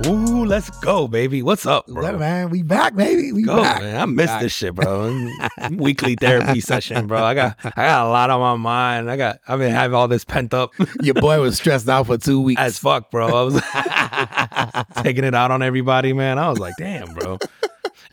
up? 0.00 0.06
What 0.06 0.14
up? 0.14 0.28
Ooh, 0.30 0.44
let's 0.44 0.70
go, 0.80 1.08
baby. 1.08 1.42
What's 1.42 1.66
up, 1.66 1.84
Yeah, 1.88 1.94
bro? 1.94 2.18
man, 2.18 2.50
we 2.50 2.62
back, 2.62 2.94
baby. 2.96 3.32
We 3.32 3.42
Go, 3.42 3.62
back. 3.62 3.82
man. 3.82 4.00
I 4.00 4.04
miss 4.06 4.26
Back. 4.26 4.42
this 4.42 4.52
shit, 4.52 4.74
bro. 4.74 5.28
Weekly 5.72 6.14
therapy 6.16 6.60
session, 6.60 7.06
bro. 7.06 7.22
I 7.22 7.34
got 7.34 7.56
I 7.64 7.70
got 7.86 8.06
a 8.06 8.10
lot 8.10 8.30
on 8.30 8.40
my 8.40 8.56
mind. 8.56 9.10
I 9.10 9.16
got 9.16 9.38
I've 9.46 9.58
been 9.58 9.72
having 9.72 9.94
all 9.94 10.08
this 10.08 10.24
pent 10.24 10.54
up 10.54 10.72
Your 11.02 11.14
boy 11.14 11.40
was 11.40 11.56
stressed 11.56 11.88
out 11.88 12.06
for 12.06 12.18
two 12.18 12.40
weeks. 12.40 12.60
as 12.60 12.78
fuck, 12.78 13.10
bro. 13.10 13.26
I 13.28 13.42
was 13.42 14.94
taking 15.02 15.24
it 15.24 15.34
out 15.34 15.50
on 15.50 15.62
everybody, 15.62 16.12
man. 16.12 16.38
I 16.38 16.48
was 16.48 16.58
like, 16.58 16.74
damn, 16.78 17.12
bro. 17.14 17.38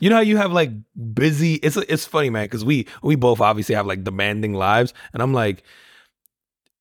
You 0.00 0.10
know 0.10 0.16
how 0.16 0.22
you 0.22 0.36
have 0.36 0.52
like 0.52 0.70
busy. 1.14 1.54
It's 1.54 1.76
it's 1.76 2.04
funny, 2.04 2.30
man, 2.30 2.44
because 2.44 2.64
we 2.64 2.86
we 3.02 3.16
both 3.16 3.40
obviously 3.40 3.74
have 3.74 3.86
like 3.86 4.04
demanding 4.04 4.54
lives, 4.54 4.94
and 5.12 5.20
I'm 5.22 5.34
like, 5.34 5.64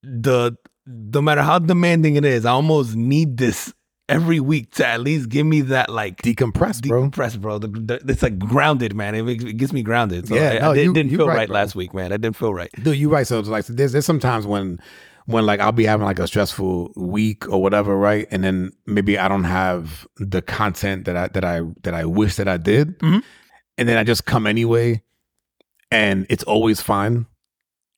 the 0.04 0.56
no 0.86 1.22
matter 1.22 1.42
how 1.42 1.58
demanding 1.60 2.16
it 2.16 2.26
is, 2.26 2.46
I 2.46 2.52
almost 2.52 2.96
need 2.96 3.38
this 3.38 3.74
every 4.10 4.40
week 4.40 4.72
to 4.76 4.88
at 4.88 5.02
least 5.02 5.30
give 5.30 5.46
me 5.46 5.62
that 5.62 5.90
like 5.90 6.22
Decompressed, 6.22 6.88
bro. 6.88 7.10
decompress, 7.10 7.40
bro. 7.40 7.60
The, 7.60 7.68
the, 7.68 8.02
it's 8.08 8.24
like 8.24 8.40
grounded, 8.40 8.96
man. 8.96 9.16
It, 9.16 9.28
it 9.28 9.58
gets 9.58 9.74
me 9.74 9.84
grounded. 9.84 10.28
So 10.28 10.36
Yeah, 10.36 10.50
I, 10.52 10.60
no, 10.60 10.72
I 10.72 10.76
did, 10.76 10.84
you- 10.86 10.94
didn't 10.94 11.12
feel 11.12 11.28
right, 11.28 11.50
last 11.50 11.76
week, 11.76 11.94
man. 11.94 12.14
I 12.14 12.18
didn't 12.18 12.36
feel 12.38 12.54
right. 12.54 12.70
Dude, 12.84 12.98
you 12.98 13.10
right. 13.10 13.28
So 13.28 13.40
it's 13.40 13.50
like 13.50 13.66
there's 13.66 13.92
there's 13.92 14.06
sometimes 14.06 14.46
when 14.48 14.80
when 15.26 15.46
like 15.46 15.60
I'll 15.60 15.74
be 15.74 15.86
having 15.86 16.06
like 16.06 16.20
a 16.20 16.28
stressful 16.28 16.94
week 16.96 17.50
or 17.50 17.62
whatever, 17.62 17.98
right? 17.98 18.28
And 18.32 18.44
then 18.46 18.72
maybe 18.86 19.18
I 19.20 19.28
don't 19.28 19.44
have 19.44 20.08
the 20.18 20.42
content 20.42 21.04
that 21.06 21.18
I 21.18 21.28
that 21.30 21.44
I 21.44 21.62
that 21.84 21.94
I 21.94 22.06
wish 22.06 22.36
that 22.38 22.48
I 22.48 22.56
did. 22.58 22.98
Mhm. 23.00 23.22
And 23.78 23.90
then 23.90 23.98
I 23.98 24.04
just 24.06 24.26
come 24.26 24.48
anyway 24.48 25.04
and 25.92 26.26
it's 26.30 26.44
always 26.44 26.82
fine. 26.82 27.26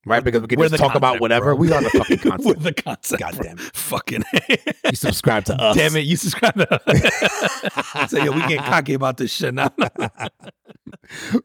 Right? 0.09 0.23
Because 0.23 0.41
we 0.41 0.47
can 0.47 0.57
We're 0.57 0.69
just 0.69 0.81
talk 0.81 0.95
about 0.95 1.21
whatever. 1.21 1.53
bro. 1.53 1.55
We 1.55 1.71
are 1.71 1.83
the 1.83 1.89
fucking 1.91 2.19
We're 2.43 2.55
the 2.55 2.73
concept. 2.73 3.21
God 3.21 3.37
damn 3.39 3.59
it. 3.59 3.75
Fucking. 3.75 4.23
you 4.89 4.95
subscribe 4.95 5.45
to 5.45 5.53
us. 5.61 5.75
Damn 5.75 5.95
it, 5.95 6.05
you 6.05 6.15
subscribe 6.15 6.55
to 6.55 6.81
us. 6.89 8.09
so, 8.09 8.17
yeah, 8.17 8.29
we 8.29 8.41
get 8.47 8.65
cocky 8.65 8.95
about 8.95 9.17
this 9.17 9.31
shit 9.31 9.53
now. 9.53 9.71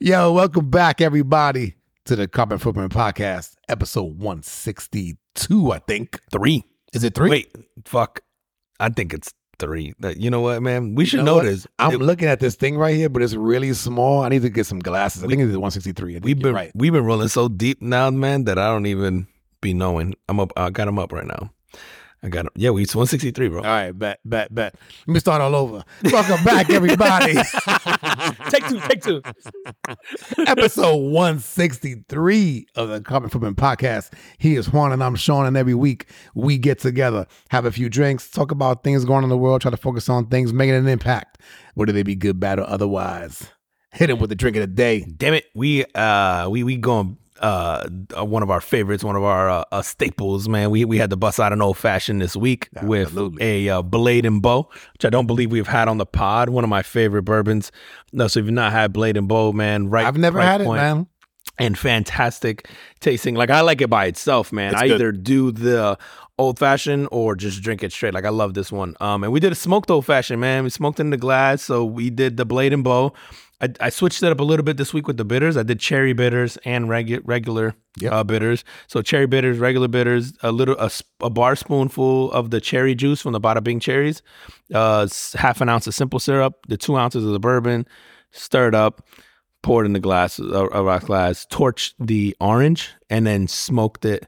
Yo, 0.01 0.33
welcome 0.33 0.70
back, 0.70 1.03
everybody, 1.03 1.75
to 2.07 2.17
the 2.17 2.27
Carbon 2.27 2.57
Footprint 2.57 2.91
Podcast, 2.91 3.55
episode 3.69 4.19
162, 4.19 5.70
I 5.70 5.79
think. 5.81 6.19
three. 6.33 6.65
Is 6.95 7.05
it 7.05 7.15
three? 7.15 7.29
Wait, 7.29 7.55
fuck. 7.85 8.20
I 8.81 8.89
think 8.89 9.12
it's 9.12 9.35
three. 9.58 9.94
That- 10.00 10.16
You 10.19 10.30
know 10.30 10.41
what, 10.41 10.62
man? 10.62 10.94
We 10.94 11.05
should 11.05 11.24
know 11.24 11.38
know, 11.38 11.44
this. 11.44 11.66
I'm 11.78 11.92
It- 11.94 12.00
looking 12.00 12.28
at 12.28 12.41
this 12.41 12.55
thing 12.55 12.77
right 12.77 12.94
here, 12.97 13.08
but 13.08 13.22
it's 13.22 13.34
really 13.34 13.72
small. 13.74 14.22
I 14.22 14.28
need 14.28 14.42
to 14.42 14.50
get 14.50 14.66
some 14.66 14.78
glasses. 14.80 15.22
I 15.24 15.27
think 15.28 15.41
it's 15.41 15.50
163. 15.56 16.12
I 16.12 16.14
think 16.14 16.24
we've 16.24 16.38
been 16.38 16.55
right. 16.55 16.70
we've 16.74 16.92
been 16.92 17.05
rolling 17.05 17.28
so 17.28 17.48
deep 17.48 17.80
now, 17.80 18.11
man, 18.11 18.44
that 18.44 18.58
I 18.58 18.66
don't 18.66 18.86
even 18.86 19.27
be 19.61 19.72
knowing. 19.74 20.14
I'm 20.28 20.41
up. 20.41 20.52
I 20.56 20.70
got 20.70 20.84
them 20.86 20.98
up 20.98 21.12
right 21.12 21.27
now. 21.27 21.50
I 22.25 22.28
got 22.28 22.47
'em. 22.47 22.53
Yeah, 22.56 22.70
we 22.70 22.84
it's 22.84 22.94
163, 22.94 23.48
bro. 23.48 23.58
All 23.58 23.64
right, 23.64 23.92
bet, 23.92 24.19
bet, 24.25 24.53
bet. 24.55 24.75
Let 25.06 25.12
me 25.12 25.20
start 25.20 25.42
all 25.42 25.55
over. 25.55 25.84
Welcome 26.05 26.42
back, 26.42 26.70
everybody. 26.70 27.34
take 28.48 28.67
two. 28.67 28.80
Take 28.89 29.03
two. 29.03 29.20
Episode 30.47 30.97
163 30.97 32.67
of 32.77 32.89
the 32.89 33.02
Carbon 33.02 33.28
Footprint 33.28 33.58
Podcast. 33.58 34.11
He 34.39 34.56
is 34.56 34.72
Juan 34.72 34.91
and 34.92 35.05
I'm 35.05 35.17
Sean, 35.17 35.45
and 35.45 35.55
every 35.55 35.75
week 35.75 36.06
we 36.34 36.56
get 36.56 36.78
together, 36.78 37.27
have 37.50 37.67
a 37.67 37.70
few 37.70 37.91
drinks, 37.91 38.30
talk 38.30 38.50
about 38.50 38.84
things 38.84 39.05
going 39.05 39.19
on 39.19 39.25
in 39.25 39.28
the 39.28 39.36
world, 39.36 39.61
try 39.61 39.70
to 39.70 39.77
focus 39.77 40.08
on 40.08 40.28
things 40.28 40.50
making 40.55 40.77
an 40.77 40.89
impact, 40.89 41.42
whether 41.75 41.92
they 41.92 42.02
be 42.02 42.14
good, 42.17 42.41
bad, 42.41 42.58
or 42.58 42.67
otherwise. 42.67 43.50
Hit 43.92 44.08
him 44.08 44.19
with 44.19 44.30
the 44.30 44.35
drink 44.35 44.56
of 44.56 44.62
the 44.62 44.67
day. 44.67 45.05
Damn 45.17 45.35
it, 45.35 45.45
we 45.55 45.85
uh 45.95 46.48
we 46.48 46.64
we 46.64 46.79
going 46.79 47.18
uh 47.40 47.86
uh, 48.17 48.24
one 48.24 48.42
of 48.42 48.50
our 48.50 48.61
favorites, 48.61 49.02
one 49.02 49.17
of 49.17 49.22
our 49.24 49.50
uh, 49.50 49.64
uh, 49.72 49.83
staples, 49.83 50.48
man. 50.48 50.70
We 50.70 50.84
we 50.84 50.98
had 50.98 51.11
to 51.11 51.17
bust 51.17 51.40
out 51.40 51.52
an 51.52 51.61
old 51.61 51.77
fashioned 51.77 52.20
this 52.22 52.36
week 52.36 52.68
Absolutely. 52.77 53.22
with 53.22 53.42
a 53.42 53.68
uh, 53.68 53.83
Blade 53.83 54.24
and 54.24 54.40
Bow, 54.40 54.68
which 54.92 55.05
I 55.05 55.11
don't 55.11 55.27
believe 55.27 55.50
we've 55.50 55.67
had 55.67 55.89
on 55.89 55.98
the 55.98 56.06
pod. 56.06 56.48
One 56.50 56.64
of 56.64 56.70
my 56.70 56.83
favorite 56.83 57.23
bourbons. 57.24 57.73
No, 58.12 58.28
so 58.28 58.40
if 58.40 58.46
you've 58.46 58.55
not 58.55 58.73
had 58.73 58.92
Blade 58.92 59.17
and 59.17 59.27
Bow, 59.28 59.52
man, 59.52 59.90
right? 59.90 60.06
I've 60.06 60.17
never 60.17 60.39
right 60.39 60.46
had 60.46 60.61
it, 60.61 60.68
man. 60.68 61.06
and 61.58 61.77
fantastic 61.77 62.68
tasting. 63.00 63.34
Like 63.34 63.50
I 63.50 63.62
like 63.62 63.80
it 63.80 63.90
by 63.90 64.06
itself, 64.06 64.52
man. 64.52 64.73
It's 64.73 64.83
I 64.83 64.86
good. 64.89 64.94
either 64.94 65.12
do 65.12 65.50
the 65.50 65.98
old 66.39 66.58
fashioned 66.58 67.08
or 67.12 67.36
just 67.36 67.62
drink 67.62 67.83
it 67.83 67.92
straight. 67.92 68.14
Like 68.14 68.24
I 68.24 68.30
love 68.30 68.55
this 68.55 68.73
one. 68.73 68.96
Um, 69.00 69.23
and 69.24 69.33
we 69.33 69.40
did 69.40 69.52
a 69.52 69.56
smoked 69.56 69.90
old 69.90 70.06
fashioned, 70.06 70.40
man. 70.40 70.64
We 70.64 70.70
smoked 70.70 70.98
in 71.00 71.11
the 71.11 71.17
glass, 71.17 71.62
so 71.62 71.84
we 71.84 72.11
did 72.11 72.36
the 72.36 72.44
blade 72.44 72.73
and 72.73 72.83
bow. 72.84 73.12
I, 73.61 73.69
I 73.81 73.89
switched 73.91 74.23
it 74.23 74.31
up 74.31 74.41
a 74.41 74.45
little 74.45 74.65
bit 74.65 74.77
this 74.77 74.92
week 74.92 75.07
with 75.07 75.17
the 75.17 75.25
bitters. 75.25 75.57
I 75.57 75.63
did 75.63 75.79
cherry 75.81 76.13
bitters 76.13 76.57
and 76.65 76.87
regu- 76.87 77.23
regular 77.25 77.75
Yep. 78.01 78.13
uh, 78.13 78.25
bitters. 78.25 78.65
So 78.89 79.03
cherry 79.03 79.27
bitters, 79.27 79.59
regular 79.59 79.87
bitters, 79.87 80.33
a 80.42 80.51
little 80.51 80.77
a 81.20 81.31
bar 81.31 81.55
spoonful 81.55 82.33
of 82.33 82.51
the 82.51 82.61
cherry 82.61 82.95
juice 82.97 83.20
from 83.20 83.33
the 83.33 83.41
Bada 83.41 83.63
Bing 83.63 83.79
cherries, 83.79 84.20
uh, 84.75 85.07
half 85.35 85.61
an 85.61 85.69
ounce 85.69 85.87
of 85.87 85.95
simple 85.95 86.19
syrup, 86.19 86.55
the 86.67 86.77
two 86.77 86.97
ounces 86.97 87.25
of 87.25 87.31
the 87.33 87.39
bourbon, 87.39 87.87
stirred 88.33 88.75
up, 88.75 89.07
poured 89.63 89.86
in 89.86 89.92
the 89.92 90.01
glass, 90.01 90.41
a, 90.41 90.42
a 90.73 90.83
rock 90.83 91.05
glass, 91.05 91.47
torched 91.51 91.95
the 92.01 92.35
orange, 92.41 92.91
and 93.09 93.25
then 93.27 93.47
smoked 93.47 94.05
it 94.05 94.27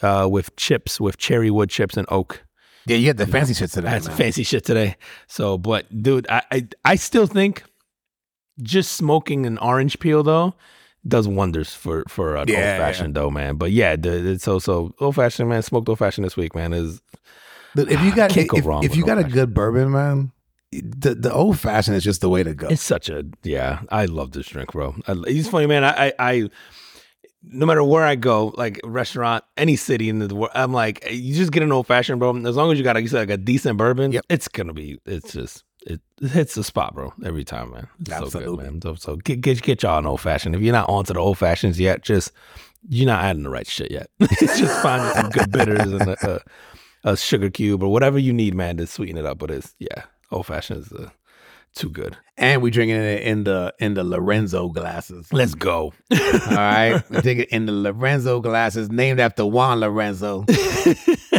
uh, 0.00 0.28
with 0.30 0.54
chips, 0.54 1.00
with 1.00 1.16
cherry 1.18 1.50
wood 1.50 1.68
chips 1.70 1.96
and 1.96 2.06
oak. 2.10 2.44
Yeah, 2.86 2.96
you 2.98 3.08
had 3.08 3.16
the 3.16 3.26
fancy 3.26 3.52
shit 3.52 3.70
today. 3.70 3.88
I 3.88 3.90
had 3.90 4.04
some 4.04 4.12
man. 4.12 4.18
fancy 4.18 4.44
shit 4.44 4.64
today. 4.64 4.94
So, 5.26 5.58
but 5.58 5.86
dude, 6.02 6.26
I, 6.30 6.42
I 6.52 6.68
I 6.84 6.94
still 6.94 7.26
think 7.26 7.64
just 8.62 8.92
smoking 8.92 9.46
an 9.46 9.58
orange 9.58 9.98
peel 10.00 10.22
though 10.22 10.54
does 11.06 11.28
wonders 11.28 11.72
for 11.74 12.04
for 12.08 12.36
an 12.36 12.48
Yeah, 12.48 12.56
old 12.72 12.80
fashioned 12.80 13.14
though, 13.14 13.30
man. 13.30 13.56
But 13.56 13.70
yeah, 13.70 13.96
the, 13.96 14.32
it's 14.32 14.44
so 14.44 14.58
so 14.58 14.94
old 15.00 15.14
fashioned 15.14 15.48
man. 15.48 15.62
Smoked 15.62 15.88
old 15.88 15.98
fashioned 15.98 16.24
this 16.24 16.36
week, 16.36 16.54
man. 16.54 16.72
Is 16.72 17.00
if 17.76 18.02
you 18.02 18.12
got 18.14 18.30
Can't 18.30 18.48
go 18.48 18.56
if, 18.82 18.90
if 18.90 18.96
you 18.96 19.04
got 19.06 19.18
a 19.18 19.24
good 19.24 19.54
bourbon, 19.54 19.92
man, 19.92 20.32
the 20.72 21.14
the 21.14 21.32
old 21.32 21.58
fashioned 21.58 21.96
is 21.96 22.04
just 22.04 22.20
the 22.20 22.28
way 22.28 22.42
to 22.42 22.54
go. 22.54 22.68
it's 22.68 22.82
such 22.82 23.08
a 23.08 23.24
yeah. 23.42 23.80
I 23.90 24.06
love 24.06 24.32
this 24.32 24.48
drink, 24.48 24.72
bro. 24.72 24.96
I, 25.06 25.14
he's 25.28 25.48
funny, 25.48 25.66
man. 25.66 25.84
I, 25.84 26.08
I 26.08 26.12
I 26.18 26.50
no 27.42 27.64
matter 27.64 27.84
where 27.84 28.04
I 28.04 28.16
go, 28.16 28.52
like 28.56 28.80
restaurant, 28.84 29.44
any 29.56 29.76
city 29.76 30.08
in 30.08 30.18
the 30.18 30.34
world, 30.34 30.50
I'm 30.54 30.72
like, 30.72 31.06
you 31.10 31.34
just 31.34 31.52
get 31.52 31.62
an 31.62 31.70
old 31.72 31.86
fashioned, 31.86 32.18
bro. 32.18 32.36
As 32.44 32.56
long 32.56 32.72
as 32.72 32.78
you 32.78 32.84
got, 32.84 32.96
like 32.96 33.02
you 33.02 33.08
said, 33.08 33.20
like 33.20 33.30
a 33.30 33.36
decent 33.36 33.78
bourbon, 33.78 34.12
Yep. 34.12 34.26
it's 34.28 34.48
gonna 34.48 34.72
be. 34.74 34.98
It's 35.06 35.32
just 35.32 35.64
it, 35.86 36.00
it 36.20 36.30
hits 36.30 36.54
the 36.54 36.64
spot, 36.64 36.94
bro, 36.94 37.12
every 37.24 37.44
time, 37.44 37.70
man. 37.70 37.88
It's 38.00 38.10
so 38.10 38.24
Absolutely. 38.24 38.64
good, 38.64 38.72
man. 38.72 38.82
So, 38.82 38.94
so 38.94 39.16
get, 39.16 39.40
get 39.40 39.62
get 39.62 39.82
y'all 39.82 39.98
an 39.98 40.06
old 40.06 40.20
fashioned. 40.20 40.54
If 40.54 40.60
you're 40.60 40.72
not 40.72 40.88
onto 40.88 41.12
the 41.12 41.20
old 41.20 41.38
fashions 41.38 41.78
yet, 41.78 42.02
just 42.02 42.32
you're 42.88 43.06
not 43.06 43.24
adding 43.24 43.42
the 43.42 43.50
right 43.50 43.66
shit 43.66 43.90
yet. 43.90 44.08
just 44.40 44.82
find 44.82 45.12
some 45.14 45.30
good 45.30 45.50
bitters 45.50 45.92
and 45.92 46.08
a, 46.08 46.40
a, 47.04 47.12
a 47.12 47.16
sugar 47.16 47.50
cube 47.50 47.82
or 47.82 47.90
whatever 47.92 48.18
you 48.18 48.32
need, 48.32 48.54
man, 48.54 48.76
to 48.78 48.86
sweeten 48.86 49.16
it 49.16 49.24
up. 49.24 49.38
But 49.38 49.50
it's 49.50 49.74
yeah, 49.78 50.04
old 50.30 50.46
fashioned 50.46 50.80
is 50.80 50.92
uh, 50.92 51.10
too 51.74 51.90
good. 51.90 52.16
and 52.36 52.62
we 52.62 52.70
drinking 52.70 52.96
it 52.96 53.22
in 53.22 53.44
the 53.44 53.74
in 53.78 53.94
the 53.94 54.04
Lorenzo 54.04 54.68
glasses. 54.68 55.32
Let's 55.32 55.54
go. 55.54 55.92
All 56.12 56.56
right, 56.56 57.02
we 57.10 57.20
take 57.20 57.38
it 57.38 57.48
in 57.50 57.66
the 57.66 57.72
Lorenzo 57.72 58.40
glasses, 58.40 58.90
named 58.90 59.20
after 59.20 59.46
Juan 59.46 59.80
Lorenzo. 59.80 60.44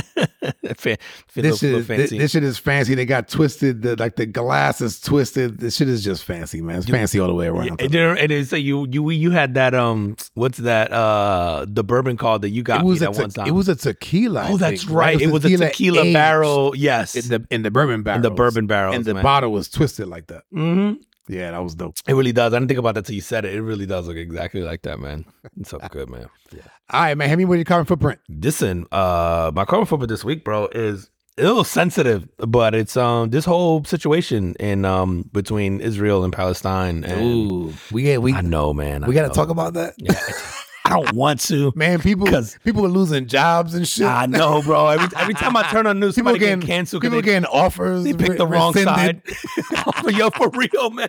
This 0.78 1.56
a 1.56 1.58
shit, 1.58 1.62
little 1.64 1.80
is, 1.80 1.88
this, 1.88 1.88
fancy. 1.88 2.18
this 2.18 2.32
shit 2.32 2.44
is 2.44 2.58
fancy. 2.58 2.96
They 2.96 3.06
got 3.06 3.28
twisted. 3.28 3.82
The, 3.82 3.96
like 3.96 4.16
the 4.16 4.26
glass 4.26 4.82
is 4.82 5.00
twisted. 5.00 5.60
This 5.60 5.76
shit 5.78 5.90
is 5.90 6.04
just 6.04 6.24
fancy, 6.24 6.62
man. 6.62 6.78
It's 6.78 6.90
fancy 6.90 7.20
all 7.20 7.28
the 7.28 7.34
way 7.34 7.48
around. 7.48 7.82
it, 7.82 7.92
did- 7.92 8.18
it 8.18 8.32
is. 8.32 8.50
So 8.50 8.56
you 8.56 8.88
you 8.90 9.10
you 9.10 9.32
had 9.32 9.54
that 9.56 9.74
um 9.74 10.16
what's 10.34 10.58
that 10.60 10.92
uh 10.92 11.66
the 11.68 11.84
bourbon 11.84 12.18
called 12.18 12.42
that 12.44 12.50
you 12.50 12.64
got 12.64 12.82
it 12.82 12.86
was 12.86 13.00
me 13.02 13.08
a 13.08 13.10
that 13.10 13.16
te- 13.16 13.22
one 13.22 13.30
time. 13.32 13.48
it 13.48 13.52
was 13.52 13.70
a 13.70 13.76
tequila. 13.76 14.48
Oh, 14.50 14.58
that's 14.58 14.84
think, 14.84 14.96
right. 14.96 15.20
It 15.20 15.32
was 15.32 15.46
a 15.46 15.58
tequila 15.58 16.02
aged 16.04 16.14
barrel. 16.14 16.74
Yes, 16.76 17.16
in 17.16 17.28
the 17.30 17.48
in 17.50 17.62
the 17.64 17.72
bourbon 17.72 18.04
barrel. 18.04 18.18
in 18.18 18.22
the 18.22 18.32
bourbon 18.32 18.68
barrel. 18.68 18.94
and 18.94 19.06
the 19.06 19.14
man. 19.14 19.24
bottle 19.24 19.52
was 19.52 19.70
twisted 19.70 20.08
like 20.08 20.28
that. 20.28 20.44
hmm 20.52 20.94
Yeah, 21.28 21.52
that 21.52 21.64
was 21.64 21.76
dope. 21.76 21.96
It 22.08 22.14
really 22.14 22.32
does. 22.32 22.54
I 22.54 22.58
didn't 22.60 22.70
think 22.70 22.80
about 22.80 22.96
that 22.96 23.06
till 23.06 23.16
you 23.16 23.22
said 23.22 23.46
it. 23.46 23.54
It 23.54 23.62
really 23.62 23.86
does 23.86 24.08
look 24.08 24.18
exactly 24.18 24.62
like 24.62 24.82
that, 24.84 25.00
man. 25.00 25.26
It's 25.60 25.70
so 25.70 25.80
good, 25.92 26.10
man. 26.10 26.28
Yeah. 26.52 26.62
All 26.92 27.02
right, 27.02 27.16
man. 27.18 27.30
Hit 27.30 27.38
me 27.38 27.46
with 27.46 27.58
your 27.60 27.66
carbon 27.66 27.86
footprint. 27.86 28.20
Listen, 28.30 28.88
uh, 28.92 29.52
my 29.54 29.66
carbon 29.66 29.86
footprint 29.86 30.10
this 30.10 30.24
week, 30.26 30.44
bro, 30.44 30.68
is 30.72 31.10
a 31.38 31.44
little 31.44 31.64
sensitive, 31.64 32.28
but 32.38 32.74
it's 32.74 32.98
um 32.98 33.30
this 33.30 33.46
whole 33.46 33.84
situation 33.84 34.56
in 34.60 34.86
um 34.86 35.30
between 35.32 35.82
Israel 35.82 36.24
and 36.24 36.34
Palestine. 36.34 37.04
And 37.04 37.22
Ooh, 37.52 37.74
we 37.92 38.04
get 38.04 38.22
we 38.22 38.34
I 38.34 38.42
know, 38.42 38.74
man. 38.74 39.06
we 39.08 39.14
got 39.14 39.28
to 39.28 39.34
talk 39.34 39.50
about 39.50 39.74
that. 39.76 39.94
Yeah, 39.98 40.14
I 40.86 40.90
don't 41.00 41.14
want 41.14 41.40
to. 41.42 41.72
Man, 41.76 42.00
people 42.02 42.26
'Cause- 42.26 42.58
people 42.64 42.84
are 42.86 42.90
losing 42.90 43.28
jobs 43.28 43.76
and 43.76 43.88
shit. 43.88 44.08
I 44.08 44.26
know, 44.26 44.64
bro. 44.64 44.88
Every 44.88 45.08
every 45.16 45.34
time 45.36 45.56
I 45.56 45.64
turn 45.70 45.86
on 45.86 46.00
news, 46.00 46.16
people 46.16 46.30
somebody 46.32 46.40
getting 46.40 46.60
getting 46.62 46.68
canceled. 46.76 47.04
'cause 47.04 47.10
People 47.10 47.22
they, 47.22 47.26
getting 47.26 47.46
offers. 47.46 48.04
they 48.04 48.14
picked 48.14 48.38
the 48.40 48.48
wrong 48.48 48.74
rescinded. 48.74 49.22
side. 49.28 50.12
Yo, 50.16 50.32
for 50.32 50.50
real, 50.50 50.90
man. 50.90 51.08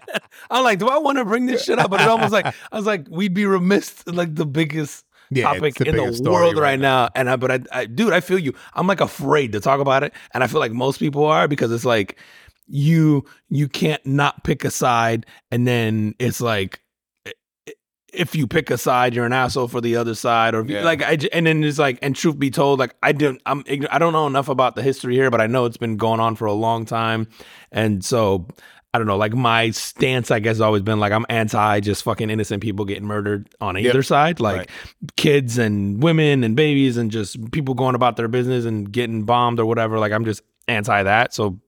I'm 0.50 0.62
like, 0.62 0.78
do 0.78 0.88
I 0.88 0.98
want 0.98 1.16
to 1.16 1.24
bring 1.24 1.46
this 1.46 1.64
shit 1.64 1.78
up? 1.78 1.90
But 1.90 2.00
it's 2.02 2.08
almost 2.10 2.32
like 2.32 2.44
I 2.46 2.76
was 2.76 2.84
like, 2.84 3.06
we'd 3.08 3.32
be 3.32 3.46
remiss, 3.46 4.06
like 4.06 4.34
the 4.34 4.44
biggest 4.44 5.06
Yeah, 5.30 5.44
topic 5.44 5.80
in 5.80 5.94
the 5.96 6.02
world 6.30 6.56
right 6.56 6.62
right 6.62 6.80
now. 6.80 7.08
And 7.14 7.30
I, 7.30 7.36
but 7.36 7.50
I, 7.50 7.60
I, 7.72 7.86
dude, 7.86 8.12
I 8.12 8.20
feel 8.20 8.38
you. 8.38 8.52
I'm 8.74 8.86
like 8.86 9.00
afraid 9.00 9.52
to 9.52 9.60
talk 9.60 9.80
about 9.80 10.02
it, 10.02 10.12
and 10.34 10.42
I 10.42 10.46
feel 10.48 10.60
like 10.60 10.72
most 10.72 10.98
people 10.98 11.24
are 11.24 11.46
because 11.48 11.70
it's 11.72 11.84
like 11.84 12.18
you 12.66 13.24
you 13.48 13.68
can't 13.68 14.04
not 14.06 14.42
pick 14.44 14.64
a 14.64 14.70
side, 14.70 15.26
and 15.50 15.66
then 15.66 16.14
it's 16.18 16.40
like. 16.40 16.80
if 18.12 18.34
you 18.34 18.48
pick 18.48 18.70
a 18.72 18.76
side, 18.76 19.14
you're 19.14 19.24
an 19.24 19.32
asshole 19.32 19.68
for 19.68 19.80
the 19.80 19.94
other 19.94 20.16
side, 20.16 20.52
or 20.52 20.60
if 20.62 20.68
you- 20.68 20.74
Yeah. 20.74 20.82
like 20.82 21.00
I 21.00 21.16
and 21.32 21.46
then 21.46 21.62
it's 21.62 21.78
like 21.78 21.96
and 22.02 22.16
truth 22.16 22.36
be 22.40 22.50
told, 22.50 22.80
like 22.80 22.96
I 23.04 23.12
didn't 23.12 23.40
I'm 23.46 23.62
I 23.88 23.98
don't 24.00 24.12
know 24.12 24.26
enough 24.26 24.48
about 24.48 24.74
the 24.74 24.82
history 24.82 25.14
here, 25.14 25.30
but 25.30 25.40
I 25.40 25.46
know 25.46 25.64
it's 25.64 25.76
been 25.76 25.96
going 25.96 26.18
on 26.18 26.34
for 26.34 26.46
a 26.46 26.52
long 26.52 26.84
time, 26.86 27.28
and 27.70 28.04
so 28.04 28.48
I 28.92 28.98
don't 28.98 29.06
know. 29.06 29.16
Like 29.16 29.34
my 29.34 29.70
stance, 29.70 30.32
I 30.32 30.40
guess, 30.40 30.56
has 30.56 30.60
always 30.60 30.82
been 30.82 30.98
like 30.98 31.12
I'm 31.12 31.24
anti 31.28 31.78
just 31.80 32.02
fucking 32.02 32.28
innocent 32.28 32.60
people 32.62 32.84
getting 32.84 33.04
murdered 33.04 33.48
on 33.60 33.78
either 33.78 34.02
side, 34.02 34.40
like 34.40 34.56
Right. 34.58 34.70
kids 35.16 35.58
and 35.58 36.02
women 36.02 36.42
and 36.42 36.56
babies 36.56 36.96
and 36.96 37.10
just 37.10 37.52
people 37.52 37.74
going 37.74 37.94
about 37.94 38.16
their 38.16 38.26
business 38.28 38.64
and 38.64 38.90
getting 38.90 39.22
bombed 39.22 39.60
or 39.60 39.66
whatever. 39.66 39.98
Like 40.00 40.10
I'm 40.12 40.24
just 40.24 40.42
anti 40.66 41.04
that. 41.04 41.32
So, 41.32 41.60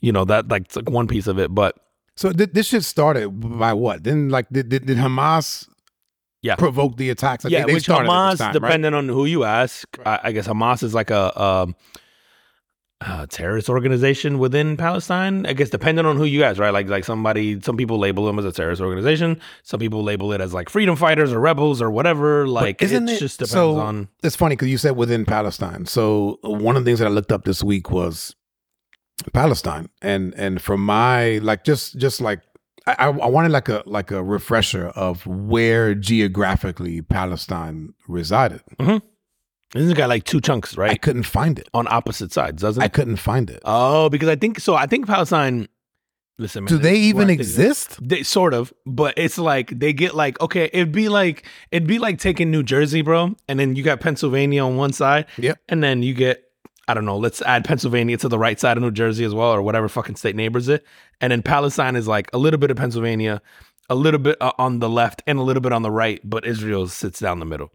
you 0.00 0.12
know 0.12 0.24
that 0.26 0.48
like 0.48 0.62
it's 0.66 0.76
like 0.76 0.88
one 0.88 1.08
piece 1.08 1.26
of 1.26 1.38
it, 1.40 1.52
but 1.52 1.76
So 2.16 2.30
th- 2.32 2.50
this 2.52 2.68
shit 2.68 2.84
started 2.84 3.28
by 3.30 3.72
what? 3.72 4.04
Then 4.04 4.28
like 4.28 4.48
did, 4.50 4.68
did, 4.68 4.86
did 4.86 4.98
Hamas 4.98 5.66
Yeah. 6.42 6.54
provoke 6.54 6.96
the 6.96 7.10
attacks? 7.10 7.42
Like, 7.42 7.52
yeah, 7.52 7.60
they, 7.62 7.66
they 7.66 7.74
which 7.74 7.86
Hamas, 7.86 8.38
time, 8.38 8.46
right? 8.46 8.52
depending 8.52 8.94
on 8.94 9.08
who 9.08 9.24
you 9.24 9.42
ask, 9.42 9.84
I, 10.06 10.20
I 10.24 10.32
guess 10.32 10.46
Hamas 10.46 10.84
is 10.84 10.94
like 10.94 11.10
a, 11.10 11.40
um 11.42 11.74
a 13.06 13.26
terrorist 13.26 13.68
organization 13.68 14.38
within 14.38 14.76
Palestine. 14.76 15.46
I 15.46 15.52
guess 15.52 15.70
depending 15.70 16.06
on 16.06 16.16
who 16.16 16.24
you 16.24 16.44
ask, 16.44 16.58
right? 16.60 16.70
Like 16.70 16.88
like 16.88 17.04
somebody, 17.04 17.60
some 17.60 17.76
people 17.76 17.98
label 17.98 18.26
them 18.26 18.38
as 18.38 18.44
a 18.44 18.52
terrorist 18.52 18.80
organization. 18.80 19.40
Some 19.62 19.80
people 19.80 20.02
label 20.02 20.32
it 20.32 20.40
as 20.40 20.54
like 20.54 20.68
freedom 20.68 20.96
fighters 20.96 21.32
or 21.32 21.40
rebels 21.40 21.82
or 21.82 21.90
whatever. 21.90 22.46
Like 22.46 22.82
isn't 22.82 23.08
it 23.08 23.18
just 23.18 23.38
depends 23.38 23.52
so- 23.52 23.78
on. 23.78 24.08
It's 24.22 24.36
funny 24.36 24.54
because 24.56 24.68
you 24.68 24.78
said 24.78 24.96
within 24.96 25.24
Palestine. 25.24 25.86
So 25.86 26.38
one 26.42 26.76
of 26.76 26.84
the 26.84 26.88
things 26.88 26.98
that 27.00 27.06
I 27.06 27.10
looked 27.10 27.32
up 27.32 27.44
this 27.44 27.62
week 27.62 27.90
was 27.90 28.34
Palestine, 29.32 29.88
and 30.00 30.34
and 30.34 30.60
from 30.60 30.84
my 30.84 31.38
like 31.38 31.64
just 31.64 31.98
just 31.98 32.20
like 32.20 32.40
I, 32.86 32.94
I 32.98 33.06
I 33.08 33.26
wanted 33.26 33.52
like 33.52 33.68
a 33.68 33.82
like 33.86 34.10
a 34.10 34.22
refresher 34.22 34.88
of 34.88 35.26
where 35.26 35.94
geographically 35.94 37.02
Palestine 37.02 37.94
resided. 38.08 38.62
Mm-hmm. 38.78 39.06
This 39.72 39.84
has 39.84 39.94
got 39.94 40.08
like 40.08 40.24
two 40.24 40.40
chunks, 40.40 40.76
right? 40.76 40.90
I 40.90 40.96
couldn't 40.96 41.22
find 41.22 41.58
it. 41.58 41.68
on 41.72 41.86
opposite 41.88 42.32
sides, 42.32 42.60
doesn't 42.62 42.82
I 42.82 42.88
couldn't 42.88 43.16
find 43.16 43.48
it. 43.50 43.60
oh, 43.64 44.08
because 44.08 44.28
I 44.28 44.36
think 44.36 44.60
so. 44.60 44.74
I 44.74 44.86
think 44.86 45.06
Palestine. 45.06 45.68
Listen, 46.38 46.64
man, 46.64 46.68
Do 46.68 46.78
they 46.78 46.92
this 46.94 47.08
is 47.08 47.14
where 47.14 47.22
even 47.24 47.30
exist? 47.30 47.98
They 48.08 48.22
sort 48.22 48.54
of, 48.54 48.72
but 48.86 49.14
it's 49.16 49.38
like 49.38 49.78
they 49.78 49.92
get 49.92 50.14
like 50.14 50.40
okay, 50.40 50.70
it'd 50.72 50.90
be 50.92 51.08
like 51.08 51.44
it'd 51.70 51.86
be 51.86 51.98
like 51.98 52.18
taking 52.18 52.50
New 52.50 52.62
Jersey, 52.62 53.02
bro, 53.02 53.36
and 53.48 53.60
then 53.60 53.76
you 53.76 53.82
got 53.82 54.00
Pennsylvania 54.00 54.64
on 54.64 54.76
one 54.76 54.92
side, 54.92 55.26
Yep. 55.38 55.58
and 55.68 55.82
then 55.84 56.02
you 56.02 56.14
get 56.14 56.42
I 56.88 56.94
don't 56.94 57.04
know, 57.04 57.16
let's 57.18 57.40
add 57.42 57.64
Pennsylvania 57.64 58.16
to 58.16 58.28
the 58.28 58.38
right 58.38 58.58
side 58.58 58.76
of 58.76 58.82
New 58.82 58.90
Jersey 58.90 59.24
as 59.24 59.34
well, 59.34 59.52
or 59.52 59.62
whatever 59.62 59.88
fucking 59.88 60.16
state 60.16 60.34
neighbors 60.34 60.68
it, 60.68 60.84
and 61.20 61.30
then 61.30 61.42
Palestine 61.42 61.96
is 61.96 62.08
like 62.08 62.28
a 62.32 62.38
little 62.38 62.58
bit 62.58 62.70
of 62.70 62.76
Pennsylvania, 62.76 63.40
a 63.88 63.94
little 63.94 64.18
bit 64.20 64.36
uh, 64.40 64.52
on 64.58 64.80
the 64.80 64.88
left, 64.88 65.22
and 65.26 65.38
a 65.38 65.42
little 65.42 65.60
bit 65.60 65.72
on 65.72 65.82
the 65.82 65.90
right, 65.92 66.20
but 66.24 66.44
Israel 66.46 66.88
sits 66.88 67.20
down 67.20 67.38
the 67.40 67.46
middle. 67.46 67.70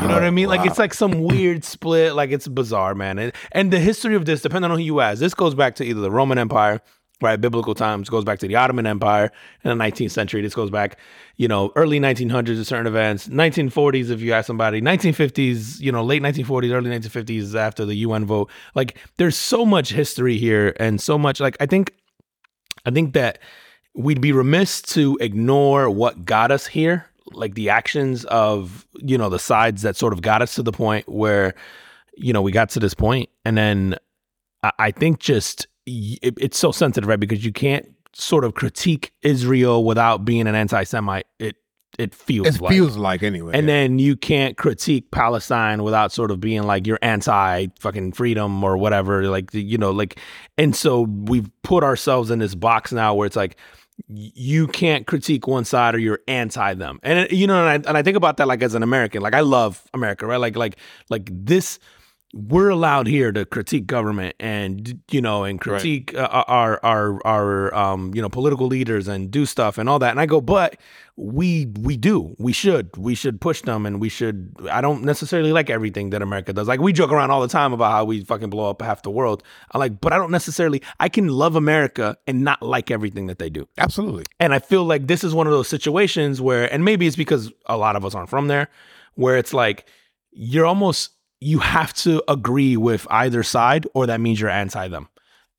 You 0.00 0.08
know 0.08 0.14
Oh, 0.14 0.16
what 0.16 0.24
I 0.24 0.30
mean? 0.30 0.48
Like 0.48 0.64
it's 0.64 0.78
like 0.78 0.94
some 0.94 1.22
weird 1.22 1.64
split. 1.64 2.14
Like 2.14 2.30
it's 2.30 2.48
bizarre, 2.48 2.94
man. 2.94 3.18
And, 3.18 3.32
and 3.52 3.70
the 3.72 3.78
history 3.78 4.14
of 4.14 4.24
this, 4.24 4.40
depending 4.40 4.70
on 4.70 4.78
who 4.78 4.84
you 4.84 5.00
ask, 5.00 5.20
this 5.20 5.34
goes 5.34 5.54
back 5.54 5.74
to 5.76 5.84
either 5.84 6.00
the 6.00 6.10
Roman 6.10 6.38
Empire, 6.38 6.80
right, 7.20 7.38
biblical 7.38 7.74
times, 7.74 8.08
goes 8.08 8.24
back 8.24 8.38
to 8.38 8.48
the 8.48 8.56
Ottoman 8.56 8.86
Empire 8.86 9.30
in 9.64 9.76
the 9.76 9.84
19th 9.84 10.10
century. 10.10 10.40
This 10.40 10.54
goes 10.54 10.70
back, 10.70 10.98
you 11.36 11.46
know, 11.46 11.72
early 11.76 12.00
1900s 12.00 12.46
to 12.46 12.64
certain 12.64 12.86
events, 12.86 13.28
1940s 13.28 14.10
if 14.10 14.22
you 14.22 14.32
ask 14.32 14.46
somebody, 14.46 14.80
1950s, 14.80 15.78
you 15.78 15.92
know, 15.92 16.02
late 16.02 16.22
1940s, 16.22 16.72
early 16.72 16.90
1950s 16.90 17.54
after 17.54 17.84
the 17.84 17.96
UN 17.96 18.24
vote. 18.24 18.50
Like 18.74 18.96
there's 19.18 19.36
so 19.36 19.66
much 19.66 19.90
history 19.92 20.38
here 20.38 20.74
and 20.80 21.02
so 21.02 21.18
much. 21.18 21.38
Like 21.38 21.56
I 21.60 21.66
think, 21.66 21.94
I 22.86 22.90
think 22.90 23.12
that 23.12 23.40
we'd 23.94 24.22
be 24.22 24.32
remiss 24.32 24.80
to 24.80 25.18
ignore 25.20 25.90
what 25.90 26.24
got 26.24 26.50
us 26.50 26.66
here 26.66 27.06
like 27.32 27.54
the 27.54 27.68
actions 27.70 28.24
of 28.26 28.86
you 28.98 29.16
know 29.16 29.28
the 29.28 29.38
sides 29.38 29.82
that 29.82 29.96
sort 29.96 30.12
of 30.12 30.22
got 30.22 30.42
us 30.42 30.54
to 30.54 30.62
the 30.62 30.72
point 30.72 31.08
where 31.08 31.54
you 32.16 32.32
know 32.32 32.42
we 32.42 32.52
got 32.52 32.68
to 32.70 32.80
this 32.80 32.94
point 32.94 33.28
and 33.44 33.56
then 33.56 33.96
i, 34.62 34.72
I 34.78 34.90
think 34.90 35.18
just 35.18 35.66
it, 35.86 36.34
it's 36.38 36.58
so 36.58 36.72
sensitive 36.72 37.08
right 37.08 37.20
because 37.20 37.44
you 37.44 37.52
can't 37.52 37.88
sort 38.12 38.44
of 38.44 38.54
critique 38.54 39.12
israel 39.22 39.84
without 39.84 40.24
being 40.24 40.46
an 40.46 40.54
anti-semite 40.54 41.26
it 41.38 41.56
it 41.98 42.14
feels 42.14 42.46
like 42.46 42.54
It 42.54 42.60
like 42.62 42.72
feels 42.72 42.96
like 42.96 43.22
anyway. 43.22 43.52
and 43.54 43.68
then 43.68 43.98
you 43.98 44.16
can't 44.16 44.56
critique 44.56 45.10
Palestine 45.10 45.82
without 45.82 46.10
sort 46.10 46.30
of 46.30 46.40
being 46.40 46.62
like 46.62 46.86
you're 46.86 46.98
anti 47.02 47.66
fucking 47.78 48.12
freedom 48.12 48.64
or 48.64 48.78
whatever. 48.78 49.26
Like, 49.28 49.52
you 49.52 49.76
know, 49.76 49.90
like, 49.90 50.18
and 50.56 50.74
so 50.74 51.02
we've 51.02 51.50
put 51.62 51.84
ourselves 51.84 52.30
in 52.30 52.38
this 52.38 52.54
box 52.54 52.92
now 52.92 53.14
where 53.14 53.26
it's 53.26 53.36
like, 53.36 53.56
you 54.08 54.66
can't 54.66 55.06
critique 55.06 55.46
one 55.46 55.64
side 55.64 55.94
or 55.94 55.98
you're 55.98 56.20
anti 56.28 56.74
them. 56.74 56.98
And, 57.02 57.30
you 57.30 57.46
know, 57.46 57.66
and 57.66 57.86
I, 57.86 57.88
and 57.88 57.96
I 57.98 58.02
think 58.02 58.16
about 58.16 58.36
that 58.38 58.48
like 58.48 58.62
as 58.62 58.74
an 58.74 58.82
American, 58.82 59.22
like 59.22 59.34
I 59.34 59.40
love 59.40 59.82
America, 59.94 60.26
right? 60.26 60.40
Like, 60.40 60.56
like, 60.56 60.78
like 61.08 61.30
this, 61.32 61.78
we're 62.34 62.70
allowed 62.70 63.06
here 63.06 63.30
to 63.30 63.44
critique 63.44 63.86
government 63.86 64.34
and 64.40 65.00
you 65.10 65.20
know 65.20 65.44
and 65.44 65.60
critique 65.60 66.14
uh, 66.14 66.44
our 66.46 66.80
our 66.82 67.20
our 67.26 67.74
um 67.74 68.14
you 68.14 68.22
know 68.22 68.30
political 68.30 68.66
leaders 68.66 69.06
and 69.06 69.30
do 69.30 69.44
stuff 69.44 69.76
and 69.76 69.86
all 69.88 69.98
that. 69.98 70.10
And 70.12 70.20
i 70.20 70.24
go 70.24 70.40
but 70.40 70.76
we 71.14 71.66
we 71.82 71.98
do. 71.98 72.34
We 72.38 72.54
should. 72.54 72.96
We 72.96 73.14
should 73.14 73.38
push 73.38 73.60
them 73.60 73.84
and 73.84 74.00
we 74.00 74.08
should 74.08 74.56
i 74.70 74.80
don't 74.80 75.04
necessarily 75.04 75.52
like 75.52 75.68
everything 75.68 76.08
that 76.10 76.22
america 76.22 76.52
does. 76.54 76.68
Like 76.68 76.80
we 76.80 76.92
joke 76.92 77.12
around 77.12 77.30
all 77.30 77.42
the 77.42 77.48
time 77.48 77.74
about 77.74 77.92
how 77.92 78.04
we 78.06 78.24
fucking 78.24 78.48
blow 78.48 78.70
up 78.70 78.80
half 78.80 79.02
the 79.02 79.10
world. 79.10 79.42
I 79.72 79.78
like 79.78 80.00
but 80.00 80.14
i 80.14 80.16
don't 80.16 80.30
necessarily 80.30 80.82
i 81.00 81.10
can 81.10 81.28
love 81.28 81.54
america 81.54 82.16
and 82.26 82.42
not 82.42 82.62
like 82.62 82.90
everything 82.90 83.26
that 83.26 83.38
they 83.38 83.50
do. 83.50 83.68
Absolutely. 83.76 84.24
and 84.40 84.54
I 84.54 84.58
feel 84.58 84.84
like 84.84 85.06
this 85.06 85.22
is 85.22 85.34
one 85.34 85.46
of 85.46 85.52
those 85.52 85.68
situations 85.68 86.40
where, 86.40 86.72
and 86.72 86.84
maybe 86.84 87.06
it's 87.06 87.16
because 87.16 87.52
a 87.66 87.76
lot 87.76 87.94
of 87.96 88.04
us 88.04 88.14
aren't 88.14 88.30
from 88.30 88.48
there, 88.48 88.68
where 89.14 89.36
it's 89.36 89.52
like 89.52 89.86
you're 90.32 90.66
almost, 90.66 91.10
you 91.42 91.58
have 91.58 91.92
to 91.94 92.22
agree 92.28 92.76
with 92.76 93.06
either 93.10 93.42
side 93.42 93.86
or 93.94 94.06
that 94.06 94.20
means 94.20 94.40
you're 94.40 94.50
anti 94.50 94.88
them. 94.88 95.08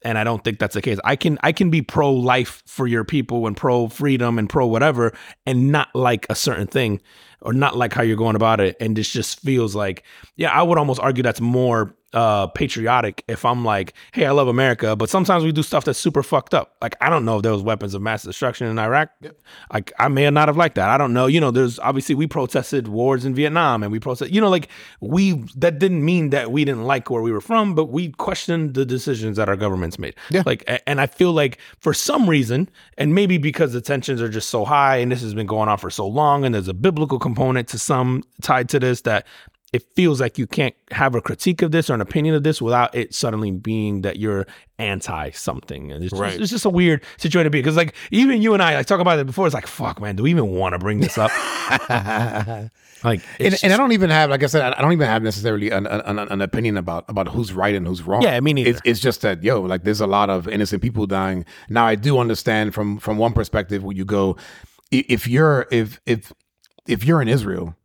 And 0.05 0.17
I 0.17 0.23
don't 0.23 0.43
think 0.43 0.59
that's 0.59 0.73
the 0.73 0.81
case. 0.81 0.99
I 1.05 1.15
can 1.15 1.37
I 1.43 1.51
can 1.51 1.69
be 1.69 1.81
pro 1.81 2.11
life 2.11 2.61
for 2.65 2.87
your 2.87 3.05
people 3.05 3.47
and 3.47 3.55
pro 3.55 3.87
freedom 3.87 4.37
and 4.37 4.49
pro 4.49 4.67
whatever 4.67 5.13
and 5.45 5.71
not 5.71 5.89
like 5.95 6.25
a 6.29 6.35
certain 6.35 6.67
thing 6.67 7.01
or 7.43 7.53
not 7.53 7.77
like 7.77 7.93
how 7.93 8.01
you're 8.01 8.17
going 8.17 8.35
about 8.35 8.59
it. 8.59 8.75
And 8.79 8.95
this 8.95 9.09
just 9.09 9.39
feels 9.41 9.75
like, 9.75 10.03
yeah, 10.35 10.49
I 10.49 10.63
would 10.63 10.77
almost 10.77 10.99
argue 10.99 11.23
that's 11.23 11.41
more 11.41 11.95
uh 12.13 12.45
patriotic 12.47 13.23
if 13.27 13.43
I'm 13.43 13.65
like, 13.65 13.93
hey, 14.11 14.25
I 14.25 14.31
love 14.31 14.47
America, 14.47 14.95
but 14.95 15.09
sometimes 15.09 15.43
we 15.43 15.51
do 15.51 15.63
stuff 15.63 15.83
that's 15.83 15.97
super 15.97 16.21
fucked 16.21 16.53
up. 16.53 16.75
Like 16.79 16.95
I 17.01 17.09
don't 17.09 17.25
know 17.25 17.37
if 17.37 17.43
there 17.43 17.51
was 17.51 17.63
weapons 17.63 17.95
of 17.95 18.01
mass 18.03 18.23
destruction 18.23 18.67
in 18.67 18.77
Iraq. 18.77 19.09
Like 19.73 19.91
I 19.97 20.07
may 20.09 20.29
not 20.29 20.47
have 20.47 20.55
liked 20.55 20.75
that. 20.75 20.89
I 20.89 20.97
don't 20.97 21.13
know. 21.13 21.25
You 21.25 21.41
know, 21.41 21.49
there's 21.49 21.79
obviously 21.79 22.13
we 22.13 22.27
protested 22.27 22.87
wars 22.87 23.25
in 23.25 23.33
Vietnam 23.33 23.81
and 23.81 23.91
we 23.91 23.99
protest 23.99 24.31
you 24.31 24.39
know, 24.39 24.49
like 24.49 24.69
we 25.01 25.43
that 25.55 25.79
didn't 25.79 26.05
mean 26.05 26.29
that 26.29 26.51
we 26.51 26.63
didn't 26.63 26.83
like 26.83 27.09
where 27.09 27.23
we 27.23 27.31
were 27.31 27.41
from, 27.41 27.73
but 27.73 27.85
we 27.85 28.11
questioned 28.11 28.75
the 28.75 28.85
decisions 28.85 29.37
that 29.37 29.49
our 29.49 29.57
governments 29.57 29.97
made. 29.97 30.13
Yeah. 30.29 30.43
Like 30.45 30.63
and 30.85 31.01
I 31.01 31.07
feel 31.07 31.31
like 31.31 31.57
for 31.79 31.95
some 31.95 32.29
reason, 32.29 32.69
and 32.95 33.15
maybe 33.15 33.39
because 33.39 33.73
the 33.73 33.81
tensions 33.81 34.21
are 34.21 34.29
just 34.29 34.49
so 34.49 34.65
high 34.65 34.97
and 34.97 35.11
this 35.11 35.23
has 35.23 35.33
been 35.33 35.47
going 35.47 35.67
on 35.67 35.79
for 35.79 35.89
so 35.89 36.07
long 36.07 36.45
and 36.45 36.53
there's 36.53 36.67
a 36.67 36.75
biblical 36.75 37.17
component 37.17 37.32
to 37.35 37.79
some 37.79 38.23
tied 38.41 38.69
to 38.69 38.79
this 38.79 39.01
that 39.01 39.25
it 39.73 39.83
feels 39.95 40.21
like 40.21 40.37
you 40.37 40.45
can't 40.45 40.75
have 40.91 41.15
a 41.15 41.21
critique 41.21 41.63
of 41.63 41.71
this 41.71 41.89
or 41.89 41.95
an 41.95 42.01
opinion 42.01 42.35
of 42.35 42.43
this 42.43 42.61
without 42.61 42.93
it 42.93 43.13
suddenly 43.15 43.49
being 43.49 44.03
that 44.03 44.17
you're 44.17 44.45
anti 44.77 45.31
something. 45.31 45.91
And 45.91 46.03
it's, 46.03 46.13
Right. 46.13 46.29
just, 46.29 46.41
it's 46.41 46.51
just 46.51 46.65
a 46.65 46.69
weird 46.69 47.03
situation 47.17 47.45
to 47.45 47.49
be 47.49 47.57
because, 47.57 47.75
like, 47.75 47.95
even 48.11 48.39
you 48.43 48.53
and 48.53 48.61
I, 48.61 48.75
like, 48.75 48.85
talk 48.85 48.99
about 48.99 49.17
it 49.17 49.25
before. 49.25 49.47
It's 49.47 49.55
like, 49.55 49.65
fuck, 49.65 49.99
man, 49.99 50.15
do 50.15 50.21
we 50.23 50.29
even 50.29 50.51
want 50.51 50.73
to 50.73 50.79
bring 50.79 50.99
this 50.99 51.17
up? 51.17 51.31
like, 53.03 53.21
and, 53.39 53.53
it's 53.53 53.63
and 53.63 53.73
I 53.73 53.77
don't 53.77 53.93
even 53.93 54.11
have, 54.11 54.29
like 54.29 54.43
I 54.43 54.45
said, 54.45 54.61
I 54.61 54.79
don't 54.79 54.93
even 54.93 55.07
have 55.07 55.23
necessarily 55.23 55.71
an, 55.71 55.87
an, 55.87 56.19
an 56.19 56.41
opinion 56.41 56.77
about 56.77 57.05
about 57.07 57.27
who's 57.29 57.51
right 57.51 57.73
and 57.73 57.87
who's 57.87 58.03
wrong. 58.03 58.21
Yeah, 58.21 58.39
me 58.41 58.53
neither. 58.53 58.69
It's, 58.69 58.81
it's 58.85 58.99
just 58.99 59.21
that 59.21 59.43
yo, 59.43 59.61
like 59.61 59.83
there's 59.83 60.01
a 60.01 60.07
lot 60.07 60.29
of 60.29 60.47
innocent 60.47 60.83
people 60.83 61.07
dying. 61.07 61.45
Now 61.69 61.87
I 61.87 61.95
do 61.95 62.19
understand 62.19 62.75
from 62.75 62.99
from 62.99 63.17
one 63.17 63.33
perspective 63.33 63.83
where 63.83 63.95
you 63.95 64.05
go, 64.05 64.37
if 64.91 65.27
you're 65.27 65.67
if 65.71 65.99
if 66.05 66.31
if 66.87 67.03
you're 67.03 67.21
in 67.21 67.27
Israel 67.27 67.75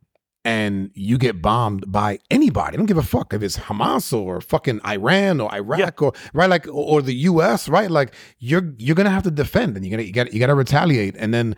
and 0.45 0.91
you 0.93 1.17
get 1.17 1.41
bombed 1.41 1.91
by 1.91 2.19
anybody, 2.31 2.73
I 2.73 2.77
don't 2.77 2.85
give 2.85 2.97
a 2.97 3.03
fuck 3.03 3.33
if 3.33 3.41
it's 3.41 3.57
Hamas 3.57 4.13
or 4.13 4.41
fucking 4.41 4.81
Iran 4.85 5.41
or 5.41 5.53
Iraq 5.53 6.01
or 6.01 6.13
right 6.33 6.49
like 6.49 6.67
or, 6.67 6.71
or 6.71 7.01
the 7.01 7.15
U.S. 7.15 7.69
Right, 7.69 7.91
like 7.91 8.13
you're 8.39 8.73
you're 8.77 8.95
gonna 8.95 9.09
have 9.09 9.23
to 9.23 9.31
defend 9.31 9.75
and 9.75 9.85
you're 9.85 9.91
gonna 9.91 10.07
you 10.07 10.13
got 10.13 10.33
you 10.33 10.39
got 10.39 10.47
to 10.47 10.55
retaliate 10.55 11.15
and 11.17 11.33
then 11.33 11.55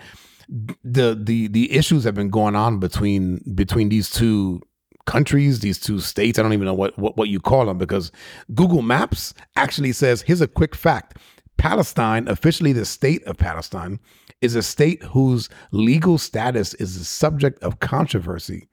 the 0.84 1.18
the 1.20 1.48
the 1.48 1.72
issues 1.72 2.04
have 2.04 2.16
been 2.16 2.30
going 2.30 2.56
on 2.56 2.80
between 2.80 3.42
between 3.56 3.90
these 3.90 4.10
two 4.10 4.62
countries, 5.06 5.60
these 5.60 5.80
two 5.80 6.00
states. 6.00 6.38
I 6.38 6.44
don't 6.44 6.54
even 6.54 6.66
know 6.66 6.74
what, 6.74 6.98
what, 6.98 7.18
what 7.18 7.30
you 7.30 7.40
call 7.40 7.66
them 7.66 7.78
because 7.78 8.12
Google 8.54 8.82
Maps 8.82 9.34
actually 9.56 9.94
says 9.94 10.22
here's 10.22 10.42
a 10.42 10.48
quick 10.48 10.76
fact. 10.76 11.18
Palestine, 11.58 12.28
officially 12.28 12.74
the 12.74 12.86
state 12.86 13.24
of 13.26 13.38
Palestine, 13.38 14.00
is 14.42 14.56
a 14.56 14.64
state 14.64 15.04
whose 15.04 15.50
legal 15.72 16.18
status 16.18 16.74
is 16.76 16.98
the 16.98 17.06
subject 17.06 17.62
of 17.64 17.80
controversy, 17.80 18.68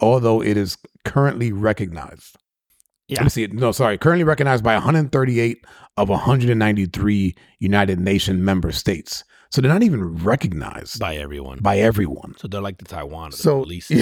although 0.00 0.42
it 0.42 0.56
is 0.56 0.78
currently 1.04 1.52
recognized. 1.52 2.36
Yeah. 3.08 3.18
Let 3.18 3.24
me 3.24 3.30
see. 3.30 3.46
No, 3.48 3.72
sorry. 3.72 3.98
Currently 3.98 4.24
recognized 4.24 4.64
by 4.64 4.74
138 4.74 5.64
of 5.96 6.08
193 6.08 7.34
United 7.58 8.00
Nations 8.00 8.40
member 8.40 8.72
states. 8.72 9.24
So 9.50 9.60
they're 9.60 9.72
not 9.72 9.82
even 9.82 10.18
recognized 10.22 11.00
by 11.00 11.16
everyone. 11.16 11.58
by 11.60 11.78
everyone. 11.78 12.36
so 12.38 12.46
they're 12.46 12.60
like 12.60 12.78
the 12.78 12.84
Taiwan 12.84 13.32
So- 13.32 13.58
Middle 13.64 13.72
East. 13.72 13.90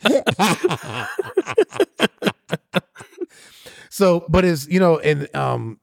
so, 3.90 4.24
but 4.28 4.44
it's 4.44 4.66
you 4.68 4.80
know, 4.80 4.98
and 4.98 5.34
um, 5.34 5.80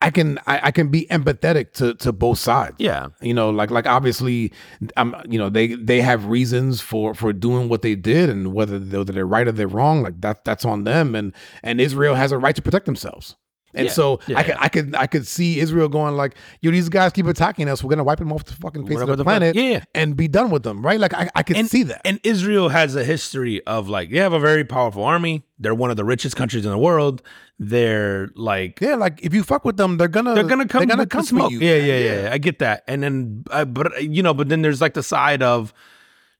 I 0.00 0.10
can 0.10 0.38
I, 0.46 0.60
I 0.64 0.70
can 0.70 0.88
be 0.88 1.06
empathetic 1.10 1.72
to 1.74 1.94
to 1.94 2.12
both 2.12 2.38
sides. 2.38 2.76
yeah. 2.78 3.08
You 3.20 3.34
know, 3.34 3.50
like 3.50 3.70
like 3.70 3.86
obviously, 3.86 4.52
um, 4.96 5.16
you 5.28 5.38
know, 5.38 5.48
they 5.48 5.74
they 5.74 6.00
have 6.00 6.26
reasons 6.26 6.80
for 6.80 7.14
for 7.14 7.32
doing 7.32 7.68
what 7.68 7.82
they 7.82 7.96
did, 7.96 8.30
and 8.30 8.52
whether 8.54 8.78
they're, 8.78 9.04
they're 9.04 9.26
right 9.26 9.48
or 9.48 9.52
they're 9.52 9.66
wrong, 9.66 10.02
like 10.02 10.20
that 10.20 10.44
that's 10.44 10.64
on 10.64 10.84
them, 10.84 11.14
and 11.14 11.32
and 11.62 11.80
Israel 11.80 12.14
has 12.14 12.30
a 12.30 12.38
right 12.38 12.54
to 12.54 12.62
protect 12.62 12.86
themselves. 12.86 13.36
And 13.74 13.86
Yeah, 13.88 13.92
so 13.92 14.20
yeah, 14.26 14.38
I 14.38 14.42
could 14.44 14.56
I 14.58 14.68
could 14.68 14.94
I 14.94 15.06
could 15.06 15.26
see 15.26 15.60
Israel 15.60 15.88
going 15.88 16.14
like, 16.16 16.34
yo, 16.62 16.70
these 16.70 16.88
guys 16.88 17.12
keep 17.12 17.26
attacking 17.26 17.68
us. 17.68 17.84
We're 17.84 17.90
gonna 17.90 18.04
wipe 18.04 18.18
them 18.18 18.32
off 18.32 18.44
the 18.44 18.54
fucking 18.54 18.86
face 18.86 18.94
Whatever 18.94 19.12
of 19.12 19.18
the, 19.18 19.24
the 19.24 19.28
planet, 19.28 19.54
yeah, 19.56 19.62
yeah. 19.62 19.84
and 19.94 20.16
be 20.16 20.26
done 20.26 20.50
with 20.50 20.62
them, 20.62 20.82
right? 20.84 20.98
Like 20.98 21.12
I, 21.12 21.28
I 21.34 21.42
could 21.42 21.56
And- 21.56 21.68
see 21.68 21.82
that. 21.84 22.00
And 22.04 22.18
Israel 22.24 22.70
has 22.70 22.96
a 22.96 23.04
history 23.04 23.62
of 23.66 23.88
like 23.88 24.10
they 24.10 24.18
have 24.18 24.32
a 24.32 24.40
very 24.40 24.64
powerful 24.64 25.04
army. 25.04 25.44
They're 25.58 25.74
one 25.74 25.90
of 25.90 25.96
the 25.96 26.04
richest 26.04 26.34
countries 26.36 26.64
in 26.64 26.70
the 26.70 26.78
world. 26.78 27.20
They're 27.58 28.28
like 28.36 28.80
yeah, 28.80 28.94
like 28.94 29.20
if 29.22 29.34
you 29.34 29.42
fuck 29.42 29.64
with 29.64 29.76
them, 29.76 29.96
they're 29.98 30.08
gonna 30.08 30.34
they're 30.34 30.44
gonna 30.44 30.66
come. 30.66 30.80
They're 30.86 30.96
gonna 30.96 31.06
come 31.06 31.24
smoke. 31.24 31.50
you. 31.52 31.58
Yeah, 31.58 31.76
yeah, 31.76 31.98
yeah, 31.98 32.22
yeah. 32.22 32.32
I 32.32 32.38
get 32.38 32.60
that. 32.60 32.84
And 32.88 33.02
then, 33.02 33.44
uh, 33.50 33.64
but 33.66 34.02
you 34.02 34.22
know, 34.22 34.32
but 34.32 34.48
then 34.48 34.62
there's 34.62 34.80
like 34.80 34.94
the 34.94 35.02
side 35.02 35.42
of 35.42 35.74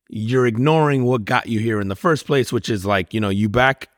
you're 0.09 0.47
ignoring 0.47 1.05
what 1.05 1.25
got 1.27 1.49
you 1.49 1.59
here 1.61 1.81
in 1.81 1.89
the 1.89 1.97
first 1.97 2.27
place, 2.27 2.53
which 2.53 2.71
is 2.71 2.87
like 2.87 3.13
you 3.13 3.21
know 3.21 3.29
you 3.29 3.49
back 3.51 3.89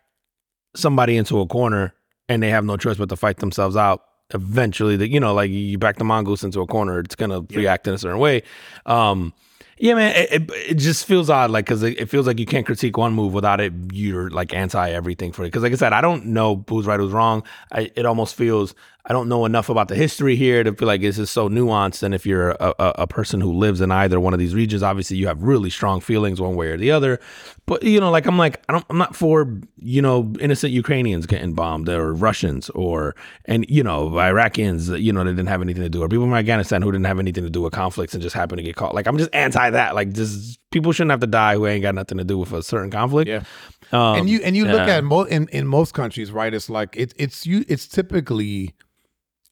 somebody 0.75 1.17
into 1.17 1.39
a 1.41 1.47
corner 1.47 1.95
and 2.31 2.41
they 2.43 2.49
have 2.49 2.65
no 2.65 2.77
choice 2.77 2.97
but 2.97 3.09
to 3.09 3.17
fight 3.17 3.39
themselves 3.39 3.77
out. 3.77 4.05
Eventually, 4.33 4.97
that 4.97 5.09
you 5.09 5.19
know, 5.19 5.35
like 5.35 5.51
you 5.51 5.77
back 5.77 5.97
the 5.97 6.05
mongoose 6.05 6.45
into 6.45 6.61
a 6.61 6.67
corner, 6.67 7.01
it's 7.01 7.17
gonna 7.17 7.41
react 7.51 7.89
in 7.89 7.95
a 7.95 7.99
certain 7.99 8.21
way. 8.21 8.45
Um, 8.87 9.35
yeah, 9.77 9.95
man, 9.95 10.15
it, 10.15 10.33
it, 10.33 10.51
it 10.69 10.75
just 10.75 11.05
feels 11.05 11.29
odd, 11.29 11.51
like 11.51 11.65
because 11.65 11.83
it, 11.83 11.99
it 11.99 12.09
feels 12.09 12.29
like 12.29 12.39
you 12.39 12.47
can't 12.47 12.65
critique 12.65 12.97
one 12.97 13.13
move 13.13 13.35
without 13.35 13.61
it. 13.61 13.73
You're 13.93 14.31
like 14.31 14.55
anti 14.55 14.89
everything 14.89 15.33
for 15.33 15.43
it. 15.43 15.47
Because, 15.47 15.65
like 15.65 15.73
I 15.73 15.77
said, 15.77 15.93
I 15.93 16.01
don't 16.01 16.27
know 16.27 16.65
who's 16.69 16.87
right, 16.87 17.01
who's 17.01 17.13
wrong. 17.13 17.43
I, 17.73 17.91
it 17.97 18.07
almost 18.07 18.37
feels 18.37 18.77
I 19.07 19.13
don't 19.13 19.29
know 19.29 19.45
enough 19.47 19.69
about 19.69 19.89
the 19.89 19.95
history 19.95 20.37
here 20.37 20.63
to 20.63 20.75
feel 20.75 20.87
like 20.87 21.01
this 21.01 21.19
is 21.19 21.31
so 21.31 21.49
nuanced. 21.49 22.03
And 22.03 22.15
if 22.15 22.27
you're 22.27 22.51
a, 22.51 22.75
a, 22.79 22.93
a 22.99 23.07
person 23.07 23.41
who 23.41 23.53
lives 23.53 23.81
in 23.81 23.91
either 23.91 24.21
one 24.21 24.35
of 24.35 24.39
these 24.39 24.55
regions, 24.55 24.83
obviously 24.83 25.17
you 25.17 25.27
have 25.27 25.43
really 25.43 25.71
strong 25.71 26.01
feelings 26.01 26.41
one 26.41 26.55
way 26.55 26.69
or 26.69 26.77
the 26.77 26.91
other. 26.91 27.19
But 27.67 27.83
you 27.83 27.99
know, 27.99 28.11
like 28.11 28.27
I'm 28.27 28.37
like 28.37 28.63
I 28.69 28.73
don't, 28.73 28.85
I'm 28.91 28.99
not 28.99 29.17
for 29.17 29.59
you 29.79 30.03
know 30.03 30.33
innocent 30.41 30.73
Ukrainians 30.73 31.27
getting 31.27 31.55
bombed 31.55 31.89
or 31.89 32.13
Russians 32.13 32.69
or 32.71 33.17
and 33.47 33.65
you 33.69 33.83
know 33.83 34.11
Iraqis 34.11 35.01
you 35.01 35.13
know 35.13 35.25
that 35.25 35.31
didn't 35.31 35.49
have 35.49 35.63
anything 35.63 35.83
to 35.83 35.89
do 35.89 36.03
or 36.03 36.09
people 36.09 36.27
from 36.27 36.35
Afghanistan 36.35 36.83
who 36.83 36.93
didn't 36.93 37.07
have 37.07 37.19
anything 37.19 37.45
to 37.45 37.51
do 37.51 37.63
with 37.63 37.73
conflicts 37.73 38.13
and 38.13 38.23
just 38.23 38.35
happened 38.35 38.59
to 38.59 38.63
get 38.63 38.77
caught. 38.77 38.95
Like 38.95 39.07
I'm 39.07 39.17
just 39.17 39.31
anti 39.33 39.71
that. 39.71 39.95
Like 39.95 40.13
just 40.13 40.59
people 40.71 40.93
shouldn't 40.93 41.13
have 41.13 41.21
to 41.21 41.27
die 41.27 41.55
who 41.55 41.67
ain't 41.67 41.83
got 41.83 41.95
nothing 41.95 42.19
to 42.19 42.25
do 42.25 42.39
with 42.39 42.53
a 42.53 42.63
certain 42.63 42.91
conflict. 42.91 43.29
Yeah. 43.29 43.45
Um, 43.93 44.21
and 44.21 44.31
you 44.31 44.41
and 44.43 44.57
you 44.57 44.67
look 44.67 44.89
at 44.89 45.05
mo- 45.05 45.23
in 45.23 45.49
in 45.49 45.67
most 45.67 45.95
countries, 45.95 46.31
right? 46.31 46.53
It's 46.53 46.69
like 46.69 46.97
it, 46.97 47.15
it's 47.17 47.47
you. 47.47 47.65
It's 47.67 47.87
typically 47.87 48.75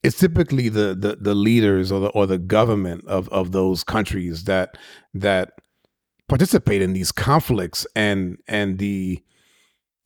it's 0.02 0.18
typically 0.18 0.68
the 0.68 0.94
the 0.94 1.16
the 1.20 1.34
leaders 1.34 1.90
or 1.90 2.00
the 2.00 2.08
or 2.08 2.26
the 2.26 2.38
government 2.38 3.04
of 3.06 3.28
of 3.30 3.52
those 3.52 3.84
countries 3.84 4.44
that 4.44 4.76
that 5.14 5.52
participate 6.28 6.82
in 6.82 6.92
these 6.92 7.10
conflicts 7.10 7.86
and 7.96 8.38
and 8.46 8.78
the 8.78 9.22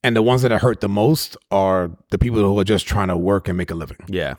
and 0.04 0.16
the 0.16 0.22
ones 0.22 0.42
that 0.42 0.52
are 0.52 0.58
hurt 0.58 0.80
the 0.80 0.88
most 0.88 1.36
are 1.50 1.90
the 2.10 2.18
people 2.18 2.40
who 2.40 2.58
are 2.58 2.64
just 2.64 2.86
trying 2.86 3.08
to 3.08 3.16
work 3.16 3.48
and 3.48 3.56
make 3.56 3.70
a 3.70 3.74
living. 3.74 3.98
Yeah. 4.08 4.34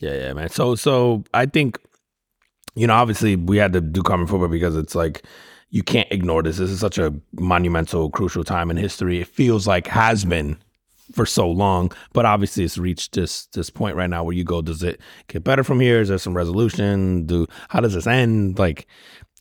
Yeah, 0.00 0.14
yeah, 0.14 0.32
man. 0.32 0.48
So 0.48 0.74
so 0.74 1.24
I 1.34 1.46
think 1.46 1.78
you 2.74 2.86
know, 2.86 2.94
obviously 2.94 3.34
we 3.34 3.56
had 3.56 3.72
to 3.72 3.80
do 3.80 4.02
carbon 4.02 4.26
footprint 4.26 4.52
because 4.52 4.76
it's 4.76 4.94
like 4.94 5.24
you 5.70 5.82
can't 5.82 6.08
ignore 6.10 6.42
this. 6.42 6.58
This 6.58 6.70
is 6.70 6.80
such 6.80 6.98
a 6.98 7.12
monumental, 7.32 8.10
crucial 8.10 8.44
time 8.44 8.70
in 8.70 8.76
history. 8.76 9.20
It 9.20 9.26
feels 9.26 9.66
like 9.66 9.86
has 9.88 10.24
been 10.24 10.58
for 11.12 11.26
so 11.26 11.50
long, 11.50 11.92
but 12.12 12.26
obviously 12.26 12.64
it's 12.64 12.78
reached 12.78 13.14
this 13.14 13.46
this 13.46 13.70
point 13.70 13.96
right 13.96 14.10
now 14.10 14.24
where 14.24 14.34
you 14.34 14.44
go, 14.44 14.62
does 14.62 14.82
it 14.82 15.00
get 15.28 15.44
better 15.44 15.64
from 15.64 15.80
here? 15.80 16.00
Is 16.00 16.08
there 16.08 16.18
some 16.18 16.36
resolution? 16.36 17.26
Do 17.26 17.46
how 17.68 17.80
does 17.80 17.94
this 17.94 18.06
end? 18.06 18.58
Like 18.58 18.86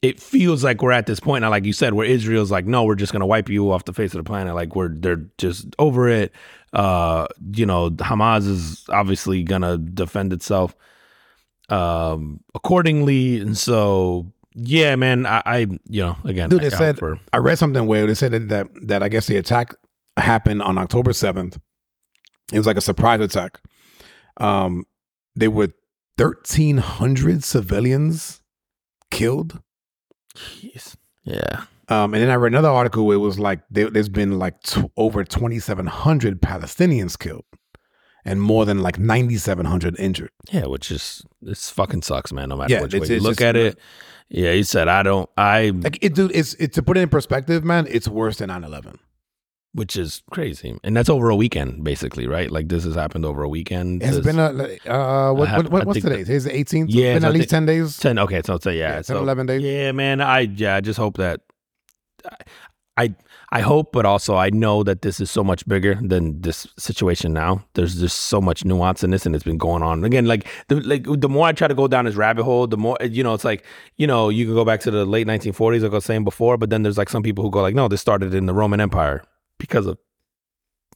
it 0.01 0.19
feels 0.19 0.63
like 0.63 0.81
we're 0.81 0.91
at 0.91 1.07
this 1.07 1.19
point 1.19 1.41
now, 1.41 1.50
like 1.50 1.65
you 1.65 1.74
said, 1.74 1.93
where 1.93 2.05
Israel's 2.05 2.51
like, 2.51 2.65
no, 2.65 2.83
we're 2.83 2.95
just 2.95 3.12
gonna 3.12 3.25
wipe 3.25 3.50
you 3.50 3.71
off 3.71 3.86
the 3.86 3.93
face 3.93 4.13
of 4.13 4.24
the 4.24 4.27
planet. 4.27 4.55
Like 4.55 4.75
we're 4.75 4.89
they're 4.89 5.25
just 5.38 5.75
over 5.79 6.07
it. 6.07 6.31
Uh, 6.74 7.27
you 7.53 7.65
know, 7.65 7.89
Hamas 7.89 8.47
is 8.47 8.86
obviously 8.89 9.43
gonna 9.43 9.77
defend 9.77 10.33
itself 10.33 10.75
um 11.69 12.39
accordingly. 12.55 13.39
And 13.41 13.57
so 13.57 14.31
yeah, 14.53 14.95
man, 14.95 15.25
I, 15.25 15.41
I 15.45 15.57
you 15.89 16.01
know, 16.03 16.17
again, 16.24 16.50
Dude, 16.50 16.62
they 16.62 16.67
I 16.67 16.69
count 16.69 16.79
said 16.79 16.97
for 17.00 17.19
I 17.33 17.38
read 17.38 17.57
something 17.57 17.86
where 17.86 18.07
they 18.07 18.13
said 18.13 18.50
that 18.50 18.67
that 18.88 19.03
I 19.03 19.09
guess 19.09 19.27
the 19.27 19.38
attack 19.38 19.75
happened 20.19 20.62
on 20.62 20.77
October 20.77 21.13
seventh. 21.13 21.57
It 22.51 22.57
was 22.57 22.67
like 22.67 22.77
a 22.77 22.81
surprise 22.81 23.19
attack. 23.19 23.59
Um, 24.38 24.86
there 25.36 25.51
were 25.51 25.69
thirteen 26.17 26.77
hundred 26.77 27.43
civilians 27.43 28.41
killed. 29.12 29.62
Jeez. 30.36 30.95
Yeah. 31.24 31.63
Um, 31.89 32.13
and 32.13 32.21
then 32.24 32.29
I 32.29 32.36
read 32.36 32.51
another 32.51 32.69
article 32.69 33.05
where 33.05 33.15
it 33.15 33.19
was 33.19 33.39
like 33.39 33.62
there, 33.69 33.89
there's 33.89 34.09
been 34.09 34.38
like 34.39 34.62
t- 34.62 34.83
over 34.97 35.24
twenty 35.24 35.59
seven 35.59 35.88
hundred 35.88 36.41
Palestinians 36.41 37.17
killed, 37.17 37.45
and 38.25 38.41
more 38.41 38.65
than 38.65 38.79
like 38.81 39.00
ninety 39.00 39.38
seven 39.38 39.65
hundred 39.65 39.97
injured. 40.00 40.31
Yeah, 40.51 40.65
which 40.65 40.91
is 40.91 41.24
this 41.41 41.69
fucking 41.69 42.01
sucks, 42.01 42.31
man. 42.33 42.50
No 42.50 42.57
matter 42.57 42.74
Yeah, 42.74 42.81
which 42.81 42.93
way 42.93 42.97
it's- 43.00 43.09
you 43.09 43.19
look 43.21 43.41
at 43.41 43.55
it. 43.55 43.77
Yeah, 44.29 44.51
he 44.51 44.63
said 44.63 44.89
I 44.89 45.03
don't 45.03 45.29
I 45.38 45.69
Like 45.69 46.00
it, 46.01 46.13
dude. 46.13 46.31
It's 46.36 46.53
it, 46.55 46.74
to 46.74 46.83
put 46.83 46.97
it 46.97 47.01
in 47.01 47.07
perspective, 47.09 47.63
man. 47.63 47.88
It's 47.89 48.09
worse 48.09 48.39
than 48.39 48.50
9-11. 48.50 48.97
Which 49.77 49.96
is 49.96 50.24
crazy. 50.31 50.75
And 50.84 50.98
that's 50.98 51.07
over 51.10 51.29
a 51.29 51.36
weekend, 51.36 51.84
basically, 51.84 52.25
right? 52.25 52.50
Like 52.51 52.67
this 52.67 52.84
has 52.84 52.96
happened 52.96 53.25
over 53.25 53.43
a 53.43 53.50
weekend. 53.50 54.01
It's 54.01 54.17
This- 54.17 54.25
been 54.25 54.39
a 54.39 54.50
uh, 54.91 55.34
what, 55.34 55.48
have- 55.48 55.63
what, 55.63 55.72
what 55.72 55.86
what's 55.88 56.01
today? 56.01 56.24
Today's 56.24 56.46
the 56.46 56.50
18th. 56.51 56.88
Yeah, 56.89 57.13
it's 57.13 57.15
been 57.15 57.22
so 57.22 57.27
at 57.27 57.34
least 57.34 57.41
think- 57.50 57.50
ten 57.51 57.65
days. 57.67 57.98
10 57.98 58.19
okay 58.19 58.41
so 58.43 58.57
yeah, 58.65 58.72
Yeah, 58.74 58.93
10, 58.96 59.03
so 59.03 59.17
11 59.19 59.46
days. 59.46 59.62
yeah 59.62 59.91
man 59.91 60.19
i 60.22 60.39
yeah 60.41 60.75
i 60.75 60.81
just 60.81 60.98
hope 61.00 61.17
that 61.17 61.41
i 62.98 63.13
i 63.51 63.62
hope 63.62 63.91
but 63.91 64.05
also 64.05 64.36
i 64.36 64.50
know 64.50 64.84
that 64.84 65.01
this 65.03 65.19
is 65.19 65.29
so 65.29 65.43
much 65.43 65.65
bigger 65.67 65.96
than 66.01 66.41
this 66.41 66.65
situation 66.77 67.31
now 67.34 67.63
there's 67.75 68.00
just 68.00 68.17
so 68.22 68.41
much 68.41 68.65
nuance 68.65 69.03
in 69.03 69.12
this 69.12 69.25
and 69.25 69.36
it's 69.36 69.43
been 69.43 69.57
going 69.57 69.84
on 69.84 70.03
again 70.03 70.25
like 70.25 70.48
the 70.69 70.75
like 70.81 71.05
the 71.07 71.29
more 71.29 71.48
i 71.48 71.51
try 71.51 71.67
to 71.67 71.75
go 71.75 71.88
down 71.88 72.05
this 72.05 72.15
rabbit 72.15 72.43
hole 72.43 72.65
the 72.67 72.77
more 72.77 72.98
you 73.01 73.24
know 73.24 73.34
it's 73.34 73.46
like 73.46 73.63
you 73.98 74.07
know 74.07 74.29
you 74.29 74.46
can 74.46 74.53
go 74.55 74.65
back 74.65 74.79
to 74.79 74.89
the 74.91 75.05
late 75.05 75.27
1940s 75.27 75.81
like 75.84 75.91
i 75.91 75.96
was 75.96 76.05
saying 76.05 76.24
before 76.24 76.57
but 76.57 76.69
then 76.72 76.81
there's 76.84 76.98
like 76.98 77.10
some 77.10 77.24
people 77.24 77.43
who 77.43 77.51
go 77.51 77.62
like 77.62 77.75
no 77.75 77.88
this 77.88 78.01
started 78.01 78.34
in 78.34 78.48
the 78.48 78.53
roman 78.53 78.79
empire 78.81 79.24
because 79.59 79.85
of 79.87 79.97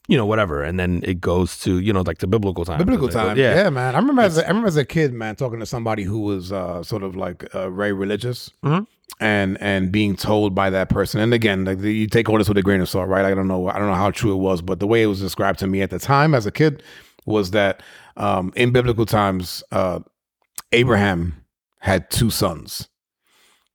you 0.07 0.17
know 0.17 0.25
whatever 0.25 0.63
and 0.63 0.79
then 0.79 1.01
it 1.03 1.21
goes 1.21 1.59
to 1.59 1.79
you 1.79 1.93
know 1.93 2.01
like 2.01 2.17
the 2.17 2.27
biblical 2.27 2.65
time 2.65 2.79
Biblical 2.79 3.07
time. 3.07 3.37
Yeah. 3.37 3.55
yeah 3.55 3.69
man. 3.69 3.95
I 3.95 3.99
remember 3.99 4.23
as 4.23 4.37
a, 4.37 4.43
I 4.45 4.47
remember 4.47 4.67
as 4.67 4.75
a 4.77 4.83
kid, 4.85 5.13
man, 5.13 5.35
talking 5.35 5.59
to 5.59 5.65
somebody 5.65 6.03
who 6.03 6.19
was 6.21 6.51
uh, 6.51 6.81
sort 6.83 7.03
of 7.03 7.15
like 7.15 7.43
uh, 7.53 7.69
very 7.69 7.93
religious, 7.93 8.49
Mhm. 8.63 8.87
and 9.19 9.61
and 9.61 9.91
being 9.91 10.15
told 10.15 10.55
by 10.55 10.69
that 10.71 10.89
person. 10.89 11.21
And 11.21 11.33
again, 11.33 11.65
like 11.65 11.79
you 11.81 12.07
take 12.07 12.27
all 12.29 12.37
this 12.39 12.47
with 12.49 12.57
a 12.57 12.63
grain 12.63 12.81
of 12.81 12.89
salt, 12.89 13.07
right? 13.09 13.23
I 13.25 13.33
don't 13.35 13.47
know. 13.47 13.69
I 13.69 13.77
don't 13.77 13.87
know 13.87 13.93
how 13.95 14.09
true 14.11 14.33
it 14.33 14.37
was, 14.37 14.61
but 14.61 14.79
the 14.79 14.87
way 14.87 15.03
it 15.03 15.07
was 15.07 15.21
described 15.21 15.59
to 15.59 15.67
me 15.67 15.81
at 15.83 15.91
the 15.91 15.99
time 15.99 16.33
as 16.33 16.45
a 16.47 16.51
kid 16.51 16.81
was 17.25 17.51
that 17.51 17.81
um, 18.17 18.51
in 18.55 18.71
biblical 18.71 19.05
times, 19.05 19.63
uh, 19.71 19.99
Abraham 20.71 21.45
had 21.79 22.09
two 22.09 22.31
sons, 22.31 22.89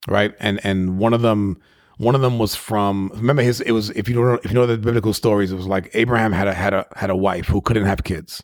right? 0.08 0.34
And 0.40 0.60
and 0.64 0.98
one 0.98 1.14
of 1.14 1.22
them. 1.22 1.60
One 1.98 2.14
of 2.14 2.20
them 2.20 2.38
was 2.38 2.54
from 2.54 3.10
remember 3.14 3.42
his 3.42 3.60
it 3.62 3.72
was 3.72 3.90
if 3.90 4.08
you 4.08 4.14
know 4.14 4.34
if 4.34 4.46
you 4.46 4.54
know 4.54 4.66
the 4.66 4.76
biblical 4.78 5.12
stories 5.12 5.50
it 5.52 5.56
was 5.56 5.66
like 5.66 5.90
Abraham 5.94 6.32
had 6.32 6.46
a 6.48 6.54
had 6.54 6.74
a 6.74 6.86
had 6.94 7.10
a 7.10 7.16
wife 7.16 7.46
who 7.46 7.60
couldn't 7.60 7.86
have 7.86 8.04
kids 8.04 8.42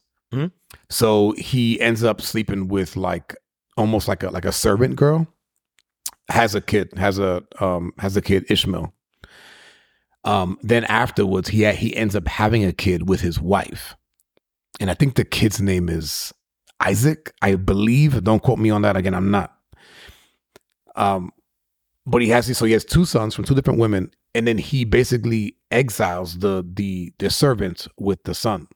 so 0.88 1.32
he 1.32 1.80
ends 1.80 2.02
up 2.02 2.20
sleeping 2.20 2.68
with 2.68 2.96
like 2.96 3.36
almost 3.76 4.08
like 4.08 4.22
a 4.22 4.30
like 4.30 4.44
a 4.44 4.52
servant 4.52 4.96
girl. 4.96 5.26
Has 6.28 6.54
a 6.54 6.60
kid, 6.60 6.90
has 6.96 7.18
a 7.18 7.42
um 7.60 7.92
has 7.98 8.16
a 8.16 8.22
kid 8.22 8.46
Ishmael. 8.48 8.94
Um 10.24 10.58
then 10.62 10.84
afterwards 10.84 11.48
he 11.48 11.64
ha- 11.64 11.72
he 11.72 11.94
ends 11.96 12.16
up 12.16 12.26
having 12.28 12.64
a 12.64 12.72
kid 12.72 13.08
with 13.08 13.20
his 13.20 13.40
wife. 13.40 13.96
And 14.80 14.90
I 14.90 14.94
think 14.94 15.14
the 15.14 15.24
kid's 15.24 15.60
name 15.60 15.88
is 15.88 16.32
Isaac, 16.80 17.32
I 17.42 17.56
believe. 17.56 18.24
Don't 18.24 18.42
quote 18.42 18.58
me 18.58 18.70
on 18.70 18.82
that 18.82 18.96
again, 18.96 19.14
I'm 19.14 19.30
not. 19.30 19.54
Um 20.96 21.32
but 22.06 22.22
he 22.22 22.28
has 22.28 22.56
so 22.56 22.64
he 22.64 22.72
has 22.72 22.84
two 22.84 23.04
sons 23.04 23.34
from 23.34 23.44
two 23.44 23.54
different 23.54 23.78
women 23.78 24.10
and 24.34 24.46
then 24.46 24.58
he 24.58 24.84
basically 24.84 25.56
exiles 25.70 26.38
the 26.38 26.66
the 26.74 27.12
the 27.18 27.30
servant 27.30 27.86
with 27.98 28.22
the 28.24 28.34
son 28.34 28.66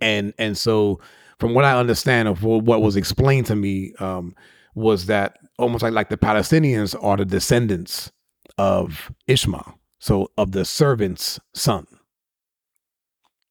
and 0.00 0.32
and 0.38 0.56
so 0.58 1.00
from 1.38 1.52
what 1.52 1.64
I 1.64 1.78
understand 1.78 2.28
of 2.28 2.42
what 2.44 2.80
was 2.80 2.96
explained 2.96 3.46
to 3.46 3.56
me 3.56 3.92
um, 3.98 4.34
was 4.74 5.06
that 5.06 5.36
almost 5.58 5.82
like 5.82 5.92
like 5.92 6.08
the 6.08 6.16
Palestinians 6.16 6.94
are 7.02 7.16
the 7.18 7.26
descendants 7.26 8.10
of 8.56 9.12
Ishmael, 9.26 9.78
so 9.98 10.30
of 10.38 10.52
the 10.52 10.64
servant's 10.64 11.38
son, 11.54 11.86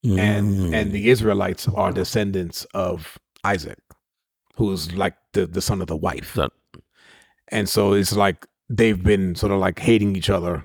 and 0.04 0.18
Mm. 0.54 0.74
and 0.74 0.92
the 0.92 1.10
Israelites 1.10 1.68
are 1.68 1.92
descendants 1.92 2.64
of 2.74 3.18
Isaac. 3.44 3.78
who's 4.56 4.92
like 4.94 5.14
the 5.32 5.46
the 5.46 5.60
son 5.60 5.80
of 5.80 5.86
the 5.86 5.96
wife. 5.96 6.34
So- 6.34 6.48
and 7.48 7.68
so 7.68 7.92
it's 7.92 8.12
like 8.12 8.46
they've 8.68 9.02
been 9.02 9.34
sort 9.34 9.52
of 9.52 9.58
like 9.58 9.78
hating 9.78 10.16
each 10.16 10.30
other 10.30 10.64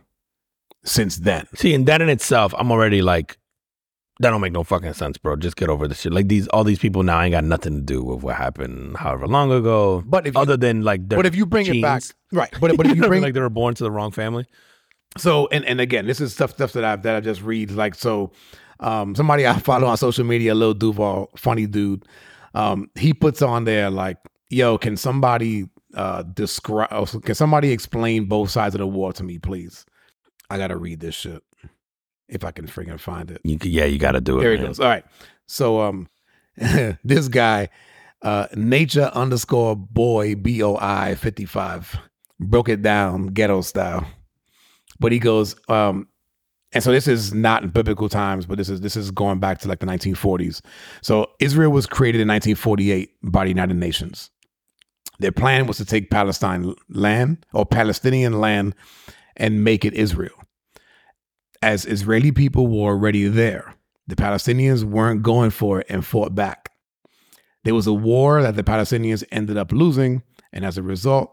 since 0.83 1.17
then. 1.17 1.47
See, 1.55 1.73
and 1.73 1.85
that 1.87 2.01
in 2.01 2.09
itself, 2.09 2.53
I'm 2.57 2.71
already 2.71 3.01
like, 3.01 3.37
that 4.19 4.29
don't 4.29 4.41
make 4.41 4.53
no 4.53 4.63
fucking 4.63 4.93
sense, 4.93 5.17
bro. 5.17 5.35
Just 5.35 5.55
get 5.55 5.69
over 5.69 5.87
this 5.87 6.01
shit. 6.01 6.13
Like 6.13 6.27
these, 6.27 6.47
all 6.49 6.63
these 6.63 6.79
people 6.79 7.01
now 7.01 7.21
ain't 7.21 7.31
got 7.31 7.43
nothing 7.43 7.75
to 7.75 7.81
do 7.81 8.03
with 8.03 8.21
what 8.21 8.35
happened 8.35 8.97
however 8.97 9.27
long 9.27 9.51
ago. 9.51 10.03
But 10.05 10.27
if 10.27 10.35
you, 10.35 10.41
other 10.41 10.57
than 10.57 10.83
like, 10.83 11.07
their 11.07 11.17
but 11.17 11.25
if 11.25 11.35
you 11.35 11.45
bring 11.45 11.65
it 11.65 11.81
back, 11.81 12.03
right? 12.31 12.51
But 12.59 12.77
but 12.77 12.85
if 12.85 12.95
you 12.95 13.07
bring 13.07 13.23
like 13.23 13.33
they 13.33 13.39
were 13.39 13.49
born 13.49 13.73
to 13.75 13.83
the 13.83 13.91
wrong 13.91 14.11
family. 14.11 14.45
So 15.17 15.47
and 15.51 15.65
and 15.65 15.81
again, 15.81 16.05
this 16.05 16.21
is 16.21 16.33
stuff 16.33 16.51
stuff 16.51 16.73
that 16.73 16.85
I 16.85 16.95
that 16.97 17.15
I 17.15 17.19
just 17.19 17.41
read 17.41 17.71
like 17.71 17.95
so. 17.95 18.31
Um, 18.79 19.13
somebody 19.13 19.45
I 19.45 19.59
follow 19.59 19.87
on 19.87 19.97
social 19.97 20.25
media, 20.25 20.55
Lil 20.55 20.73
Duval, 20.73 21.29
funny 21.35 21.67
dude. 21.67 22.03
Um, 22.55 22.89
he 22.95 23.13
puts 23.13 23.41
on 23.41 23.65
there 23.65 23.89
like, 23.89 24.17
"Yo, 24.49 24.77
can 24.77 24.97
somebody 24.97 25.65
uh 25.95 26.23
describe? 26.23 26.89
Can 27.23 27.35
somebody 27.35 27.71
explain 27.71 28.25
both 28.25 28.49
sides 28.49 28.75
of 28.75 28.79
the 28.79 28.87
war 28.87 29.13
to 29.13 29.23
me, 29.23 29.39
please? 29.39 29.85
I 30.49 30.57
gotta 30.57 30.77
read 30.77 30.99
this 30.99 31.15
shit 31.15 31.43
if 32.27 32.43
I 32.43 32.51
can 32.51 32.67
freaking 32.67 32.99
find 32.99 33.31
it." 33.31 33.41
You, 33.43 33.57
yeah, 33.63 33.85
you 33.85 33.99
got 33.99 34.13
to 34.13 34.21
do 34.21 34.39
it. 34.39 34.43
There 34.43 34.51
he 34.51 34.57
man. 34.57 34.67
goes. 34.67 34.79
All 34.79 34.87
right. 34.87 35.05
So 35.47 35.81
um 35.81 36.09
this 37.03 37.27
guy, 37.27 37.69
uh 38.21 38.47
nature 38.55 39.11
underscore 39.13 39.75
boy 39.75 40.35
B 40.35 40.61
O 40.63 40.77
I 40.77 41.15
fifty 41.15 41.45
five 41.45 41.99
broke 42.41 42.69
it 42.69 42.81
down 42.81 43.27
ghetto 43.27 43.61
style. 43.61 44.05
But 44.99 45.11
he 45.11 45.19
goes, 45.19 45.55
um, 45.69 46.07
and 46.73 46.83
so 46.83 46.91
this 46.91 47.07
is 47.07 47.33
not 47.33 47.63
in 47.63 47.69
biblical 47.69 48.09
times, 48.09 48.45
but 48.45 48.57
this 48.57 48.69
is 48.69 48.81
this 48.81 48.95
is 48.95 49.11
going 49.11 49.39
back 49.39 49.59
to 49.59 49.67
like 49.67 49.79
the 49.79 49.85
1940s. 49.85 50.61
So 51.01 51.27
Israel 51.39 51.71
was 51.71 51.85
created 51.85 52.21
in 52.21 52.27
1948 52.27 53.11
by 53.23 53.43
the 53.43 53.49
United 53.49 53.75
Nations. 53.75 54.29
Their 55.21 55.31
plan 55.31 55.67
was 55.67 55.77
to 55.77 55.85
take 55.85 56.09
Palestine 56.09 56.73
land 56.89 57.45
or 57.53 57.63
Palestinian 57.63 58.41
land 58.41 58.73
and 59.37 59.63
make 59.63 59.85
it 59.85 59.93
Israel. 59.93 60.33
As 61.61 61.85
Israeli 61.85 62.31
people 62.31 62.65
were 62.65 62.89
already 62.89 63.27
there, 63.27 63.75
the 64.07 64.15
Palestinians 64.15 64.83
weren't 64.83 65.21
going 65.21 65.51
for 65.51 65.81
it 65.81 65.85
and 65.89 66.03
fought 66.03 66.33
back. 66.33 66.69
There 67.63 67.75
was 67.75 67.85
a 67.85 67.93
war 67.93 68.41
that 68.41 68.55
the 68.55 68.63
Palestinians 68.63 69.23
ended 69.31 69.57
up 69.57 69.71
losing, 69.71 70.23
and 70.51 70.65
as 70.65 70.79
a 70.79 70.83
result, 70.83 71.31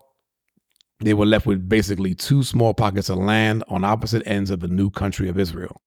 they 1.01 1.15
were 1.15 1.25
left 1.25 1.47
with 1.47 1.67
basically 1.67 2.15
two 2.15 2.43
small 2.43 2.75
pockets 2.75 3.09
of 3.09 3.17
land 3.17 3.65
on 3.69 3.85
opposite 3.85 4.23
ends 4.27 4.51
of 4.51 4.61
the 4.61 4.69
new 4.69 4.91
country 4.91 5.31
of 5.31 5.39
Israel. 5.39 5.81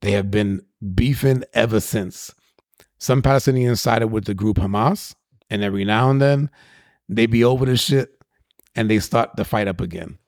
They 0.00 0.10
have 0.10 0.32
been 0.32 0.62
beefing 0.96 1.44
ever 1.54 1.78
since. 1.78 2.34
Some 2.98 3.22
Palestinians 3.22 3.78
sided 3.78 4.08
with 4.08 4.24
the 4.24 4.34
group 4.34 4.56
Hamas, 4.56 5.14
and 5.48 5.62
every 5.62 5.84
now 5.84 6.10
and 6.10 6.20
then 6.20 6.50
they 7.08 7.26
be 7.26 7.44
over 7.44 7.64
the 7.66 7.76
shit 7.76 8.10
and 8.74 8.90
they 8.90 8.98
start 8.98 9.30
the 9.36 9.44
fight 9.44 9.68
up 9.68 9.80
again. 9.80 10.18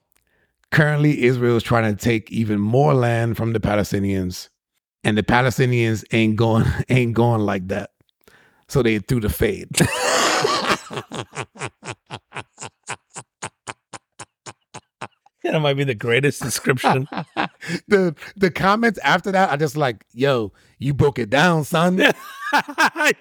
Currently, 0.70 1.22
Israel 1.24 1.56
is 1.56 1.62
trying 1.62 1.94
to 1.94 2.02
take 2.02 2.30
even 2.30 2.60
more 2.60 2.94
land 2.94 3.36
from 3.36 3.52
the 3.52 3.60
Palestinians, 3.60 4.48
and 5.02 5.16
the 5.16 5.22
Palestinians 5.22 6.04
ain't 6.12 6.36
going 6.36 6.64
ain't 6.88 7.14
going 7.14 7.40
like 7.40 7.68
that. 7.68 7.90
So 8.68 8.82
they 8.82 8.98
threw 8.98 9.20
the 9.20 9.30
fade. 9.30 9.70
That 15.52 15.60
might 15.60 15.74
be 15.74 15.84
the 15.84 15.94
greatest 15.94 16.42
description. 16.42 17.08
the 17.88 18.14
the 18.36 18.50
comments 18.50 18.98
after 19.02 19.32
that 19.32 19.50
are 19.50 19.56
just 19.56 19.76
like, 19.76 20.04
"Yo, 20.12 20.52
you 20.78 20.94
broke 20.94 21.18
it 21.18 21.30
down, 21.30 21.64
son. 21.64 21.98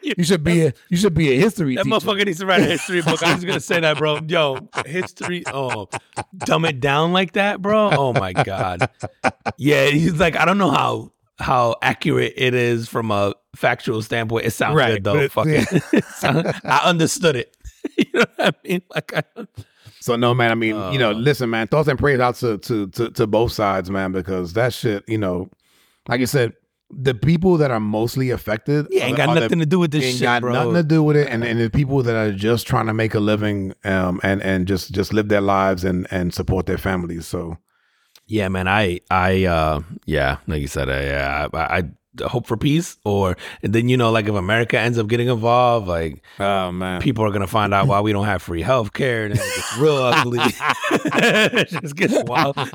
You- 0.02 0.14
You 0.18 0.24
should 0.24 0.44
be 0.44 0.68
a 0.68 0.74
you 0.90 0.96
should 0.96 1.14
be 1.14 1.34
a 1.34 1.38
history 1.38 1.76
that 1.76 1.84
teacher." 1.84 1.96
motherfucker 1.96 2.26
needs 2.26 2.40
to 2.40 2.46
write 2.46 2.62
a 2.62 2.66
history 2.66 3.02
book. 3.02 3.22
I 3.22 3.36
was 3.36 3.44
gonna 3.44 3.60
say 3.60 3.82
that, 3.82 3.98
bro. 3.98 4.20
Yo, 4.26 4.70
history. 4.86 5.44
Oh, 5.48 5.90
dumb 6.38 6.64
it 6.64 6.80
down 6.80 7.12
like 7.12 7.34
that, 7.34 7.62
bro. 7.62 7.90
Oh 7.92 8.14
my 8.14 8.32
god. 8.32 8.90
Yeah, 9.58 9.88
he's 9.88 10.14
like, 10.14 10.38
I 10.38 10.46
don't 10.46 10.58
know 10.58 10.72
how 10.72 11.12
how 11.40 11.76
accurate 11.82 12.34
it 12.38 12.54
is 12.54 12.88
from 12.88 13.12
a 13.12 13.34
factual 13.56 14.02
standpoint. 14.02 14.46
It 14.46 14.52
sounds 14.52 14.76
Right, 14.78 14.94
good 14.94 15.04
though. 15.04 15.14
but 15.14 15.24
it- 15.24 15.32
Fucking, 15.34 15.66
it 16.00 16.06
sound- 16.06 16.48
I 16.64 16.80
understood 16.86 17.36
it. 17.36 17.54
you 17.98 18.06
know 18.14 18.26
what 18.38 18.56
I 18.56 18.68
mean? 18.68 18.82
Like, 18.96 19.14
I, 19.14 19.24
So 20.00 20.16
no, 20.16 20.34
man. 20.34 20.52
I 20.52 20.56
mean, 20.56 20.76
you 20.94 21.00
know, 21.00 21.12
Uh. 21.12 21.16
listen, 21.16 21.50
man. 21.50 21.68
Thoughts 21.68 21.90
and 21.90 22.00
prayers 22.00 22.22
out 22.22 22.36
to, 22.38 22.58
to 22.60 22.88
to 22.92 23.10
to 23.12 23.28
both 23.28 23.52
sides, 23.52 23.92
man, 23.92 24.14
because 24.14 24.54
that 24.54 24.74
shit, 24.74 25.04
you 25.08 25.18
know, 25.18 25.50
like 26.08 26.22
you 26.22 26.28
said, 26.28 26.54
the 26.90 27.14
people 27.14 27.58
that 27.58 27.70
are 27.72 27.80
mostly 27.80 28.30
affected, 28.30 28.88
yeah, 28.90 29.06
ain't 29.06 29.18
got 29.18 29.30
are 29.30 29.36
the- 29.36 29.42
nothing 29.42 29.60
to 29.60 29.66
do 29.66 29.80
with 29.80 29.92
this 29.92 30.06
ain't 30.06 30.16
shit, 30.18 30.24
got 30.24 30.42
bro. 30.42 30.54
nothing 30.54 30.74
to 30.76 30.84
do 30.84 31.04
with 31.04 31.18
it, 31.18 31.28
and 31.30 31.44
and 31.44 31.60
the 31.60 31.70
people 31.70 32.02
that 32.04 32.16
are 32.16 32.32
just 32.32 32.66
trying 32.68 32.86
to 32.88 32.94
make 32.94 33.14
a 33.14 33.20
living, 33.20 33.74
um, 33.84 34.20
and 34.24 34.42
and 34.42 34.68
just 34.68 34.92
just 34.92 35.14
live 35.14 35.28
their 35.30 35.42
lives 35.42 35.84
and 35.84 36.08
and 36.12 36.34
support 36.34 36.66
their 36.66 36.78
families. 36.78 37.26
So 37.28 37.58
Yeah, 38.26 38.48
man. 38.50 38.68
I, 38.68 39.02
I, 39.12 39.46
uh, 39.46 39.82
yeah, 40.06 40.38
like 40.48 40.62
you 40.62 40.68
said, 40.68 40.90
I, 40.90 41.04
yeah, 41.04 41.48
I, 41.54 41.78
I 41.80 41.84
hope 42.26 42.48
for 42.48 42.58
peace, 42.58 42.98
or 43.04 43.36
and 43.64 43.74
then 43.74 43.90
you 43.90 43.98
know, 43.98 44.12
like 44.12 44.28
if 44.28 44.36
America 44.36 44.80
ends 44.80 44.98
up 44.98 45.08
getting 45.08 45.28
involved, 45.28 45.88
like 45.88 46.24
oh 46.40 46.72
man, 46.72 47.02
people 47.02 47.24
are 47.26 47.32
gonna 47.32 47.48
find 47.48 47.74
out 47.74 47.88
why 47.88 48.00
we 48.02 48.14
don't 48.14 48.26
have 48.26 48.42
free 48.42 48.62
health 48.62 48.94
care, 48.94 49.26
and 49.26 49.34
it 49.34 49.38
gets 49.38 49.78
real 49.78 49.98
ugly. 49.98 50.40
it 50.92 51.68
just 51.70 51.96
gets 51.96 52.24
wild. 52.24 52.56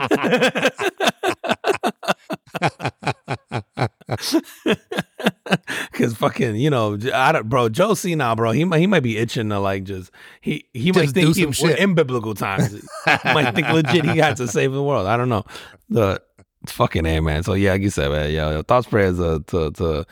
Cause 5.93 6.15
fucking, 6.15 6.57
you 6.57 6.71
know, 6.71 6.99
I 7.13 7.33
don't, 7.33 7.49
bro, 7.49 7.69
Joe 7.69 7.95
C 7.95 8.15
now, 8.15 8.35
bro, 8.35 8.53
he 8.53 8.65
might 8.65 8.79
he 8.79 8.87
might 8.87 9.03
be 9.03 9.19
itching 9.19 9.49
to 9.51 9.59
like 9.59 9.85
just 9.85 10.11
he 10.41 10.67
he 10.73 10.93
might 10.93 11.11
think 11.11 11.37
he, 11.37 11.53
shit. 11.53 11.79
in 11.79 11.95
biblical 11.95 12.35
times, 12.35 12.83
might 13.07 13.55
think 13.55 13.69
legit 13.69 14.05
he 14.05 14.19
had 14.19 14.37
to 14.39 14.49
save 14.49 14.73
the 14.73 14.83
world. 14.83 15.07
I 15.07 15.17
don't 15.17 15.29
know, 15.29 15.45
the 15.89 16.21
fucking 16.67 17.07
a 17.07 17.21
man. 17.21 17.43
So 17.43 17.55
yeah, 17.55 17.73
like 17.73 17.83
you 17.83 17.91
said, 17.91 18.11
man, 18.11 18.31
yeah, 18.31 18.63
thoughts 18.63 18.87
prayers 18.87 19.21
uh, 19.21 19.41
to 19.49 19.71
to 19.73 20.07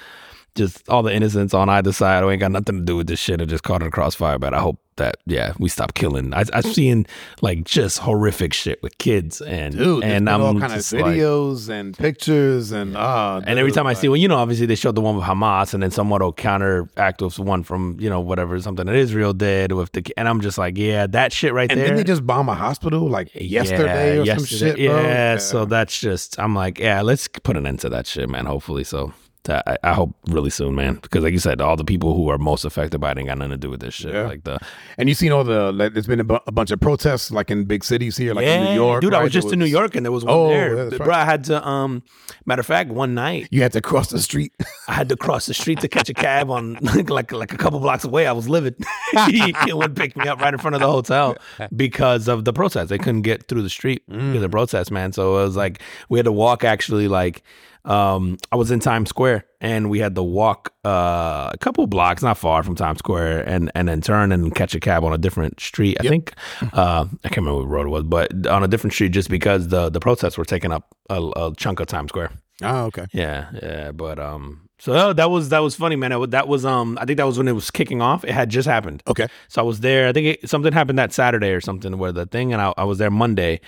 just 0.55 0.89
all 0.89 1.03
the 1.03 1.15
innocents 1.15 1.55
on 1.55 1.69
either 1.69 1.93
side 1.93 2.23
who 2.23 2.31
ain't 2.31 2.41
got 2.41 2.53
nothing 2.53 2.79
to 2.79 2.85
do 2.85 2.97
with 2.97 3.07
this 3.07 3.19
shit 3.19 3.41
and 3.41 3.49
just 3.51 3.63
caught 3.63 3.83
in 3.83 3.89
a 3.89 3.91
crossfire. 3.91 4.39
But 4.39 4.55
I 4.55 4.61
hope 4.61 4.79
that 4.97 5.17
yeah, 5.25 5.55
we 5.59 5.69
stop 5.71 5.95
killing. 5.95 6.35
I, 6.35 6.45
I've 6.53 6.67
seen 6.67 7.07
like 7.41 7.65
just 7.65 7.99
horrific 8.01 8.53
shit 8.53 8.83
with 8.83 8.99
kids 8.99 9.41
and 9.41 9.75
dude, 9.77 10.03
and 10.05 10.13
and 10.13 10.29
I'm 10.31 10.43
all 10.43 10.53
kind 10.53 10.65
of 10.73 10.79
just 10.79 10.93
like- 10.93 11.05
videos 11.17 11.69
and 11.71 11.97
pictures 11.97 12.71
and 12.73 12.97
ah, 12.97 13.41
and 13.47 13.59
every 13.59 13.73
time 13.73 13.87
I 13.87 13.95
see 13.95 14.09
one, 14.09 14.21
you 14.21 14.29
know, 14.29 14.37
obviously 14.37 14.67
they 14.67 14.75
showed 14.75 14.95
the 14.97 15.01
one 15.01 15.17
with 15.17 15.25
Hamas, 15.25 15.73
and 15.73 15.83
then 15.83 15.91
somewhat 15.91 16.21
will 16.21 16.33
counteract 16.33 17.23
with 17.23 17.39
one 17.39 17.63
from 17.63 17.97
you 17.99 18.11
know 18.11 18.21
whatever 18.21 18.61
something 18.61 18.85
that 18.87 18.95
Israel 18.97 19.33
did 19.33 19.73
with 19.73 19.93
the, 19.93 20.05
and 20.19 20.29
I'm 20.29 20.41
just 20.43 20.59
like, 20.59 20.77
yeah, 20.77 21.07
that 21.07 21.33
shit 21.33 21.55
right 21.55 21.71
and 21.71 21.81
there. 21.81 21.87
then 21.89 21.97
they 21.97 22.05
just 22.05 22.27
bomb 22.27 22.49
a 22.51 22.55
hospital 22.55 23.09
like 23.09 23.31
yesterday 23.35 24.17
Yeah, 24.17 24.35
or 24.35 24.39
some 24.39 24.41
yesterday. 24.41 24.77
shit, 24.83 24.91
bro. 24.91 25.01
Yeah, 25.03 25.37
so 25.39 25.65
that's 25.65 25.99
just 25.99 26.39
I'm 26.39 26.55
like, 26.55 26.79
yeah, 26.79 27.01
let's 27.01 27.27
put 27.29 27.57
an 27.57 27.67
end 27.67 27.81
to 27.81 27.89
that 27.91 28.07
shit, 28.07 28.29
man. 28.29 28.45
Hopefully, 28.45 28.85
so 28.85 29.15
that, 29.45 29.65
I, 29.67 29.77
I 29.91 29.95
hope 29.95 30.15
really 30.29 30.51
soon, 30.51 30.75
man, 30.75 30.97
because 30.97 31.23
like 31.23 31.33
you 31.33 31.39
said, 31.39 31.61
all 31.63 31.75
the 31.77 31.85
people 31.85 32.15
who 32.15 32.29
are 32.29 32.37
most 32.39 32.65
affected 32.65 32.99
by 33.01 33.13
it 33.13 33.19
ain't 33.19 33.29
got 33.29 33.39
nothing 33.39 33.53
to 33.53 33.57
do 33.57 33.71
with 33.71 33.81
this 33.81 33.95
shit. 33.95 34.13
Yeah. 34.13 34.27
Like 34.27 34.45
the 34.45 34.59
And 34.99 35.09
you 35.09 35.15
seen 35.15 35.33
all 35.33 35.45
the 35.45 35.73
like, 35.73 35.95
there's 35.95 36.07
been 36.07 36.21
a, 36.21 36.25
bu- 36.25 36.39
a 36.47 36.53
bunch 36.53 36.71
of 36.71 36.79
protests 36.81 37.31
like 37.31 37.51
in 37.51 37.65
big 37.65 37.83
cities 37.83 38.17
here, 38.19 38.35
like 38.35 38.45
in 38.47 38.65
New 38.65 38.75
York. 38.75 39.01
dude, 39.01 39.15
I 39.15 39.23
was 39.23 39.33
just 39.33 39.47
There 39.49 39.55
in 39.55 39.59
New 39.61 39.65
York 39.67 39.95
and 39.97 40.05
there 40.05 40.13
was 40.13 40.25
one 40.25 40.35
Oh, 40.35 40.49
there, 40.49 40.77
yeah, 40.77 40.85
that's 40.85 40.97
bro. 40.99 41.07
right. 41.07 41.21
I 41.21 41.25
had 41.25 41.45
to, 41.45 41.67
um, 41.67 42.03
matter 42.45 42.61
of 42.61 42.67
fact, 42.67 42.91
one 42.91 43.15
night 43.15 43.49
You 43.51 43.63
had 43.63 43.73
to 43.73 43.81
cross 43.81 44.11
the 44.11 44.21
street. 44.21 44.53
I 44.89 44.93
had 44.93 45.09
to 45.09 45.17
cross 45.17 45.47
the 45.47 45.55
street 45.55 45.81
to 45.81 45.89
catch 45.89 46.09
a 46.11 46.15
cab 46.15 46.51
on 46.51 46.75
like 46.83 47.09
like, 47.09 47.33
like 47.33 47.53
a 47.53 47.57
couple 47.57 47.81
blocks 47.81 48.05
away. 48.05 48.27
I 48.27 48.33
was 48.33 48.49
livid. 48.49 48.77
he 49.29 49.55
would 49.73 49.97
pick 49.97 50.17
me 50.17 50.29
up 50.29 50.41
right 50.41 50.53
in 50.53 50.61
front 50.61 50.75
of 50.75 50.81
the 50.81 50.91
hotel 50.91 51.37
because 51.75 52.29
of 52.29 52.45
the 52.45 52.53
protest. 52.53 52.89
They 52.91 52.99
couldn't 52.99 53.23
get 53.23 53.49
through 53.49 53.63
the 53.63 53.71
street 53.71 54.03
because 54.09 54.37
of 54.37 54.41
the 54.43 54.49
protest, 54.49 54.91
man. 54.91 55.13
So 55.13 55.39
it 55.39 55.43
was 55.45 55.57
like 55.57 55.81
we 56.09 56.19
had 56.19 56.25
to 56.27 56.33
walk 56.33 56.65
actually 56.65 57.09
like 57.09 57.43
um 57.85 58.37
I 58.53 58.57
was 58.57 58.71
in 58.71 58.81
Times 58.81 59.09
Square 59.09 59.45
and 59.61 59.91
we 59.91 59.99
had 59.99 60.15
to 60.15 60.23
walk 60.23 60.73
uh, 60.85 61.51
a 61.53 61.59
couple 61.61 61.87
blocks, 61.87 62.23
not 62.23 62.39
far 62.39 62.63
from 62.63 62.75
Times 62.75 62.99
Square, 62.99 63.49
and 63.49 63.71
and 63.75 63.89
then 63.89 64.01
turn 64.01 64.33
and 64.33 64.55
catch 64.55 64.75
a 64.75 64.81
cab 64.81 65.05
on 65.05 65.13
a 65.13 65.19
different 65.19 65.61
street. 65.61 65.97
I 66.01 66.05
think 66.09 66.35
uh, 66.73 67.07
I 67.25 67.29
can't 67.29 67.39
remember 67.39 67.61
what 67.61 67.69
road 67.69 67.87
it 67.87 67.91
was, 67.91 68.05
but 68.05 68.47
on 68.47 68.63
a 68.63 68.69
different 68.69 68.93
street 68.95 69.11
just 69.11 69.29
because 69.31 69.69
the 69.69 69.89
the 69.91 70.01
protests 70.01 70.37
were 70.39 70.45
taking 70.45 70.73
up 70.73 70.95
a, 71.09 71.21
a 71.37 71.55
chunk 71.57 71.81
of 71.81 71.87
Times 71.87 72.09
Square. 72.11 72.33
oh, 72.63 72.85
okay. 72.87 73.07
Yeah, 73.13 73.51
yeah, 73.63 73.93
but 73.93 74.19
um, 74.19 74.69
so 74.79 74.93
that- 74.93 75.17
that 75.17 75.31
was 75.31 75.49
that 75.49 75.61
was 75.61 75.75
funny, 75.75 75.97
man. 75.97 76.13
It 76.13 76.31
That 76.31 76.49
was 76.49 76.65
um, 76.67 76.99
I 77.01 77.05
think 77.07 77.17
that 77.17 77.27
was 77.27 77.39
when 77.39 77.49
it 77.49 77.53
was 77.55 77.71
kicking 77.71 78.01
off. 78.03 78.25
It 78.25 78.33
had 78.33 78.51
just 78.51 78.69
happened. 78.69 79.03
Okay. 79.09 79.27
So 79.49 79.63
I 79.63 79.65
was 79.65 79.81
there. 79.81 80.09
I 80.09 80.13
think 80.13 80.27
it, 80.43 80.49
something 80.51 80.73
happened 80.73 80.99
that 80.99 81.13
Saturday 81.13 81.51
or 81.53 81.61
something 81.61 81.97
where 81.99 82.13
the 82.13 82.27
thing, 82.27 82.53
and 82.53 82.61
I, 82.63 82.73
I 82.77 82.85
was 82.85 82.99
there 82.99 83.11
Monday, 83.11 83.61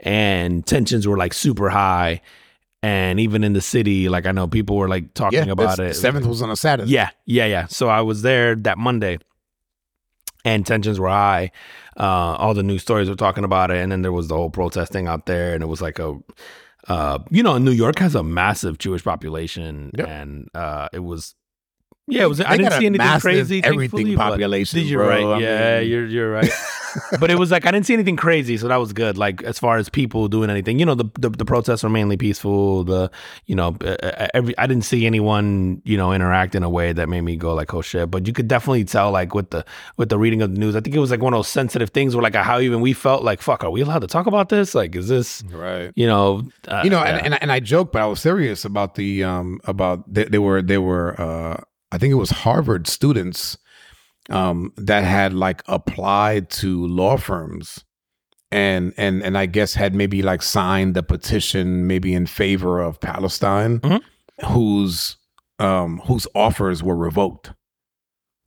and 0.00 0.66
tensions 0.66 1.06
were 1.06 1.16
like 1.16 1.32
super 1.32 1.68
high, 1.70 2.20
and 2.82 3.20
even 3.20 3.44
in 3.44 3.52
the 3.52 3.60
city, 3.60 4.08
like 4.08 4.26
I 4.26 4.32
know 4.32 4.48
people 4.48 4.76
were 4.76 4.88
like 4.88 5.14
talking 5.14 5.44
Yeah, 5.46 5.52
about 5.52 5.78
it. 5.78 5.94
Seventh 5.94 6.26
was 6.26 6.42
on 6.42 6.50
a 6.50 6.56
Saturday. 6.56 6.90
Yeah, 6.90 7.10
yeah, 7.26 7.46
yeah. 7.46 7.66
So 7.66 7.88
I 7.88 8.00
was 8.00 8.22
there 8.22 8.54
that 8.56 8.78
Monday, 8.78 9.18
and 10.44 10.66
tensions 10.66 10.98
were 10.98 11.08
high. 11.08 11.52
Uh, 11.96 12.34
all 12.38 12.54
the 12.54 12.62
news 12.62 12.82
stories 12.82 13.08
were 13.08 13.14
talking 13.14 13.44
about 13.44 13.70
it, 13.70 13.76
and 13.78 13.92
then 13.92 14.02
there 14.02 14.12
was 14.12 14.28
the 14.28 14.34
whole 14.34 14.50
protesting 14.50 15.06
out 15.06 15.26
there, 15.26 15.54
and 15.54 15.62
it 15.62 15.66
was 15.66 15.80
like 15.80 15.98
a, 15.98 16.18
uh, 16.88 17.18
you 17.30 17.42
know, 17.42 17.58
New 17.58 17.70
York 17.70 17.98
has 18.00 18.14
a 18.14 18.22
massive 18.22 18.78
Jewish 18.78 19.04
population, 19.04 19.90
Yep. 19.96 20.08
and 20.08 20.48
uh, 20.54 20.88
it 20.92 21.00
was, 21.00 21.34
Yeah, 22.12 22.24
it 22.24 22.28
was. 22.28 22.38
They 22.38 22.44
I 22.44 22.56
didn't 22.56 22.72
see 22.72 22.86
anything 22.86 23.20
crazy. 23.20 23.62
everything 23.64 24.14
population, 24.16 24.78
Did 24.80 24.88
you 24.88 24.98
bro. 24.98 25.08
right? 25.08 25.24
I 25.24 25.38
yeah, 25.38 25.80
mean- 25.80 25.90
you're 25.90 26.06
you're 26.06 26.30
right. 26.32 26.50
but 27.20 27.30
it 27.30 27.38
was 27.38 27.50
like 27.50 27.64
I 27.64 27.70
didn't 27.70 27.86
see 27.86 27.94
anything 27.94 28.16
crazy, 28.16 28.58
so 28.58 28.68
that 28.68 28.76
was 28.76 28.92
good. 28.92 29.16
Like 29.16 29.42
as 29.44 29.58
far 29.58 29.78
as 29.78 29.88
people 29.88 30.28
doing 30.28 30.50
anything, 30.50 30.78
you 30.78 30.84
know, 30.84 30.94
the 30.94 31.06
the, 31.18 31.30
the 31.30 31.44
protests 31.46 31.82
were 31.82 31.88
mainly 31.88 32.18
peaceful. 32.18 32.84
The 32.84 33.10
you 33.46 33.54
know, 33.54 33.74
uh, 33.80 33.96
uh, 34.02 34.28
every 34.34 34.56
I 34.58 34.66
didn't 34.66 34.84
see 34.84 35.06
anyone 35.06 35.80
you 35.86 35.96
know 35.96 36.12
interact 36.12 36.54
in 36.54 36.62
a 36.62 36.68
way 36.68 36.92
that 36.92 37.08
made 37.08 37.22
me 37.22 37.36
go 37.36 37.54
like, 37.54 37.72
oh 37.72 37.80
shit. 37.80 38.10
But 38.10 38.26
you 38.26 38.34
could 38.34 38.46
definitely 38.46 38.84
tell 38.84 39.10
like 39.10 39.34
with 39.34 39.48
the 39.50 39.64
with 39.96 40.10
the 40.10 40.18
reading 40.18 40.42
of 40.42 40.52
the 40.52 40.58
news. 40.60 40.76
I 40.76 40.80
think 40.80 40.94
it 40.94 40.98
was 40.98 41.10
like 41.10 41.22
one 41.22 41.32
of 41.32 41.38
those 41.38 41.48
sensitive 41.48 41.88
things 41.90 42.14
where 42.14 42.22
like 42.22 42.34
how 42.34 42.60
even 42.60 42.82
we 42.82 42.92
felt 42.92 43.22
like, 43.24 43.40
fuck, 43.40 43.64
are 43.64 43.70
we 43.70 43.80
allowed 43.80 44.00
to 44.00 44.06
talk 44.06 44.26
about 44.26 44.50
this? 44.50 44.74
Like, 44.74 44.94
is 44.94 45.08
this 45.08 45.42
Right. 45.50 45.92
you 45.96 46.06
know, 46.06 46.42
uh, 46.68 46.82
you 46.84 46.90
know, 46.90 47.02
yeah. 47.02 47.16
and, 47.16 47.24
and 47.26 47.34
I- 47.34 47.38
and 47.40 47.50
I 47.52 47.60
joke, 47.60 47.92
but 47.92 48.02
I 48.02 48.06
was 48.06 48.20
serious 48.20 48.66
about 48.66 48.96
the 48.96 49.24
um 49.24 49.60
about 49.64 50.04
they, 50.12 50.24
they 50.24 50.38
were 50.38 50.60
they 50.60 50.76
were 50.78 51.18
uh 51.18 51.56
I 51.92 51.98
think 51.98 52.10
it 52.10 52.16
was 52.16 52.30
Harvard 52.30 52.86
students 52.88 53.56
um 54.30 54.72
that 54.76 55.04
had 55.04 55.32
like 55.34 55.62
applied 55.66 56.48
to 56.48 56.86
law 56.86 57.16
firms 57.16 57.84
and 58.52 58.94
and 58.96 59.22
and 59.22 59.36
I 59.36 59.46
guess 59.46 59.74
had 59.74 59.94
maybe 59.94 60.22
like 60.22 60.42
signed 60.42 60.94
the 60.94 61.02
petition 61.02 61.86
maybe 61.86 62.14
in 62.14 62.26
favor 62.26 62.80
of 62.80 63.00
Palestine 63.00 63.80
Mhm. 63.80 64.00
whose 64.46 65.16
um 65.58 66.00
whose 66.06 66.26
offers 66.34 66.82
were 66.82 66.96
revoked. 66.96 67.52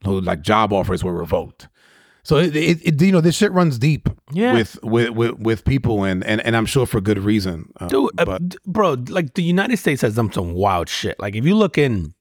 Who 0.06 0.22
like 0.22 0.42
job 0.42 0.72
offers 0.74 1.04
were 1.04 1.14
revoked. 1.14 1.68
So 2.24 2.38
it, 2.38 2.56
it, 2.56 2.80
it 2.84 3.02
you 3.02 3.12
know 3.12 3.22
this 3.22 3.36
shit 3.36 3.52
runs 3.52 3.78
deep 3.78 4.10
yeah. 4.32 4.54
with, 4.54 4.84
with 4.84 5.10
with 5.12 5.40
with 5.40 5.66
people 5.66 6.04
and 6.04 6.24
and 6.24 6.42
and 6.42 6.56
I'm 6.58 6.66
sure 6.66 6.88
for 6.88 7.00
good 7.00 7.20
reason. 7.20 7.72
Uh, 7.80 7.88
Dude, 7.88 8.10
uh, 8.20 8.40
bro, 8.66 8.98
like 9.10 9.36
the 9.36 9.44
United 9.44 9.78
States 9.78 10.02
has 10.02 10.16
done 10.16 10.32
some 10.32 10.54
wild 10.54 10.90
shit. 10.90 11.20
Like 11.20 11.36
if 11.36 11.46
you 11.46 11.54
look 11.56 11.78
in 11.78 12.15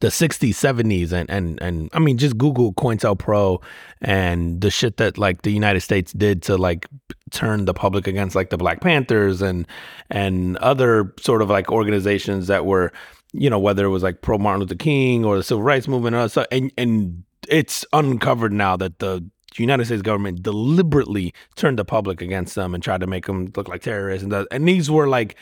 the 0.00 0.08
60s, 0.08 0.50
70s, 0.50 1.12
and 1.12 1.30
and 1.30 1.60
and 1.62 1.90
I 1.92 1.98
mean, 1.98 2.18
just 2.18 2.36
Google 2.38 2.72
COINTELPRO 2.74 3.62
and 4.00 4.60
the 4.60 4.70
shit 4.70 4.96
that 4.96 5.18
like 5.18 5.42
the 5.42 5.52
United 5.52 5.80
States 5.80 6.12
did 6.12 6.42
to 6.44 6.56
like 6.56 6.88
turn 7.30 7.66
the 7.66 7.74
public 7.74 8.06
against 8.06 8.34
like 8.34 8.50
the 8.50 8.56
Black 8.56 8.80
Panthers 8.80 9.42
and 9.42 9.66
and 10.08 10.56
other 10.58 11.14
sort 11.20 11.42
of 11.42 11.50
like 11.50 11.70
organizations 11.70 12.46
that 12.46 12.64
were, 12.64 12.92
you 13.32 13.50
know, 13.50 13.58
whether 13.58 13.84
it 13.84 13.90
was 13.90 14.02
like 14.02 14.22
pro 14.22 14.38
Martin 14.38 14.60
Luther 14.60 14.74
King 14.74 15.24
or 15.24 15.36
the 15.36 15.42
Civil 15.42 15.62
Rights 15.62 15.86
Movement 15.86 16.30
so, 16.32 16.46
and 16.50 16.72
and 16.78 17.22
it's 17.48 17.84
uncovered 17.92 18.52
now 18.52 18.76
that 18.76 19.00
the 19.00 19.24
United 19.56 19.84
States 19.84 20.02
government 20.02 20.42
deliberately 20.42 21.34
turned 21.56 21.78
the 21.78 21.84
public 21.84 22.22
against 22.22 22.54
them 22.54 22.74
and 22.74 22.82
tried 22.82 23.00
to 23.00 23.06
make 23.06 23.26
them 23.26 23.52
look 23.56 23.68
like 23.68 23.82
terrorists 23.82 24.22
and 24.22 24.32
that, 24.32 24.46
and 24.50 24.66
these 24.66 24.90
were 24.90 25.08
like 25.08 25.36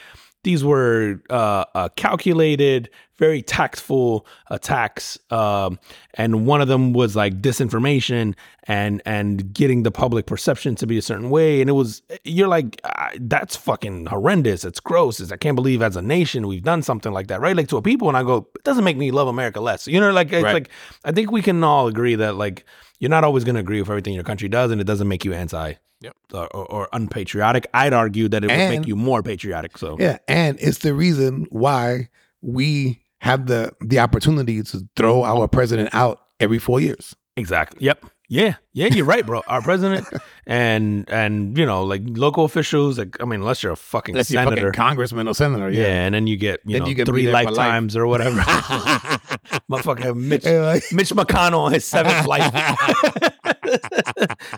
these 0.44 0.62
were 0.64 1.20
uh, 1.30 1.64
uh, 1.74 1.88
calculated, 1.96 2.88
very 3.18 3.42
tactful 3.42 4.24
attacks, 4.48 5.18
um, 5.30 5.78
and 6.14 6.46
one 6.46 6.60
of 6.60 6.68
them 6.68 6.92
was 6.92 7.16
like 7.16 7.40
disinformation 7.42 8.34
and 8.64 9.02
and 9.04 9.52
getting 9.52 9.82
the 9.82 9.90
public 9.90 10.26
perception 10.26 10.74
to 10.76 10.86
be 10.86 10.96
a 10.96 11.02
certain 11.02 11.28
way. 11.30 11.60
And 11.60 11.68
it 11.68 11.72
was 11.72 12.02
you're 12.24 12.48
like 12.48 12.80
that's 13.20 13.56
fucking 13.56 14.06
horrendous. 14.06 14.64
It's 14.64 14.80
gross. 14.80 15.18
It's, 15.20 15.32
I 15.32 15.36
can't 15.36 15.56
believe 15.56 15.82
as 15.82 15.96
a 15.96 16.02
nation 16.02 16.46
we've 16.46 16.62
done 16.62 16.82
something 16.82 17.12
like 17.12 17.26
that, 17.26 17.40
right? 17.40 17.56
Like 17.56 17.68
to 17.68 17.76
a 17.76 17.82
people, 17.82 18.08
and 18.08 18.16
I 18.16 18.22
go, 18.22 18.46
it 18.54 18.62
doesn't 18.64 18.84
make 18.84 18.96
me 18.96 19.10
love 19.10 19.26
America 19.28 19.60
less. 19.60 19.86
You 19.88 20.00
know, 20.00 20.12
like 20.12 20.32
it's 20.32 20.44
Right. 20.44 20.54
like 20.54 20.68
I 21.04 21.12
think 21.12 21.32
we 21.32 21.42
can 21.42 21.62
all 21.64 21.88
agree 21.88 22.14
that 22.14 22.36
like 22.36 22.64
you're 22.98 23.10
not 23.10 23.24
always 23.24 23.44
going 23.44 23.54
to 23.54 23.60
agree 23.60 23.80
with 23.80 23.88
everything 23.88 24.14
your 24.14 24.24
country 24.24 24.48
does, 24.48 24.70
and 24.70 24.80
it 24.80 24.84
doesn't 24.84 25.08
make 25.08 25.24
you 25.24 25.32
anti. 25.32 25.74
Yep. 26.00 26.16
Or, 26.32 26.46
or, 26.56 26.66
or 26.72 26.88
unpatriotic. 26.92 27.66
I'd 27.74 27.92
argue 27.92 28.28
that 28.28 28.44
it 28.44 28.46
would 28.46 28.78
make 28.78 28.86
you 28.86 28.94
more 28.94 29.20
patriotic. 29.20 29.76
So 29.76 29.96
yeah, 29.98 30.18
and 30.28 30.56
it's 30.60 30.78
the 30.78 30.94
reason 30.94 31.46
why 31.50 32.08
we 32.40 33.02
have 33.18 33.46
the 33.46 33.72
the 33.80 33.98
opportunity 33.98 34.62
to 34.62 34.88
throw 34.94 35.24
our 35.24 35.48
president 35.48 35.90
out 35.92 36.20
every 36.38 36.58
four 36.60 36.80
years. 36.80 37.16
Exactly. 37.36 37.84
Yep. 37.84 38.06
Yeah. 38.30 38.56
Yeah. 38.74 38.88
You're 38.88 39.06
right, 39.06 39.24
bro. 39.24 39.42
Our 39.46 39.62
president 39.62 40.06
and 40.46 41.08
and 41.08 41.56
you 41.56 41.64
know 41.64 41.82
like 41.84 42.02
local 42.04 42.44
officials. 42.44 42.98
Like 42.98 43.16
I 43.20 43.24
mean, 43.24 43.40
unless 43.40 43.62
you're 43.62 43.72
a 43.72 43.76
fucking 43.76 44.14
Unless 44.14 44.28
senator. 44.28 44.56
fucking 44.56 44.72
congressman 44.72 45.26
or 45.28 45.34
senator, 45.34 45.70
yeah. 45.70 45.82
yeah. 45.82 46.04
and 46.04 46.14
then 46.14 46.26
you 46.26 46.36
get 46.36 46.60
you 46.66 46.74
Then 46.74 46.82
know 46.82 46.88
you 46.88 47.04
three 47.06 47.24
for 47.26 47.32
life. 47.32 47.46
lifetimes 47.46 47.96
or 47.96 48.06
whatever. 48.06 48.36
Motherfucker, 49.70 50.14
Mitch 50.14 50.44
Mitch 50.92 51.10
McConnell 51.10 51.60
on 51.60 51.72
his 51.72 51.84
seventh 51.86 52.26
life. 52.26 52.52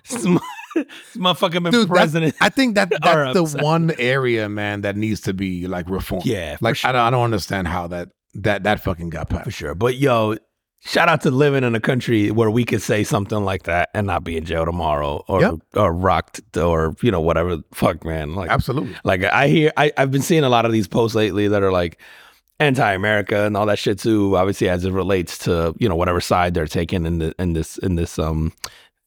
this 0.08 0.24
mo- 0.24 0.40
motherfucker 1.16 1.62
been 1.62 1.72
Dude, 1.72 1.88
that- 1.88 2.34
I 2.40 2.48
think 2.48 2.74
that 2.74 2.90
that's 3.02 3.34
the 3.34 3.62
one 3.62 3.92
area, 3.98 4.48
man, 4.48 4.80
that 4.82 4.96
needs 4.96 5.20
to 5.22 5.32
be 5.34 5.66
like 5.66 5.88
reformed. 5.88 6.26
Yeah, 6.26 6.56
like 6.60 6.76
sure. 6.76 6.88
I 6.88 6.92
don't, 6.92 7.00
I 7.02 7.10
don't 7.10 7.24
understand 7.24 7.68
how 7.68 7.86
that 7.88 8.08
that 8.34 8.64
that 8.64 8.80
fucking 8.80 9.10
got 9.10 9.28
passed 9.28 9.44
for 9.44 9.50
sure. 9.50 9.74
But 9.74 9.96
yo, 9.96 10.36
shout 10.80 11.08
out 11.08 11.20
to 11.22 11.30
living 11.30 11.64
in 11.64 11.74
a 11.74 11.80
country 11.80 12.30
where 12.30 12.50
we 12.50 12.64
could 12.64 12.82
say 12.82 13.04
something 13.04 13.44
like 13.44 13.64
that 13.64 13.90
and 13.94 14.06
not 14.06 14.24
be 14.24 14.36
in 14.36 14.44
jail 14.44 14.64
tomorrow 14.64 15.24
or 15.28 15.40
Yep. 15.40 15.54
or 15.76 15.92
rocked 15.92 16.40
or 16.56 16.96
you 17.02 17.10
know 17.10 17.20
whatever. 17.20 17.58
Fuck, 17.72 18.04
man. 18.04 18.34
Like 18.34 18.50
Absolutely. 18.50 18.96
Like 19.04 19.24
I 19.24 19.48
hear, 19.48 19.72
I, 19.76 19.92
I've 19.96 20.10
been 20.10 20.22
seeing 20.22 20.44
a 20.44 20.48
lot 20.48 20.64
of 20.66 20.72
these 20.72 20.88
posts 20.88 21.14
lately 21.14 21.48
that 21.48 21.62
are 21.62 21.72
like 21.72 22.00
anti-America 22.58 23.46
and 23.46 23.56
all 23.56 23.66
that 23.66 23.78
shit 23.78 23.98
too. 23.98 24.36
Obviously, 24.36 24.68
as 24.68 24.84
it 24.84 24.92
relates 24.92 25.38
to 25.38 25.74
you 25.78 25.88
know 25.88 25.96
whatever 25.96 26.20
side 26.20 26.54
they're 26.54 26.66
taking 26.66 27.06
in 27.06 27.18
the 27.18 27.34
in 27.38 27.52
this 27.54 27.78
in 27.78 27.96
this 27.96 28.18
um 28.18 28.52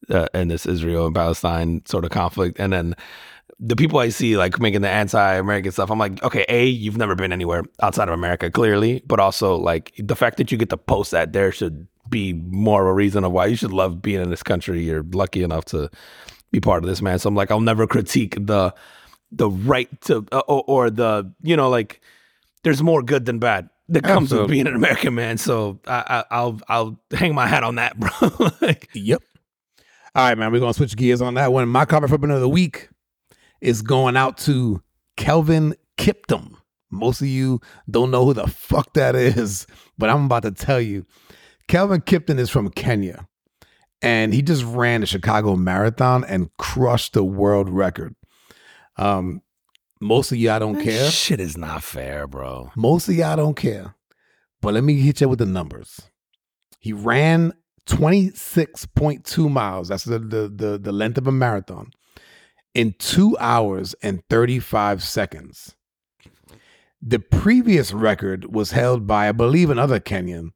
uh, 0.10 0.28
in 0.34 0.48
this 0.48 0.66
Israel 0.66 1.06
and 1.08 1.16
Palestine 1.16 1.82
sort 1.86 2.04
of 2.06 2.12
conflict, 2.12 2.60
and 2.60 2.74
then 2.74 2.96
the 3.66 3.78
people 3.78 4.00
I 4.00 4.10
see 4.10 4.36
like 4.36 4.60
making 4.60 4.82
the 4.82 4.90
anti-American 4.90 5.72
stuff. 5.72 5.90
I'm 5.90 5.98
like, 5.98 6.22
okay, 6.22 6.46
a 6.50 6.66
you've 6.66 6.98
never 6.98 7.16
been 7.16 7.32
anywhere 7.32 7.64
outside 7.82 8.10
of 8.10 8.14
America, 8.14 8.52
clearly, 8.52 9.02
but 9.08 9.22
also 9.22 9.56
like 9.56 9.94
the 9.98 10.18
fact 10.18 10.36
that 10.38 10.52
you 10.52 10.58
get 10.58 10.70
to 10.70 10.78
post 10.78 11.12
that 11.12 11.32
there 11.32 11.52
should 11.52 11.88
be 12.10 12.34
more 12.34 12.82
of 12.82 12.88
a 12.90 12.94
reason 12.94 13.24
of 13.24 13.32
why 13.32 13.46
you 13.46 13.56
should 13.56 13.72
love 13.72 14.02
being 14.02 14.22
in 14.22 14.30
this 14.30 14.44
country. 14.44 14.84
You're 14.84 15.06
lucky 15.14 15.44
enough 15.44 15.64
to 15.66 15.90
be 16.52 16.60
part 16.60 16.84
of 16.84 16.90
this, 16.90 17.02
man. 17.02 17.20
So 17.20 17.30
I'm 17.30 17.36
like, 17.36 17.52
I'll 17.52 17.62
never 17.62 17.88
critique 17.88 18.36
the 18.38 18.76
the 19.32 19.50
right 19.50 19.90
to 20.02 20.26
uh, 20.34 20.42
or, 20.48 20.64
or 20.68 20.90
the 20.90 21.34
you 21.42 21.56
know 21.56 21.70
like 21.70 22.02
there's 22.64 22.84
more 22.84 23.02
good 23.02 23.26
than 23.26 23.40
bad 23.40 23.70
that 23.88 24.04
comes 24.04 24.34
with 24.34 24.50
being 24.50 24.68
an 24.68 24.76
American 24.76 25.16
man. 25.16 25.38
So 25.38 25.80
I, 25.88 26.04
I, 26.06 26.36
I'll 26.36 26.60
I'll 26.68 27.00
hang 27.12 27.34
my 27.34 27.48
hat 27.48 27.64
on 27.64 27.76
that, 27.76 27.98
bro. 27.98 28.50
like, 28.62 28.90
Yep. 28.94 29.24
All 30.16 30.28
right, 30.28 30.38
man. 30.38 30.52
We're 30.52 30.60
gonna 30.60 30.74
switch 30.74 30.98
gears 30.98 31.22
on 31.22 31.36
that 31.36 31.54
one. 31.54 31.70
My 31.70 31.86
flip 31.86 32.12
of 32.12 32.42
the 32.42 32.50
week 32.50 32.90
is 33.64 33.82
going 33.82 34.18
out 34.18 34.38
to 34.38 34.84
Kelvin 35.16 35.74
Kiptum. 35.98 36.58
Most 36.92 37.22
of 37.22 37.28
you 37.28 37.62
don't 37.90 38.12
know 38.12 38.26
who 38.26 38.34
the 38.34 38.46
fuck 38.46 38.94
that 38.94 39.16
is, 39.16 39.66
but 39.98 40.10
I'm 40.10 40.26
about 40.26 40.44
to 40.44 40.52
tell 40.52 40.82
you. 40.82 41.06
Kelvin 41.68 42.02
Kiptum 42.02 42.38
is 42.38 42.50
from 42.50 42.70
Kenya, 42.70 43.26
and 44.02 44.34
he 44.34 44.42
just 44.42 44.64
ran 44.66 45.00
the 45.00 45.08
Chicago 45.08 45.56
Marathon 45.56 46.26
and 46.26 46.56
crushed 46.58 47.14
the 47.14 47.24
world 47.24 47.70
record. 47.70 48.16
Um, 48.98 49.42
most 50.02 50.34
of 50.34 50.38
y'all 50.38 50.60
don't 50.60 50.84
care. 50.84 51.10
Shit 51.10 51.40
is 51.40 51.58
not 51.58 51.84
fair, 51.84 52.28
bro. 52.28 52.70
Most 52.76 53.08
of 53.08 53.16
y'all 53.16 53.38
don't 53.38 53.56
care. 53.56 53.96
But 54.62 54.74
let 54.74 54.84
me 54.84 54.96
hit 54.96 55.22
you 55.22 55.30
with 55.30 55.40
the 55.40 55.46
numbers. 55.46 56.02
He 56.80 56.92
ran 56.92 57.54
26.2 57.88 59.50
miles. 59.50 59.88
That's 59.88 60.04
the, 60.04 60.20
the, 60.20 60.52
the, 60.54 60.78
the 60.78 60.92
length 60.92 61.18
of 61.18 61.28
a 61.28 61.32
marathon 61.32 61.94
in 62.74 62.96
two 62.98 63.38
hours 63.40 63.96
and 64.02 64.24
35 64.30 65.04
seconds. 65.04 65.76
The 67.02 67.20
previous 67.20 67.92
record 67.92 68.54
was 68.54 68.72
held 68.72 69.06
by, 69.06 69.28
I 69.28 69.34
believe, 69.34 69.70
another 69.70 70.00
Kenyan, 70.00 70.52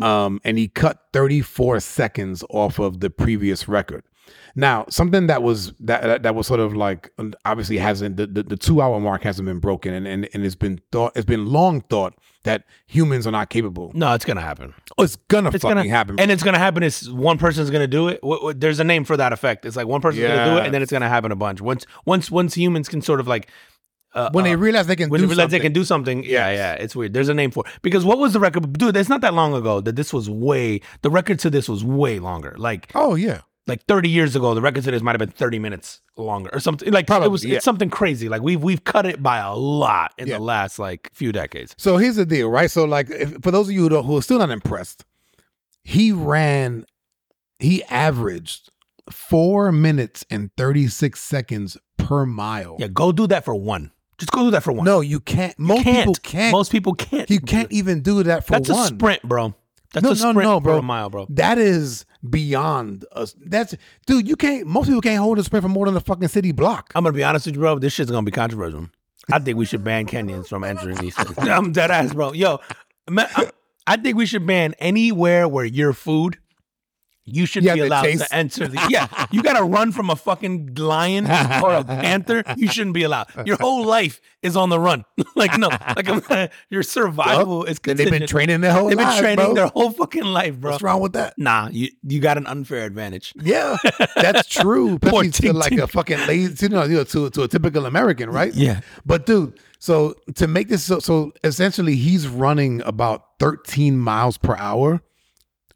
um, 0.00 0.40
and 0.44 0.56
he 0.56 0.66
cut 0.66 0.98
34 1.12 1.80
seconds 1.80 2.42
off 2.48 2.78
of 2.78 3.00
the 3.00 3.10
previous 3.10 3.68
record. 3.68 4.04
Now, 4.54 4.84
something 4.88 5.26
that 5.28 5.42
was 5.42 5.72
that 5.80 6.02
that, 6.02 6.22
that 6.24 6.34
was 6.34 6.46
sort 6.46 6.60
of 6.60 6.74
like 6.74 7.12
obviously 7.44 7.78
hasn't 7.78 8.16
the, 8.16 8.26
the, 8.26 8.42
the 8.42 8.56
two 8.56 8.80
hour 8.80 8.98
mark 9.00 9.22
hasn't 9.22 9.46
been 9.46 9.60
broken, 9.60 9.94
and, 9.94 10.06
and 10.06 10.28
and 10.34 10.44
it's 10.44 10.54
been 10.54 10.80
thought 10.92 11.12
it's 11.16 11.24
been 11.26 11.46
long 11.46 11.80
thought 11.82 12.14
that 12.44 12.64
humans 12.86 13.26
are 13.26 13.30
not 13.30 13.50
capable. 13.50 13.92
No, 13.94 14.14
it's 14.14 14.24
gonna 14.24 14.40
happen. 14.40 14.74
Oh, 14.98 15.02
it's 15.04 15.16
gonna 15.28 15.50
It's 15.50 15.62
fucking 15.62 15.76
gonna 15.76 15.88
happen. 15.88 16.18
and 16.18 16.30
it's 16.30 16.42
gonna 16.42 16.58
happen. 16.58 16.82
Is 16.82 17.10
one 17.10 17.38
person's 17.38 17.70
gonna 17.70 17.86
do 17.86 18.08
it? 18.08 18.18
Wh- 18.24 18.42
wh- 18.50 18.52
There's 18.56 18.80
a 18.80 18.84
name 18.84 19.04
for 19.04 19.16
that 19.16 19.32
effect. 19.32 19.66
It's 19.66 19.76
like 19.76 19.86
one 19.86 20.00
person's 20.00 20.26
gonna 20.26 20.46
do 20.54 20.58
it, 20.58 20.64
and 20.64 20.74
then 20.74 20.82
it's 20.82 20.90
gonna 20.92 21.08
happen 21.08 21.32
a 21.32 21.36
bunch. 21.36 21.60
Once 21.60 21.86
once 22.04 22.30
once 22.30 22.54
humans 22.54 22.88
can 22.88 23.02
sort 23.02 23.20
of 23.20 23.28
like 23.28 23.48
uh, 24.12 24.28
when 24.32 24.44
they 24.44 24.54
uh, 24.54 24.56
realize 24.56 24.88
they 24.88 24.96
can 24.96 25.08
when 25.08 25.20
do 25.20 25.26
they 25.26 25.30
realize 25.30 25.44
something, 25.44 25.58
they 25.60 25.62
can 25.62 25.72
do 25.72 25.84
something, 25.84 26.24
yeah, 26.24 26.50
Yes. 26.50 26.56
yeah, 26.58 26.72
it's 26.82 26.96
weird. 26.96 27.12
There's 27.12 27.28
a 27.28 27.34
name 27.34 27.52
for 27.52 27.62
it. 27.64 27.72
Because 27.82 28.04
what 28.04 28.18
was 28.18 28.32
the 28.32 28.40
record? 28.40 28.72
Dude, 28.72 28.96
it's 28.96 29.08
not 29.08 29.20
that 29.20 29.34
long 29.34 29.54
ago 29.54 29.80
that 29.82 29.94
this 29.94 30.12
was 30.12 30.28
way. 30.28 30.80
The 31.02 31.10
record 31.10 31.38
to 31.40 31.50
this 31.50 31.68
was 31.68 31.84
way 31.84 32.18
longer. 32.18 32.56
Like 32.58 32.90
Oh 32.96 33.14
yeah, 33.14 33.42
like 33.66 33.84
30 33.86 34.08
years 34.08 34.34
ago, 34.36 34.54
the 34.54 34.60
record 34.60 34.82
this 34.84 35.02
might 35.02 35.12
have 35.12 35.18
been 35.18 35.30
30 35.30 35.58
minutes 35.58 36.00
longer 36.16 36.50
or 36.52 36.60
something. 36.60 36.92
Like 36.92 37.06
Probably, 37.06 37.26
it 37.26 37.30
was 37.30 37.44
yeah. 37.44 37.56
it's 37.56 37.64
something 37.64 37.90
crazy. 37.90 38.28
Like 38.28 38.42
we've 38.42 38.62
we've 38.62 38.82
cut 38.84 39.06
it 39.06 39.22
by 39.22 39.38
a 39.38 39.54
lot 39.54 40.12
in 40.18 40.28
Yeah. 40.28 40.38
the 40.38 40.42
last 40.42 40.78
like 40.78 41.10
few 41.12 41.30
decades. 41.32 41.74
So 41.78 41.96
here's 41.98 42.16
the 42.16 42.26
deal, 42.26 42.48
right? 42.50 42.70
So 42.70 42.84
like, 42.84 43.10
if, 43.10 43.42
for 43.42 43.50
those 43.50 43.68
of 43.68 43.74
you 43.74 43.82
who, 43.82 43.88
don't, 43.90 44.04
who 44.04 44.16
are 44.16 44.22
still 44.22 44.38
not 44.38 44.50
impressed, 44.50 45.04
he 45.84 46.10
ran, 46.12 46.84
he 47.58 47.84
averaged 47.84 48.70
four 49.10 49.72
minutes 49.72 50.24
and 50.30 50.50
thirty 50.56 50.88
six 50.88 51.20
seconds 51.20 51.76
per 51.96 52.24
mile. 52.26 52.76
Yeah, 52.78 52.88
go 52.88 53.12
do 53.12 53.26
that 53.28 53.44
for 53.44 53.54
one. 53.54 53.92
Just 54.18 54.32
go 54.32 54.40
do 54.44 54.50
that 54.50 54.62
for 54.62 54.72
one. 54.72 54.84
No, 54.84 55.00
you 55.00 55.18
can't. 55.20 55.54
You 55.58 55.64
Most 55.66 55.84
can't. 55.84 55.96
people 55.98 56.14
can't. 56.22 56.52
Most 56.52 56.72
people 56.72 56.94
can't. 56.94 57.30
you 57.30 57.40
can't 57.40 57.72
even 57.72 58.02
do 58.02 58.22
that 58.24 58.46
for 58.46 58.52
That's 58.52 58.68
one. 58.68 58.80
a 58.80 58.86
sprint, 58.88 59.22
bro. 59.22 59.54
That's 59.92 60.04
No, 60.04 60.10
a 60.10 60.14
no, 60.14 60.18
sprint 60.32 60.36
no, 60.48 60.56
for 60.58 60.62
bro. 60.62 60.78
a 60.78 60.82
mile, 60.82 61.10
bro. 61.10 61.26
That 61.30 61.58
is 61.58 62.04
beyond 62.28 63.04
us. 63.12 63.34
That's 63.44 63.74
dude. 64.06 64.28
You 64.28 64.36
can't. 64.36 64.66
Most 64.66 64.86
people 64.86 65.00
can't 65.00 65.18
hold 65.18 65.38
a 65.38 65.44
sprint 65.44 65.62
for 65.64 65.68
more 65.68 65.86
than 65.86 65.96
a 65.96 66.00
fucking 66.00 66.28
city 66.28 66.52
block. 66.52 66.92
I'm 66.94 67.04
gonna 67.04 67.14
be 67.16 67.24
honest 67.24 67.46
with 67.46 67.56
you, 67.56 67.60
bro. 67.60 67.78
This 67.78 67.92
shit's 67.92 68.10
gonna 68.10 68.24
be 68.24 68.30
controversial. 68.30 68.88
I 69.32 69.38
think 69.38 69.56
we 69.58 69.64
should 69.64 69.84
ban 69.84 70.06
Kenyans 70.06 70.48
from 70.48 70.64
entering 70.64 70.96
these 70.96 71.14
cities. 71.16 71.36
I'm 71.38 71.72
dead 71.72 71.90
ass, 71.90 72.12
bro. 72.14 72.32
Yo, 72.32 72.58
man, 73.08 73.28
I, 73.36 73.50
I 73.86 73.96
think 73.96 74.16
we 74.16 74.26
should 74.26 74.46
ban 74.46 74.74
anywhere 74.78 75.46
where 75.48 75.64
your 75.64 75.92
food. 75.92 76.38
You 77.32 77.46
should 77.46 77.64
You 77.64 77.74
be 77.74 77.80
allowed 77.80 78.02
chase- 78.02 78.20
to 78.26 78.34
enter 78.34 78.68
the. 78.68 78.86
Yeah, 78.90 79.06
you 79.30 79.42
gotta 79.42 79.64
run 79.64 79.92
from 79.92 80.10
a 80.10 80.16
fucking 80.16 80.74
lion 80.74 81.26
or 81.26 81.74
a 81.74 81.84
panther. 81.84 82.42
You 82.56 82.68
shouldn't 82.68 82.94
be 82.94 83.02
allowed. 83.04 83.28
Your 83.46 83.56
whole 83.56 83.84
life 83.84 84.20
is 84.42 84.56
on 84.56 84.68
the 84.68 84.78
run. 84.80 85.04
like 85.36 85.56
no, 85.58 85.68
like 85.68 86.08
I'm, 86.08 86.48
your 86.70 86.82
survival 86.82 87.64
is. 87.64 87.78
And 87.86 87.98
they've 87.98 88.10
been 88.10 88.26
training 88.26 88.60
their 88.60 88.72
whole 88.72 88.88
They've 88.88 88.96
been 88.98 89.06
lives, 89.06 89.20
training 89.20 89.44
bro. 89.46 89.54
their 89.54 89.66
whole 89.68 89.90
fucking 89.90 90.24
life, 90.24 90.56
bro. 90.56 90.72
What's 90.72 90.82
wrong 90.82 91.00
with 91.00 91.12
that? 91.14 91.34
Nah, 91.38 91.68
you 91.70 91.88
you 92.02 92.20
got 92.20 92.36
an 92.36 92.46
unfair 92.46 92.84
advantage. 92.84 93.32
Yeah, 93.40 93.76
that's 94.16 94.48
true. 94.48 94.98
Especially 95.02 95.30
to 95.30 95.52
like 95.52 95.72
a 95.72 95.86
fucking 95.86 96.18
lazy, 96.26 96.66
you 96.66 96.70
know, 96.70 96.84
you 96.84 96.96
know, 96.96 97.04
to 97.04 97.30
to 97.30 97.42
a 97.42 97.48
typical 97.48 97.86
American, 97.86 98.30
right? 98.30 98.52
Yeah. 98.54 98.80
But 99.06 99.26
dude, 99.26 99.58
so 99.78 100.14
to 100.34 100.46
make 100.46 100.68
this 100.68 100.84
so, 100.84 100.98
so 100.98 101.32
essentially, 101.44 101.96
he's 101.96 102.28
running 102.28 102.82
about 102.82 103.38
13 103.38 103.98
miles 103.98 104.36
per 104.36 104.56
hour 104.56 105.00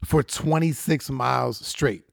for 0.05 0.23
26 0.23 1.09
miles 1.09 1.65
straight. 1.65 2.03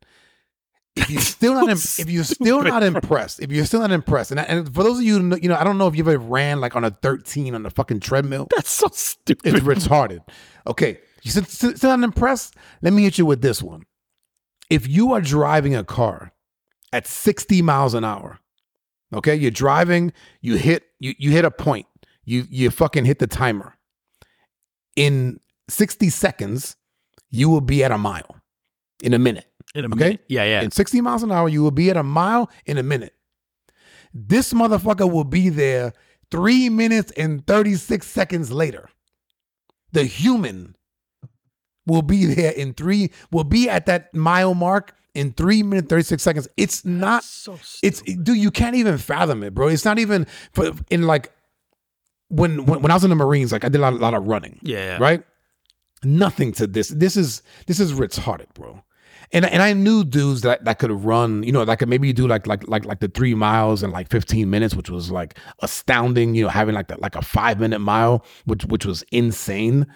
If 0.96 1.08
you're 1.10 1.20
still 1.36 1.54
not, 1.54 1.68
if 1.70 2.10
you're 2.10 2.24
still 2.24 2.62
not 2.62 2.82
impressed, 2.82 3.40
if 3.40 3.50
you're 3.50 3.64
still 3.64 3.80
not 3.80 3.92
impressed, 3.92 4.30
and, 4.30 4.40
I- 4.40 4.44
and 4.44 4.74
for 4.74 4.82
those 4.82 4.98
of 4.98 5.04
you, 5.04 5.20
know- 5.20 5.36
you 5.36 5.48
know, 5.48 5.56
I 5.56 5.64
don't 5.64 5.78
know 5.78 5.86
if 5.88 5.96
you've 5.96 6.08
ever 6.08 6.18
ran 6.18 6.60
like 6.60 6.76
on 6.76 6.84
a 6.84 6.90
13 6.90 7.54
on 7.54 7.64
a 7.64 7.70
fucking 7.70 8.00
treadmill. 8.00 8.48
That's 8.54 8.70
so 8.70 8.88
stupid. 8.92 9.54
It's 9.54 9.64
retarded. 9.64 10.20
Okay, 10.66 10.98
you 11.22 11.30
still, 11.30 11.44
still 11.44 11.76
still 11.76 11.96
not 11.96 12.04
impressed? 12.04 12.56
Let 12.82 12.92
me 12.92 13.04
hit 13.04 13.16
you 13.18 13.24
with 13.26 13.40
this 13.42 13.62
one. 13.62 13.84
If 14.70 14.86
you 14.88 15.12
are 15.12 15.20
driving 15.20 15.74
a 15.74 15.84
car 15.84 16.32
at 16.92 17.06
60 17.06 17.62
miles 17.62 17.94
an 17.94 18.04
hour, 18.04 18.38
okay, 19.14 19.34
you're 19.34 19.50
driving, 19.50 20.12
you 20.40 20.56
hit 20.56 20.84
you 20.98 21.14
you 21.18 21.30
hit 21.30 21.44
a 21.46 21.50
point, 21.50 21.86
you 22.24 22.46
you 22.50 22.70
fucking 22.70 23.04
hit 23.06 23.18
the 23.18 23.26
timer. 23.26 23.76
In 24.94 25.40
60 25.68 26.10
seconds, 26.10 26.76
you 27.32 27.48
will 27.50 27.60
be 27.60 27.82
at 27.82 27.90
a 27.90 27.98
mile 27.98 28.36
in 29.02 29.12
a 29.14 29.18
minute. 29.18 29.46
In 29.74 29.84
a 29.84 29.88
Okay. 29.88 29.96
minute. 30.04 30.24
Yeah, 30.28 30.44
yeah. 30.44 30.62
In 30.62 30.70
60 30.70 31.00
miles 31.00 31.22
an 31.24 31.32
hour, 31.32 31.48
you 31.48 31.62
will 31.62 31.70
be 31.72 31.90
at 31.90 31.96
a 31.96 32.02
mile 32.04 32.48
in 32.66 32.78
a 32.78 32.82
minute. 32.82 33.14
This 34.14 34.52
motherfucker 34.52 35.10
will 35.10 35.24
be 35.24 35.48
there 35.48 35.94
three 36.30 36.68
minutes 36.68 37.10
and 37.16 37.44
36 37.46 38.06
seconds 38.06 38.52
later. 38.52 38.88
The 39.92 40.04
human 40.04 40.76
will 41.86 42.02
be 42.02 42.26
there 42.26 42.52
in 42.52 42.74
three, 42.74 43.10
will 43.30 43.44
be 43.44 43.68
at 43.68 43.86
that 43.86 44.14
mile 44.14 44.54
mark 44.54 44.94
in 45.14 45.32
three 45.32 45.62
minutes, 45.62 45.88
36 45.88 46.22
seconds. 46.22 46.48
It's 46.56 46.84
not, 46.84 47.24
so 47.24 47.58
it's, 47.82 48.02
dude, 48.02 48.36
you 48.36 48.50
can't 48.50 48.76
even 48.76 48.98
fathom 48.98 49.42
it, 49.42 49.54
bro. 49.54 49.68
It's 49.68 49.84
not 49.84 49.98
even 49.98 50.26
for, 50.52 50.72
in 50.90 51.02
like, 51.02 51.32
when, 52.28 52.64
when, 52.66 52.82
when 52.82 52.90
I 52.90 52.94
was 52.94 53.04
in 53.04 53.10
the 53.10 53.16
Marines, 53.16 53.52
like 53.52 53.64
I 53.64 53.68
did 53.68 53.78
a 53.78 53.82
lot, 53.82 53.92
a 53.94 53.96
lot 53.96 54.14
of 54.14 54.26
running 54.26 54.58
yeah. 54.62 54.96
right? 54.98 55.22
Nothing 56.04 56.52
to 56.52 56.66
this. 56.66 56.88
This 56.88 57.16
is 57.16 57.42
this 57.66 57.80
is 57.80 57.92
retarded, 57.92 58.52
bro. 58.54 58.82
And 59.32 59.46
and 59.46 59.62
I 59.62 59.72
knew 59.72 60.04
dudes 60.04 60.42
that 60.42 60.64
that 60.64 60.78
could 60.78 60.90
run, 60.90 61.42
you 61.42 61.52
know, 61.52 61.64
that 61.64 61.78
could 61.78 61.88
maybe 61.88 62.12
do 62.12 62.26
like 62.26 62.46
like 62.46 62.66
like 62.68 62.84
like 62.84 63.00
the 63.00 63.08
three 63.08 63.34
miles 63.34 63.82
in 63.82 63.90
like 63.90 64.10
15 64.10 64.50
minutes, 64.50 64.74
which 64.74 64.90
was 64.90 65.10
like 65.10 65.38
astounding. 65.60 66.34
You 66.34 66.44
know, 66.44 66.48
having 66.50 66.74
like 66.74 66.88
that 66.88 67.00
like 67.00 67.16
a 67.16 67.22
five 67.22 67.58
minute 67.58 67.78
mile, 67.78 68.24
which 68.44 68.64
which 68.66 68.84
was 68.84 69.02
insane. 69.12 69.86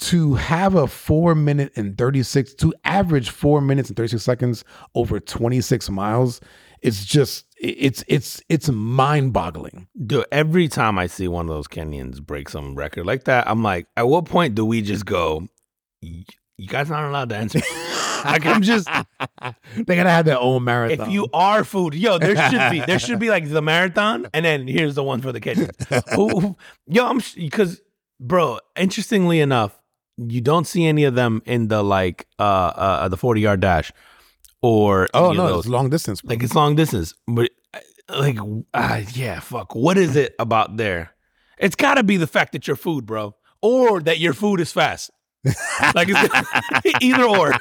To 0.00 0.34
have 0.34 0.74
a 0.74 0.86
four 0.86 1.34
minute 1.34 1.72
and 1.74 1.96
36, 1.96 2.52
to 2.56 2.74
average 2.84 3.30
four 3.30 3.62
minutes 3.62 3.88
and 3.88 3.96
36 3.96 4.22
seconds 4.22 4.62
over 4.94 5.18
26 5.18 5.88
miles, 5.88 6.42
it's 6.82 7.02
just 7.02 7.45
it's 7.58 8.04
it's 8.08 8.42
it's 8.48 8.68
mind 8.68 9.32
boggling. 9.32 9.88
Dude, 10.06 10.26
every 10.30 10.68
time 10.68 10.98
I 10.98 11.06
see 11.06 11.28
one 11.28 11.48
of 11.48 11.54
those 11.54 11.68
Kenyans 11.68 12.20
break 12.20 12.48
some 12.48 12.74
record 12.74 13.06
like 13.06 13.24
that, 13.24 13.48
I'm 13.48 13.62
like, 13.62 13.86
at 13.96 14.08
what 14.08 14.26
point 14.26 14.54
do 14.54 14.64
we 14.64 14.82
just 14.82 15.06
go, 15.06 15.48
you 16.00 16.24
guys 16.66 16.90
aren't 16.90 17.08
allowed 17.10 17.28
to 17.30 17.36
answer? 17.36 17.60
like, 18.24 18.44
I'm 18.44 18.62
just, 18.62 18.88
They 19.76 19.96
gotta 19.96 20.10
have 20.10 20.24
their 20.24 20.38
own 20.38 20.64
marathon. 20.64 21.08
if 21.08 21.12
you 21.12 21.28
are 21.32 21.64
food, 21.64 21.94
yo, 21.94 22.18
there 22.18 22.36
should 22.50 22.70
be, 22.70 22.80
there 22.80 22.98
should 22.98 23.18
be 23.18 23.30
like 23.30 23.48
the 23.48 23.62
marathon, 23.62 24.26
and 24.34 24.44
then 24.44 24.66
here's 24.68 24.94
the 24.94 25.02
one 25.02 25.20
for 25.20 25.32
the 25.32 25.40
Kenyans. 25.40 26.56
Yo, 26.86 27.06
I'm, 27.06 27.20
because, 27.36 27.80
bro, 28.20 28.58
interestingly 28.76 29.40
enough, 29.40 29.78
you 30.18 30.40
don't 30.40 30.66
see 30.66 30.86
any 30.86 31.04
of 31.04 31.14
them 31.14 31.42
in 31.46 31.68
the 31.68 31.82
like, 31.82 32.26
uh, 32.38 32.42
uh, 32.42 33.08
the 33.08 33.16
40 33.16 33.40
yard 33.40 33.60
dash 33.60 33.92
or, 34.66 35.08
Oh 35.14 35.32
no, 35.32 35.58
it's 35.58 35.68
long 35.68 35.90
distance. 35.90 36.20
bro. 36.22 36.30
like 36.34 36.42
it's 36.42 36.54
long 36.54 36.74
distance 36.76 37.14
but 37.26 37.50
uh, 37.74 37.80
like 38.18 38.38
uh, 38.74 39.02
yeah 39.12 39.40
fuck. 39.40 39.74
What 39.74 39.96
is 39.98 40.16
it 40.16 40.34
about 40.38 40.76
there? 40.76 41.10
It's 41.58 41.76
got 41.76 41.94
to 41.94 42.02
be 42.02 42.16
the 42.16 42.26
fact 42.26 42.52
that 42.52 42.66
you're 42.66 42.76
food 42.76 43.06
bro 43.06 43.34
or 43.62 44.00
that 44.00 44.18
your 44.18 44.32
food 44.34 44.60
is 44.60 44.72
fast. 44.72 45.10
Like 45.94 46.08
it's, 46.10 46.98
either 47.00 47.24
or. 47.24 47.52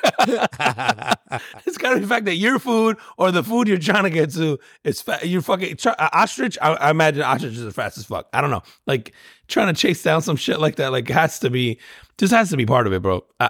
It's 1.66 1.78
got 1.78 1.90
to 1.90 1.96
be 1.96 2.02
the 2.02 2.08
fact 2.08 2.26
that 2.26 2.36
your 2.36 2.60
food 2.60 2.98
or 3.18 3.32
the 3.32 3.44
food 3.44 3.68
you're 3.68 3.78
trying 3.78 4.04
to 4.04 4.10
get 4.10 4.32
to 4.34 4.58
is 4.84 5.04
you're 5.24 5.42
fucking 5.42 5.78
try, 5.78 5.94
uh, 6.00 6.10
ostrich? 6.14 6.58
I, 6.62 6.74
I 6.74 6.90
imagine 6.92 7.24
ostriches 7.24 7.66
are 7.66 7.72
fast 7.72 7.98
as 7.98 8.06
fuck. 8.06 8.28
I 8.34 8.42
don't 8.42 8.50
know. 8.52 8.64
Like 8.88 9.14
trying 9.48 9.68
to 9.74 9.80
chase 9.80 10.02
down 10.02 10.22
some 10.22 10.36
shit 10.36 10.60
like 10.60 10.76
that 10.78 10.92
like 10.92 11.08
has 11.10 11.40
to 11.40 11.50
be 11.50 11.80
just 12.18 12.34
has 12.34 12.50
to 12.52 12.58
be 12.58 12.66
part 12.66 12.88
of 12.88 12.94
it 12.94 13.02
bro. 13.02 13.24
Uh, 13.40 13.50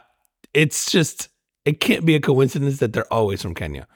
it's 0.54 0.92
just 0.92 1.30
it 1.66 1.80
can't 1.82 2.06
be 2.06 2.16
a 2.16 2.20
coincidence 2.20 2.78
that 2.80 2.94
they're 2.94 3.12
always 3.14 3.42
from 3.42 3.54
kenya 3.54 3.88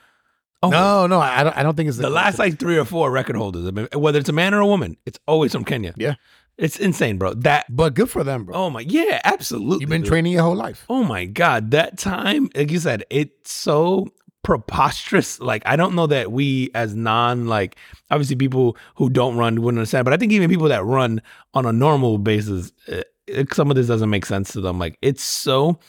Oh, 0.61 0.69
no, 0.69 1.07
no, 1.07 1.21
I 1.21 1.43
don't. 1.45 1.55
I 1.55 1.63
don't 1.63 1.77
think 1.77 1.87
it's 1.87 1.97
the 1.99 2.09
last 2.09 2.37
like 2.37 2.59
three 2.59 2.77
or 2.77 2.83
four 2.83 3.09
record 3.11 3.37
holders, 3.37 3.65
I 3.65 3.71
mean, 3.71 3.87
whether 3.93 4.19
it's 4.19 4.27
a 4.27 4.33
man 4.33 4.53
or 4.53 4.59
a 4.59 4.67
woman, 4.67 4.97
it's 5.05 5.17
always 5.25 5.53
from 5.53 5.63
Kenya. 5.63 5.93
Yeah. 5.95 6.15
It's 6.57 6.77
insane, 6.77 7.17
bro. 7.17 7.33
That 7.35 7.65
But 7.73 7.93
good 7.93 8.09
for 8.09 8.25
them, 8.25 8.43
bro. 8.43 8.55
oh 8.55 8.69
my 8.69 8.81
yeah, 8.81 9.21
absolutely. 9.23 9.79
You've 9.83 9.89
been 9.89 10.01
dude. 10.01 10.09
training 10.09 10.33
your 10.33 10.41
whole 10.43 10.57
life. 10.57 10.83
Oh 10.89 11.05
my 11.05 11.23
god, 11.23 11.71
that 11.71 11.97
time, 11.97 12.49
like 12.53 12.71
you 12.71 12.79
said, 12.79 13.05
it's 13.09 13.53
so 13.53 14.09
preposterous. 14.43 15.39
Like 15.39 15.63
I 15.65 15.77
don't 15.77 15.95
know 15.95 16.07
that 16.07 16.33
we 16.33 16.71
as 16.75 16.93
non 16.93 17.47
like 17.47 17.77
obviously 18.11 18.35
people 18.35 18.75
who 18.95 19.09
don't 19.09 19.37
run 19.37 19.61
wouldn't 19.61 19.79
understand, 19.79 20.03
but 20.03 20.13
I 20.13 20.17
think 20.17 20.33
even 20.33 20.49
people 20.49 20.67
that 20.67 20.83
run 20.83 21.21
on 21.53 21.65
a 21.65 21.71
normal 21.71 22.17
basis, 22.17 22.73
uh, 22.91 23.03
it- 23.27 23.53
some 23.53 23.69
of 23.69 23.77
this 23.77 23.87
doesn't 23.87 24.09
make 24.09 24.25
sense 24.25 24.51
to 24.53 24.59
them. 24.61 24.77
Like 24.77 24.97
it's 25.01 25.23
so 25.23 25.79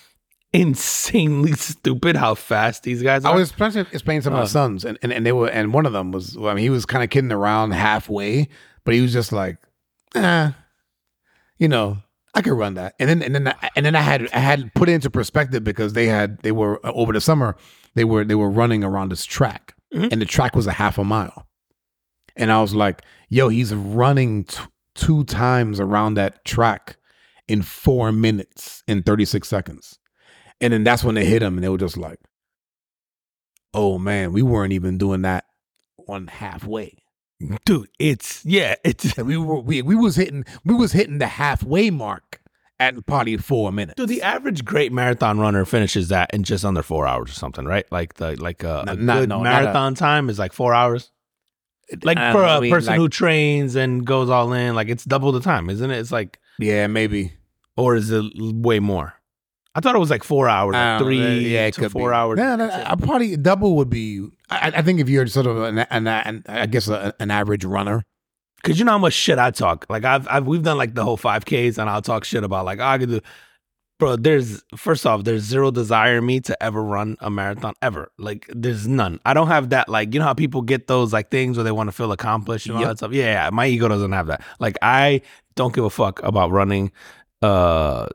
insanely 0.52 1.52
stupid 1.56 2.16
how 2.16 2.34
fast 2.34 2.82
these 2.82 3.02
guys 3.02 3.24
are. 3.24 3.32
I 3.32 3.36
was 3.36 3.52
trying 3.52 3.72
to 3.72 3.80
explain 3.80 4.20
to 4.22 4.30
my 4.30 4.40
Uh. 4.40 4.46
sons, 4.46 4.84
and, 4.84 4.98
and 5.02 5.12
and 5.12 5.24
they 5.24 5.32
were, 5.32 5.48
and 5.48 5.72
one 5.72 5.86
of 5.86 5.92
them 5.92 6.12
was, 6.12 6.36
I 6.36 6.54
mean, 6.54 6.58
he 6.58 6.70
was 6.70 6.86
kind 6.86 7.04
of 7.04 7.10
kidding 7.10 7.32
around 7.32 7.72
halfway, 7.72 8.48
but 8.84 8.94
he 8.94 9.00
was 9.00 9.12
just 9.12 9.32
like, 9.32 9.58
eh, 10.14 10.50
you 11.58 11.68
know, 11.68 11.98
I 12.34 12.42
could 12.42 12.52
run 12.54 12.74
that, 12.74 12.94
and 12.98 13.08
then 13.08 13.22
and 13.22 13.34
then 13.34 13.48
I, 13.48 13.70
and 13.76 13.84
then 13.86 13.94
I 13.96 14.00
had 14.02 14.28
I 14.32 14.38
had 14.38 14.72
put 14.74 14.88
it 14.88 14.92
into 14.92 15.10
perspective 15.10 15.64
because 15.64 15.92
they 15.94 16.06
had 16.06 16.38
they 16.42 16.52
were 16.52 16.84
uh, 16.86 16.92
over 16.92 17.12
the 17.12 17.20
summer 17.20 17.56
they 17.94 18.04
were 18.04 18.24
they 18.24 18.34
were 18.36 18.50
running 18.50 18.84
around 18.84 19.10
this 19.10 19.24
track, 19.24 19.74
Mhm. 19.94 20.12
and 20.12 20.20
the 20.22 20.26
track 20.26 20.54
was 20.56 20.66
a 20.66 20.72
half 20.72 20.96
a 20.98 21.04
mile, 21.04 21.46
and 22.36 22.50
I 22.52 22.60
was 22.60 22.74
like, 22.74 23.02
yo, 23.28 23.48
he's 23.48 23.74
running 23.74 24.44
t- 24.44 24.58
two 24.94 25.24
times 25.24 25.80
around 25.80 26.14
that 26.14 26.44
track 26.44 26.96
in 27.48 27.62
four 27.62 28.12
minutes 28.12 28.82
in 28.86 29.02
thirty 29.02 29.24
six 29.24 29.48
seconds. 29.48 29.98
And 30.60 30.72
then 30.72 30.84
that's 30.84 31.02
when 31.04 31.14
they 31.14 31.24
hit 31.24 31.42
him, 31.42 31.54
and 31.56 31.64
they 31.64 31.68
were 31.68 31.78
just 31.78 31.96
like, 31.96 32.18
"Oh 33.72 33.98
man, 33.98 34.32
we 34.32 34.42
weren't 34.42 34.72
even 34.72 34.98
doing 34.98 35.22
that 35.22 35.44
on 36.08 36.26
halfway. 36.26 36.98
Dude, 37.64 37.88
it's 37.98 38.44
yeah, 38.44 38.74
it's 38.84 39.16
we 39.16 39.36
were 39.38 39.60
we 39.60 39.80
we 39.82 39.94
was 39.94 40.16
hitting 40.16 40.44
we 40.64 40.74
was 40.74 40.92
hitting 40.92 41.18
the 41.18 41.26
halfway 41.26 41.88
mark 41.90 42.40
at 42.78 43.06
probably 43.06 43.36
four 43.38 43.72
minutes. 43.72 43.96
Dude, 43.96 44.08
the 44.10 44.20
average 44.22 44.64
great 44.64 44.92
marathon 44.92 45.38
runner 45.38 45.64
finishes 45.64 46.08
that 46.08 46.32
in 46.34 46.42
just 46.44 46.64
under 46.64 46.82
four 46.82 47.06
hours 47.06 47.30
or 47.30 47.34
something, 47.34 47.64
right? 47.64 47.90
Like 47.90 48.14
the 48.14 48.36
like 48.40 48.62
uh, 48.64 48.84
a, 48.86 48.92
a 48.92 48.96
Not- 48.96 49.20
good 49.20 49.28
no, 49.30 49.36
not 49.38 49.40
a- 49.40 49.62
marathon 49.62 49.94
time 49.94 50.28
is 50.28 50.38
like 50.38 50.52
four 50.52 50.74
hours. 50.74 51.10
Like 52.02 52.18
I 52.18 52.32
for 52.32 52.44
a 52.44 52.60
mean, 52.60 52.70
person 52.70 52.90
like- 52.92 52.98
who 52.98 53.08
trains 53.08 53.74
and 53.74 54.06
goes 54.06 54.28
all 54.28 54.52
in, 54.52 54.74
like 54.74 54.88
it's 54.88 55.04
double 55.04 55.32
the 55.32 55.40
time, 55.40 55.70
isn't 55.70 55.90
it? 55.90 55.98
It's 55.98 56.12
like, 56.12 56.38
yeah, 56.58 56.86
maybe 56.86 57.32
or 57.76 57.96
is 57.96 58.10
it 58.10 58.24
way 58.38 58.78
more? 58.80 59.14
I 59.74 59.80
thought 59.80 59.94
it 59.94 60.00
was 60.00 60.10
like 60.10 60.24
four 60.24 60.48
hours, 60.48 60.72
like 60.74 60.82
I 60.82 60.98
don't 60.98 61.00
know. 61.00 61.04
three 61.06 61.48
yeah, 61.48 61.70
to 61.70 61.88
four 61.90 62.10
be. 62.10 62.14
hours. 62.14 62.38
Yeah, 62.38 62.56
no, 62.56 62.68
I 62.70 62.96
probably 62.96 63.36
double 63.36 63.76
would 63.76 63.90
be. 63.90 64.26
I, 64.50 64.72
I 64.76 64.82
think 64.82 65.00
if 65.00 65.08
you're 65.08 65.26
sort 65.28 65.46
of 65.46 65.58
an, 65.62 65.78
an, 65.78 66.06
an 66.08 66.42
I 66.48 66.66
guess 66.66 66.88
a, 66.88 67.14
an 67.20 67.30
average 67.30 67.64
runner. 67.64 68.02
Cause 68.62 68.78
you 68.78 68.84
know 68.84 68.92
how 68.92 68.98
much 68.98 69.14
shit 69.14 69.38
I 69.38 69.52
talk. 69.52 69.86
Like 69.88 70.04
I've, 70.04 70.28
I've 70.28 70.46
we've 70.46 70.62
done 70.62 70.76
like 70.76 70.94
the 70.94 71.02
whole 71.04 71.16
five 71.16 71.46
Ks, 71.46 71.78
and 71.78 71.88
I'll 71.88 72.02
talk 72.02 72.24
shit 72.24 72.44
about 72.44 72.66
like 72.66 72.78
oh, 72.78 72.84
I 72.84 72.98
could 72.98 73.08
do. 73.08 73.20
Bro, 73.98 74.16
there's 74.16 74.62
first 74.76 75.06
off, 75.06 75.24
there's 75.24 75.42
zero 75.44 75.70
desire 75.70 76.18
in 76.18 76.26
me 76.26 76.40
to 76.40 76.62
ever 76.62 76.82
run 76.82 77.16
a 77.20 77.30
marathon 77.30 77.72
ever. 77.80 78.10
Like 78.18 78.50
there's 78.54 78.86
none. 78.88 79.18
I 79.24 79.32
don't 79.34 79.46
have 79.48 79.70
that. 79.70 79.88
Like 79.88 80.12
you 80.12 80.20
know 80.20 80.26
how 80.26 80.34
people 80.34 80.60
get 80.62 80.88
those 80.88 81.12
like 81.12 81.30
things 81.30 81.56
where 81.56 81.64
they 81.64 81.70
want 81.72 81.88
to 81.88 81.92
feel 81.92 82.12
accomplished 82.12 82.66
and 82.66 82.74
all 82.74 82.80
Yep. 82.82 82.88
that 82.90 82.96
stuff. 82.98 83.12
Yeah, 83.12 83.44
yeah, 83.44 83.50
my 83.50 83.66
ego 83.66 83.88
doesn't 83.88 84.12
have 84.12 84.26
that. 84.26 84.42
Like 84.58 84.76
I 84.82 85.22
don't 85.54 85.74
give 85.74 85.84
a 85.84 85.90
fuck 85.90 86.22
about 86.22 86.50
running. 86.50 86.92
Uh, 87.40 88.08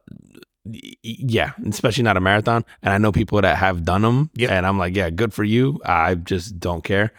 yeah, 1.03 1.51
especially 1.67 2.03
not 2.03 2.17
a 2.17 2.21
marathon. 2.21 2.65
And 2.81 2.93
I 2.93 2.97
know 2.97 3.11
people 3.11 3.41
that 3.41 3.57
have 3.57 3.83
done 3.83 4.01
them, 4.01 4.29
Yep. 4.35 4.49
and 4.51 4.65
I'm 4.65 4.77
like, 4.77 4.95
yeah, 4.95 5.09
good 5.09 5.33
for 5.33 5.43
you. 5.43 5.79
I 5.85 6.15
just 6.15 6.59
don't 6.59 6.83
care. 6.83 7.11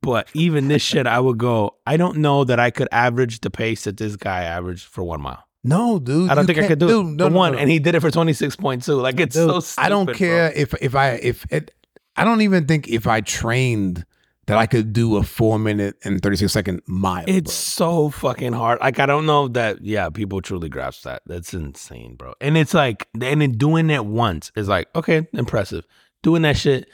But 0.00 0.28
even 0.34 0.68
this 0.68 0.82
shit, 0.82 1.06
I 1.06 1.18
would 1.18 1.38
go. 1.38 1.76
I 1.86 1.96
don't 1.96 2.18
know 2.18 2.44
that 2.44 2.60
I 2.60 2.70
could 2.70 2.88
average 2.92 3.40
the 3.40 3.50
pace 3.50 3.84
that 3.84 3.96
this 3.96 4.16
guy 4.16 4.42
averaged 4.44 4.84
for 4.84 5.02
one 5.02 5.22
mile. 5.22 5.42
No, 5.66 5.98
dude. 5.98 6.28
I 6.30 6.34
don't 6.34 6.44
think 6.44 6.58
I 6.58 6.66
could 6.66 6.78
do 6.78 6.86
dude, 6.88 7.06
it 7.06 7.10
no, 7.16 7.28
no, 7.28 7.34
one, 7.36 7.52
no. 7.52 7.58
and 7.58 7.70
he 7.70 7.78
did 7.78 7.94
it 7.94 8.00
for 8.00 8.10
twenty 8.10 8.34
six 8.34 8.54
point 8.54 8.82
two. 8.84 8.96
Like 9.00 9.18
it's 9.18 9.34
Dude, 9.34 9.48
so. 9.50 9.60
Stupid, 9.60 9.86
I 9.86 9.88
don't 9.88 10.04
bro. 10.04 10.14
care 10.14 10.52
if 10.54 10.74
if 10.82 10.94
I 10.94 11.12
if 11.12 11.46
it, 11.50 11.72
I 12.16 12.24
don't 12.24 12.42
even 12.42 12.66
think 12.66 12.86
if 12.88 13.06
I 13.06 13.22
trained 13.22 14.04
that 14.46 14.58
I 14.58 14.66
could 14.66 14.92
do 14.92 15.16
a 15.16 15.22
four 15.22 15.58
minute 15.58 15.96
and 16.04 16.22
thirty 16.22 16.36
six 16.36 16.52
second 16.52 16.82
mile. 16.86 17.24
It's 17.26 17.52
so 17.52 18.10
fucking 18.10 18.52
hard. 18.52 18.80
Like 18.80 18.98
I 18.98 19.06
don't 19.06 19.26
know 19.26 19.48
that. 19.48 19.82
Yeah, 19.82 20.10
people 20.10 20.40
truly 20.40 20.68
grasp 20.68 21.04
that. 21.04 21.22
That's 21.26 21.54
insane, 21.54 22.16
bro. 22.16 22.34
And 22.40 22.56
it's 22.56 22.74
like, 22.74 23.08
and 23.20 23.40
then 23.40 23.52
doing 23.52 23.90
it 23.90 24.04
once 24.04 24.52
is 24.56 24.68
like, 24.68 24.88
okay, 24.94 25.26
impressive. 25.32 25.86
Doing 26.22 26.42
that 26.42 26.56
shit 26.56 26.88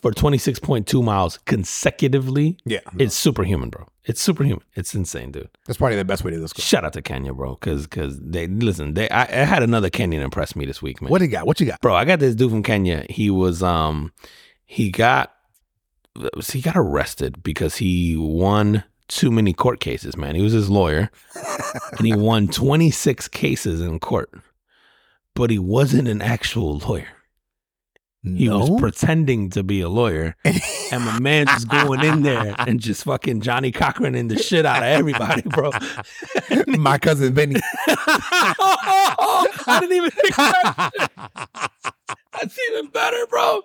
for 0.00 0.12
twenty 0.12 0.38
six 0.38 0.58
point 0.58 0.86
two 0.86 1.02
miles 1.02 1.38
consecutively, 1.46 2.58
bro. 2.64 2.74
yeah. 2.74 2.80
it's 2.98 3.14
superhuman, 3.14 3.70
bro. 3.70 3.86
It's 4.04 4.20
superhuman. 4.20 4.62
It's 4.74 4.94
insane, 4.94 5.32
dude. 5.32 5.50
That's 5.66 5.78
probably 5.78 5.96
the 5.96 6.04
best 6.04 6.22
way 6.22 6.30
to 6.30 6.36
do 6.36 6.42
describe. 6.42 6.64
Shout 6.64 6.84
out 6.84 6.92
to 6.92 7.02
Kenya, 7.02 7.34
bro, 7.34 7.54
because 7.54 7.86
because 7.86 8.20
they 8.20 8.46
listen. 8.46 8.94
They 8.94 9.08
I, 9.10 9.22
I 9.22 9.44
had 9.44 9.62
another 9.62 9.90
Kenyan 9.90 10.22
impress 10.22 10.54
me 10.54 10.64
this 10.64 10.80
week, 10.80 11.02
man. 11.02 11.10
What 11.10 11.18
do 11.18 11.24
you 11.24 11.30
got? 11.30 11.46
What 11.46 11.60
you 11.60 11.66
got? 11.66 11.80
bro? 11.80 11.94
I 11.94 12.04
got 12.04 12.20
this 12.20 12.34
dude 12.34 12.50
from 12.50 12.62
Kenya. 12.62 13.04
He 13.10 13.30
was 13.30 13.62
um, 13.62 14.12
he 14.64 14.90
got 14.90 15.32
he 16.50 16.60
got 16.60 16.76
arrested 16.76 17.42
because 17.42 17.76
he 17.76 18.16
won 18.16 18.84
too 19.08 19.30
many 19.30 19.52
court 19.52 19.80
cases. 19.80 20.16
Man, 20.16 20.34
he 20.34 20.42
was 20.42 20.52
his 20.52 20.70
lawyer, 20.70 21.10
and 21.98 22.06
he 22.06 22.14
won 22.14 22.48
twenty 22.48 22.90
six 22.90 23.28
cases 23.28 23.80
in 23.80 23.98
court, 24.00 24.30
but 25.34 25.50
he 25.50 25.58
wasn't 25.58 26.08
an 26.08 26.22
actual 26.22 26.78
lawyer. 26.78 27.08
He 28.34 28.48
no. 28.48 28.58
was 28.58 28.80
pretending 28.80 29.50
to 29.50 29.62
be 29.62 29.80
a 29.82 29.88
lawyer, 29.88 30.34
and 30.44 31.04
my 31.04 31.20
man 31.20 31.46
just 31.46 31.68
going 31.68 32.02
in 32.02 32.22
there 32.22 32.56
and 32.58 32.80
just 32.80 33.04
fucking 33.04 33.40
Johnnie 33.40 33.70
Cochran 33.70 34.16
in 34.16 34.26
the 34.26 34.36
shit 34.36 34.66
out 34.66 34.78
of 34.78 34.88
everybody, 34.88 35.42
bro. 35.42 35.70
My 36.66 36.98
cousin 36.98 37.34
Benny. 37.34 37.60
I 37.86 39.78
didn't 39.80 39.96
even 39.96 40.10
think 40.10 40.34
that. 40.34 41.70
That's 42.32 42.58
even 42.70 42.88
better, 42.88 43.26
bro. 43.28 43.62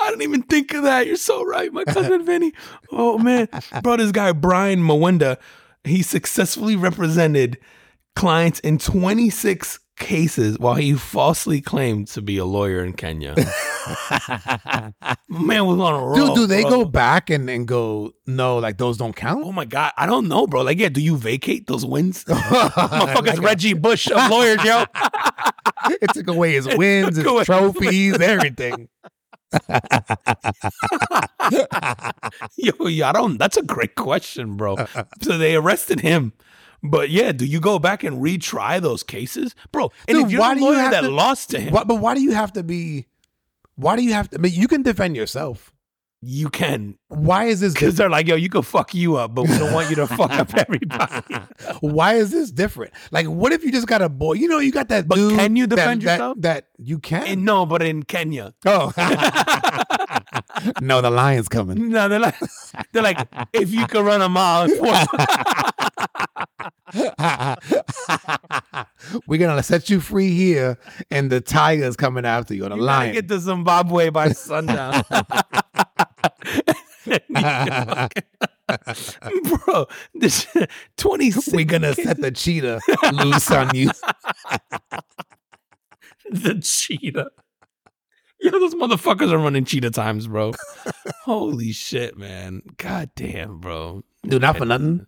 I 0.00 0.10
didn't 0.10 0.22
even 0.22 0.42
think 0.42 0.72
of 0.74 0.82
that. 0.84 1.06
You're 1.06 1.16
so 1.16 1.44
right, 1.44 1.72
my 1.72 1.84
cousin 1.84 2.24
Vinny. 2.24 2.52
Oh 2.90 3.18
man, 3.18 3.48
bro, 3.82 3.96
this 3.96 4.12
guy 4.12 4.32
Brian 4.32 4.80
Mwenda, 4.80 5.36
he 5.84 6.02
successfully 6.02 6.76
represented 6.76 7.58
clients 8.16 8.60
in 8.60 8.78
26 8.78 9.78
cases 9.98 10.58
while 10.58 10.74
he 10.74 10.94
falsely 10.94 11.60
claimed 11.60 12.08
to 12.08 12.22
be 12.22 12.38
a 12.38 12.44
lawyer 12.44 12.82
in 12.84 12.92
Kenya. 12.94 13.34
man 15.28 15.66
was 15.66 15.78
on 15.78 15.94
a 15.94 16.04
roll. 16.04 16.14
Dude, 16.14 16.34
do 16.34 16.46
they 16.46 16.62
bro. 16.62 16.70
go 16.70 16.84
back 16.86 17.30
and, 17.30 17.48
and 17.48 17.68
go, 17.68 18.12
no, 18.26 18.58
like 18.58 18.78
those 18.78 18.96
don't 18.96 19.14
count? 19.14 19.44
Oh 19.44 19.52
my 19.52 19.64
god, 19.64 19.92
I 19.96 20.06
don't 20.06 20.26
know, 20.28 20.46
bro. 20.46 20.62
Like, 20.62 20.78
yeah, 20.78 20.88
do 20.88 21.00
you 21.00 21.16
vacate 21.16 21.66
those 21.66 21.84
wins? 21.86 22.24
Motherfuckers, 22.28 23.26
Like, 23.26 23.42
Reggie 23.42 23.74
Bush 23.74 24.10
of 24.10 24.30
lawyers, 24.30 24.62
yo. 24.64 24.84
it 25.90 26.10
took 26.14 26.28
away 26.28 26.52
his 26.54 26.66
wins, 26.66 27.16
his 27.16 27.26
away- 27.26 27.44
trophies, 27.44 28.18
everything. 28.18 28.88
Yo, 32.56 33.04
I 33.04 33.12
don't. 33.12 33.38
That's 33.38 33.56
a 33.56 33.62
great 33.62 33.94
question, 33.94 34.56
bro. 34.56 34.76
so 35.22 35.38
they 35.38 35.54
arrested 35.56 36.00
him, 36.00 36.32
but 36.82 37.10
yeah, 37.10 37.32
do 37.32 37.44
you 37.46 37.60
go 37.60 37.78
back 37.78 38.04
and 38.04 38.22
retry 38.22 38.80
those 38.80 39.02
cases, 39.02 39.54
bro? 39.72 39.90
And 40.08 40.16
Dude, 40.16 40.26
if 40.26 40.32
you're 40.32 40.40
why 40.40 40.54
the 40.54 40.60
do 40.60 40.66
you 40.66 40.72
lawyer 40.72 40.90
that 40.90 41.00
to- 41.02 41.10
lost 41.10 41.50
to 41.50 41.60
him, 41.60 41.72
Why, 41.72 41.84
but 41.84 41.96
why 41.96 42.14
do 42.14 42.20
you 42.22 42.32
have 42.32 42.52
to 42.54 42.62
be? 42.62 43.06
Why 43.76 43.96
do 43.96 44.02
you 44.02 44.12
have 44.12 44.28
to? 44.30 44.38
I 44.38 44.40
mean, 44.40 44.52
you 44.52 44.68
can 44.68 44.82
defend 44.82 45.16
yourself. 45.16 45.72
You 46.22 46.50
can 46.50 46.98
Why 47.08 47.46
is 47.46 47.60
this? 47.60 47.72
because 47.72 47.94
they're 47.96 48.10
like, 48.10 48.28
yo, 48.28 48.36
you 48.36 48.50
can 48.50 48.62
fuck 48.62 48.94
you 48.94 49.16
up, 49.16 49.34
but 49.34 49.48
we 49.48 49.56
don't 49.56 49.72
want 49.72 49.88
you 49.88 49.96
to 49.96 50.06
fuck 50.06 50.30
up 50.32 50.54
everybody. 50.56 51.36
Why 51.80 52.14
is 52.14 52.30
this 52.30 52.50
different? 52.50 52.92
Like, 53.10 53.26
what 53.26 53.52
if 53.52 53.64
you 53.64 53.72
just 53.72 53.86
got 53.86 54.02
a 54.02 54.08
boy? 54.08 54.34
You 54.34 54.48
know, 54.48 54.58
you 54.58 54.70
got 54.70 54.88
that. 54.88 55.08
But 55.08 55.16
dude 55.16 55.38
can 55.38 55.56
you 55.56 55.66
defend 55.66 56.02
that, 56.02 56.12
yourself? 56.12 56.36
That 56.40 56.66
you 56.78 56.98
can. 56.98 57.26
And 57.26 57.44
no, 57.44 57.64
but 57.64 57.82
in 57.82 58.02
Kenya, 58.02 58.52
oh, 58.66 58.92
no, 60.82 61.00
the 61.00 61.10
lion's 61.10 61.48
coming. 61.48 61.88
no, 61.88 62.08
they're 62.08 62.18
like, 62.18 62.36
they're 62.92 63.02
like, 63.02 63.26
if 63.54 63.72
you 63.72 63.86
can 63.86 64.04
run 64.04 64.20
a 64.20 64.28
mile 64.28 64.68
We're 69.26 69.38
gonna 69.38 69.62
set 69.62 69.88
you 69.88 70.00
free 70.00 70.34
here, 70.34 70.78
and 71.10 71.30
the 71.30 71.40
tiger's 71.40 71.96
coming 71.96 72.24
after 72.26 72.54
you, 72.54 72.66
or 72.66 72.68
the 72.68 72.76
you 72.76 72.82
lion. 72.82 73.14
get 73.14 73.28
to 73.28 73.38
Zimbabwe 73.38 74.10
by 74.10 74.32
sundown. 74.32 75.04
Bro, 79.66 79.86
this 80.14 80.46
26 80.96 81.54
We're 81.54 81.64
gonna 81.64 81.94
set 81.94 82.20
the 82.20 82.30
cheetah 82.30 82.80
loose 83.12 83.50
on 83.50 83.74
you. 83.74 83.90
the 86.30 86.60
cheetah. 86.62 87.30
Yo, 88.40 88.50
those 88.52 88.74
motherfuckers 88.74 89.32
are 89.32 89.38
running 89.38 89.64
cheetah 89.64 89.90
times, 89.90 90.26
bro. 90.26 90.52
Holy 91.24 91.72
shit, 91.72 92.16
man. 92.16 92.62
God 92.78 93.10
damn, 93.14 93.58
bro. 93.58 94.02
Dude, 94.22 94.42
not 94.42 94.56
for 94.56 94.64
nothing. 94.64 95.06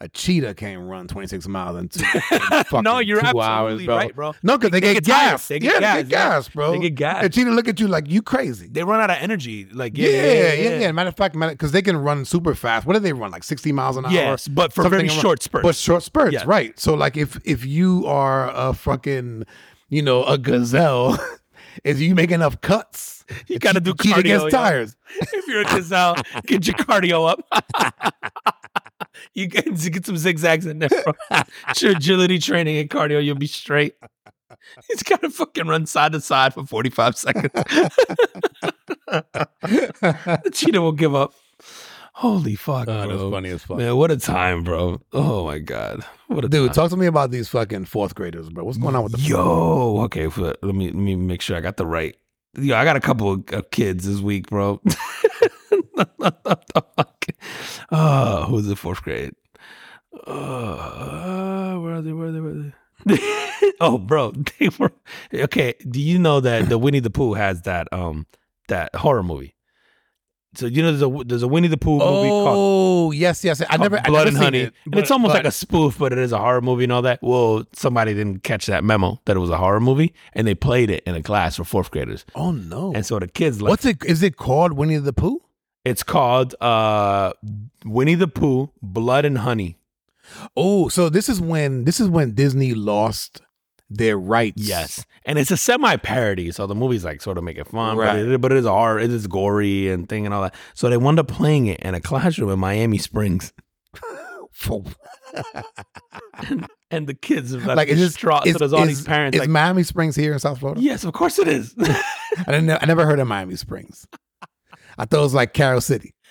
A 0.00 0.08
cheetah 0.08 0.54
can't 0.54 0.88
run 0.88 1.08
26 1.08 1.48
miles 1.48 1.76
in 1.76 1.88
two, 1.88 2.04
in 2.14 2.20
fucking 2.40 2.82
No, 2.84 3.00
you're 3.00 3.20
two 3.20 3.26
absolutely 3.26 3.42
hours, 3.48 3.84
bro. 3.86 3.96
right, 3.96 4.14
bro. 4.14 4.34
No, 4.44 4.56
because 4.56 4.70
they, 4.70 4.78
They 4.78 4.94
get, 4.94 5.02
get 5.02 5.04
gas. 5.06 5.48
They 5.48 5.58
get 5.58 5.74
yeah, 5.74 5.80
gas, 5.80 5.96
they 5.96 6.02
get 6.04 6.08
gas, 6.10 6.48
bro. 6.50 6.70
They 6.72 6.78
get 6.78 6.94
gas. 6.94 7.22
The 7.24 7.28
cheetah 7.30 7.50
look 7.50 7.66
at 7.66 7.80
you 7.80 7.88
like 7.88 8.08
you 8.08 8.22
crazy. 8.22 8.68
They 8.68 8.84
run 8.84 9.00
out 9.00 9.10
of 9.10 9.16
energy. 9.20 9.66
Like, 9.72 9.98
Yeah, 9.98 10.08
yeah, 10.10 10.22
yeah, 10.22 10.52
yeah. 10.52 10.78
yeah. 10.78 10.92
Matter 10.92 11.08
of 11.08 11.16
fact, 11.16 11.34
because 11.36 11.72
they 11.72 11.82
can 11.82 11.96
run 11.96 12.24
super 12.24 12.54
fast. 12.54 12.86
What 12.86 12.92
do 12.94 13.00
they 13.00 13.12
run? 13.12 13.32
Like 13.32 13.42
60 13.42 13.72
miles 13.72 13.96
an 13.96 14.04
hour? 14.06 14.12
Yes, 14.12 14.46
but 14.46 14.72
for 14.72 14.88
very 14.88 15.08
around- 15.08 15.20
short 15.20 15.42
spurts. 15.42 15.62
But 15.64 15.74
short 15.74 16.04
spurts, 16.04 16.32
Yeah. 16.32 16.44
right? 16.46 16.78
So 16.78 16.94
like 16.94 17.16
if 17.16 17.40
if 17.44 17.66
you 17.66 18.06
are 18.06 18.50
a 18.54 18.74
fucking, 18.74 19.46
you 19.88 20.02
know, 20.02 20.22
a 20.26 20.38
gazelle, 20.38 21.18
if 21.82 21.98
you 21.98 22.14
make 22.14 22.30
enough 22.30 22.60
cuts, 22.60 23.24
You 23.48 23.58
gotta 23.58 23.80
do 23.80 23.94
cheetah 24.00 24.20
cardio, 24.20 24.22
gets 24.22 24.42
yo. 24.44 24.48
tires. 24.50 24.96
if 25.20 25.46
you're 25.48 25.62
a 25.62 25.64
gazelle, 25.64 26.14
get 26.46 26.66
your 26.68 26.76
cardio 26.76 27.28
up. 27.28 27.40
You 29.34 29.46
get, 29.46 29.64
get 29.92 30.06
some 30.06 30.16
zigzags 30.16 30.66
in 30.66 30.78
there, 30.80 30.88
bro. 30.88 31.12
It's 31.68 31.82
your 31.82 31.92
agility 31.92 32.38
training 32.38 32.78
and 32.78 32.88
cardio, 32.90 33.24
you'll 33.24 33.36
be 33.36 33.46
straight. 33.46 33.94
He's 34.88 35.02
got 35.02 35.20
to 35.22 35.30
fucking 35.30 35.66
run 35.66 35.86
side 35.86 36.12
to 36.12 36.20
side 36.20 36.54
for 36.54 36.64
45 36.64 37.16
seconds. 37.16 37.50
the 39.08 40.50
cheetah 40.52 40.80
will 40.80 40.92
give 40.92 41.14
up. 41.14 41.34
Holy 42.14 42.56
fuck, 42.56 42.88
oh, 42.88 43.06
bro. 43.06 43.30
funny 43.30 43.50
as 43.50 43.62
fuck. 43.62 43.76
Man, 43.76 43.96
what 43.96 44.10
a 44.10 44.16
time, 44.16 44.64
bro. 44.64 45.00
Oh 45.12 45.44
my 45.44 45.60
God. 45.60 46.04
What 46.26 46.44
a 46.44 46.48
Dude, 46.48 46.68
time. 46.68 46.74
talk 46.74 46.90
to 46.90 46.96
me 46.96 47.06
about 47.06 47.30
these 47.30 47.48
fucking 47.48 47.84
fourth 47.84 48.14
graders, 48.16 48.48
bro. 48.48 48.64
What's 48.64 48.78
going 48.78 48.96
on 48.96 49.04
with 49.04 49.12
the 49.12 49.18
Yo, 49.18 50.00
okay. 50.04 50.26
f- 50.26 50.36
Let 50.38 50.62
me 50.74 50.86
let 50.86 50.96
me 50.96 51.14
make 51.14 51.42
sure 51.42 51.56
I 51.56 51.60
got 51.60 51.76
the 51.76 51.86
right. 51.86 52.16
Yo, 52.58 52.74
I 52.74 52.84
got 52.84 52.96
a 52.96 53.00
couple 53.00 53.30
of, 53.32 53.44
of 53.52 53.70
kids 53.70 54.04
this 54.06 54.18
week, 54.20 54.48
bro. 54.48 54.80
Oh, 57.90 58.44
who's 58.44 58.68
in 58.68 58.74
fourth 58.76 59.02
grade? 59.02 59.32
Uh, 60.26 61.76
where 61.78 61.94
are 61.94 62.02
they? 62.02 62.12
Where 62.12 62.28
are 62.28 62.32
they? 62.32 62.40
Where 62.40 62.52
are 62.52 62.72
they? 63.06 63.72
oh, 63.80 63.98
bro, 63.98 64.32
they 64.58 64.68
were 64.78 64.92
okay. 65.32 65.74
Do 65.88 66.00
you 66.00 66.18
know 66.18 66.40
that 66.40 66.68
the 66.68 66.78
Winnie 66.78 67.00
the 67.00 67.10
Pooh 67.10 67.34
has 67.34 67.62
that 67.62 67.88
um 67.92 68.26
that 68.68 68.94
horror 68.94 69.22
movie? 69.22 69.54
So 70.54 70.66
you 70.66 70.82
know 70.82 70.90
there's 70.96 71.02
a 71.02 71.24
there's 71.24 71.42
a 71.42 71.48
Winnie 71.48 71.68
the 71.68 71.76
Pooh 71.76 71.98
movie 71.98 72.28
called 72.28 72.56
Oh, 72.56 73.10
yes, 73.12 73.44
yes. 73.44 73.62
I 73.68 73.76
never, 73.76 73.98
I 73.98 74.02
Blood 74.08 74.24
never 74.24 74.28
and 74.28 74.36
seen 74.36 74.42
Honey. 74.44 74.58
it, 74.60 74.74
and 74.86 74.96
it's 74.96 75.10
almost 75.10 75.32
but- 75.32 75.38
like 75.38 75.46
a 75.46 75.50
spoof, 75.52 75.98
but 75.98 76.12
it 76.12 76.18
is 76.18 76.32
a 76.32 76.38
horror 76.38 76.60
movie 76.62 76.84
and 76.84 76.92
all 76.92 77.02
that. 77.02 77.20
Well, 77.22 77.64
somebody 77.74 78.14
didn't 78.14 78.42
catch 78.42 78.66
that 78.66 78.82
memo 78.82 79.20
that 79.26 79.36
it 79.36 79.40
was 79.40 79.50
a 79.50 79.56
horror 79.58 79.78
movie, 79.80 80.14
and 80.32 80.46
they 80.46 80.54
played 80.54 80.90
it 80.90 81.04
in 81.06 81.14
a 81.14 81.22
class 81.22 81.56
for 81.56 81.64
fourth 81.64 81.90
graders. 81.90 82.24
Oh 82.34 82.50
no! 82.50 82.92
And 82.94 83.04
so 83.06 83.18
the 83.18 83.28
kids 83.28 83.60
like 83.62 83.70
What's 83.70 83.84
it? 83.84 84.04
Is 84.04 84.22
it 84.22 84.36
called 84.36 84.72
Winnie 84.72 84.96
the 84.96 85.12
Pooh? 85.12 85.40
It's 85.88 86.02
called 86.02 86.54
uh 86.60 87.32
Winnie 87.84 88.14
the 88.14 88.28
Pooh, 88.28 88.70
Blood 88.82 89.24
and 89.24 89.38
Honey. 89.38 89.76
Oh, 90.56 90.88
so 90.88 91.08
this 91.08 91.28
is 91.28 91.40
when 91.40 91.84
this 91.84 91.98
is 92.00 92.08
when 92.08 92.34
Disney 92.34 92.74
lost 92.74 93.40
their 93.90 94.18
rights. 94.18 94.60
Yes, 94.62 95.06
and 95.24 95.38
it's 95.38 95.50
a 95.50 95.56
semi 95.56 95.96
parody, 95.96 96.52
so 96.52 96.66
the 96.66 96.74
movie's 96.74 97.04
like 97.04 97.22
sort 97.22 97.38
of 97.38 97.44
making 97.44 97.64
fun, 97.64 97.96
Right. 97.96 98.12
but, 98.22 98.32
it, 98.32 98.40
but 98.42 98.52
it 98.52 98.58
is 98.58 98.66
horror, 98.66 98.98
it 98.98 99.10
is 99.10 99.26
gory 99.26 99.88
and 99.90 100.06
thing 100.08 100.26
and 100.26 100.34
all 100.34 100.42
that. 100.42 100.54
So 100.74 100.90
they 100.90 100.98
wound 100.98 101.18
up 101.18 101.28
playing 101.28 101.66
it 101.68 101.80
in 101.80 101.94
a 101.94 102.00
classroom 102.00 102.50
in 102.50 102.58
Miami 102.58 102.98
Springs, 102.98 103.54
For- 104.52 104.84
and 106.90 107.06
the 107.06 107.14
kids 107.14 107.54
are 107.54 107.60
like, 107.60 107.76
like 107.76 107.88
is 107.88 107.98
this 107.98 108.08
distraught. 108.12 108.46
is, 108.46 108.52
so 108.54 108.58
there's 108.58 108.72
all 108.72 108.82
is- 108.82 108.88
these 108.98 109.04
parents 109.04 109.34
Is 109.36 109.40
like, 109.40 109.48
Miami 109.50 109.82
Springs 109.82 110.16
here 110.16 110.32
in 110.32 110.38
South 110.38 110.58
Florida? 110.58 110.80
yes, 110.80 111.04
of 111.04 111.12
course 111.12 111.38
it 111.38 111.48
is. 111.48 111.74
I. 111.78 112.56
I 112.56 112.60
never 112.86 113.06
heard 113.06 113.18
of 113.18 113.28
Miami 113.28 113.56
Springs. 113.56 114.06
I 114.98 115.04
thought 115.04 115.20
it 115.20 115.22
was 115.22 115.34
like 115.34 115.54
Carol 115.54 115.80
City. 115.80 116.14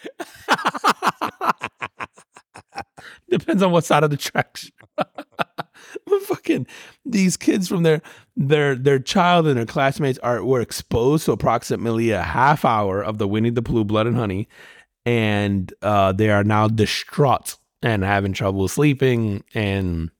Depends 3.30 3.64
on 3.64 3.72
what 3.72 3.86
side 3.86 4.04
of 4.04 4.10
the 4.10 4.18
tracks. 4.18 4.72
Fucking 6.26 6.68
these 7.06 7.38
kids 7.38 7.68
from 7.68 7.84
their 7.84 8.02
their 8.36 8.76
their 8.76 9.00
child 9.00 9.48
and 9.48 9.58
their 9.58 9.66
classmates 9.66 10.20
are 10.20 10.44
were 10.44 10.62
exposed 10.62 11.26
to 11.26 11.32
approximately 11.32 12.12
a 12.12 12.22
half 12.22 12.66
hour 12.66 13.02
of 13.02 13.18
the 13.18 13.28
Winnie 13.28 13.50
the 13.50 13.62
Pooh 13.62 13.84
Blood 13.86 14.08
and 14.08 14.16
Honey, 14.16 14.48
and 15.06 15.74
uh, 15.82 16.12
they 16.12 16.30
are 16.30 16.44
now 16.44 16.68
distraught 16.68 17.56
and 17.82 18.04
having 18.04 18.34
trouble 18.34 18.68
sleeping 18.68 19.44
and 19.54 20.12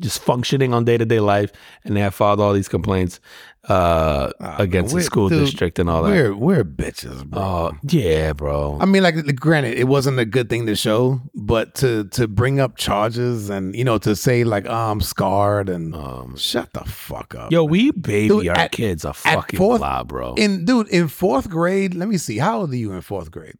just 0.00 0.22
functioning 0.22 0.72
on 0.74 0.84
day 0.84 0.98
to 0.98 1.04
day 1.04 1.20
life, 1.20 1.52
and 1.84 1.96
they 1.96 2.00
have 2.00 2.14
filed 2.14 2.40
all 2.40 2.52
these 2.52 2.68
complaints 2.68 3.20
uh, 3.68 4.32
Ah, 4.40 4.56
against 4.58 4.92
the 4.94 5.02
school 5.02 5.28
dude, 5.28 5.44
district 5.44 5.78
and 5.78 5.88
all 5.88 6.02
that. 6.02 6.10
We're 6.10 6.34
we're 6.34 6.64
bitches, 6.64 7.24
bro. 7.24 7.40
Oh 7.40 7.72
yeah, 7.88 8.32
bro. 8.32 8.76
I 8.80 8.86
mean, 8.86 9.02
like, 9.04 9.36
granted, 9.36 9.78
it 9.78 9.84
wasn't 9.86 10.18
a 10.18 10.24
good 10.24 10.48
thing 10.50 10.66
to 10.66 10.74
show, 10.74 11.20
but 11.34 11.74
to 11.76 12.04
to 12.08 12.26
bring 12.26 12.58
up 12.58 12.76
charges 12.76 13.50
and 13.50 13.74
you 13.76 13.84
know 13.84 13.98
to 13.98 14.16
say 14.16 14.42
like, 14.42 14.66
oh, 14.68 14.90
I'm 14.90 15.00
scarred 15.00 15.68
and 15.68 15.94
Um, 15.94 16.36
shut 16.36 16.72
the 16.72 16.80
fuck 16.84 17.34
up. 17.36 17.52
Yo, 17.52 17.62
we 17.62 17.92
baby 17.92 18.28
Dude, 18.28 18.48
our 18.48 18.56
at- 18.58 18.72
kids 18.72 19.04
a 19.04 19.12
fucking 19.12 19.56
fourth- 19.58 19.80
lot, 19.80 20.08
bro. 20.08 20.34
in 20.34 20.64
dude 20.64 20.88
in 20.88 21.06
fourth 21.08 21.48
grade. 21.48 21.94
Let 21.94 22.08
me 22.08 22.18
see. 22.18 22.38
How 22.38 22.60
old 22.60 22.72
are 22.72 22.76
you 22.76 22.92
in 22.92 23.00
fourth 23.00 23.30
grade? 23.30 23.54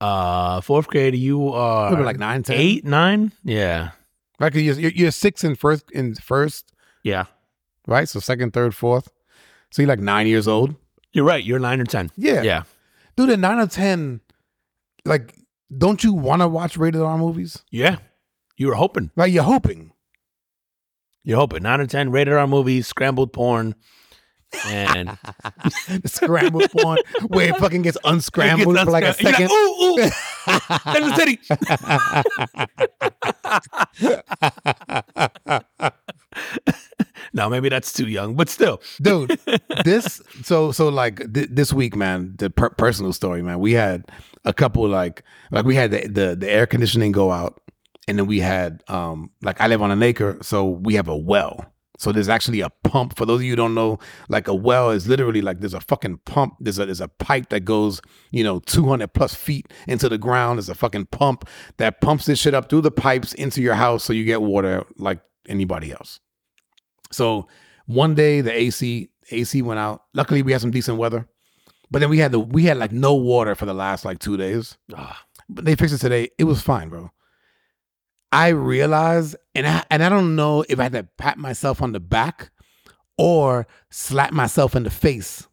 uh, 0.00 0.60
fourth 0.60 0.86
grade, 0.88 1.14
you 1.16 1.48
are 1.52 1.90
Maybe 1.90 2.04
like 2.04 2.18
nine, 2.18 2.42
ten. 2.44 2.56
eight, 2.56 2.84
nine. 2.84 3.32
Yeah, 3.44 3.90
Right, 4.40 4.52
'cause 4.52 4.62
you're, 4.62 4.78
you're 4.78 4.92
you're 4.92 5.10
six 5.10 5.42
in 5.42 5.56
first 5.56 5.90
in 5.92 6.14
first, 6.14 6.72
yeah. 7.02 7.24
right? 7.86 8.08
So 8.08 8.20
second, 8.20 8.52
third, 8.52 8.74
fourth. 8.76 9.08
So 9.70 9.82
you're 9.82 9.88
like 9.88 10.00
nine 10.00 10.26
years 10.26 10.48
old. 10.48 10.74
You're 11.12 11.24
right. 11.24 11.42
You're 11.44 11.58
nine 11.58 11.80
or 11.80 11.84
ten. 11.84 12.10
Yeah, 12.16 12.42
Yeah. 12.42 12.62
dude. 13.16 13.30
At 13.30 13.38
nine 13.38 13.58
or 13.58 13.66
ten, 13.66 14.20
like, 15.04 15.34
don't 15.76 16.02
you 16.04 16.12
want 16.12 16.42
to 16.42 16.48
watch 16.48 16.76
rated 16.76 17.00
R 17.02 17.18
movies? 17.18 17.62
Yeah. 17.70 17.96
You 18.56 18.68
were 18.68 18.74
hoping. 18.74 19.10
Like, 19.16 19.32
you're 19.32 19.42
hoping. 19.44 19.92
You're 21.24 21.38
hoping. 21.38 21.62
Nine 21.62 21.80
or 21.80 21.86
ten 21.86 22.10
rated 22.10 22.34
R 22.34 22.46
movies, 22.46 22.86
scrambled 22.86 23.32
porn, 23.32 23.74
and 24.66 25.08
The 25.88 26.02
scrambled 26.08 26.70
porn 26.70 26.98
where 27.28 27.50
it 27.50 27.56
fucking 27.58 27.82
gets 27.82 27.98
unscrambled 28.04 28.78
for 28.78 28.90
like 28.90 29.04
a 29.04 29.14
You're 29.20 29.32
second. 29.32 29.50
ooh, 29.50 29.54
ooh. 29.82 29.96
There's 29.96 31.06
a 31.06 31.16
titty. 31.16 31.38
No, 37.48 37.56
maybe 37.56 37.68
that's 37.68 37.92
too 37.92 38.06
young, 38.06 38.34
but 38.34 38.48
still. 38.48 38.80
dude 39.02 39.38
this 39.84 40.20
so 40.42 40.72
so 40.72 40.88
like 40.88 41.32
th- 41.32 41.48
this 41.50 41.72
week 41.72 41.96
man 41.96 42.34
the 42.38 42.50
per- 42.50 42.70
personal 42.70 43.12
story 43.12 43.42
man 43.42 43.58
we 43.58 43.72
had 43.72 44.04
a 44.44 44.52
couple 44.52 44.86
like 44.88 45.22
like 45.50 45.64
we 45.64 45.74
had 45.74 45.90
the, 45.90 46.08
the 46.08 46.36
the 46.36 46.50
air 46.50 46.66
conditioning 46.66 47.12
go 47.12 47.30
out 47.30 47.60
and 48.06 48.18
then 48.18 48.26
we 48.26 48.40
had 48.40 48.82
um 48.88 49.30
like 49.42 49.60
i 49.60 49.66
live 49.66 49.82
on 49.82 49.90
an 49.90 50.02
acre 50.02 50.38
so 50.42 50.68
we 50.68 50.94
have 50.94 51.08
a 51.08 51.16
well. 51.16 51.64
So 52.00 52.12
there's 52.12 52.28
actually 52.28 52.60
a 52.60 52.70
pump. 52.84 53.16
For 53.16 53.26
those 53.26 53.40
of 53.40 53.44
you 53.44 53.56
don't 53.56 53.74
know 53.74 53.98
like 54.28 54.46
a 54.46 54.54
well 54.54 54.90
is 54.90 55.08
literally 55.08 55.42
like 55.42 55.58
there's 55.58 55.74
a 55.74 55.80
fucking 55.80 56.18
pump. 56.26 56.54
There's 56.60 56.78
a 56.78 56.86
there's 56.86 57.00
a 57.00 57.08
pipe 57.08 57.48
that 57.48 57.60
goes 57.64 58.00
you 58.30 58.44
know 58.44 58.60
200 58.60 59.12
plus 59.12 59.34
feet 59.34 59.72
into 59.88 60.08
the 60.08 60.16
ground. 60.16 60.58
There's 60.58 60.68
a 60.68 60.76
fucking 60.76 61.06
pump 61.06 61.48
that 61.78 62.00
pumps 62.00 62.26
this 62.26 62.38
shit 62.38 62.54
up 62.54 62.70
through 62.70 62.82
the 62.82 62.92
pipes 62.92 63.34
into 63.34 63.60
your 63.60 63.74
house 63.74 64.04
so 64.04 64.12
you 64.12 64.24
get 64.24 64.42
water 64.42 64.84
like 64.96 65.20
anybody 65.48 65.90
else 65.90 66.20
so 67.10 67.48
one 67.86 68.14
day 68.14 68.40
the 68.40 68.52
AC 68.52 69.10
AC 69.30 69.62
went 69.62 69.80
out. 69.80 70.04
Luckily 70.14 70.42
we 70.42 70.52
had 70.52 70.60
some 70.60 70.70
decent 70.70 70.98
weather. 70.98 71.28
But 71.90 72.00
then 72.00 72.10
we 72.10 72.18
had 72.18 72.32
the 72.32 72.38
we 72.40 72.64
had 72.64 72.76
like 72.76 72.92
no 72.92 73.14
water 73.14 73.54
for 73.54 73.64
the 73.66 73.74
last 73.74 74.04
like 74.04 74.18
2 74.18 74.36
days. 74.36 74.76
Ah, 74.94 75.22
But 75.48 75.64
they 75.64 75.74
fixed 75.74 75.94
it 75.94 75.98
today. 75.98 76.28
It 76.38 76.44
was 76.44 76.60
fine, 76.60 76.88
bro. 76.90 77.10
I 78.30 78.48
realized 78.48 79.36
and 79.54 79.66
I 79.66 79.84
and 79.90 80.02
I 80.02 80.08
don't 80.10 80.36
know 80.36 80.64
if 80.68 80.78
I 80.78 80.84
had 80.84 80.92
to 80.92 81.04
pat 81.16 81.38
myself 81.38 81.80
on 81.80 81.92
the 81.92 82.00
back 82.00 82.50
or 83.16 83.66
slap 83.90 84.32
myself 84.32 84.76
in 84.76 84.82
the 84.82 84.90
face 84.90 85.48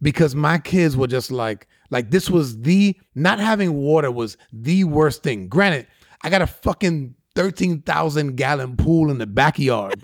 because 0.00 0.34
my 0.34 0.58
kids 0.58 0.96
were 0.96 1.06
just 1.06 1.30
like 1.30 1.68
like 1.90 2.10
this 2.10 2.28
was 2.28 2.60
the 2.62 2.96
not 3.14 3.38
having 3.38 3.74
water 3.74 4.10
was 4.10 4.36
the 4.52 4.82
worst 4.82 5.22
thing. 5.22 5.46
Granted, 5.48 5.86
I 6.22 6.30
got 6.30 6.42
a 6.42 6.46
fucking 6.48 7.14
13,000 7.36 8.36
gallon 8.36 8.76
pool 8.76 9.10
in 9.10 9.18
the 9.18 9.26
backyard. 9.26 10.02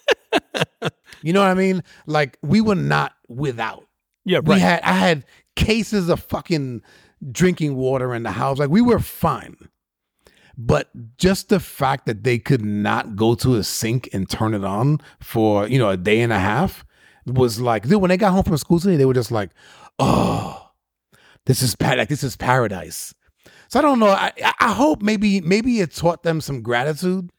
You 1.22 1.32
know 1.32 1.40
what 1.40 1.48
I 1.50 1.54
mean? 1.54 1.82
Like 2.06 2.38
we 2.42 2.61
were 2.61 2.74
not 2.74 3.12
without. 3.28 3.84
yeah, 4.24 4.38
We 4.40 4.61
had 4.61 4.80
I 4.82 4.92
had 4.92 5.24
cases 5.56 6.09
of 6.09 6.20
fucking 6.20 6.82
drinking 7.32 7.74
water 7.76 8.14
in 8.14 8.22
the 8.22 8.30
house. 8.30 8.59
Like 8.59 8.70
we 8.70 8.80
were 8.80 8.98
fine. 8.98 9.56
But 10.61 10.88
just 11.18 11.50
the 11.50 11.61
fact 11.61 12.06
that 12.06 12.24
they 12.24 12.38
could 12.38 12.64
not 12.64 13.14
go 13.14 13.34
to 13.36 13.54
a 13.56 13.62
sink 13.62 14.09
and 14.12 14.28
turn 14.28 14.54
it 14.54 14.64
on 14.64 14.98
for, 15.20 15.68
you 15.68 15.78
know, 15.78 15.88
a 15.90 15.96
day 15.96 16.20
and 16.20 16.32
a 16.32 16.38
half 16.38 16.84
was 17.26 17.61
like, 17.61 17.86
dude, 17.86 18.00
when 18.00 18.09
they 18.09 18.16
got 18.16 18.32
home 18.32 18.42
from 18.42 18.56
school 18.56 18.80
today, 18.80 18.96
they 18.96 19.04
were 19.04 19.14
just 19.14 19.30
like, 19.30 19.50
oh, 20.00 20.70
this 21.46 21.62
is 21.62 21.76
pa- 21.76 21.94
like 21.94 22.09
this 22.09 22.24
is 22.24 22.36
paradise. 22.36 23.14
So 23.68 23.78
I 23.78 23.82
don't 23.82 23.98
know. 24.00 24.09
I- 24.09 24.32
I 24.61 24.72
hope 24.72 25.00
maybe 25.02 25.40
maybe 25.40 25.80
it 25.80 25.94
taught 25.94 26.22
them 26.24 26.40
some 26.40 26.62
gratitude. 26.62 27.30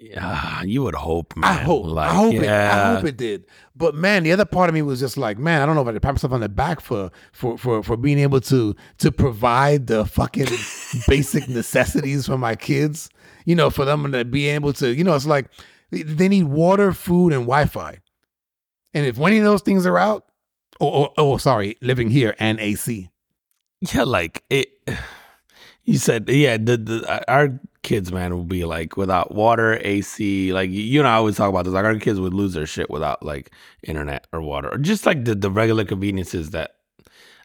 Yeah, 0.00 0.62
you 0.62 0.82
would 0.82 0.94
hope, 0.94 1.36
man. 1.36 1.50
I 1.50 1.54
hope. 1.54 1.86
Like, 1.86 2.10
I 2.10 2.14
hope 2.14 2.34
it. 2.34 2.48
I 2.48 2.94
hope 2.94 3.04
it 3.04 3.16
did. 3.16 3.46
But 3.74 3.94
man, 3.94 4.22
the 4.22 4.32
other 4.32 4.44
part 4.44 4.68
of 4.68 4.74
me 4.74 4.82
was 4.82 5.00
just 5.00 5.16
like, 5.16 5.38
man, 5.38 5.62
I 5.62 5.66
don't 5.66 5.74
know 5.74 5.82
if 5.82 5.88
I 5.88 5.92
could 5.92 6.02
pat 6.02 6.14
myself 6.14 6.32
on 6.32 6.40
the 6.40 6.48
back 6.48 6.80
for 6.80 7.10
for 7.32 7.56
for 7.58 7.82
for 7.82 7.96
being 7.96 8.18
able 8.18 8.40
to 8.42 8.74
to 8.98 9.12
provide 9.12 9.86
the 9.86 10.04
fucking 10.04 10.48
basic 11.08 11.48
necessities 11.48 12.26
for 12.26 12.38
my 12.38 12.54
kids. 12.54 13.08
You 13.44 13.54
know, 13.54 13.70
for 13.70 13.84
them 13.84 14.10
to 14.12 14.24
be 14.24 14.48
able 14.48 14.72
to, 14.74 14.92
you 14.94 15.04
know, 15.04 15.14
it's 15.14 15.26
like 15.26 15.46
they 15.90 16.28
need 16.28 16.44
water, 16.44 16.92
food, 16.92 17.32
and 17.32 17.42
Wi-Fi. 17.42 17.98
And 18.92 19.06
if 19.06 19.20
any 19.20 19.38
of 19.38 19.44
those 19.44 19.62
things 19.62 19.86
are 19.86 19.98
out, 19.98 20.24
oh, 20.80 21.04
oh, 21.04 21.12
oh 21.16 21.36
sorry, 21.36 21.76
living 21.80 22.10
here 22.10 22.34
and 22.38 22.58
AC. 22.58 23.10
Yeah, 23.80 24.04
like 24.04 24.44
it. 24.50 24.68
You 25.88 25.98
said, 25.98 26.28
yeah, 26.28 26.56
the, 26.56 26.76
the 26.78 27.24
our 27.32 27.60
kids, 27.86 28.12
man, 28.12 28.36
would 28.36 28.48
be 28.48 28.64
like 28.64 28.96
without 28.96 29.32
water, 29.34 29.80
AC. 29.82 30.52
Like 30.52 30.70
you 30.70 31.02
know, 31.02 31.08
I 31.08 31.14
always 31.14 31.36
talk 31.36 31.48
about 31.48 31.64
this. 31.64 31.72
Like 31.72 31.84
our 31.84 31.98
kids 31.98 32.20
would 32.20 32.34
lose 32.34 32.52
their 32.52 32.66
shit 32.66 32.90
without 32.90 33.22
like 33.22 33.52
internet 33.82 34.26
or 34.32 34.42
water, 34.42 34.68
or 34.70 34.76
just 34.76 35.06
like 35.06 35.24
the 35.24 35.34
the 35.34 35.50
regular 35.50 35.84
conveniences 35.84 36.50
that 36.50 36.72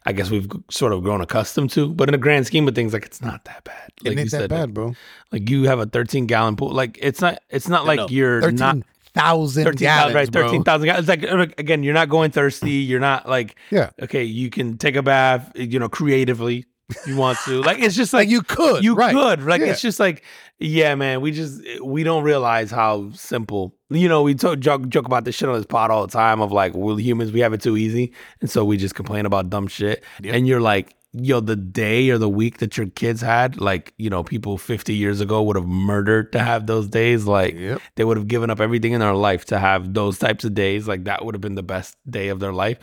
I 0.04 0.12
guess 0.12 0.30
we've 0.30 0.50
sort 0.68 0.92
of 0.92 1.02
grown 1.02 1.20
accustomed 1.20 1.70
to. 1.70 1.88
But 1.94 2.08
in 2.08 2.12
the 2.12 2.18
grand 2.18 2.46
scheme 2.46 2.68
of 2.68 2.74
things, 2.74 2.92
like 2.92 3.06
it's 3.06 3.22
not 3.22 3.44
that 3.44 3.64
bad. 3.64 3.92
Like 4.04 4.12
it 4.12 4.18
ain't 4.18 4.32
you 4.32 4.38
that 4.40 4.50
bad, 4.50 4.74
bro. 4.74 4.94
Like 5.30 5.48
you 5.48 5.64
have 5.64 5.78
a 5.78 5.86
13 5.86 6.26
gallon 6.26 6.56
pool. 6.56 6.70
Like 6.72 6.98
it's 7.00 7.20
not. 7.20 7.38
It's 7.48 7.68
not 7.68 7.86
like 7.86 8.10
you're 8.10 8.40
not 8.50 8.74
thirteen 8.74 8.84
thousand 9.14 9.64
13,000, 9.64 9.84
gallons, 9.84 10.14
right? 10.14 10.32
bro. 10.32 10.42
13,000 10.48 10.86
gallons. 10.86 11.08
It's 11.08 11.22
like, 11.22 11.30
uh, 11.30 11.46
again, 11.58 11.82
you're 11.82 11.94
not 11.94 12.08
going 12.08 12.30
thirsty. 12.30 12.70
You're 12.70 12.98
not 12.98 13.28
like, 13.28 13.56
Yeah. 13.70 13.90
okay, 14.00 14.24
you 14.24 14.48
can 14.48 14.78
take 14.78 14.96
a 14.96 15.02
bath, 15.02 15.52
you 15.54 15.78
know, 15.78 15.90
creatively 15.90 16.64
you 17.06 17.16
want 17.16 17.38
to. 17.46 17.60
Like, 17.62 17.78
it's 17.80 17.94
just 17.96 18.12
Like 18.12 18.22
like, 18.22 18.30
you 18.30 18.42
could, 18.42 18.84
you 18.84 18.94
right? 18.94 19.12
could. 19.14 19.42
Like, 19.44 19.60
Yeah. 19.60 19.68
it's 19.68 19.80
just 19.82 19.98
like, 20.00 20.22
yeah, 20.58 20.94
man, 20.94 21.20
we 21.20 21.32
just, 21.32 21.60
we 21.82 22.04
don't 22.04 22.22
realize 22.22 22.70
how 22.70 23.10
simple, 23.12 23.74
you 23.90 24.08
know, 24.08 24.22
we 24.22 24.34
talk, 24.34 24.60
joke, 24.60 24.88
joke 24.88 25.06
about 25.06 25.24
this 25.24 25.34
shit 25.34 25.48
on 25.48 25.56
this 25.56 25.66
pod 25.66 25.90
all 25.90 26.06
the 26.06 26.12
time 26.12 26.40
of 26.40 26.52
like, 26.52 26.72
we're 26.74 26.98
humans, 26.98 27.32
we 27.32 27.40
have 27.40 27.52
it 27.52 27.60
too 27.60 27.76
easy. 27.76 28.12
And 28.40 28.48
so 28.48 28.64
we 28.64 28.76
just 28.76 28.94
complain 28.94 29.26
about 29.26 29.50
dumb 29.50 29.66
shit. 29.66 30.04
And 30.24 30.46
you're 30.46 30.60
like, 30.60 30.94
yo, 31.14 31.40
the 31.40 31.56
day 31.56 32.08
or 32.10 32.16
the 32.16 32.28
week 32.28 32.58
that 32.58 32.76
your 32.78 32.86
kids 32.86 33.20
had, 33.20 33.60
like, 33.60 33.92
you 33.98 34.08
know, 34.08 34.22
people 34.22 34.56
50 34.56 34.94
years 34.94 35.20
ago 35.20 35.42
would 35.42 35.56
have 35.56 35.66
murdered 35.66 36.32
to 36.32 36.38
have 36.38 36.66
those 36.66 36.86
days. 36.88 37.26
Like, 37.26 37.54
Yep. 37.54 37.82
they 37.96 38.04
would 38.04 38.16
have 38.16 38.28
given 38.28 38.48
up 38.48 38.60
everything 38.60 38.92
in 38.92 39.00
their 39.00 39.14
life 39.14 39.44
to 39.46 39.58
have 39.58 39.92
those 39.92 40.18
types 40.18 40.44
of 40.44 40.54
days. 40.54 40.86
Like, 40.88 41.04
that 41.04 41.24
would 41.24 41.34
have 41.34 41.42
been 41.42 41.54
the 41.56 41.62
best 41.62 41.96
day 42.08 42.28
of 42.28 42.38
their 42.40 42.52
life. 42.52 42.78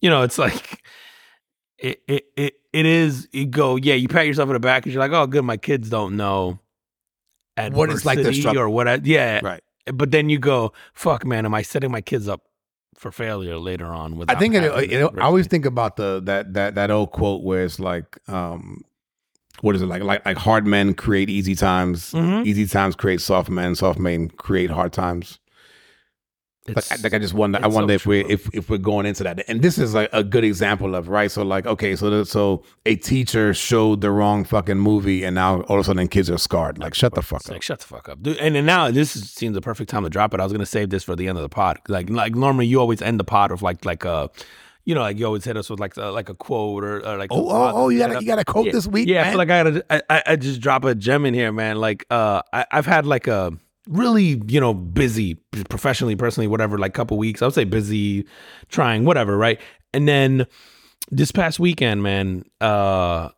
You 0.00 0.08
know, 0.08 0.22
it's 0.22 0.38
like, 0.38 0.82
it, 1.78 2.00
it, 2.08 2.24
it, 2.36 2.54
it 2.74 2.86
is, 2.86 3.28
you 3.32 3.46
go, 3.46 3.76
yeah, 3.76 3.94
you 3.94 4.08
pat 4.08 4.26
yourself 4.26 4.48
in 4.48 4.54
the 4.54 4.58
back 4.60 4.82
because 4.82 4.92
you're 4.92 5.00
like, 5.02 5.12
oh, 5.12 5.26
good, 5.28 5.44
my 5.44 5.56
kids 5.56 5.88
don't 5.88 6.16
know 6.16 6.58
What 7.56 7.90
it's 7.90 8.04
like 8.04 8.16
to 8.16 8.28
adversity 8.28 8.58
or 8.58 8.68
what, 8.68 8.88
I, 8.88 9.00
yeah. 9.04 9.40
Right. 9.42 9.62
But 9.92 10.10
then 10.10 10.28
you 10.28 10.38
go, 10.40 10.72
fuck, 10.92 11.24
man, 11.24 11.46
am 11.46 11.54
I 11.54 11.62
setting 11.62 11.90
my 11.92 12.00
kids 12.00 12.26
up 12.26 12.42
for 12.96 13.12
failure 13.12 13.58
later 13.58 13.86
on? 13.86 14.16
With 14.16 14.28
I 14.30 14.34
think 14.34 14.54
it, 14.56 14.62
having 14.64 14.90
it, 14.90 15.04
I 15.18 15.24
always 15.24 15.46
think 15.46 15.64
about 15.66 15.96
the 15.96 16.20
that 16.24 16.54
that 16.54 16.74
that 16.74 16.90
old 16.90 17.12
quote 17.12 17.44
where 17.44 17.64
it's 17.64 17.78
like, 17.78 18.18
um, 18.28 18.82
what 19.60 19.76
is 19.76 19.82
it 19.82 19.86
like? 19.86 20.02
Like 20.02 20.24
like 20.26 20.36
hard 20.36 20.66
men 20.66 20.94
create 20.94 21.30
easy 21.30 21.54
times, 21.54 22.12
Mhm. 22.12 22.44
easy 22.44 22.66
times 22.66 22.96
create 22.96 23.20
soft 23.20 23.50
men, 23.50 23.74
soft 23.76 23.98
men 24.00 24.30
create 24.30 24.70
hard 24.70 24.92
times. 24.92 25.38
Like, 26.66 26.78
It's- 26.78 26.92
I, 26.98 27.02
like 27.02 27.12
I 27.12 27.18
just 27.18 27.34
wonder, 27.34 27.58
I 27.58 27.66
it's 27.66 27.74
so 27.74 27.76
wonder 27.78 27.92
if 27.92 28.06
we 28.06 28.22
true. 28.22 28.32
if 28.32 28.48
if 28.54 28.70
we're 28.70 28.78
going 28.78 29.04
into 29.04 29.22
that, 29.24 29.44
and 29.48 29.60
this 29.60 29.76
is 29.76 29.92
like 29.92 30.08
a 30.14 30.24
good 30.24 30.44
example 30.44 30.94
of 30.94 31.08
right. 31.10 31.30
So 31.30 31.42
like, 31.42 31.66
okay, 31.66 31.94
so 31.94 32.08
the, 32.08 32.24
so 32.24 32.62
a 32.86 32.96
teacher 32.96 33.52
showed 33.52 34.00
the 34.00 34.10
wrong 34.10 34.44
fucking 34.44 34.78
movie, 34.78 35.24
and 35.24 35.34
now 35.34 35.60
all 35.62 35.76
of 35.76 35.80
a 35.82 35.84
sudden 35.84 36.08
kids 36.08 36.30
are 36.30 36.38
scarred. 36.38 36.78
Like, 36.78 36.94
shut 36.94 37.14
the 37.14 37.20
fuck 37.22 37.40
It's 37.40 37.50
up. 37.50 37.52
like 37.54 37.62
shut 37.62 37.80
the 37.80 37.86
fuck 37.86 38.08
up, 38.08 38.22
dude. 38.22 38.38
And 38.38 38.54
then 38.54 38.64
now 38.64 38.90
this 38.90 39.14
is, 39.14 39.30
seems 39.30 39.54
the 39.54 39.60
perfect 39.60 39.90
time 39.90 40.04
to 40.04 40.08
drop 40.10 40.32
it. 40.32 40.40
I 40.40 40.44
was 40.44 40.52
gonna 40.52 40.64
save 40.64 40.88
this 40.88 41.04
for 41.04 41.14
the 41.14 41.28
end 41.28 41.36
of 41.36 41.42
the 41.42 41.50
pod. 41.50 41.80
Like 41.88 42.08
like 42.08 42.34
normally 42.34 42.66
you 42.66 42.80
always 42.80 43.02
end 43.02 43.20
the 43.20 43.24
pod 43.24 43.50
with 43.50 43.60
like 43.60 43.84
like 43.84 44.06
a, 44.06 44.30
you 44.86 44.94
know, 44.94 45.02
like 45.02 45.18
you 45.18 45.26
always 45.26 45.44
hit 45.44 45.58
us 45.58 45.68
with 45.68 45.80
like 45.80 45.98
a, 45.98 46.06
like 46.06 46.30
a 46.30 46.34
quote 46.34 46.82
or, 46.82 47.06
or 47.06 47.18
like 47.18 47.30
Oh, 47.30 47.46
oh, 47.46 47.72
oh, 47.74 47.88
you 47.90 47.98
got 47.98 48.10
Yeah. 48.12 48.16
a, 48.16 48.20
you 48.22 48.26
got 48.26 48.38
a 48.38 48.44
quote 48.46 48.66
yeah, 48.66 48.72
this 48.72 48.86
week, 48.86 49.06
Yeah, 49.06 49.22
I 49.26 49.28
feel 49.28 49.36
like 49.38 49.50
I 49.50 49.62
gotta 49.64 49.84
I, 49.90 50.02
I, 50.08 50.22
I 50.28 50.36
just 50.36 50.62
drop 50.62 50.84
a 50.84 50.94
gem 50.94 51.26
in 51.26 51.34
here, 51.34 51.52
man. 51.52 51.76
Like 51.76 52.06
uh, 52.10 52.40
I, 52.54 52.64
I've 52.72 52.86
had 52.86 53.04
like 53.04 53.26
a 53.26 53.52
really, 53.88 54.42
you 54.46 54.60
know, 54.60 54.74
busy 54.74 55.34
professionally, 55.68 56.16
personally, 56.16 56.46
whatever, 56.46 56.78
like 56.78 56.94
couple 56.94 57.18
weeks. 57.18 57.42
I 57.42 57.46
would 57.46 57.54
say 57.54 57.64
busy, 57.64 58.26
trying, 58.68 59.04
whatever, 59.04 59.36
right? 59.36 59.60
And 59.92 60.08
then 60.08 60.46
this 61.10 61.32
past 61.32 61.60
weekend, 61.60 62.02
man, 62.02 62.44
uh 62.60 63.30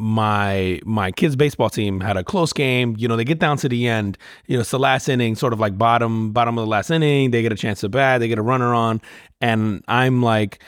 my 0.00 0.80
my 0.84 1.12
kids 1.12 1.36
baseball 1.36 1.68
team 1.68 2.00
had 2.00 2.16
a 2.16 2.24
close 2.24 2.54
game. 2.54 2.96
You 2.98 3.06
know, 3.06 3.16
they 3.16 3.24
get 3.24 3.38
down 3.38 3.58
to 3.58 3.68
the 3.68 3.86
end. 3.86 4.16
You 4.46 4.56
know, 4.56 4.62
it's 4.62 4.70
the 4.70 4.78
last 4.78 5.08
inning, 5.08 5.36
sort 5.36 5.52
of 5.52 5.60
like 5.60 5.76
bottom 5.76 6.32
bottom 6.32 6.56
of 6.56 6.64
the 6.64 6.70
last 6.70 6.90
inning. 6.90 7.30
They 7.30 7.42
get 7.42 7.52
a 7.52 7.56
chance 7.56 7.80
to 7.80 7.90
bat. 7.90 8.20
They 8.20 8.28
get 8.28 8.38
a 8.38 8.42
runner 8.42 8.72
on, 8.74 9.02
and 9.42 9.84
I'm 9.88 10.22
like, 10.22 10.62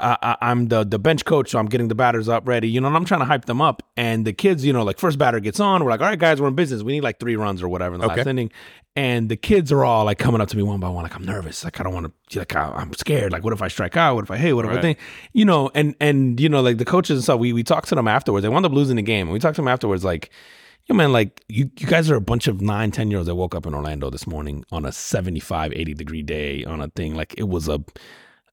I, 0.00 0.36
am 0.50 0.68
the 0.68 0.84
the 0.84 0.98
bench 0.98 1.24
coach, 1.24 1.50
so 1.50 1.58
I'm 1.58 1.66
getting 1.66 1.88
the 1.88 1.94
batters 1.94 2.28
up 2.28 2.46
ready. 2.46 2.68
You 2.68 2.80
know, 2.80 2.88
and 2.88 2.96
I'm 2.96 3.04
trying 3.04 3.20
to 3.20 3.26
hype 3.26 3.44
them 3.44 3.60
up. 3.60 3.82
And 3.96 4.26
the 4.26 4.32
kids, 4.32 4.64
you 4.64 4.72
know, 4.72 4.82
like 4.82 4.98
first 4.98 5.18
batter 5.18 5.40
gets 5.40 5.60
on. 5.60 5.84
We're 5.84 5.90
like, 5.90 6.00
all 6.00 6.06
right, 6.06 6.18
guys, 6.18 6.40
we're 6.40 6.48
in 6.48 6.54
business. 6.54 6.82
We 6.82 6.92
need 6.92 7.02
like 7.02 7.20
three 7.20 7.36
runs 7.36 7.62
or 7.62 7.68
whatever 7.68 7.94
in 7.94 8.00
the 8.00 8.06
okay. 8.06 8.16
last 8.16 8.26
inning. 8.26 8.50
And 8.96 9.28
the 9.28 9.36
kids 9.36 9.70
are 9.70 9.84
all 9.84 10.04
like 10.04 10.18
coming 10.18 10.40
up 10.40 10.48
to 10.48 10.56
me 10.56 10.62
one 10.62 10.80
by 10.80 10.88
one, 10.88 11.04
like 11.04 11.14
I'm 11.14 11.24
nervous, 11.24 11.62
like 11.62 11.78
I 11.78 11.84
don't 11.84 11.94
want 11.94 12.12
to, 12.30 12.38
like 12.38 12.56
I, 12.56 12.82
am 12.82 12.92
scared. 12.94 13.32
Like 13.32 13.44
what 13.44 13.52
if 13.52 13.62
I 13.62 13.68
strike 13.68 13.96
out? 13.96 14.16
What 14.16 14.24
if 14.24 14.30
I 14.30 14.36
hit? 14.36 14.56
What 14.56 14.64
if 14.64 14.70
right. 14.70 14.78
I 14.78 14.82
think? 14.82 14.98
You 15.32 15.44
know, 15.44 15.70
and 15.74 15.94
and 16.00 16.40
you 16.40 16.48
know, 16.48 16.60
like 16.60 16.78
the 16.78 16.84
coaches 16.84 17.18
and 17.18 17.22
stuff. 17.22 17.38
We 17.38 17.52
we 17.52 17.62
talked 17.62 17.88
to 17.90 17.94
them 17.94 18.08
afterwards. 18.08 18.42
They 18.42 18.48
wound 18.48 18.66
up 18.66 18.72
losing 18.72 18.96
the 18.96 19.02
game. 19.02 19.28
And 19.28 19.32
we 19.32 19.38
talked 19.38 19.56
to 19.56 19.62
them 19.62 19.68
afterwards, 19.68 20.04
like. 20.04 20.30
Yo, 20.86 20.96
man, 20.96 21.12
like 21.12 21.44
you, 21.46 21.70
you 21.78 21.86
guys 21.86 22.10
are 22.10 22.16
a 22.16 22.20
bunch 22.22 22.48
of 22.48 22.60
nine, 22.62 22.90
10 22.90 23.10
year 23.10 23.18
olds 23.18 23.28
that 23.28 23.34
woke 23.36 23.54
up 23.54 23.64
in 23.64 23.74
Orlando 23.74 24.10
this 24.10 24.26
morning 24.26 24.64
on 24.72 24.84
a 24.84 24.90
75, 24.90 25.72
80 25.72 25.94
degree 25.94 26.22
day 26.22 26.64
on 26.64 26.80
a 26.80 26.88
thing. 26.88 27.14
Like 27.14 27.34
it 27.36 27.46
was 27.48 27.68
a, 27.68 27.84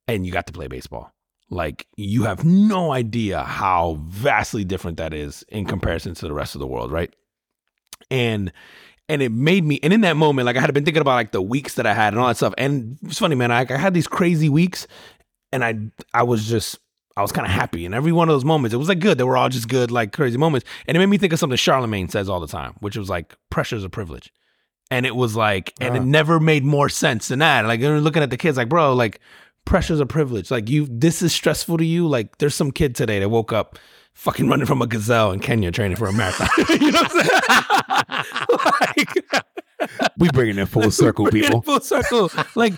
and 0.08 0.24
you 0.24 0.32
got 0.32 0.46
to 0.48 0.54
play 0.54 0.68
baseball 0.68 1.14
like 1.50 1.88
you 1.96 2.24
have 2.24 2.44
no 2.44 2.92
idea 2.92 3.44
how 3.44 4.00
vastly 4.08 4.64
different 4.64 4.98
that 4.98 5.14
is 5.14 5.44
in 5.50 5.66
comparison 5.66 6.14
to 6.16 6.28
the 6.28 6.34
rest 6.34 6.56
of 6.56 6.60
the 6.60 6.68
world, 6.68 6.92
right? 6.92 7.14
And 8.12 8.52
and 9.10 9.22
it 9.22 9.32
made 9.32 9.64
me 9.64 9.80
and 9.84 9.94
in 9.94 10.02
that 10.02 10.18
moment 10.18 10.46
like 10.46 10.58
i 10.58 10.62
had 10.62 10.74
been 10.74 10.84
thinking 10.84 11.02
about 11.02 11.16
like 11.16 11.32
the 11.32 11.42
weeks 11.42 11.76
that 11.76 11.86
i 11.86 11.94
had 11.94 12.14
and 12.14 12.20
all 12.20 12.28
that 12.28 12.38
stuff. 12.38 12.54
And 12.58 12.98
it's 13.04 13.20
funny 13.20 13.36
man 13.36 13.52
i, 13.52 13.66
I 13.70 13.78
had 13.78 13.94
these 13.94 14.08
crazy 14.08 14.50
weeks 14.50 14.88
and 15.52 15.64
i 15.64 15.76
i 16.14 16.24
was 16.24 16.48
just 16.48 16.80
i 17.16 17.22
was 17.22 17.32
kind 17.32 17.46
of 17.46 17.52
happy. 17.52 17.86
And 17.86 17.96
every 17.96 18.12
one 18.12 18.30
of 18.30 18.34
those 18.34 18.46
moments 18.46 18.74
it 18.74 18.78
was 18.78 18.90
like 18.90 19.00
good. 19.00 19.18
They 19.18 19.24
were 19.24 19.38
all 19.38 19.50
just 19.50 19.70
good 19.70 19.92
like 19.92 20.12
crazy 20.12 20.38
moments. 20.38 20.68
And 20.88 20.96
it 20.96 21.00
made 21.00 21.08
me 21.08 21.18
think 21.18 21.34
of 21.34 21.40
something 21.40 21.58
Charlamagne 21.58 22.12
says 22.12 22.30
all 22.30 22.40
the 22.40 22.48
time 22.48 22.76
which 22.80 22.98
was 22.98 23.10
like 23.10 23.36
pressure 23.50 23.76
is 23.76 23.84
a 23.84 23.90
privilege. 23.90 24.32
And 24.90 25.06
it 25.06 25.16
was 25.16 25.36
like 25.36 25.74
and 25.80 25.96
uh. 25.96 26.02
it 26.02 26.04
never 26.06 26.40
made 26.40 26.64
more 26.64 26.90
sense 26.90 27.30
than 27.30 27.40
that. 27.40 27.66
Like 27.66 27.80
looking 27.80 28.24
at 28.24 28.30
the 28.30 28.38
kids 28.38 28.58
like 28.58 28.70
bro 28.70 28.94
like 28.94 29.22
pressure's 29.68 30.00
a 30.00 30.06
privilege. 30.06 30.50
Like 30.50 30.70
you, 30.70 30.88
this 30.90 31.22
is 31.22 31.34
stressful 31.34 31.78
to 31.78 31.86
you. 31.86 32.08
Like 32.08 32.38
there's 32.40 32.56
some 32.56 32.72
kid 32.72 32.96
today 32.96 33.20
that 33.20 33.30
woke 33.30 33.54
up 33.54 33.78
fucking 34.14 34.50
running 34.50 34.66
from 34.66 34.82
a 34.82 34.88
gazelle 34.88 35.32
in 35.32 35.40
Kenya 35.40 35.72
training 35.72 35.98
for 35.98 36.08
a 36.08 36.14
marathon. 36.14 36.48
you 36.82 36.92
know 36.92 37.02
what 37.04 37.12
I'm 37.90 38.26
saying? 38.26 39.14
like, 39.36 39.46
we 40.18 40.30
bringing 40.30 40.58
it 40.58 40.66
full 40.68 40.90
circle, 41.04 41.28
people. 41.28 41.62
full 41.62 41.80
circle, 41.82 42.32
like, 42.56 42.74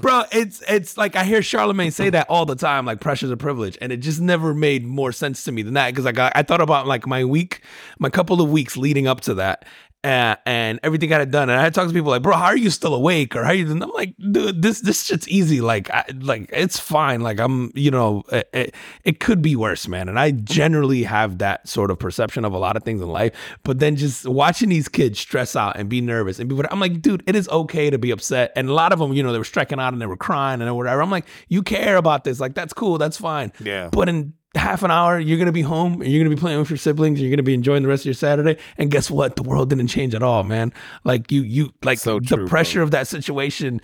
bro. 0.00 0.24
It's 0.32 0.62
it's 0.68 0.96
like 0.96 1.14
I 1.14 1.24
hear 1.24 1.40
Charlamagne 1.40 1.92
say 1.92 2.10
that 2.10 2.28
all 2.28 2.44
the 2.44 2.56
time. 2.56 2.86
Like, 2.86 3.00
pressure's 3.00 3.30
a 3.30 3.36
privilege, 3.36 3.78
and 3.80 3.92
it 3.92 3.98
just 3.98 4.20
never 4.20 4.52
made 4.52 4.84
more 4.84 5.12
sense 5.12 5.44
to 5.44 5.52
me 5.52 5.62
than 5.62 5.74
that 5.74 5.90
because 5.90 6.06
I 6.06 6.12
got 6.12 6.32
I 6.34 6.42
thought 6.42 6.60
about 6.60 6.88
like 6.88 7.06
my 7.06 7.24
week, 7.24 7.62
my 8.00 8.10
couple 8.10 8.40
of 8.40 8.50
weeks 8.50 8.76
leading 8.76 9.06
up 9.06 9.20
to 9.22 9.34
that, 9.34 9.64
and, 10.04 10.38
and 10.46 10.80
everything 10.82 11.08
got 11.08 11.20
it 11.20 11.30
done. 11.30 11.50
And 11.50 11.58
I 11.58 11.62
had 11.64 11.74
talked 11.74 11.88
to 11.88 11.94
people 11.94 12.10
like, 12.10 12.22
bro, 12.22 12.36
how 12.36 12.46
are 12.46 12.56
you 12.56 12.70
still 12.70 12.94
awake? 12.94 13.34
Or 13.34 13.42
how 13.42 13.50
are 13.50 13.54
you? 13.54 13.70
And 13.70 13.82
I'm 13.82 13.90
like, 13.90 14.14
dude, 14.30 14.62
this 14.62 14.80
this 14.80 15.04
shit's 15.04 15.28
easy. 15.28 15.60
Like, 15.60 15.90
I, 15.90 16.04
like 16.20 16.48
it's 16.52 16.78
fine. 16.78 17.20
Like 17.20 17.40
I'm, 17.40 17.72
you 17.74 17.90
know, 17.90 18.22
it, 18.30 18.48
it, 18.52 18.74
it 19.04 19.20
could 19.20 19.42
be 19.42 19.56
worse, 19.56 19.88
man. 19.88 20.08
And 20.08 20.18
I 20.18 20.30
generally 20.30 21.02
have 21.02 21.38
that 21.38 21.68
sort 21.68 21.90
of 21.90 21.98
perception 21.98 22.44
of 22.44 22.52
a 22.52 22.58
lot 22.58 22.76
of 22.76 22.84
things 22.84 23.00
in 23.00 23.08
life. 23.08 23.34
But 23.64 23.80
then 23.80 23.96
just 23.96 24.26
watching 24.26 24.68
these 24.68 24.88
kids 24.88 25.18
stress 25.18 25.56
out 25.56 25.76
and 25.76 25.88
be 25.88 26.00
nervous 26.00 26.38
and 26.38 26.48
be, 26.48 26.60
I'm 26.70 26.80
like, 26.80 27.02
dude, 27.02 27.24
it 27.26 27.34
is 27.34 27.48
okay 27.48 27.90
to 27.90 27.98
be 27.98 28.12
upset. 28.12 28.52
And 28.54 28.68
a 28.68 28.74
lot 28.74 28.92
of 28.92 29.00
them, 29.00 29.12
you 29.12 29.22
know, 29.22 29.32
they 29.32 29.38
were 29.38 29.44
striking 29.44 29.80
out 29.80 29.92
and 29.92 30.00
they 30.00 30.06
were 30.06 30.16
crying 30.16 30.62
and 30.62 30.76
whatever. 30.76 31.02
I'm 31.02 31.10
like, 31.10 31.26
you 31.48 31.62
care 31.62 31.96
about 31.96 32.22
this. 32.22 32.38
Like 32.38 32.54
that's 32.54 32.72
cool. 32.72 32.98
That's 32.98 33.16
fine. 33.16 33.52
Yeah. 33.60 33.88
But 33.90 34.08
in 34.08 34.34
half 34.54 34.82
an 34.82 34.90
hour, 34.90 35.18
you're 35.18 35.38
gonna 35.38 35.52
be 35.52 35.62
home 35.62 36.00
and 36.00 36.10
you're 36.10 36.22
gonna 36.22 36.34
be 36.34 36.40
playing 36.40 36.58
with 36.58 36.70
your 36.70 36.76
siblings. 36.76 37.20
You're 37.20 37.30
gonna 37.30 37.42
be 37.42 37.54
enjoying 37.54 37.82
the 37.82 37.88
rest 37.88 38.02
of 38.02 38.06
your 38.06 38.14
Saturday. 38.14 38.56
And 38.76 38.90
guess 38.90 39.10
what? 39.10 39.36
The 39.36 39.42
world 39.42 39.70
didn't 39.70 39.88
change 39.88 40.14
at 40.14 40.22
all, 40.22 40.44
man. 40.44 40.72
Like 41.04 41.30
you, 41.30 41.42
you 41.42 41.72
like 41.82 41.98
so 41.98 42.20
true, 42.20 42.44
the 42.44 42.48
pressure 42.48 42.78
bro. 42.78 42.84
of 42.84 42.90
that 42.92 43.08
situation 43.08 43.80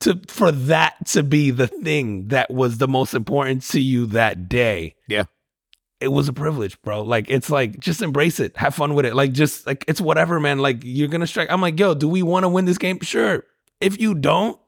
to 0.00 0.20
for 0.28 0.52
that 0.52 1.06
to 1.06 1.22
be 1.22 1.50
the 1.50 1.66
thing 1.66 2.28
that 2.28 2.50
was 2.50 2.78
the 2.78 2.88
most 2.88 3.14
important 3.14 3.62
to 3.62 3.80
you 3.80 4.06
that 4.06 4.48
day. 4.48 4.94
Yeah. 5.08 5.24
It 5.98 6.08
was 6.08 6.28
a 6.28 6.32
privilege, 6.32 6.80
bro. 6.82 7.02
Like 7.02 7.30
it's 7.30 7.48
like 7.48 7.78
just 7.80 8.02
embrace 8.02 8.38
it, 8.38 8.56
have 8.58 8.74
fun 8.74 8.94
with 8.94 9.06
it. 9.06 9.14
Like 9.14 9.32
just 9.32 9.66
like 9.66 9.84
it's 9.88 10.00
whatever, 10.00 10.38
man. 10.38 10.58
Like 10.58 10.80
you're 10.82 11.08
gonna 11.08 11.26
strike. 11.26 11.50
I'm 11.50 11.62
like, 11.62 11.78
yo, 11.78 11.94
do 11.94 12.08
we 12.08 12.22
want 12.22 12.44
to 12.44 12.48
win 12.48 12.66
this 12.66 12.78
game? 12.78 13.00
Sure. 13.00 13.44
If 13.80 14.00
you 14.00 14.14
don't, 14.14 14.58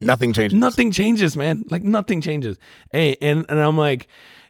nothing 0.00 0.32
changes. 0.32 0.58
Nothing 0.58 0.90
changes, 0.90 1.36
man. 1.36 1.64
Like 1.70 1.84
nothing 1.84 2.20
changes. 2.20 2.58
Hey, 2.90 3.16
and 3.20 3.46
and 3.48 3.60
I'm 3.60 3.76
like, 3.78 4.08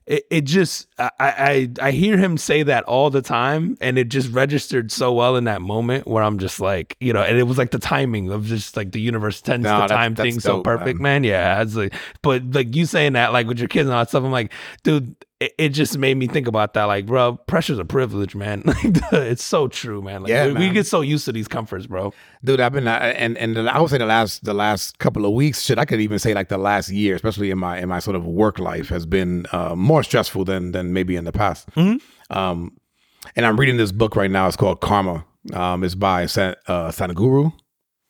it, 0.09 0.26
it 0.30 0.40
just 0.44 0.88
I, 0.98 1.11
I 1.20 1.70
I 1.82 1.90
hear 1.90 2.16
him 2.16 2.38
say 2.38 2.62
that 2.62 2.84
all 2.84 3.11
the 3.11 3.20
time 3.20 3.76
and 3.80 3.98
it 3.98 4.09
just 4.09 4.32
registered 4.32 4.90
so 4.90 5.12
well 5.12 5.36
in 5.36 5.44
that 5.44 5.61
moment 5.61 6.09
where 6.09 6.22
I'm 6.22 6.38
just 6.38 6.61
like 6.61 6.96
you 6.98 7.12
know 7.12 7.22
and 7.22 7.38
it 7.38 7.42
was 7.42 7.59
like 7.59 7.72
the 7.72 7.78
timing 7.78 8.30
of 8.30 8.46
just 8.46 8.74
like 8.74 8.92
the 8.92 9.00
universe 9.00 9.42
tends 9.42 9.64
no, 9.64 9.82
to 9.82 9.88
time 9.88 10.14
things 10.14 10.42
so 10.42 10.62
perfect 10.62 10.98
man, 10.98 11.22
man. 11.22 11.24
yeah 11.24 11.61
it's 11.61 11.76
like 11.76 11.92
but 12.22 12.42
like 12.52 12.74
you 12.74 12.86
saying 12.86 13.12
that 13.12 13.34
like 13.34 13.46
with 13.46 13.59
your 13.59 13.68
kids 13.68 13.86
and 13.86 13.94
all 13.94 14.00
that 14.00 14.09
stuff 14.09 14.24
I'm 14.24 14.32
like 14.32 14.50
dude 14.82 15.14
it, 15.41 15.55
it, 15.57 15.68
just 15.70 15.97
made 15.99 16.16
me 16.16 16.26
think 16.26 16.49
about 16.49 16.74
that. 16.74 16.84
Like, 16.84 17.07
bro, 17.07 17.36
pressure's 17.47 17.78
a 17.78 17.84
privilege, 17.84 18.34
man. 18.34 18.62
Like, 19.12 19.12
it's 19.12 19.45
so 19.45 19.68
true, 19.68 20.03
man. 20.03 20.22
Like, 20.22 20.30
yeah, 20.30 20.47
we, 20.47 20.53
man. 20.55 20.62
we, 20.62 20.70
get 20.70 20.86
so 20.86 21.01
used 21.01 21.24
to 21.26 21.32
these 21.32 21.49
comforts, 21.49 21.86
bro. 21.86 22.12
Dude, 22.45 22.61
I've 22.61 22.72
been 22.72 22.89
uh, 22.89 23.12
and 23.16 23.39
and 23.39 23.68
I 23.68 23.80
would 23.80 23.91
say 23.91 23.99
the 23.99 24.07
last 24.07 24.45
the 24.45 24.55
last 24.55 24.99
couple 24.99 25.24
of 25.24 25.32
weeks, 25.32 25.62
shit, 25.62 25.78
I 25.78 25.84
could 25.84 26.01
even 26.01 26.18
say 26.18 26.34
like 26.34 26.49
the 26.49 26.59
last 26.59 26.91
year, 26.91 27.14
especially 27.14 27.51
in 27.51 27.59
my 27.59 27.78
in 27.78 27.89
my 27.89 28.01
sort 28.01 28.16
of 28.16 28.24
work 28.26 28.59
life, 28.59 28.89
has 28.89 29.07
been 29.07 29.47
uh, 29.53 29.74
more 29.74 30.03
stressful 30.03 30.45
than 30.45 30.72
than 30.72 30.93
maybe 30.93 31.16
in 31.16 31.24
the 31.24 31.32
past. 31.32 31.68
Mm-hmm. 31.70 32.36
Um, 32.36 32.76
and 33.36 33.47
I'm 33.47 33.59
reading 33.59 33.76
this 33.76 33.93
book 33.93 34.16
right 34.16 34.30
now. 34.30 34.47
It's 34.49 34.57
called 34.57 34.80
Karma. 34.80 35.24
Um, 35.53 35.84
it's 35.84 35.95
by 35.95 36.26
San, 36.26 36.55
uh, 36.66 36.89
Sadhguru. 36.89 37.53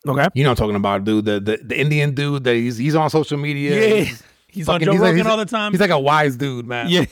Okay, 0.07 0.29
you 0.35 0.45
know 0.45 0.51
what 0.51 0.61
I'm 0.61 0.65
talking 0.65 0.77
about, 0.77 1.05
dude. 1.05 1.25
The 1.25 1.41
the, 1.41 1.61
the 1.63 1.79
Indian 1.79 2.15
dude 2.15 2.45
that 2.45 2.55
he's 2.55 2.79
he's 2.79 2.95
on 2.95 3.11
social 3.11 3.39
media. 3.39 4.03
Yeah. 4.05 4.13
He's, 4.49 4.67
fucking, 4.67 4.89
on 4.89 4.97
Joe 4.97 5.03
Rogan 5.03 5.27
all 5.27 5.37
the 5.37 5.45
time. 5.45 5.73
He's 5.73 5.81
like 5.81 5.91
a 5.91 5.99
wise 5.99 6.37
dude, 6.37 6.67
man. 6.67 6.89
Yeah. 6.89 7.05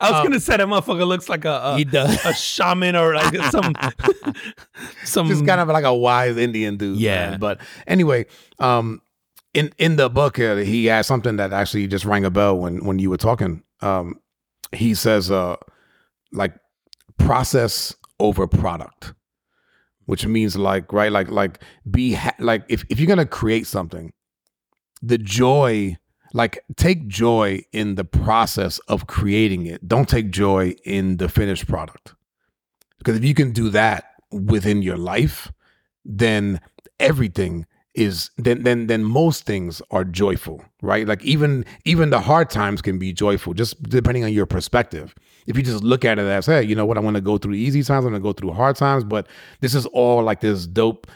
I 0.00 0.10
was 0.10 0.20
um, 0.20 0.26
gonna 0.26 0.40
say 0.40 0.56
that 0.56 0.66
motherfucker 0.66 1.06
looks 1.06 1.28
like 1.28 1.44
a, 1.44 1.60
a 1.62 1.76
he 1.78 1.84
does. 1.84 2.24
a 2.24 2.34
shaman 2.34 2.96
or 2.96 3.14
like 3.14 3.36
some 3.50 3.74
some 5.04 5.28
just 5.28 5.46
kind 5.46 5.60
of 5.60 5.68
like 5.68 5.84
a 5.84 5.94
wise 5.94 6.36
Indian 6.36 6.76
dude. 6.76 6.98
Yeah. 6.98 7.30
Man. 7.30 7.40
But 7.40 7.60
anyway, 7.86 8.26
um, 8.58 9.02
in 9.52 9.72
in 9.78 9.96
the 9.96 10.08
book, 10.08 10.38
uh, 10.38 10.56
he 10.56 10.86
has 10.86 11.06
something 11.06 11.36
that 11.36 11.52
actually 11.52 11.86
just 11.86 12.04
rang 12.04 12.24
a 12.24 12.30
bell 12.30 12.58
when 12.58 12.84
when 12.84 12.98
you 12.98 13.10
were 13.10 13.16
talking. 13.16 13.62
Um, 13.80 14.20
he 14.72 14.94
says, 14.94 15.30
uh, 15.30 15.56
like 16.32 16.54
process 17.18 17.94
over 18.18 18.46
product, 18.46 19.14
which 20.06 20.26
means 20.26 20.56
like 20.56 20.92
right, 20.92 21.12
like 21.12 21.30
like 21.30 21.60
be 21.88 22.14
ha- 22.14 22.34
like 22.38 22.64
if 22.68 22.84
if 22.88 22.98
you're 22.98 23.08
gonna 23.08 23.26
create 23.26 23.66
something, 23.66 24.12
the 25.02 25.18
joy 25.18 25.96
like 26.34 26.62
take 26.76 27.06
joy 27.06 27.64
in 27.72 27.94
the 27.94 28.04
process 28.04 28.78
of 28.80 29.06
creating 29.06 29.66
it. 29.66 29.88
Don't 29.88 30.08
take 30.08 30.30
joy 30.30 30.74
in 30.84 31.16
the 31.16 31.28
finished 31.28 31.66
product. 31.66 32.14
Because 32.98 33.16
if 33.16 33.24
you 33.24 33.34
can 33.34 33.52
do 33.52 33.70
that 33.70 34.04
within 34.32 34.82
your 34.82 34.98
life, 34.98 35.52
then 36.04 36.60
everything 36.98 37.66
is 37.94 38.30
then 38.36 38.64
then 38.64 38.88
then 38.88 39.04
most 39.04 39.46
things 39.46 39.80
are 39.92 40.02
joyful, 40.02 40.64
right? 40.82 41.06
Like 41.06 41.22
even 41.24 41.64
even 41.84 42.10
the 42.10 42.20
hard 42.20 42.50
times 42.50 42.82
can 42.82 42.98
be 42.98 43.12
joyful, 43.12 43.54
just 43.54 43.80
depending 43.84 44.24
on 44.24 44.32
your 44.32 44.46
perspective. 44.46 45.14
If 45.46 45.56
you 45.56 45.62
just 45.62 45.84
look 45.84 46.04
at 46.04 46.18
it 46.18 46.26
as, 46.26 46.46
hey, 46.46 46.64
you 46.64 46.74
know 46.74 46.84
what, 46.84 46.98
I'm 46.98 47.04
gonna 47.04 47.20
go 47.20 47.38
through 47.38 47.54
easy 47.54 47.84
times, 47.84 48.04
I'm 48.04 48.10
gonna 48.10 48.20
go 48.20 48.32
through 48.32 48.50
hard 48.52 48.74
times, 48.74 49.04
but 49.04 49.28
this 49.60 49.74
is 49.74 49.86
all 49.86 50.24
like 50.24 50.40
this 50.40 50.66
dope 50.66 51.06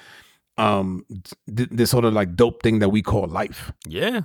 um 0.58 1.04
th- 1.56 1.68
this 1.72 1.90
sort 1.90 2.04
of 2.04 2.12
like 2.12 2.36
dope 2.36 2.62
thing 2.62 2.78
that 2.78 2.90
we 2.90 3.02
call 3.02 3.26
life. 3.26 3.72
Yeah 3.84 4.20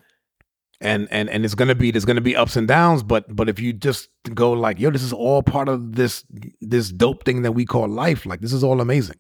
and 0.84 1.08
and 1.10 1.30
and 1.30 1.46
it's 1.46 1.56
gonna 1.56 1.74
be 1.74 1.90
there's 1.90 2.06
gonna 2.06 2.22
be 2.22 2.36
ups 2.36 2.56
and 2.56 2.68
downs 2.68 3.02
but 3.02 3.34
but 3.36 3.50
if 3.50 3.60
you 3.60 3.74
just 3.74 4.10
go 4.34 4.52
like 4.52 4.80
yo 4.80 4.92
this 4.92 5.02
is 5.02 5.14
all 5.14 5.42
part 5.42 5.70
of 5.70 5.96
this 5.96 6.24
this 6.62 6.92
dope 6.92 7.24
thing 7.24 7.42
that 7.42 7.54
we 7.54 7.66
call 7.66 7.88
life 7.88 8.26
like 8.26 8.42
this 8.42 8.54
is 8.54 8.64
all 8.64 8.82
amazing. 8.82 9.16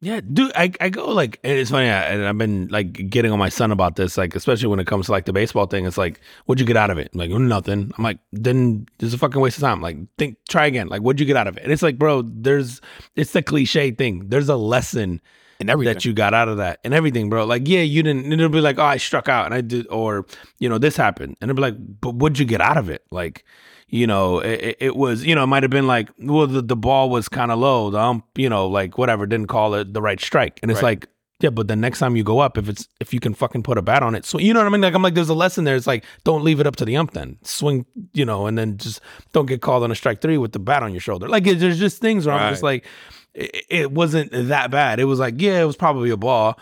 Yeah 0.00 0.20
dude 0.20 0.50
i, 0.56 0.72
I 0.80 0.88
go 0.88 1.10
like 1.10 1.38
it's 1.44 1.70
funny 1.70 1.88
I, 1.88 2.02
and 2.08 2.26
i've 2.26 2.36
been 2.36 2.66
like 2.68 3.08
getting 3.08 3.30
on 3.30 3.38
my 3.38 3.48
son 3.48 3.70
about 3.70 3.94
this 3.94 4.18
like 4.18 4.34
especially 4.34 4.66
when 4.66 4.80
it 4.80 4.86
comes 4.88 5.06
to 5.06 5.12
like 5.12 5.26
the 5.26 5.32
baseball 5.32 5.66
thing 5.66 5.86
it's 5.86 5.96
like 5.96 6.20
what'd 6.46 6.58
you 6.58 6.66
get 6.66 6.76
out 6.76 6.90
of 6.90 6.98
it? 6.98 7.10
I'm 7.12 7.20
like 7.20 7.30
nothing. 7.30 7.92
I'm 7.96 8.02
like 8.02 8.18
then 8.32 8.86
there's 8.98 9.14
a 9.14 9.18
fucking 9.18 9.40
waste 9.40 9.58
of 9.58 9.62
time. 9.62 9.80
Like 9.80 9.98
think 10.18 10.38
try 10.48 10.66
again. 10.66 10.88
Like 10.88 11.02
what'd 11.02 11.20
you 11.20 11.26
get 11.26 11.36
out 11.36 11.46
of 11.46 11.56
it? 11.56 11.62
And 11.62 11.72
it's 11.72 11.82
like 11.82 11.98
bro 11.98 12.22
there's 12.22 12.80
it's 13.14 13.32
the 13.32 13.42
cliche 13.42 13.92
thing. 13.92 14.28
There's 14.28 14.48
a 14.48 14.56
lesson 14.56 15.20
And 15.62 15.70
everything. 15.70 15.94
that 15.94 16.04
you 16.04 16.12
got 16.12 16.34
out 16.34 16.48
of 16.48 16.58
that 16.58 16.78
and 16.84 16.92
everything, 16.94 17.30
bro. 17.30 17.44
Like, 17.46 17.66
yeah, 17.66 17.80
you 17.80 18.02
didn't. 18.02 18.24
and 18.24 18.32
It'll 18.34 18.48
be 18.48 18.60
like, 18.60 18.78
oh, 18.78 18.84
I 18.84 18.98
struck 18.98 19.28
out 19.28 19.46
and 19.46 19.54
I 19.54 19.60
did, 19.62 19.86
or 19.88 20.26
you 20.58 20.68
know, 20.68 20.78
this 20.78 20.96
happened, 20.96 21.36
and 21.40 21.50
it'll 21.50 21.56
be 21.56 21.62
like, 21.62 21.76
but 22.00 22.14
what'd 22.14 22.38
you 22.38 22.44
get 22.44 22.60
out 22.60 22.76
of 22.76 22.88
it? 22.90 23.04
Like, 23.10 23.44
you 23.88 24.06
know, 24.06 24.38
it, 24.40 24.76
it- 24.80 24.96
was, 24.96 25.24
you 25.24 25.34
know, 25.34 25.42
it 25.44 25.46
might 25.48 25.62
have 25.62 25.70
been 25.70 25.86
like, 25.86 26.08
well, 26.18 26.46
the, 26.46 26.62
the 26.62 26.76
ball 26.76 27.10
was 27.10 27.28
kind 27.28 27.50
of 27.50 27.58
low, 27.58 27.90
the 27.90 27.98
ump, 27.98 28.24
you 28.36 28.48
know, 28.48 28.66
like 28.66 28.98
whatever, 28.98 29.26
didn't 29.26 29.48
call 29.48 29.74
it 29.74 29.92
the 29.94 30.02
right 30.02 30.20
strike, 30.20 30.58
and 30.62 30.70
it's 30.70 30.82
Right. 30.82 31.00
like. 31.00 31.08
Yeah, 31.40 31.50
but 31.50 31.66
the 31.66 31.74
next 31.74 31.98
time 31.98 32.14
you 32.14 32.22
go 32.22 32.38
up, 32.38 32.56
if 32.56 32.68
it's 32.68 32.86
if 33.00 33.12
you 33.12 33.18
can 33.18 33.34
fucking 33.34 33.64
put 33.64 33.76
a 33.76 33.82
bat 33.82 34.04
on 34.04 34.14
it, 34.14 34.24
so 34.24 34.38
you 34.38 34.54
know 34.54 34.60
what 34.60 34.66
I 34.68 34.70
mean. 34.70 34.80
Like 34.80 34.94
I'm 34.94 35.02
like, 35.02 35.14
there's 35.14 35.28
a 35.28 35.34
lesson 35.34 35.64
there. 35.64 35.74
It's 35.74 35.88
like, 35.88 36.04
don't 36.22 36.44
leave 36.44 36.60
it 36.60 36.68
up 36.68 36.76
to 36.76 36.84
the 36.84 36.94
ump. 36.96 37.14
Then 37.14 37.36
swing, 37.42 37.84
you 38.12 38.24
know, 38.24 38.46
and 38.46 38.56
then 38.56 38.76
just 38.76 39.00
don't 39.32 39.46
get 39.46 39.60
called 39.60 39.82
on 39.82 39.90
a 39.90 39.96
strike 39.96 40.20
three 40.20 40.38
with 40.38 40.52
the 40.52 40.60
bat 40.60 40.84
on 40.84 40.92
your 40.92 41.00
shoulder. 41.00 41.28
Like 41.28 41.44
it, 41.48 41.58
there's 41.58 41.80
just 41.80 42.00
things 42.00 42.26
where 42.26 42.36
I'm 42.36 42.52
just 42.52 42.62
like, 42.62 42.86
it, 43.34 43.64
it 43.68 43.92
wasn't 43.92 44.30
that 44.32 44.70
bad. 44.70 45.00
It 45.00 45.04
was 45.04 45.18
like, 45.18 45.40
yeah, 45.40 45.60
it 45.62 45.64
was 45.66 45.76
probably 45.76 46.10
a 46.10 46.16
ball, 46.16 46.58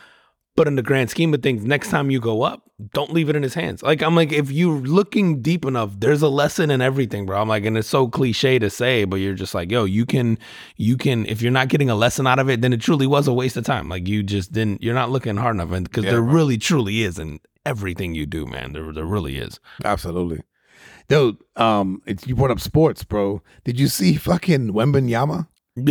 but 0.57 0.67
in 0.67 0.77
the 0.77 0.83
grand 0.83 1.11
scheme 1.11 1.33
of 1.35 1.43
things, 1.43 1.65
next 1.65 1.91
time 1.91 2.11
you 2.11 2.21
go 2.21 2.43
up, 2.43 2.69
don't 2.95 3.13
leave 3.13 3.29
it 3.29 3.37
in 3.37 3.43
his 3.43 3.55
hands. 3.55 3.83
Like 3.83 4.03
I'm 4.03 4.15
like, 4.17 4.33
if 4.33 4.51
you're 4.51 4.81
looking 4.81 5.43
deep 5.43 5.65
enough, 5.65 5.93
there's 5.99 6.23
a 6.23 6.29
lesson 6.29 6.71
in 6.71 6.81
everything, 6.81 7.27
bro. 7.27 7.41
I'm 7.41 7.49
like, 7.49 7.65
and 7.67 7.77
it's 7.77 7.89
so 7.89 8.09
cliche 8.09 8.59
to 8.59 8.71
say, 8.71 9.05
but 9.05 9.17
you're 9.17 9.35
just 9.35 9.55
like, 9.55 9.71
yo, 9.71 9.85
you 9.85 10.07
can, 10.07 10.39
you 10.77 10.97
can. 10.97 11.27
If 11.27 11.43
you're 11.43 11.53
not 11.53 11.69
getting 11.69 11.91
a 11.91 11.95
lesson 11.95 12.27
out 12.27 12.39
of 12.39 12.49
it, 12.49 12.63
then 12.63 12.73
it 12.73 12.81
truly 12.81 13.07
was 13.07 13.29
a 13.29 13.33
waste 13.35 13.57
of 13.59 13.65
time. 13.65 13.89
Like 13.89 14.09
you 14.09 14.23
just 14.23 14.53
didn't. 14.53 14.83
You're 14.83 14.95
not 14.95 15.11
looking 15.11 15.37
hard 15.37 15.57
enough, 15.57 15.73
and 15.73 15.85
because 15.89 16.05
Yeah, 16.05 16.13
there 16.13 16.23
bro. 16.23 16.33
really 16.33 16.57
truly 16.59 17.03
is 17.03 17.19
in 17.19 17.41
everything 17.67 18.15
you 18.15 18.25
do, 18.25 18.47
man. 18.47 18.73
There, 18.73 18.93
there 18.95 19.05
really 19.05 19.37
is. 19.37 19.61
Absolutely. 19.85 20.41
Dude, 21.09 21.37
um, 21.57 22.01
it's, 22.07 22.27
you 22.27 22.35
brought 22.35 22.51
up 22.51 22.61
sports, 22.61 23.05
bro. 23.05 23.43
Did 23.65 23.79
you 23.79 23.89
see 23.89 24.15
fucking 24.15 24.73
Wembanyama? 24.73 25.49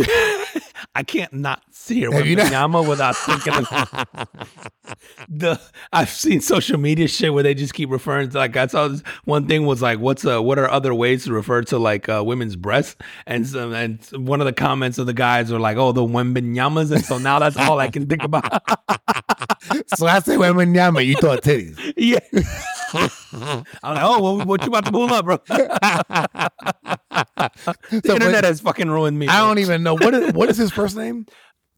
I 0.94 1.02
can't 1.02 1.32
not 1.32 1.62
see 1.70 2.02
her 2.02 2.24
you 2.24 2.36
without 2.36 3.16
thinking 3.16 3.54
of 3.54 3.68
the. 5.28 5.60
I've 5.92 6.10
seen 6.10 6.40
social 6.40 6.78
media 6.78 7.08
shit 7.08 7.32
where 7.32 7.42
they 7.42 7.54
just 7.54 7.74
keep 7.74 7.90
referring 7.90 8.30
to 8.30 8.38
like 8.38 8.56
I 8.56 8.66
saw 8.66 8.88
this 8.88 9.02
one 9.24 9.46
thing 9.46 9.66
was 9.66 9.82
like 9.82 9.98
what's 9.98 10.24
uh 10.24 10.42
what 10.42 10.58
are 10.58 10.70
other 10.70 10.94
ways 10.94 11.24
to 11.24 11.32
refer 11.32 11.62
to 11.62 11.78
like 11.78 12.08
uh, 12.08 12.22
women's 12.24 12.56
breasts 12.56 12.96
and 13.26 13.46
some 13.46 13.72
and 13.72 14.02
one 14.12 14.40
of 14.40 14.46
the 14.46 14.52
comments 14.52 14.98
of 14.98 15.06
the 15.06 15.14
guys 15.14 15.52
were 15.52 15.60
like 15.60 15.76
oh 15.76 15.92
the 15.92 16.02
Wembanyamas 16.02 16.92
and 16.92 17.04
so 17.04 17.18
now 17.18 17.38
that's 17.38 17.56
all 17.56 17.78
I 17.78 17.88
can 17.88 18.06
think 18.06 18.22
about. 18.22 18.44
so 19.96 20.06
I 20.06 20.20
say 20.20 20.36
Wembanyama, 20.36 21.04
you 21.04 21.16
thought 21.16 21.42
titties. 21.42 21.78
yeah. 21.96 22.18
I'm 23.82 23.94
like, 23.94 24.04
oh, 24.04 24.22
well, 24.22 24.46
what 24.46 24.62
you 24.62 24.68
about 24.68 24.84
to 24.86 24.90
pull 24.90 25.12
up, 25.12 25.24
bro? 25.24 25.38
the 25.46 26.50
So, 28.04 28.14
internet 28.14 28.44
has 28.44 28.60
fucking 28.60 28.90
ruined 28.90 29.18
me. 29.18 29.28
I 29.28 29.38
bro. 29.38 29.48
don't 29.48 29.58
even 29.58 29.82
know 29.82 29.94
what 29.94 30.14
is 30.14 30.32
what 30.32 30.48
is 30.48 30.69
his 30.70 30.76
first 30.76 30.96
name. 30.96 31.26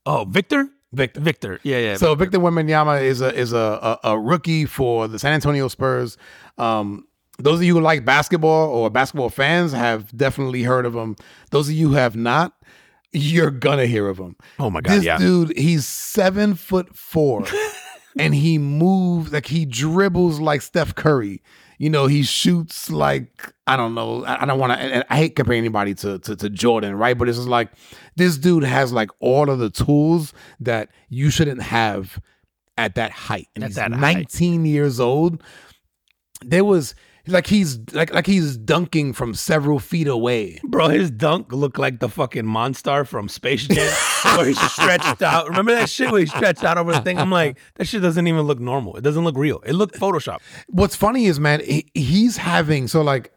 Oh, 0.06 0.24
Victor. 0.28 0.68
Victor. 0.92 1.20
Victor. 1.20 1.60
Yeah, 1.62 1.78
yeah. 1.78 1.96
So 1.96 2.14
Victor 2.14 2.38
Wembanyama 2.38 3.02
is 3.02 3.20
a 3.20 3.34
is 3.34 3.52
a, 3.52 3.98
a 4.02 4.10
a 4.10 4.18
rookie 4.18 4.66
for 4.66 5.08
the 5.08 5.18
San 5.18 5.32
Antonio 5.32 5.68
Spurs. 5.68 6.18
Um, 6.58 7.06
those 7.38 7.58
of 7.60 7.64
you 7.64 7.74
who 7.74 7.80
like 7.80 8.04
basketball 8.04 8.68
or 8.68 8.90
basketball 8.90 9.30
fans 9.30 9.72
have 9.72 10.14
definitely 10.16 10.62
heard 10.62 10.84
of 10.84 10.94
him. 10.94 11.16
Those 11.50 11.68
of 11.68 11.74
you 11.74 11.88
who 11.88 11.94
have 11.94 12.14
not, 12.14 12.52
you're 13.12 13.50
gonna 13.50 13.86
hear 13.86 14.08
of 14.08 14.18
him. 14.18 14.36
oh 14.58 14.70
my 14.70 14.80
god. 14.80 14.94
This 14.94 15.04
yeah. 15.04 15.18
dude, 15.18 15.56
he's 15.56 15.86
seven 15.86 16.54
foot 16.54 16.94
four, 16.94 17.46
and 18.18 18.34
he 18.34 18.58
moves 18.58 19.32
like 19.32 19.46
he 19.46 19.64
dribbles 19.64 20.40
like 20.40 20.62
Steph 20.62 20.94
Curry. 20.94 21.42
You 21.78 21.90
know, 21.90 22.06
he 22.06 22.22
shoots 22.22 22.90
like 22.90 23.52
I 23.66 23.76
don't 23.76 23.94
know. 23.94 24.24
I, 24.24 24.42
I 24.42 24.44
don't 24.44 24.58
want 24.58 24.78
to. 24.78 25.12
I 25.12 25.16
hate 25.16 25.36
comparing 25.36 25.58
anybody 25.58 25.94
to, 25.96 26.18
to 26.20 26.36
to 26.36 26.50
Jordan, 26.50 26.94
right? 26.94 27.16
But 27.16 27.28
it's 27.28 27.38
just 27.38 27.48
like 27.48 27.70
this 28.16 28.38
dude 28.38 28.64
has 28.64 28.92
like 28.92 29.10
all 29.20 29.50
of 29.50 29.58
the 29.58 29.70
tools 29.70 30.32
that 30.60 30.88
you 31.08 31.30
shouldn't 31.30 31.62
have 31.62 32.18
at 32.78 32.94
that 32.94 33.10
height. 33.10 33.48
And 33.54 33.64
At 33.64 33.68
he's 33.70 33.76
that 33.76 33.92
height. 33.92 34.16
19 34.16 34.64
years 34.64 34.98
old. 35.00 35.42
There 36.44 36.64
was 36.64 36.94
like 37.28 37.46
he's 37.46 37.78
like 37.92 38.12
like 38.12 38.26
he's 38.26 38.56
dunking 38.56 39.12
from 39.12 39.32
several 39.34 39.78
feet 39.78 40.08
away. 40.08 40.58
Bro, 40.64 40.88
his 40.88 41.08
dunk 41.10 41.52
looked 41.52 41.78
like 41.78 42.00
the 42.00 42.08
fucking 42.08 42.44
monster 42.46 43.04
from 43.04 43.28
Space 43.28 43.68
Jam 43.68 43.92
where 44.36 44.46
he 44.46 44.54
stretched 44.54 45.22
out. 45.22 45.48
Remember 45.48 45.72
that 45.72 45.88
shit 45.88 46.10
where 46.10 46.20
he 46.20 46.26
stretched 46.26 46.64
out 46.64 46.78
over 46.78 46.90
the 46.92 47.00
thing? 47.00 47.18
I'm 47.18 47.30
like, 47.30 47.58
that 47.76 47.86
shit 47.86 48.02
doesn't 48.02 48.26
even 48.26 48.42
look 48.42 48.58
normal. 48.58 48.96
It 48.96 49.02
doesn't 49.02 49.22
look 49.22 49.36
real. 49.36 49.60
It 49.64 49.74
looked 49.74 49.94
Photoshop. 50.00 50.38
what's 50.68 50.96
funny 50.96 51.26
is 51.26 51.38
man 51.38 51.60
he, 51.60 51.86
he's 51.94 52.38
having 52.38 52.88
so 52.88 53.02
like 53.02 53.32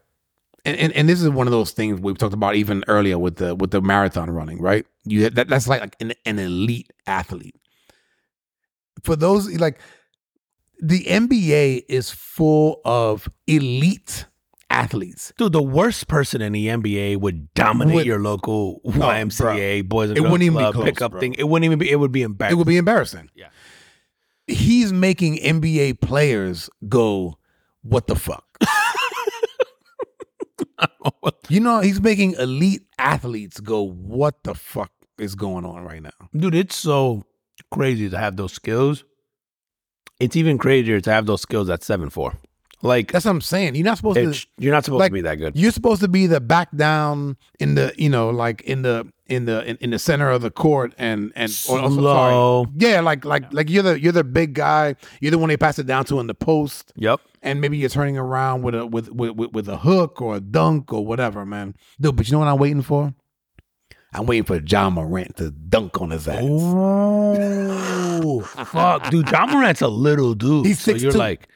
and, 0.66 0.76
and 0.78 0.92
and 0.92 1.08
this 1.08 1.22
is 1.22 1.30
one 1.30 1.46
of 1.46 1.50
those 1.52 1.70
things 1.70 2.00
we've 2.00 2.18
talked 2.18 2.34
about 2.34 2.54
even 2.56 2.84
earlier 2.88 3.18
with 3.18 3.36
the 3.36 3.54
with 3.54 3.70
the 3.70 3.80
marathon 3.80 4.30
running 4.30 4.60
right 4.60 4.84
you 5.04 5.30
that, 5.30 5.48
that's 5.48 5.66
like 5.68 5.80
like 5.80 5.96
an, 6.00 6.12
an 6.26 6.38
elite 6.38 6.92
athlete 7.06 7.54
for 9.02 9.16
those 9.16 9.50
like 9.58 9.78
the 10.80 11.04
nba 11.04 11.82
is 11.88 12.10
full 12.10 12.80
of 12.84 13.28
elite 13.46 14.26
athletes 14.68 15.32
Dude, 15.38 15.52
the 15.52 15.62
worst 15.62 16.08
person 16.08 16.42
in 16.42 16.52
the 16.52 16.66
NBA 16.66 17.18
would 17.20 17.54
dominate 17.54 17.94
Would- 17.94 18.06
your 18.06 18.18
local 18.18 18.80
YMCA 18.84 19.88
Boys 19.88 20.10
and 20.10 20.18
It 20.18 20.22
Girls 20.22 20.32
wouldn't 20.32 20.46
even 20.46 20.58
be 20.66 20.72
Club 20.72 20.84
pickup 20.84 21.20
thing. 21.20 21.34
It 21.34 21.44
wouldn't 21.48 21.64
even 21.64 21.78
be. 21.78 21.88
It 21.90 22.00
would 22.00 22.10
be 22.12 22.22
embarrassing. 22.22 22.56
it 22.56 22.58
would 22.58 22.66
be 22.66 22.76
embarrassing 22.76 23.30
Yeah. 23.36 23.46
he's 24.48 24.92
making 24.92 25.36
nba 25.36 26.00
players 26.00 26.68
go 26.88 27.38
what 27.82 28.08
the 28.08 28.16
fuck 28.16 28.44
you 31.48 31.60
know 31.60 31.80
he's 31.80 32.00
making 32.00 32.32
elite 32.34 32.82
athletes 32.98 33.60
go 33.60 33.82
what 33.82 34.42
the 34.44 34.54
fuck 34.54 34.90
is 35.18 35.34
going 35.34 35.64
on 35.64 35.84
right 35.84 36.02
now 36.02 36.28
Dude, 36.34 36.54
it's 36.54 36.76
so 36.76 37.24
crazy 37.70 38.08
to 38.10 38.18
have 38.18 38.36
those 38.36 38.52
skills. 38.52 39.04
It's 40.20 40.36
even 40.36 40.58
crazier 40.58 41.00
to 41.00 41.10
have 41.12 41.26
those 41.26 41.42
skills 41.42 41.68
at 41.68 41.82
seven 41.82 42.10
four. 42.10 42.34
Like 42.82 43.10
That's 43.10 43.24
what 43.24 43.30
I'm 43.30 43.40
saying. 43.40 43.74
You're 43.74 43.84
not 43.86 43.96
supposed 43.96 44.16
to. 44.42 44.46
you're 44.58 44.72
not 44.72 44.84
supposed 44.84 45.00
like, 45.00 45.10
to 45.10 45.14
be 45.14 45.20
that 45.22 45.36
good. 45.36 45.56
You're 45.56 45.72
supposed 45.72 46.02
to 46.02 46.08
be 46.08 46.26
the 46.26 46.40
back 46.40 46.68
down 46.76 47.36
in 47.58 47.74
the, 47.74 47.92
you 47.96 48.08
know, 48.10 48.28
like 48.30 48.60
in 48.62 48.82
the 48.82 49.10
in 49.26 49.46
the 49.46 49.64
in, 49.64 49.76
in 49.80 49.90
the 49.90 49.98
center 49.98 50.30
of 50.30 50.42
the 50.42 50.50
court 50.50 50.92
and 50.98 51.32
and 51.34 51.50
or- 51.70 51.80
or- 51.80 51.90
Slow. 51.90 52.64
sorry. 52.64 52.74
yeah, 52.76 53.00
like 53.00 53.24
like 53.24 53.50
like 53.52 53.70
you're 53.70 53.82
the 53.82 53.98
you're 54.00 54.12
the 54.12 54.22
big 54.24 54.52
guy. 54.54 54.94
You're 55.20 55.30
the 55.30 55.38
one 55.38 55.48
they 55.48 55.56
pass 55.56 55.78
it 55.78 55.86
down 55.86 56.04
to 56.06 56.20
in 56.20 56.26
the 56.26 56.34
post, 56.34 56.92
Yep. 56.96 57.20
and 57.42 57.60
maybe 57.62 57.78
you're 57.78 57.88
turning 57.88 58.18
around 58.18 58.62
with 58.62 58.74
a 58.74 58.86
with 58.86 59.10
with 59.10 59.32
with, 59.32 59.52
with 59.52 59.68
a 59.68 59.78
hook 59.78 60.20
or 60.20 60.36
a 60.36 60.40
dunk 60.40 60.92
or 60.92 61.04
whatever, 61.04 61.44
man. 61.46 61.74
Dude, 62.00 62.14
but 62.14 62.28
you 62.28 62.32
know 62.32 62.40
what 62.40 62.48
I'm 62.48 62.58
waiting 62.58 62.82
for? 62.82 63.14
I'm 64.12 64.26
waiting 64.26 64.44
for 64.44 64.60
Ja 64.64 64.88
Morant 64.90 65.36
to 65.38 65.50
dunk 65.50 66.00
on 66.00 66.10
his 66.10 66.28
ass. 66.28 66.42
Oh 66.44 68.40
fuck, 68.66 69.10
dude! 69.10 69.28
Ja 69.30 69.46
Morant's 69.46 69.80
a 69.82 69.88
little 69.88 70.34
dude. 70.34 70.66
He's 70.66 70.80
so 70.80 70.92
you're 70.92 71.12
6'2". 71.12 71.16
like, 71.16 71.48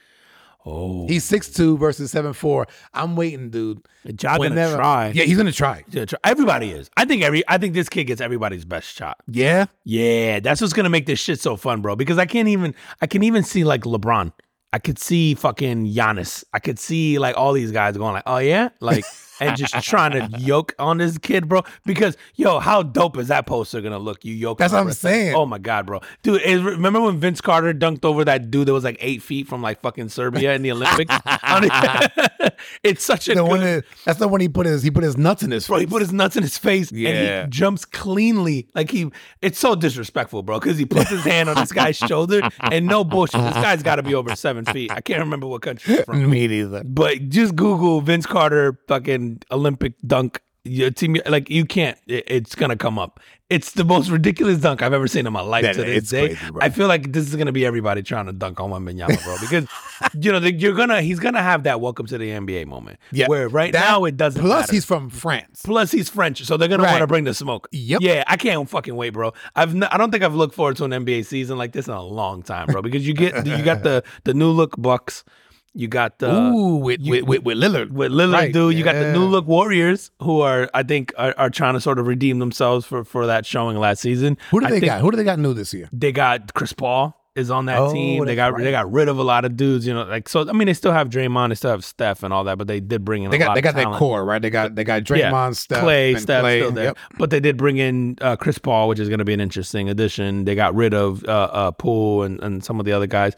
oh, 0.67 1.07
he's 1.09 1.25
six 1.25 1.49
two 1.51 1.77
versus 1.79 2.11
seven 2.11 2.33
four. 2.33 2.67
I'm 2.95 3.17
waiting, 3.17 3.51
dude. 3.51 3.87
John 4.15 4.39
gonna 4.39 4.51
Whenever- 4.51 4.77
try. 4.77 5.09
Yeah, 5.15 5.25
he's 5.25 5.37
gonna 5.37 5.53
try. 5.53 5.83
He's 5.87 5.95
gonna 5.95 6.07
try. 6.07 6.19
Everybody 6.25 6.71
is. 6.71 6.91
I 6.97 7.05
think 7.05 7.23
every. 7.23 7.43
I 7.49 7.59
think 7.59 7.75
this 7.75 7.89
kid 7.89 8.05
gets 8.05 8.21
everybody's 8.21 8.65
best 8.65 8.95
shot. 8.95 9.19
Yeah. 9.27 9.67
Yeah, 9.85 10.41
that's 10.41 10.61
what's 10.61 10.73
gonna 10.73 10.89
make 10.91 11.07
this 11.07 11.19
shit 11.19 11.41
so 11.41 11.57
fun, 11.57 11.81
bro. 11.83 11.97
Because 11.97 12.19
I 12.19 12.27
can't 12.27 12.49
even. 12.49 12.75
I 13.01 13.07
can 13.07 13.23
even 13.23 13.43
see 13.43 13.65
like 13.65 13.83
LeBron. 13.83 14.33
I 14.73 14.79
could 14.79 14.99
see 15.01 15.35
fucking 15.35 15.93
Giannis. 15.93 16.45
I 16.53 16.61
could 16.61 16.79
see 16.79 17.19
like 17.19 17.37
all 17.37 17.53
these 17.53 17.73
guys 17.73 17.97
going 17.97 18.13
like, 18.15 18.23
oh 18.27 18.39
yeah, 18.39 18.69
like 18.81 19.05
and 19.41 19.57
just 19.57 19.75
trying 19.83 20.13
to 20.13 20.39
yoke 20.39 20.75
on 20.79 20.99
this 20.99 21.19
kid, 21.19 21.49
bro. 21.49 21.63
Because 21.85 22.17
yo, 22.37 22.59
how 22.61 22.83
dope 22.83 23.17
is 23.19 23.29
that 23.29 23.47
poster 23.47 23.81
gonna 23.81 23.99
look? 23.99 24.25
You 24.25 24.35
yoke. 24.35 24.59
That's 24.59 24.73
what 24.73 24.81
I'm 24.83 24.93
saying. 24.93 25.35
Oh 25.35 25.47
my 25.47 25.59
god, 25.59 25.87
bro, 25.87 26.01
dude. 26.23 26.43
Is, 26.43 26.63
remember 26.63 27.01
when 27.01 27.19
Vince 27.19 27.41
Carter 27.41 27.73
dunked 27.75 28.05
over 28.05 28.25
that 28.25 28.51
dude 28.51 28.69
that 28.69 28.73
was 28.73 28.85
like 28.85 28.99
eight 29.01 29.23
feet 29.23 29.47
from 29.49 29.63
like 29.63 29.81
fucking 29.81 30.09
Serbia 30.09 30.55
in 30.55 30.63
the 30.63 30.73
Olympics? 30.73 31.15
it's 32.83 33.05
such 33.05 33.29
a 33.29 33.35
The 33.35 33.45
good. 33.45 33.61
that, 33.61 33.85
that's 34.05 34.19
the 34.19 34.29
one 34.29 34.41
he 34.41 34.49
put 34.49 34.67
his 34.67 34.83
he 34.83 34.91
put 34.91 35.05
his 35.05 35.17
nuts 35.17 35.43
in 35.43 35.51
his 35.51 35.67
Bro, 35.67 35.79
he 35.79 35.87
put 35.87 36.03
his 36.03 36.13
nuts 36.13 36.37
in 36.37 36.43
his 36.43 36.59
face 36.59 36.91
Yeah. 36.93 37.09
and 37.11 37.45
he 37.53 37.57
jumps 37.59 37.85
cleanly. 37.85 38.69
Like 38.75 38.91
he, 38.91 39.11
it's 39.43 39.59
so 39.59 39.75
disrespectful, 39.75 40.43
bro, 40.43 40.59
because 40.61 40.79
he 40.79 40.85
puts 40.85 41.11
his 41.11 41.23
hand 41.25 41.49
on 41.49 41.57
this 41.57 41.73
guy's 41.73 41.97
shoulder 41.97 42.41
and 42.61 42.87
no 42.87 43.05
bullshit. 43.05 43.41
This 43.41 43.55
guy's 43.55 43.83
got 43.83 43.97
to 43.97 44.03
be 44.03 44.15
over 44.15 44.35
seven 44.37 44.65
feet. 44.65 44.91
I 44.91 45.01
can't 45.01 45.21
remember 45.21 45.47
what 45.47 45.63
country 45.63 45.97
he's 45.97 46.05
from. 46.05 46.31
Me 46.31 46.47
neither. 46.47 46.83
But 46.85 47.29
just 47.29 47.57
Google 47.57 48.01
Vince 48.01 48.27
Carter 48.27 48.79
fucking 48.89 49.30
Olympic 49.51 49.95
dunk. 50.07 50.41
Your 50.63 50.91
team, 50.91 51.17
like 51.27 51.49
you 51.49 51.65
can't. 51.65 51.97
it- 52.07 52.25
it's 52.27 52.55
gonna 52.55 52.77
come 52.77 52.99
up. 52.99 53.19
It's 53.49 53.73
the 53.73 53.83
most 53.83 54.11
ridiculous 54.11 54.59
dunk 54.59 54.83
I've 54.83 54.93
ever 54.93 55.09
seen 55.09 55.27
in 55.27 55.33
my 55.33 55.41
life 55.41 55.63
That- 55.65 55.75
to 55.77 55.83
this 55.83 56.11
day. 56.11 56.35
crazy. 56.37 56.53
I 56.61 56.69
feel 56.69 56.87
like 56.87 57.13
this 57.13 57.27
is 57.27 57.35
gonna 57.35 57.51
be 57.51 57.65
everybody 57.65 58.03
trying 58.03 58.27
to 58.27 58.33
dunk 58.35 58.61
on 58.61 58.69
Wembanyama, 58.71 59.25
bro, 59.25 59.37
because 59.41 59.67
you 60.23 60.31
know 60.31 60.39
they- 60.39 60.53
you're 60.53 60.75
gonna 60.75 61.01
he's 61.01 61.19
gonna 61.19 61.43
have 61.43 61.63
that 61.63 61.81
welcome 61.81 62.05
to 62.09 62.19
the 62.19 62.29
NBA 62.29 62.67
moment. 62.67 62.99
Yeah. 63.11 63.27
where 63.29 63.49
right 63.49 63.73
That- 63.73 63.89
now 63.89 64.05
it 64.05 64.19
doesn't. 64.19 64.43
Plus, 64.43 64.65
matter. 64.65 64.73
he's 64.75 64.85
from 64.85 65.09
France. 65.09 65.63
Plus, 65.65 65.91
he's 65.93 66.11
French, 66.11 66.45
so 66.45 66.59
they're 66.59 66.69
gonna 66.69 66.83
Right. 66.83 66.91
want 66.93 67.01
to 67.05 67.07
bring 67.07 67.25
the 67.25 67.33
smoke. 67.33 67.67
Yep. 67.73 68.03
Yeah, 68.03 68.23
I 68.27 68.37
can't 68.37 68.69
fucking 68.69 68.95
wait, 68.95 69.11
bro. 69.15 69.33
I've 69.57 69.75
n- 69.75 69.85
I 69.91 69.97
don't 69.97 70.11
think 70.11 70.23
I've 70.23 70.35
looked 70.35 70.55
forward 70.55 70.77
to 70.77 70.85
an 70.85 70.91
NBA 70.93 71.23
season 71.25 71.57
like 71.57 71.73
this 71.73 71.89
in 71.89 71.95
a 71.95 72.03
long 72.03 72.43
time, 72.43 72.67
bro. 72.67 72.83
Because 72.83 73.09
you 73.09 73.15
get 73.15 73.47
you 73.47 73.63
got 73.63 73.83
the 73.83 74.05
the 74.25 74.35
new 74.35 74.51
look 74.51 74.75
Bucks, 74.77 75.25
You 75.73 75.87
got 75.87 76.19
the 76.19 76.35
Ooh, 76.35 76.77
with, 76.77 77.01
you- 77.01 77.25
with, 77.25 77.45
with 77.45 77.57
Lillard. 77.57 77.91
with 77.93 78.11
Lillard, 78.11 78.33
Right, 78.33 78.53
dude. 78.53 78.75
You 78.75 78.83
got 78.83 78.95
the 78.95 79.13
new 79.13 79.25
look 79.25 79.47
Warriors, 79.47 80.11
who 80.21 80.41
are 80.41 80.69
I 80.75 80.83
think 80.83 81.13
are, 81.17 81.33
are 81.39 81.49
trying 81.51 81.75
to 81.75 81.81
sort 81.81 81.99
of 82.01 82.07
redeem 82.09 82.41
themselves 82.41 82.85
for 82.87 83.05
for 83.05 83.27
that 83.27 83.47
showing 83.47 83.77
last 83.77 84.01
season. 84.01 84.37
Who 84.51 84.61
do 84.61 84.67
I 84.67 84.71
they 84.71 84.81
got? 84.81 85.01
Who 85.01 85.11
do 85.13 85.17
they 85.17 85.25
got 85.25 85.39
new 85.39 85.55
this 85.55 85.73
year? 85.73 85.89
They 85.93 86.11
got 86.13 86.55
Chris 86.55 86.73
Paul 86.73 87.17
is 87.37 87.49
on 87.53 87.67
that 87.67 87.79
Oh, 87.79 87.93
team. 87.93 88.25
They 88.25 88.35
got 88.35 88.59
they 88.59 88.73
got 88.73 88.91
rid 88.91 89.07
of 89.07 89.17
a 89.19 89.23
lot 89.23 89.45
of 89.45 89.57
dudes. 89.57 89.87
You 89.87 89.95
know, 89.95 90.03
like 90.03 90.29
so. 90.29 90.49
I 90.49 90.53
mean, 90.53 90.67
they 90.67 90.75
still 90.75 90.91
have 90.91 91.09
Draymond, 91.09 91.51
they 91.51 91.55
still 91.55 91.71
have 91.71 91.85
Steph 91.85 92.25
and 92.25 92.35
all 92.35 92.43
that, 92.45 92.59
but 92.59 92.67
they 92.67 92.81
did 92.81 93.05
bring 93.05 93.23
in 93.23 93.31
They 93.31 93.37
a 93.37 93.39
got 93.39 93.49
lot 93.51 93.55
they 93.55 93.61
got 93.63 93.77
that 93.77 93.93
core, 93.93 94.25
right? 94.25 94.43
They 94.43 94.51
got 94.51 94.75
they 94.75 94.83
got 94.83 95.09
Yeah. 95.09 95.31
Draymond, 95.31 95.55
Steph, 95.55 95.85
Klay, 95.85 96.19
Steph 96.19 96.43
Klay. 96.45 96.59
still 96.59 96.73
there, 96.73 96.85
Yep. 96.87 96.99
but 97.19 97.31
they 97.31 97.39
did 97.39 97.57
bring 97.57 97.77
in 97.77 98.17
uh, 98.21 98.35
Chris 98.35 98.59
Paul, 98.59 98.89
which 98.89 98.99
is 98.99 99.09
going 99.09 99.21
to 99.21 99.25
be 99.25 99.35
an 99.35 99.41
interesting 99.41 99.89
addition. 99.89 100.47
They 100.47 100.57
got 100.57 100.75
rid 100.75 100.95
of 100.95 101.23
uh, 101.27 101.29
uh, 101.53 101.71
Poole 101.71 102.25
and, 102.25 102.41
and 102.43 102.65
some 102.65 102.81
of 102.81 102.87
the 102.87 102.93
other 102.93 103.07
guys, 103.07 103.35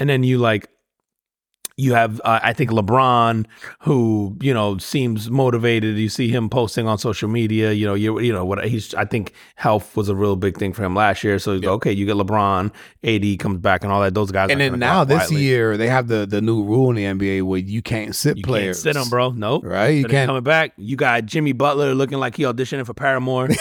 and 0.00 0.10
then 0.10 0.24
you 0.24 0.38
like 0.38 0.66
you 1.78 1.94
have 1.94 2.20
uh, 2.24 2.40
I 2.42 2.52
think 2.52 2.70
LeBron, 2.70 3.46
who 3.80 4.36
you 4.40 4.52
know 4.52 4.76
seems 4.78 5.30
motivated. 5.30 5.96
You 5.96 6.08
see 6.10 6.28
him 6.28 6.50
posting 6.50 6.86
on 6.86 6.98
social 6.98 7.28
media. 7.28 7.72
You 7.72 7.86
know, 7.86 7.94
you 7.94 8.20
you 8.20 8.32
know 8.32 8.44
what 8.44 8.62
he's. 8.66 8.92
I 8.94 9.04
think 9.04 9.32
health 9.54 9.96
was 9.96 10.08
a 10.08 10.14
real 10.16 10.36
big 10.36 10.58
thing 10.58 10.72
for 10.72 10.82
him 10.84 10.94
last 10.94 11.22
year. 11.24 11.38
So 11.38 11.52
you 11.54 11.60
go, 11.60 11.72
okay, 11.74 11.92
you 11.92 12.04
get 12.04 12.16
LeBron, 12.16 12.72
AD 13.04 13.38
comes 13.38 13.58
back, 13.60 13.84
and 13.84 13.92
all 13.92 14.00
that. 14.02 14.12
Those 14.12 14.30
guys. 14.32 14.50
And 14.50 14.60
then 14.60 14.78
now 14.78 15.04
this 15.04 15.28
quietly. 15.28 15.42
year 15.42 15.76
they 15.76 15.88
have 15.88 16.08
the 16.08 16.26
the 16.26 16.42
new 16.42 16.62
rule 16.64 16.90
in 16.90 16.96
the 16.96 17.04
NBA 17.04 17.42
where 17.44 17.60
you 17.60 17.80
can't 17.80 18.14
sit 18.14 18.36
you 18.36 18.42
players. 18.42 18.82
can't 18.82 18.94
sit 18.96 19.00
them, 19.00 19.08
bro. 19.08 19.30
Nope. 19.30 19.64
Right? 19.64 19.88
You 19.90 20.02
But 20.02 20.10
can't. 20.10 20.26
coming 20.28 20.42
back. 20.42 20.72
You 20.76 20.96
got 20.96 21.24
Jimmy 21.26 21.52
Butler 21.52 21.94
looking 21.94 22.18
like 22.18 22.36
he 22.36 22.42
auditioning 22.42 22.84
for 22.84 22.94
Paramore. 22.94 23.48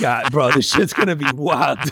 God, 0.00 0.30
bro, 0.32 0.50
this 0.52 0.70
shit's 0.72 0.92
gonna 0.92 1.16
be 1.16 1.26
wild. 1.34 1.78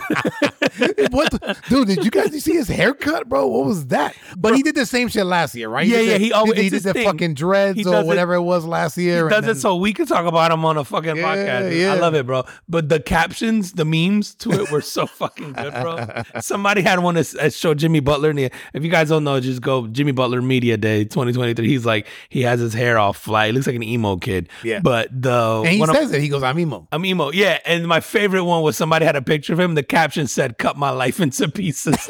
what, 1.11 1.31
the, 1.31 1.57
dude? 1.69 1.87
Did 1.87 2.03
you 2.05 2.11
guys 2.11 2.33
you 2.33 2.39
see 2.39 2.53
his 2.53 2.67
haircut, 2.67 3.27
bro? 3.29 3.47
What 3.47 3.65
was 3.65 3.87
that? 3.87 4.15
But 4.37 4.55
he 4.55 4.63
did 4.63 4.75
the 4.75 4.85
same 4.85 5.07
shit 5.07 5.25
last 5.25 5.55
year, 5.55 5.69
right? 5.69 5.87
Yeah, 5.87 5.97
did 5.97 6.07
yeah, 6.09 6.17
he 6.17 6.33
always- 6.33 6.57
he, 6.57 6.63
he 6.63 6.69
did 6.69 6.83
the 6.83 6.93
fucking 6.93 7.33
dreads 7.33 7.79
or 7.79 7.83
does 7.91 8.03
it- 8.03 8.07
whatever 8.07 8.33
it 8.35 8.41
was 8.41 8.65
last 8.65 8.97
year. 8.97 9.27
He 9.27 9.33
does 9.35 9.47
it 9.47 9.57
so 9.59 9.75
we 9.75 9.93
can 9.93 10.05
talk 10.05 10.25
about 10.25 10.51
him 10.51 10.65
on 10.65 10.77
a 10.77 10.83
fucking 10.83 11.15
Yeah, 11.17 11.23
podcast. 11.35 11.79
yeah. 11.79 11.93
I 11.93 11.97
love 11.97 12.15
it, 12.15 12.25
bro. 12.25 12.43
But 12.67 12.89
the 12.89 12.99
captions, 12.99 13.73
the 13.73 13.85
memes 13.85 14.35
to 14.35 14.51
it 14.51 14.71
were 14.71 14.81
so 14.81 15.05
fucking 15.07 15.53
good, 15.53 15.73
bro. 15.73 16.23
Somebody 16.41 16.81
had 16.81 16.99
one 16.99 17.15
that 17.15 17.53
showed 17.53 17.77
Jimmy 17.79 17.99
Butler. 17.99 18.33
If 18.35 18.83
you 18.83 18.89
guys 18.89 19.09
don't 19.09 19.23
know, 19.23 19.39
just 19.39 19.61
go 19.61 19.87
Jimmy 19.87 20.11
Butler 20.11 20.41
Media 20.41 20.77
Day 20.77 21.03
2023. 21.05 21.67
He's 21.67 21.85
like, 21.85 22.07
he 22.29 22.41
has 22.41 22.59
his 22.59 22.73
hair 22.73 22.97
all 22.97 23.13
fly. 23.13 23.47
He 23.47 23.51
looks 23.53 23.67
like 23.67 23.75
an 23.75 23.83
emo 23.83 24.17
kid. 24.17 24.49
Yeah. 24.63 24.79
But 24.79 25.09
the 25.11 25.63
and 25.65 25.69
he 25.75 25.85
says 25.85 26.11
it. 26.11 26.21
He 26.21 26.27
goes, 26.29 26.43
"I'm 26.43 26.57
emo." 26.59 26.87
I'm 26.91 27.05
emo. 27.05 27.31
Yeah. 27.31 27.59
And 27.65 27.84
my 27.87 27.99
favorite 27.99 28.43
one 28.43 28.63
was 28.63 28.77
somebody 28.77 29.05
had 29.05 29.15
a 29.15 29.21
picture 29.21 29.53
of 29.53 29.59
him. 29.59 29.75
The 29.75 29.83
caption 29.83 30.27
said, 30.27 30.57
cut 30.57 30.77
my 30.77 30.89
life 30.89 31.19
into 31.19 31.49
pieces. 31.49 31.95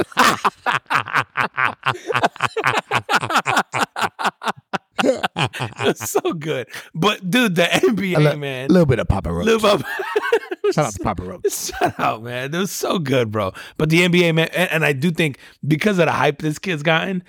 so 5.96 6.34
good. 6.34 6.68
But 6.94 7.30
dude, 7.30 7.56
the 7.56 7.64
NBA, 7.64 8.18
li- 8.18 8.36
man. 8.36 8.70
A 8.70 8.74
little 8.74 8.86
bit 8.86 9.00
of 9.00 9.08
Papa 9.08 9.32
Roach. 9.32 9.64
Up. 9.64 9.84
Shout 10.74 10.86
out 10.86 10.94
to 10.94 11.00
Papa 11.00 11.24
Roach. 11.24 11.52
Shout 11.52 12.00
out, 12.00 12.24
man. 12.24 12.54
It 12.54 12.58
was 12.58 12.72
so 12.72 13.00
good, 13.00 13.32
bro. 13.32 13.54
But 13.78 13.90
the 13.90 14.08
NBA, 14.08 14.34
man, 14.34 14.50
and, 14.54 14.72
and 14.72 14.86
I 14.86 14.94
do 14.94 15.12
think 15.12 15.38
because 15.66 16.00
of 16.00 16.08
the 16.08 16.12
hype 16.12 16.40
this 16.40 16.60
kid's 16.60 16.84
gotten, 16.84 17.24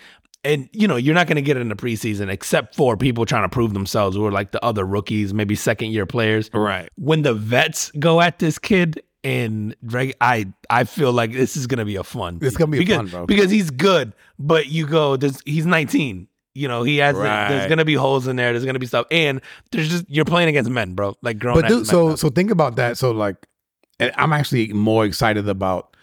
and 0.46 0.68
you 0.72 0.88
know, 0.88 0.96
you're 0.96 1.14
not 1.14 1.26
going 1.26 1.36
to 1.36 1.42
get 1.42 1.56
it 1.56 1.60
in 1.60 1.68
the 1.68 1.76
preseason 1.76 2.30
except 2.30 2.74
for 2.74 2.96
people 2.96 3.26
trying 3.26 3.42
to 3.42 3.48
prove 3.48 3.74
themselves 3.74 4.16
who 4.16 4.24
are 4.24 4.32
like 4.32 4.52
the 4.52 4.64
other 4.64 4.84
rookies, 4.84 5.34
maybe 5.34 5.54
second 5.54 5.90
year 5.90 6.06
players. 6.06 6.50
Right. 6.54 6.88
When 6.96 7.22
the 7.22 7.34
vets 7.34 7.90
go 7.98 8.20
at 8.20 8.38
this 8.38 8.58
kid, 8.58 9.02
and 9.24 9.74
I 10.20 10.46
I 10.70 10.84
feel 10.84 11.12
like 11.12 11.32
this 11.32 11.56
is 11.56 11.66
gonna 11.66 11.84
be 11.84 11.96
a 11.96 12.04
fun. 12.04 12.38
It's 12.40 12.56
gonna 12.56 12.70
be 12.70 12.78
because, 12.78 12.96
fun, 12.96 13.06
bro. 13.08 13.26
Because 13.26 13.50
he's 13.50 13.70
good, 13.70 14.12
but 14.38 14.66
you 14.68 14.86
go, 14.86 15.16
there's, 15.16 15.42
he's 15.44 15.66
19. 15.66 16.28
You 16.54 16.68
know, 16.68 16.84
he 16.84 16.98
has. 16.98 17.16
Right. 17.16 17.48
There's 17.48 17.68
gonna 17.68 17.84
be 17.84 17.94
holes 17.94 18.28
in 18.28 18.36
there. 18.36 18.52
There's 18.52 18.64
gonna 18.64 18.78
be 18.78 18.86
stuff, 18.86 19.06
and 19.10 19.40
there's 19.72 19.88
just 19.88 20.04
you're 20.08 20.24
playing 20.24 20.48
against 20.48 20.70
men, 20.70 20.94
bro. 20.94 21.16
Like 21.22 21.40
grown. 21.40 21.54
But 21.60 21.66
dude, 21.66 21.78
men. 21.78 21.84
so 21.86 22.14
so 22.14 22.30
think 22.30 22.52
about 22.52 22.76
that. 22.76 22.98
So 22.98 23.10
like, 23.10 23.36
I'm 23.98 24.32
actually 24.32 24.72
more 24.72 25.04
excited 25.04 25.48
about 25.48 25.96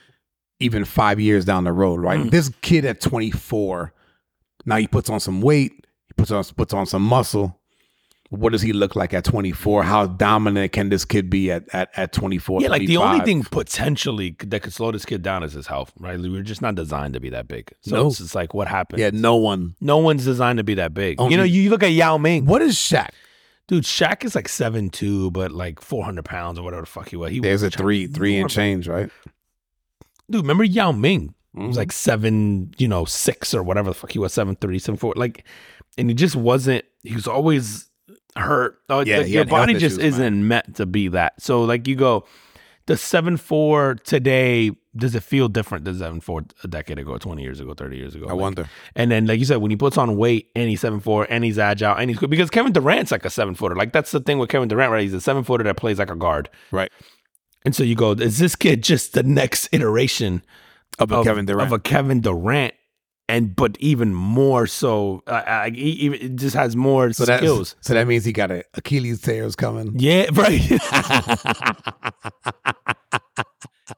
even 0.59 0.85
five 0.85 1.19
years 1.19 1.45
down 1.45 1.63
the 1.63 1.71
road, 1.71 2.01
right? 2.01 2.19
Mm. 2.19 2.31
This 2.31 2.49
kid 2.61 2.85
at 2.85 3.01
24, 3.01 3.93
now 4.65 4.77
he 4.77 4.87
puts 4.87 5.09
on 5.09 5.19
some 5.19 5.41
weight, 5.41 5.71
he 6.07 6.13
puts 6.15 6.31
on 6.31 6.43
puts 6.43 6.73
on 6.73 6.85
some 6.85 7.01
muscle. 7.03 7.59
What 8.29 8.51
does 8.51 8.63
he 8.63 8.73
look 8.73 8.95
like 8.95 9.13
at 9.13 9.23
24? 9.25 9.83
How 9.83 10.07
dominant 10.07 10.71
can 10.71 10.89
this 10.89 11.05
kid 11.05 11.29
be 11.29 11.51
at 11.51 11.63
at, 11.71 11.89
at 11.95 12.13
24? 12.13 12.61
Yeah, 12.61 12.69
like 12.69 12.87
the 12.87 12.97
only 12.97 13.23
thing 13.23 13.43
potentially 13.43 14.35
that 14.39 14.63
could 14.63 14.73
slow 14.73 14.91
this 14.91 15.05
kid 15.05 15.21
down 15.21 15.43
is 15.43 15.53
his 15.53 15.67
health, 15.67 15.93
right? 15.99 16.19
We're 16.19 16.41
just 16.41 16.61
not 16.61 16.73
designed 16.73 17.13
to 17.13 17.19
be 17.19 17.29
that 17.29 17.47
big. 17.47 17.71
So 17.81 17.95
No. 17.95 18.07
it's 18.07 18.17
just 18.17 18.33
like 18.33 18.55
what 18.55 18.67
happened. 18.67 19.01
Yeah, 19.01 19.11
no 19.13 19.35
one. 19.35 19.75
No 19.79 19.99
one's 19.99 20.25
designed 20.25 20.57
to 20.57 20.63
be 20.63 20.73
that 20.75 20.95
big. 20.95 21.21
Only- 21.21 21.33
you 21.33 21.37
know, 21.37 21.43
you 21.43 21.69
look 21.69 21.83
at 21.83 21.91
Yao 21.91 22.17
Ming. 22.17 22.45
What 22.45 22.63
is 22.63 22.75
Shaq? 22.75 23.09
Dude, 23.67 23.83
Shaq 23.83 24.23
is 24.25 24.33
like 24.33 24.49
seven 24.49 24.89
two, 24.89 25.29
but 25.29 25.51
like 25.51 25.79
400 25.79 26.25
pounds 26.25 26.57
or 26.57 26.63
whatever 26.63 26.81
the 26.81 26.87
fuck 26.87 27.09
he 27.09 27.15
was. 27.15 27.29
He 27.31 27.39
There's 27.39 27.61
a 27.61 27.67
was 27.67 27.75
three 27.75 28.07
three 28.07 28.37
and 28.39 28.49
change, 28.49 28.87
right? 28.87 29.11
Dude, 30.31 30.41
remember 30.41 30.63
Yao 30.63 30.91
Ming? 30.91 31.35
He 31.55 31.61
Mhm. 31.61 31.67
was 31.67 31.77
like 31.77 31.91
seven, 31.91 32.73
you 32.77 32.87
know, 32.87 33.05
six 33.05 33.53
or 33.53 33.61
whatever 33.63 33.89
the 33.91 33.93
fuck 33.93 34.11
he 34.11 34.19
was, 34.19 34.33
seven 34.33 34.55
three, 34.55 34.79
seven 34.79 34.97
four. 34.97 35.13
Like, 35.15 35.45
and 35.97 36.09
he 36.09 36.15
just 36.15 36.35
wasn't. 36.35 36.83
He 37.03 37.13
was 37.15 37.27
always 37.27 37.89
hurt. 38.35 38.77
Oh, 38.89 39.01
Yeah, 39.01 39.19
like, 39.19 39.27
your 39.29 39.45
body 39.45 39.73
just 39.73 39.99
issues, 39.99 40.15
isn't 40.15 40.47
meant 40.47 40.75
to 40.77 40.85
be 40.85 41.09
that. 41.09 41.39
So, 41.41 41.63
like, 41.63 41.87
you 41.87 41.95
go, 41.95 42.25
the 42.87 42.97
seven 42.97 43.37
four 43.37 43.95
today. 44.03 44.71
Does 44.95 45.15
it 45.15 45.23
feel 45.23 45.47
different 45.47 45.85
than 45.85 45.97
seven 45.97 46.21
four 46.21 46.43
a 46.63 46.67
decade 46.67 46.99
ago, 46.99 47.17
twenty 47.17 47.41
years 47.41 47.59
ago, 47.59 47.73
thirty 47.73 47.97
years 47.97 48.13
ago? 48.13 48.27
I 48.27 48.33
Like, 48.33 48.39
wonder. 48.41 48.69
And 48.95 49.09
then, 49.09 49.25
like 49.25 49.39
you 49.39 49.45
said, 49.45 49.57
when 49.57 49.71
he 49.71 49.75
puts 49.77 49.97
on 49.97 50.17
weight 50.17 50.49
and 50.55 50.69
he's 50.69 50.81
seven 50.81 50.99
four 50.99 51.25
and 51.31 51.43
he's 51.43 51.57
agile 51.57 51.95
and 51.95 52.11
he's 52.11 52.19
good 52.19 52.29
because 52.29 52.51
Kevin 52.51 52.73
Durant's 52.73 53.11
like 53.11 53.25
a 53.25 53.29
seven 53.31 53.55
footer. 53.55 53.75
Like 53.75 53.91
that's 53.91 54.11
the 54.11 54.19
thing 54.19 54.37
with 54.37 54.49
Kevin 54.49 54.67
Durant, 54.69 54.91
right? 54.91 55.01
He's 55.01 55.15
a 55.15 55.19
seven 55.21 55.43
footer 55.43 55.63
that 55.63 55.77
plays 55.77 55.97
like 55.97 56.11
a 56.11 56.15
guard. 56.15 56.47
Right. 56.69 56.91
And 57.65 57.75
so 57.75 57.81
you 57.83 57.95
go, 57.95 58.11
is 58.11 58.37
this 58.37 58.55
kid 58.55 58.83
just 58.83 59.13
the 59.13 59.23
next 59.23 59.67
iteration 59.71 60.43
Of 60.99 61.11
a 61.11 61.15
of 61.17 61.25
Kevin 61.25 61.45
Durant. 61.45 61.67
of 61.67 61.73
a 61.73 61.79
Kevin 61.79 62.21
Durant? 62.21 62.73
And 63.29 63.55
but 63.55 63.77
even 63.79 64.13
more 64.13 64.67
so, 64.67 65.23
uh, 65.27 65.69
he, 65.71 66.29
just 66.35 66.55
has 66.55 66.75
more 66.75 67.13
so 67.13 67.23
skills. 67.23 67.77
so 67.79 67.93
that 67.93 68.05
means 68.05 68.25
he 68.25 68.33
got 68.33 68.51
a 68.51 68.65
Achilles 68.73 69.21
tears 69.21 69.55
coming. 69.55 69.97
Yeah, 69.97 70.25
right. 70.33 70.59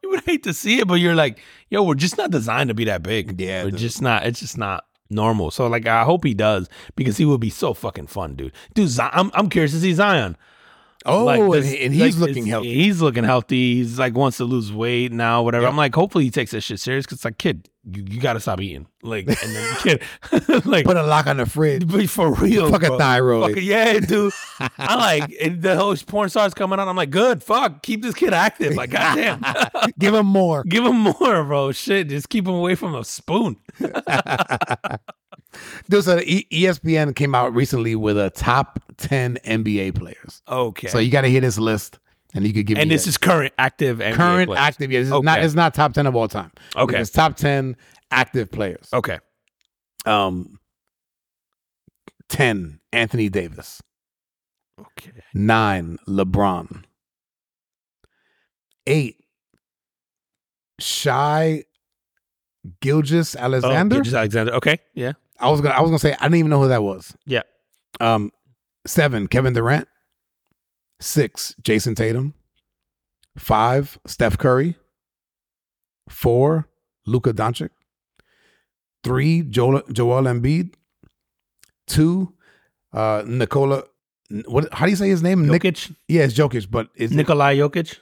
you 0.04 0.10
would 0.12 0.24
hate 0.26 0.44
to 0.44 0.54
see 0.54 0.80
it, 0.80 0.88
but 0.88 0.96
you're 0.96 1.16
like, 1.16 1.40
yo, 1.70 1.82
we're 1.82 1.96
just 1.96 2.20
not 2.20 2.30
designed 2.30 2.68
to 2.68 2.76
be 2.76 2.86
that 2.86 3.02
big. 3.02 3.42
Yeah, 3.42 3.64
we're 3.64 3.72
dude. 3.72 3.80
just 3.80 4.00
not. 4.00 4.28
It's 4.28 4.40
just 4.40 4.60
not 4.60 4.86
normal. 5.10 5.50
So 5.50 5.66
like, 5.68 5.88
I 5.88 6.04
hope 6.04 6.24
he 6.24 6.36
does 6.36 6.70
because 6.96 7.18
he 7.18 7.26
would 7.26 7.42
be 7.42 7.50
so 7.50 7.74
fucking 7.74 8.08
fun, 8.08 8.36
dude. 8.36 8.54
Dude, 8.76 8.90
Zion, 8.90 9.10
I'm 9.14 9.32
I'm 9.34 9.50
curious 9.50 9.72
to 9.72 9.80
see 9.80 9.94
Zion. 9.94 10.38
Oh, 11.06 11.26
Like, 11.26 11.40
and, 11.40 11.66
he- 11.66 11.86
and 11.86 11.94
he's 11.94 12.18
like, 12.18 12.28
looking 12.30 12.46
healthy. 12.46 12.74
He's 12.74 13.02
looking 13.02 13.24
healthy. 13.24 13.76
He's 13.76 14.00
like 14.00 14.16
wants 14.16 14.38
to 14.38 14.46
lose 14.46 14.72
weight 14.74 15.12
now, 15.12 15.44
whatever. 15.44 15.64
Yep. 15.64 15.72
I'm 15.72 15.78
like, 15.78 15.94
hopefully 15.96 16.24
he 16.26 16.32
takes 16.32 16.52
this 16.52 16.64
shit 16.64 16.80
serious 16.80 17.06
because 17.06 17.24
like, 17.24 17.38
kid, 17.38 17.70
you, 17.84 18.04
you 18.10 18.20
got 18.20 18.34
to 18.34 18.40
stop 18.40 18.60
eating. 18.62 18.88
Like, 19.04 19.28
and 19.28 19.56
then 19.56 19.76
kid, 19.82 20.02
like, 20.66 20.86
Put 20.86 20.98
a 20.98 21.04
lock 21.04 21.28
on 21.28 21.38
the 21.38 21.46
fridge. 21.46 21.86
but 21.92 22.10
for 22.10 22.34
real, 22.34 22.72
Fuck 22.72 22.84
a 22.84 22.98
thyroid. 22.98 23.54
Fuck 23.56 23.64
yeah, 23.64 24.00
dude. 24.00 24.34
I 24.80 24.96
like 24.96 25.62
the 25.62 25.76
whole 25.76 25.96
porn 25.98 26.30
stars 26.30 26.54
coming 26.56 26.80
on. 26.80 26.88
I'm 26.88 26.96
like, 26.96 27.12
good, 27.12 27.44
fuck, 27.44 27.84
keep 27.84 28.02
this 28.02 28.16
kid 28.16 28.34
active. 28.34 28.74
Like, 28.76 28.90
goddamn, 28.90 29.44
Give 30.00 30.16
him 30.16 30.26
more. 30.26 30.64
give 30.64 30.84
him 30.86 30.98
more, 30.98 31.44
bro. 31.44 31.72
Shit, 31.72 32.10
just 32.10 32.30
keep 32.30 32.48
him 32.48 32.56
away 32.56 32.74
from 32.76 32.96
a 32.96 33.04
spoon. 33.04 33.58
There's 35.88 36.08
a 36.08 36.22
E- 36.30 36.48
ESPN 36.52 37.16
came 37.16 37.36
out 37.36 37.54
recently 37.54 37.96
with 37.96 38.18
a 38.18 38.30
top 38.30 38.80
10 38.98 39.38
NBA 39.46 39.96
players. 39.96 40.42
Okay. 40.48 40.88
So 40.88 41.00
you 41.00 41.12
got 41.12 41.22
to 41.22 41.28
hear 41.30 41.42
this 41.42 41.58
list 41.58 42.00
and 42.34 42.46
you 42.46 42.54
could 42.54 42.66
give 42.66 42.78
and 42.78 42.90
this 42.92 43.08
is 43.08 43.18
current 43.18 43.54
active 43.58 44.00
NBA 44.00 44.14
current 44.14 44.48
players. 44.50 44.60
active. 44.62 44.92
Yeah, 44.92 45.00
this 45.02 45.10
is 45.12 45.22
not 45.24 45.44
it's 45.44 45.54
not 45.54 45.74
top 45.74 45.94
10 45.94 46.06
of 46.08 46.16
all 46.16 46.28
time. 46.28 46.52
Okay. 46.76 47.00
It's 47.00 47.10
top 47.12 47.36
10 47.36 47.76
active 48.12 48.52
players. 48.52 48.90
Okay. 48.94 49.20
Um 50.06 50.60
10 52.30 52.80
Anthony 52.92 53.30
Davis. 53.30 53.82
Okay. 54.80 55.12
9 55.34 55.98
LeBron. 56.08 56.84
8 58.88 59.16
Shy 60.80 61.64
Gilgis 62.82 63.36
Alexander. 63.38 63.98
Oh, 63.98 64.02
just 64.02 64.16
Alexander. 64.16 64.54
Okay. 64.56 64.78
Yeah. 64.94 65.14
I 65.40 65.50
was 65.50 65.62
gonna 65.62 65.76
I 65.76 65.82
was 65.82 65.90
gonna 65.90 66.00
say 66.00 66.14
I 66.14 66.26
didn't 66.26 66.36
even 66.36 66.50
know 66.50 66.62
who 66.62 66.68
that 66.70 66.84
was. 66.84 67.16
Yeah. 67.26 67.42
Um, 68.00 68.32
seven, 68.86 69.28
Kevin 69.28 69.54
Durant. 69.54 69.88
Six, 71.00 71.56
Jayson 71.62 71.96
Tatum. 71.96 72.34
Five, 73.38 74.00
Steph 74.06 74.38
Curry. 74.38 74.76
Four, 76.10 76.68
Luka 77.06 77.34
Doncic. 77.34 77.70
Three, 79.04 79.42
Joel, 79.44 79.82
Joel 79.92 80.24
Embiid. 80.24 80.74
Two, 81.88 82.34
uh, 82.94 83.24
Nikola. 83.26 83.84
What? 84.46 84.74
How 84.74 84.86
do 84.86 84.92
you 84.92 84.96
say 84.96 85.10
his 85.10 85.22
name? 85.22 85.46
Jokic. 85.46 85.96
yeah, 86.08 86.24
it's 86.24 86.34
Jokic, 86.34 86.70
but 86.72 86.90
it's 86.96 87.14
Nikolai 87.14 87.58
Jokic. 87.58 87.98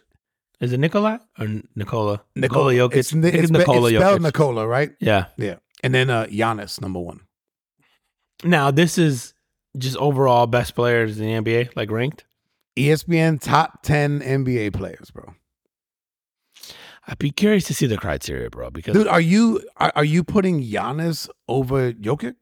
Is 0.61 0.71
it 0.71 0.79
Nikolai 0.79 1.17
or 1.39 1.61
Nicola? 1.75 2.21
Nikola 2.35 2.73
Jokic. 2.73 2.95
It's, 2.95 3.11
it's, 3.11 3.25
it's 3.25 3.51
Nikola 3.51 3.89
it's 3.89 3.97
spelled 3.97 4.21
Jokic. 4.21 4.23
Nikola, 4.23 4.67
right? 4.67 4.91
yeah. 5.01 5.25
Yeah, 5.37 5.55
and 5.83 5.93
then 5.93 6.09
uh, 6.09 6.25
Giannis, 6.25 6.81
number 6.81 6.99
one. 6.99 7.21
Now 8.43 8.71
this 8.71 8.97
is 8.97 9.33
just 9.77 9.97
overall 9.97 10.47
best 10.47 10.75
players 10.75 11.19
in 11.19 11.25
the 11.43 11.51
NBA, 11.51 11.75
like 11.75 11.91
ranked. 11.91 12.25
ESPN 12.75 13.39
top 13.39 13.83
10 13.83 14.21
NBA 14.21 14.73
players, 14.73 15.11
bro. 15.11 15.35
I'd 17.07 17.19
be 17.19 17.31
curious 17.31 17.65
to 17.65 17.73
see 17.73 17.85
the 17.85 17.97
criteria, 17.97 18.49
bro, 18.49 18.69
because 18.71 18.93
Dude, 18.93 19.07
are 19.07 19.21
you 19.21 19.61
are, 19.77 19.91
are 19.95 20.05
you 20.05 20.23
putting 20.23 20.63
Giannis 20.63 21.29
over 21.47 21.91
Jokic? 21.91 22.35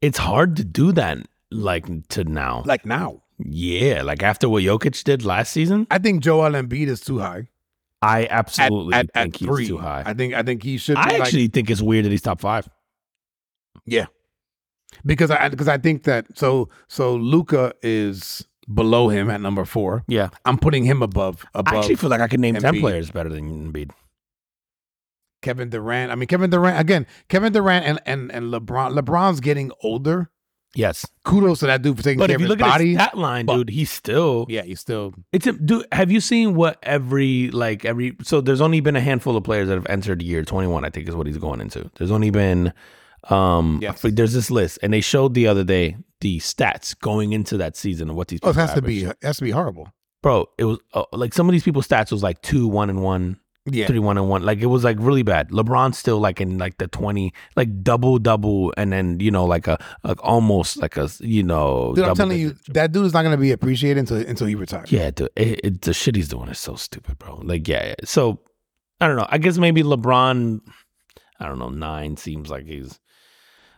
it's 0.00 0.18
hard 0.18 0.56
to 0.56 0.64
do 0.64 0.92
that 0.92 1.18
like 1.50 1.86
to 2.08 2.24
now. 2.24 2.62
Like 2.66 2.84
now. 2.84 3.22
yeah, 3.38 4.02
like 4.02 4.22
after 4.22 4.48
what 4.48 4.62
Jokic 4.62 5.02
did 5.04 5.24
last 5.24 5.52
season, 5.52 5.86
I 5.90 5.98
think 5.98 6.22
Joel 6.22 6.50
Embiid 6.52 6.88
is 6.88 7.00
too 7.00 7.18
high. 7.20 7.48
I 8.04 8.26
absolutely 8.30 8.94
at, 8.94 9.12
think 9.12 9.34
at 9.34 9.36
he's 9.40 9.48
three. 9.48 9.66
too 9.68 9.78
high. 9.78 10.02
I 10.06 10.14
think 10.14 10.34
I 10.34 10.42
think 10.42 10.62
he 10.62 10.76
should 10.78 10.94
be 10.96 11.00
I 11.00 11.04
like- 11.04 11.20
actually 11.22 11.48
think 11.48 11.70
it's 11.70 11.82
weird 11.82 12.04
that 12.04 12.10
he's 12.10 12.22
top 12.22 12.40
five. 12.40 12.68
Yeah. 13.86 14.06
Because 15.04 15.30
I 15.30 15.48
because 15.48 15.68
I 15.68 15.78
think 15.78 16.04
that 16.04 16.26
so 16.38 16.68
so 16.88 17.16
Luka 17.16 17.72
is 17.82 18.46
below 18.72 19.08
him 19.08 19.28
at 19.28 19.40
number 19.40 19.64
four. 19.64 20.04
Yeah, 20.06 20.28
I'm 20.44 20.56
putting 20.56 20.84
him 20.84 21.02
above 21.02 21.44
I 21.54 21.60
above 21.60 21.74
actually 21.74 21.96
feel 21.96 22.10
like 22.10 22.20
I 22.20 22.28
could 22.28 22.40
name 22.40 22.54
ten 22.54 22.78
players 22.80 23.10
better 23.10 23.28
than 23.28 23.72
Embiid. 23.72 23.90
Kevin 25.42 25.68
Durant. 25.68 26.10
I 26.10 26.14
mean 26.14 26.26
Kevin 26.28 26.48
Durant 26.50 26.78
again. 26.80 27.06
Kevin 27.28 27.52
Durant 27.52 27.84
and 27.84 28.00
and 28.06 28.30
and 28.32 28.52
LeBron. 28.52 28.98
LeBron's 28.98 29.40
getting 29.40 29.72
older. 29.82 30.30
Yes, 30.76 31.06
Kudos 31.24 31.60
to 31.60 31.66
that 31.66 31.82
dude 31.82 31.96
for 31.96 32.02
taking 32.02 32.18
but 32.18 32.26
care 32.28 32.34
if 32.34 32.36
of 32.36 32.40
you 32.40 32.46
his 32.46 32.50
look 32.50 32.58
body. 32.58 32.84
at 32.84 32.86
his 32.88 32.96
stat 32.96 33.18
line, 33.18 33.46
but- 33.46 33.56
dude, 33.56 33.70
he's 33.70 33.90
still 33.90 34.46
yeah, 34.48 34.62
he's 34.62 34.80
still 34.80 35.14
It's 35.32 35.46
a, 35.46 35.52
dude. 35.52 35.86
Have 35.92 36.10
you 36.10 36.20
seen 36.20 36.54
what 36.54 36.78
every 36.82 37.50
like 37.50 37.84
every? 37.84 38.16
So 38.22 38.40
there's 38.40 38.60
only 38.60 38.80
been 38.80 38.96
a 38.96 39.00
handful 39.00 39.36
of 39.36 39.44
players 39.44 39.68
that 39.68 39.74
have 39.74 39.86
entered 39.88 40.22
year 40.22 40.42
21. 40.44 40.84
I 40.84 40.90
think 40.90 41.08
is 41.08 41.14
what 41.14 41.26
he's 41.26 41.38
going 41.38 41.60
into. 41.60 41.90
There's 41.96 42.10
only 42.10 42.30
been, 42.30 42.72
um, 43.30 43.78
Yes. 43.82 44.02
like, 44.04 44.14
there's 44.16 44.32
this 44.32 44.50
list, 44.50 44.78
and 44.82 44.92
they 44.92 45.00
showed 45.00 45.34
the 45.34 45.46
other 45.46 45.64
day 45.64 45.96
the 46.20 46.38
stats 46.40 46.98
going 46.98 47.32
into 47.32 47.56
that 47.58 47.76
season 47.76 48.10
of 48.10 48.16
what 48.16 48.28
these. 48.28 48.40
Oh, 48.42 48.48
it 48.50 48.52
people 48.52 48.66
has 48.66 48.74
to 48.74 48.82
be 48.82 49.04
it 49.04 49.16
has 49.22 49.36
to 49.38 49.44
be 49.44 49.50
horrible. 49.50 49.88
bro. 50.22 50.48
It 50.58 50.64
was 50.64 50.78
uh, 50.92 51.04
like 51.12 51.34
some 51.34 51.48
of 51.48 51.52
these 51.52 51.62
people's 51.62 51.86
stats 51.86 52.10
was 52.10 52.22
like 52.22 52.40
two, 52.42 52.66
one, 52.66 52.90
and 52.90 53.02
one, 53.02 53.38
Yeah. 53.66 53.86
three, 53.86 53.98
one, 53.98 54.18
and 54.18 54.28
one. 54.28 54.42
Like 54.42 54.58
it 54.58 54.66
was 54.66 54.84
like 54.84 54.98
really 55.00 55.22
bad. 55.22 55.48
LeBron's 55.48 55.96
still 55.96 56.18
like 56.18 56.40
in 56.40 56.58
like 56.58 56.76
the 56.76 56.86
20, 56.86 57.32
like 57.56 57.82
double, 57.82 58.18
double, 58.18 58.74
and 58.76 58.92
then 58.92 59.20
you 59.20 59.30
know 59.30 59.46
like 59.46 59.66
a 59.66 59.82
like 60.02 60.22
almost 60.22 60.76
like 60.76 60.96
a 60.98 61.08
you 61.20 61.42
know. 61.42 61.94
Dude, 61.94 62.04
I'm 62.04 62.14
telling 62.14 62.38
you, 62.38 62.56
that 62.68 62.92
dude 62.92 63.06
is 63.06 63.14
not 63.14 63.22
gonna 63.22 63.38
be 63.38 63.52
appreciated 63.52 64.00
until 64.00 64.18
until 64.18 64.46
he 64.46 64.54
retires. 64.54 64.92
Yeah, 64.92 65.10
dude, 65.10 65.30
it, 65.36 65.60
it, 65.64 65.80
the 65.82 65.94
shit 65.94 66.14
he's 66.14 66.28
doing 66.28 66.48
is 66.48 66.58
so 66.58 66.74
stupid, 66.74 67.18
bro. 67.18 67.36
Like, 67.42 67.66
yeah, 67.66 67.86
yeah. 67.88 67.94
So, 68.04 68.40
I 69.00 69.08
don't 69.08 69.16
know. 69.16 69.26
I 69.30 69.38
guess 69.38 69.56
maybe 69.56 69.82
LeBron, 69.82 70.60
I 71.40 71.46
don't 71.46 71.58
know, 71.58 71.70
nine 71.70 72.16
seems 72.18 72.50
like 72.50 72.66
he's. 72.66 73.00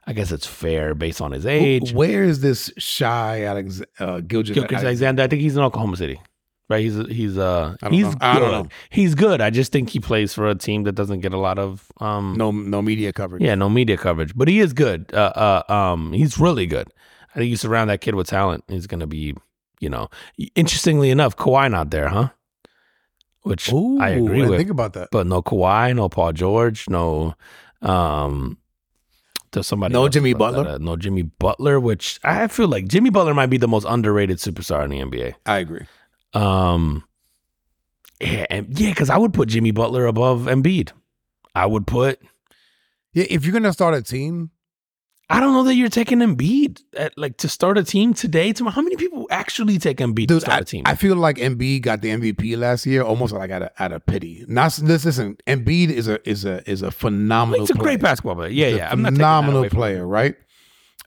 I 0.08 0.12
guess 0.12 0.30
it's 0.30 0.46
fair 0.46 0.94
based 0.94 1.20
on 1.20 1.32
his 1.32 1.44
age. 1.46 1.92
Where 1.92 2.22
is 2.22 2.40
this 2.40 2.72
Shai 2.78 3.42
Alex 3.42 3.82
uh, 3.98 4.20
Gilgeous? 4.20 4.56
Alexander, 4.56 5.24
I 5.24 5.26
think 5.26 5.42
he's 5.42 5.56
in 5.56 5.62
Oklahoma 5.64 5.96
City, 5.96 6.20
right? 6.68 6.80
He's 6.82 6.96
he's 7.08 7.38
uh 7.38 7.76
I 7.82 7.86
don't 7.86 7.92
he's 7.92 8.04
know. 8.04 8.10
good. 8.12 8.22
I 8.22 8.38
don't 8.38 8.50
know. 8.52 8.68
He's 8.90 9.14
good. 9.14 9.40
I 9.40 9.50
just 9.50 9.72
think 9.72 9.90
he 9.90 10.00
plays 10.00 10.34
for 10.34 10.48
a 10.48 10.54
team 10.54 10.84
that 10.84 10.92
doesn't 10.92 11.20
get 11.20 11.32
a 11.32 11.38
lot 11.38 11.58
of 11.58 11.90
um 12.00 12.34
No 12.36 12.50
no 12.50 12.82
media 12.82 13.12
coverage. 13.12 13.42
yeah 13.42 13.54
no 13.54 13.68
media 13.68 13.96
coverage, 13.96 14.34
but 14.36 14.48
he 14.48 14.60
is 14.60 14.72
good. 14.72 15.12
Uh, 15.14 15.62
uh 15.68 15.72
um 15.72 16.12
he's 16.12 16.38
really 16.38 16.66
good. 16.66 16.88
I 17.34 17.38
think 17.40 17.50
you 17.50 17.56
surround 17.56 17.90
that 17.90 18.00
kid 18.00 18.14
with 18.14 18.28
talent, 18.28 18.64
he's 18.68 18.86
gonna 18.86 19.06
be 19.06 19.34
you 19.80 19.88
know. 19.90 20.08
Interestingly 20.54 21.10
enough, 21.10 21.36
Kawhi 21.36 21.70
not 21.70 21.90
there, 21.90 22.08
huh? 22.08 22.30
Which 23.42 23.70
Ooh, 23.72 23.98
I 24.00 24.08
agree 24.10 24.38
didn't 24.38 24.50
with. 24.50 24.58
Think 24.58 24.70
about 24.70 24.94
that. 24.94 25.08
but 25.12 25.26
no 25.26 25.42
Kawhi, 25.42 25.94
no 25.94 26.08
Paul 26.08 26.32
George, 26.32 26.88
no 26.88 27.34
um 27.82 28.58
somebody 29.62 29.92
No 29.94 30.06
Jimmy 30.08 30.34
Butler? 30.34 30.64
that- 30.64 30.80
no 30.82 30.96
Jimmy 30.96 31.22
Butler, 31.22 31.80
which 31.80 32.20
I 32.22 32.46
feel 32.48 32.68
like 32.68 32.88
Jimmy 32.88 33.08
Butler 33.08 33.32
might 33.32 33.46
be 33.46 33.56
the 33.56 33.68
most 33.68 33.86
underrated 33.88 34.36
superstar 34.36 34.84
in 34.84 34.90
the 34.90 34.98
NBA. 35.00 35.34
I 35.46 35.58
agree. 35.58 35.86
Um 36.36 37.04
yeah, 38.20 38.46
and, 38.48 38.78
yeah, 38.78 38.90
because 38.90 39.10
I 39.10 39.18
would 39.18 39.34
put 39.34 39.48
Jimmy 39.48 39.72
Butler 39.72 40.06
above 40.06 40.42
Embiid. 40.42 40.92
I 41.54 41.66
would 41.66 41.86
put 41.86 42.20
Yeah, 43.12 43.24
if 43.28 43.44
you're 43.44 43.52
gonna 43.52 43.72
start 43.72 43.94
a 43.94 44.02
team, 44.02 44.50
I 45.28 45.40
don't 45.40 45.54
know 45.54 45.64
that 45.64 45.74
you're 45.74 45.88
taking 45.88 46.18
Embiid 46.18 46.82
at, 46.96 47.18
like 47.18 47.36
to 47.38 47.48
start 47.48 47.78
a 47.78 47.82
team 47.82 48.14
today. 48.14 48.52
Tomorrow. 48.52 48.74
How 48.74 48.82
many 48.82 48.94
people 48.94 49.26
actually 49.30 49.76
take 49.78 49.98
Embiid 49.98 50.28
to 50.28 50.40
start 50.40 50.58
I, 50.58 50.60
a 50.60 50.64
team? 50.64 50.82
I 50.86 50.94
feel 50.94 51.16
like 51.16 51.36
Embiid 51.36 51.82
got 51.82 52.00
the 52.00 52.10
MVP 52.10 52.56
last 52.56 52.86
year, 52.86 53.02
almost 53.02 53.32
like 53.32 53.50
out 53.50 53.62
of 53.62 53.70
out 53.78 53.92
of 53.92 54.06
pity. 54.06 54.44
Not 54.46 54.72
this 54.74 55.04
isn't 55.04 55.42
Embiid 55.46 55.88
is 55.88 56.06
a 56.06 56.26
is 56.28 56.44
a 56.44 56.68
is 56.70 56.82
a 56.82 56.92
phenomenal. 56.92 57.66
He's 57.66 57.70
a 57.70 57.78
great 57.78 58.00
basketball 58.00 58.36
player. 58.36 58.50
Yeah, 58.50 58.68
He's 58.68 58.76
yeah. 58.76 58.90
Taking 58.90 59.04
phenomenal 59.04 59.68
player, 59.68 60.06
right? 60.06 60.36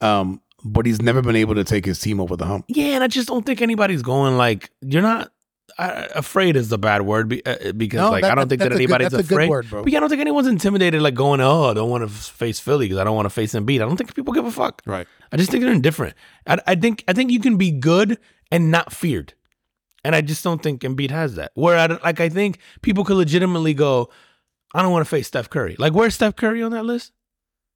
Um, 0.01 0.41
but 0.63 0.85
he's 0.85 1.01
never 1.01 1.21
been 1.21 1.35
able 1.35 1.55
to 1.55 1.63
take 1.63 1.85
his 1.85 1.99
team 1.99 2.19
over 2.19 2.35
the 2.35 2.45
hump. 2.45 2.65
Yeah, 2.67 2.95
and 2.95 3.03
I 3.03 3.07
just 3.07 3.27
don't 3.27 3.45
think 3.45 3.61
anybody's 3.61 4.01
going 4.01 4.37
like 4.37 4.69
you're 4.81 5.01
not. 5.01 5.31
I, 5.77 6.07
afraid 6.15 6.57
is 6.57 6.67
the 6.69 6.79
bad 6.79 7.03
word 7.03 7.29
be, 7.29 7.45
uh, 7.45 7.71
because 7.73 7.99
No, 7.99 8.09
like 8.11 8.23
that- 8.23 8.31
I 8.31 8.35
don't 8.35 8.49
think 8.49 8.59
that, 8.59 8.73
anybody's 8.73 9.09
good 9.09 9.19
afraid. 9.21 9.49
word, 9.49 9.69
bro. 9.69 9.83
But 9.83 9.91
yeah, 9.93 9.99
I 9.99 10.01
don't 10.01 10.09
think 10.09 10.19
anyone's 10.19 10.47
intimidated 10.47 11.01
like 11.01 11.13
going, 11.13 11.39
oh, 11.39 11.65
I 11.65 11.73
don't 11.73 11.89
want 11.89 12.03
to 12.03 12.09
face 12.09 12.59
Philly 12.59 12.87
because 12.87 12.97
I 12.97 13.03
don't 13.05 13.15
want 13.15 13.27
to 13.27 13.29
face 13.29 13.53
Embiid. 13.53 13.75
I 13.75 13.85
don't 13.85 13.95
think 13.95 14.13
people 14.13 14.33
give 14.33 14.45
a 14.45 14.51
fuck. 14.51 14.81
Right. 14.85 15.07
I 15.31 15.37
just 15.37 15.51
think 15.51 15.63
they're 15.63 15.71
indifferent. 15.71 16.15
I, 16.47 16.57
I 16.67 16.75
think 16.75 17.03
I 17.07 17.13
think 17.13 17.31
you 17.31 17.39
can 17.39 17.55
be 17.55 17.71
good 17.71 18.17
and 18.51 18.71
not 18.71 18.91
feared, 18.91 19.35
and 20.03 20.15
I 20.15 20.21
just 20.21 20.43
don't 20.43 20.61
think 20.61 20.81
Embiid 20.81 21.11
has 21.11 21.35
that. 21.35 21.51
Where 21.53 21.77
I, 21.77 21.85
like 22.03 22.19
I 22.19 22.27
think 22.27 22.59
people 22.81 23.05
could 23.05 23.15
legitimately 23.17 23.75
go, 23.75 24.09
I 24.73 24.81
don't 24.81 24.91
want 24.91 25.05
to 25.05 25.09
face 25.09 25.27
Steph 25.27 25.49
Curry. 25.49 25.75
Like 25.79 25.93
where's 25.93 26.15
Steph 26.15 26.35
Curry 26.35 26.61
on 26.63 26.71
that 26.71 26.83
list? 26.83 27.13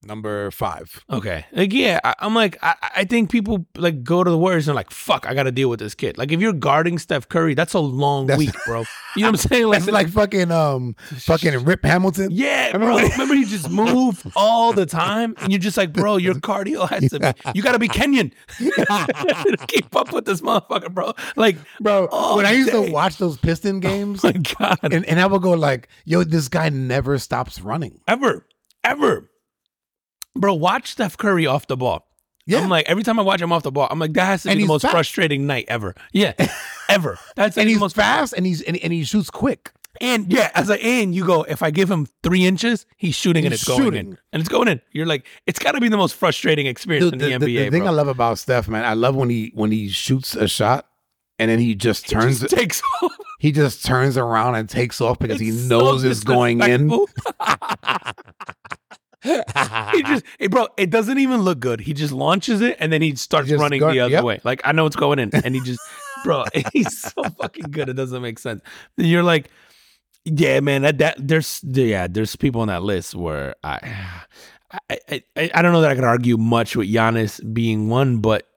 Number 0.05 0.51
five. 0.51 1.03
Okay. 1.09 1.45
Like, 1.53 1.71
yeah, 1.73 1.99
I, 2.03 2.13
I'm 2.19 2.35
like, 2.35 2.57
I, 2.61 2.75
I 2.97 3.03
think 3.05 3.31
people 3.31 3.65
like 3.77 4.03
go 4.03 4.23
to 4.23 4.29
the 4.29 4.37
Warriors 4.37 4.67
and 4.67 4.75
like, 4.75 4.91
fuck, 4.91 5.25
I 5.27 5.33
got 5.33 5.43
to 5.43 5.51
deal 5.51 5.69
with 5.69 5.79
this 5.79 5.95
kid. 5.95 6.17
Like, 6.17 6.31
if 6.31 6.41
you're 6.41 6.51
guarding 6.53 6.97
Steph 6.99 7.29
Curry, 7.29 7.53
that's 7.53 7.73
a 7.73 7.79
long 7.79 8.27
That's- 8.27 8.39
week, 8.39 8.55
bro. 8.65 8.83
You 9.15 9.21
know 9.23 9.27
what 9.31 9.45
I'm 9.45 9.49
saying? 9.49 9.69
That's 9.71 9.87
like 9.87 10.09
fucking 10.09 10.51
um 10.51 10.95
fucking 11.19 11.63
Rip 11.65 11.85
Hamilton. 11.85 12.29
yeah, 12.31 12.75
bro. 12.75 12.97
Remember, 12.97 13.35
he 13.35 13.45
just 13.45 13.69
moved 13.69 14.25
all 14.35 14.73
the 14.73 14.85
time, 14.87 15.35
and 15.39 15.51
you're 15.51 15.59
just 15.59 15.77
like, 15.77 15.93
bro, 15.93 16.17
your 16.17 16.33
cardio 16.49 16.89
has 16.89 17.11
to 17.11 17.19
be. 17.19 17.31
You 17.53 17.61
got 17.61 17.73
to 17.73 17.79
be 17.79 17.87
Kenyan 17.87 18.31
keep 19.67 19.95
up 19.95 20.11
with 20.13 20.25
this 20.25 20.41
motherfucker, 20.41 20.91
bro. 20.93 21.13
Like, 21.35 21.57
Bro, 21.79 22.07
when 22.35 22.45
I 22.45 22.51
used 22.51 22.71
day. 22.71 22.85
to 22.85 22.91
watch 22.91 23.17
those 23.17 23.37
Piston 23.37 23.79
games, 23.79 24.23
my 24.23 24.31
God, 24.33 24.79
and, 24.83 25.05
and 25.05 25.19
I 25.19 25.25
would 25.25 25.41
go 25.41 25.51
like, 25.51 25.87
"Yo, 26.05 26.23
this 26.23 26.47
guy 26.47 26.69
never 26.69 27.17
stops 27.17 27.61
running." 27.61 27.99
ever, 28.07 28.45
ever, 28.83 29.29
bro. 30.35 30.53
Watch 30.53 30.91
Steph 30.91 31.17
Curry 31.17 31.45
off 31.45 31.67
the 31.67 31.77
ball. 31.77 32.07
Yeah, 32.45 32.59
I'm 32.59 32.69
like, 32.69 32.89
every 32.89 33.03
time 33.03 33.17
I 33.19 33.21
watch 33.23 33.41
him 33.41 33.53
off 33.53 33.63
the 33.63 33.71
ball, 33.71 33.87
I'm 33.89 33.99
like, 33.99 34.11
that 34.13 34.25
has 34.25 34.43
to 34.43 34.49
And 34.49 34.57
be 34.57 34.63
the 34.63 34.67
most 34.67 34.81
fast. 34.81 34.91
frustrating 34.91 35.47
night 35.47 35.63
ever. 35.69 35.95
Yeah, 36.11 36.33
ever. 36.89 37.17
That's 37.37 37.57
and 37.57 37.69
he's 37.69 37.79
most 37.79 37.95
fast, 37.95 38.33
and 38.33 38.45
he's 38.45 38.61
and, 38.61 38.75
and 38.77 38.91
he 38.91 39.03
shoots 39.05 39.29
quick. 39.29 39.71
And 40.01 40.29
yeah, 40.33 40.51
as 40.55 40.69
I 40.71 40.75
and 40.77 41.13
you 41.15 41.23
go, 41.25 41.43
if 41.43 41.61
I 41.63 41.69
give 41.71 41.89
him 41.89 42.07
three 42.23 42.45
inches, 42.45 42.85
he's 42.97 43.15
shooting 43.15 43.45
and 43.45 43.53
He's 43.53 43.61
it's 43.61 43.69
going 43.69 43.93
in. 43.93 44.17
And 44.33 44.39
it's 44.41 44.49
going 44.49 44.67
in. 44.67 44.81
You're 44.91 45.05
like, 45.05 45.25
it's 45.45 45.59
gotta 45.59 45.79
be 45.79 45.87
the 45.87 45.97
most 45.97 46.15
frustrating 46.15 46.65
experience 46.65 47.11
Dude, 47.11 47.21
in 47.21 47.39
the, 47.39 47.45
the, 47.45 47.45
NBA. 47.55 47.65
the 47.65 47.69
thing 47.71 47.83
bro. 47.83 47.91
I 47.91 47.95
love 47.95 48.07
about 48.09 48.39
Steph, 48.39 48.67
man, 48.67 48.83
I 48.85 48.93
love 48.95 49.15
when 49.15 49.29
he 49.29 49.51
when 49.53 49.71
he 49.71 49.87
shoots 49.89 50.35
a 50.35 50.47
shot, 50.47 50.87
and 51.39 51.49
then 51.49 51.59
he 51.59 51.75
just 51.75 52.09
He 52.09 52.15
turns 52.15 52.39
just 52.41 52.53
takes 52.53 52.81
off. 53.03 53.11
he 53.39 53.51
just 53.53 53.85
turns 53.85 54.17
around 54.17 54.55
and 54.55 54.67
takes 54.67 54.99
off 54.99 55.19
because 55.19 55.39
he 55.39 55.49
It's 55.49 55.61
so 55.67 55.79
knows 55.79 56.03
it's 56.03 56.23
going 56.23 56.59
in. 56.61 56.89
he 59.23 60.03
just, 60.03 60.25
hey, 60.39 60.47
bro, 60.47 60.67
it 60.77 60.89
doesn't 60.89 61.17
even 61.17 61.41
look 61.41 61.59
good. 61.59 61.79
He 61.79 61.93
just 61.93 62.13
launches 62.13 62.61
it 62.61 62.77
and 62.79 62.91
then 62.91 63.01
he 63.01 63.15
starts 63.15 63.49
Just 63.49 63.61
running 63.61 63.79
the 63.79 63.99
other 63.99 64.11
yep. 64.11 64.23
way. 64.23 64.41
Like 64.43 64.61
I 64.65 64.71
know 64.71 64.85
it's 64.85 64.95
going 64.95 65.19
in, 65.19 65.31
and 65.33 65.55
he 65.55 65.61
just, 65.61 65.81
bro, 66.23 66.45
he's 66.73 66.99
so 66.99 67.23
fucking 67.41 67.71
good. 67.71 67.89
It 67.89 67.93
doesn't 67.93 68.21
make 68.21 68.39
sense. 68.39 68.61
You're 68.97 69.23
like, 69.23 69.49
yeah, 70.25 70.59
man. 70.59 70.83
That 70.83 70.97
that 70.99 71.15
there's 71.19 71.61
yeah, 71.63 72.07
there's 72.07 72.35
people 72.35 72.61
on 72.61 72.67
that 72.67 72.83
list 72.83 73.15
where 73.15 73.55
I. 73.63 73.79
I, 74.89 74.97
I, 75.07 75.23
I 75.37 75.51
I 75.53 75.61
don't 75.61 75.71
know 75.71 75.81
that 75.81 75.91
I 75.91 75.93
could 75.93 76.03
argue 76.03 76.35
much 76.35 76.75
with 76.75 76.89
Giannis 76.89 77.39
being 77.53 77.89
one, 77.89 78.17
but 78.17 78.47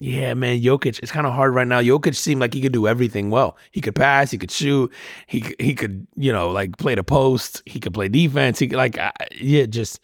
yeah, 0.00 0.32
man, 0.34 0.60
Jokic. 0.60 0.98
It's 1.02 1.12
kind 1.12 1.26
of 1.26 1.34
hard 1.34 1.54
right 1.54 1.66
now. 1.66 1.80
Jokic 1.80 2.16
seemed 2.16 2.40
like 2.40 2.54
he 2.54 2.60
could 2.62 2.72
do 2.72 2.88
everything 2.88 3.30
well. 3.30 3.56
He 3.70 3.80
could 3.82 3.94
pass, 3.94 4.30
he 4.30 4.38
could 4.38 4.50
shoot, 4.50 4.90
he 5.26 5.42
could- 5.42 5.56
he 5.60 5.74
could 5.74 6.06
you 6.16 6.32
know 6.32 6.50
like 6.50 6.76
play 6.78 6.94
the 6.94 7.04
post, 7.04 7.62
he 7.66 7.78
could 7.80 7.92
play 7.94 8.08
defense. 8.08 8.58
He 8.58 8.68
could, 8.68 8.76
like 8.78 8.96
I- 8.98 9.12
yeah, 9.38 9.66
just 9.66 10.00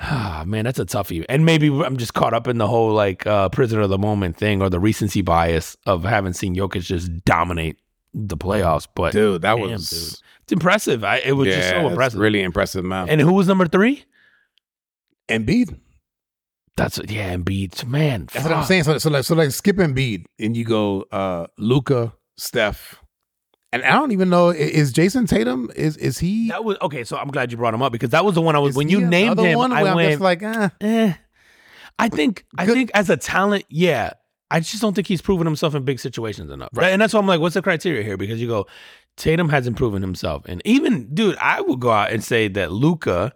ah 0.00 0.44
man, 0.46 0.64
that's 0.64 0.78
a 0.78 0.84
toughie. 0.86 1.24
And 1.28 1.44
maybe 1.44 1.68
I'm 1.68 1.96
just 1.96 2.14
caught 2.14 2.34
up 2.34 2.46
in 2.46 2.58
the 2.58 2.68
whole 2.68 2.92
like 2.92 3.26
uh, 3.26 3.48
prisoner 3.48 3.80
of 3.82 3.90
the 3.90 3.98
moment 3.98 4.36
thing 4.36 4.62
or 4.62 4.70
the 4.70 4.78
recency 4.80 5.22
bias 5.22 5.76
of 5.86 6.04
having 6.04 6.32
seen 6.32 6.54
Jokic 6.54 6.82
just 6.82 7.24
dominate 7.24 7.78
the 8.14 8.36
playoffs. 8.36 8.86
But 8.94 9.12
Dude, 9.12 9.42
that 9.42 9.56
Damn, 9.56 9.70
was 9.70 9.90
dude. 9.90 10.20
it's 10.44 10.52
impressive. 10.52 11.02
I, 11.02 11.16
it 11.18 11.32
was 11.32 11.48
just 11.48 11.70
so 11.70 11.88
impressive. 11.88 12.20
Really 12.20 12.42
impressive, 12.42 12.84
man. 12.84 13.08
and 13.08 13.20
who 13.20 13.32
was 13.32 13.48
number 13.48 13.66
three? 13.66 14.04
Embiid. 15.28 15.78
That's 16.76 17.00
yeah, 17.08 17.34
Embiid. 17.34 17.86
Man, 17.86 18.28
That's 18.32 18.44
what 18.44 18.54
I'm 18.54 18.64
saying. 18.64 18.84
So, 18.84 18.98
so 18.98 19.10
like, 19.10 19.24
so 19.24 19.34
like, 19.34 19.50
skip 19.50 19.76
Embiid, 19.76 20.26
and 20.38 20.56
you 20.56 20.64
go 20.64 21.06
uh 21.10 21.46
Luka, 21.56 22.12
Steph, 22.36 23.02
and 23.72 23.82
I 23.82 23.92
don't 23.92 24.12
even 24.12 24.28
know 24.28 24.50
is 24.50 24.92
Jayson 24.92 25.26
Tatum 25.26 25.70
is 25.74 25.96
is 25.96 26.18
he? 26.18 26.48
That 26.48 26.64
was 26.64 26.76
okay. 26.82 27.04
So 27.04 27.16
I'm 27.16 27.28
glad 27.28 27.50
you 27.50 27.58
brought 27.58 27.74
him 27.74 27.82
up 27.82 27.92
because 27.92 28.10
that 28.10 28.24
was 28.24 28.34
the 28.34 28.42
one 28.42 28.56
I 28.56 28.58
was 28.58 28.76
when 28.76 28.88
you 28.88 29.06
named 29.06 29.38
him. 29.38 29.58
one 29.58 29.72
I 29.72 29.82
where 29.82 29.90
I'm 29.92 29.96
went, 29.96 30.10
just 30.10 30.20
like, 30.20 30.42
eh. 30.42 30.68
eh. 30.80 31.14
I 31.98 32.08
think 32.08 32.44
I 32.58 32.66
think 32.66 32.90
as 32.94 33.10
a 33.10 33.16
talent, 33.16 33.64
yeah. 33.68 34.12
I 34.48 34.60
just 34.60 34.80
don't 34.80 34.94
think 34.94 35.08
he's 35.08 35.20
proven 35.20 35.44
himself 35.44 35.74
in 35.74 35.82
big 35.82 35.98
situations 35.98 36.52
enough. 36.52 36.68
Right. 36.72 36.92
And 36.92 37.02
that's 37.02 37.12
why 37.12 37.18
I'm 37.18 37.26
like, 37.26 37.40
what's 37.40 37.54
the 37.54 37.62
criteria 37.62 38.04
here? 38.04 38.16
Because 38.16 38.40
you 38.40 38.46
go, 38.46 38.68
Tatum 39.16 39.48
hasn't 39.48 39.76
proven 39.76 40.02
himself. 40.02 40.44
And 40.46 40.62
even, 40.64 41.12
dude, 41.12 41.36
I 41.38 41.62
will 41.62 41.74
go 41.74 41.90
out 41.90 42.12
and 42.12 42.22
say 42.22 42.46
that 42.48 42.70
Luca, 42.70 43.32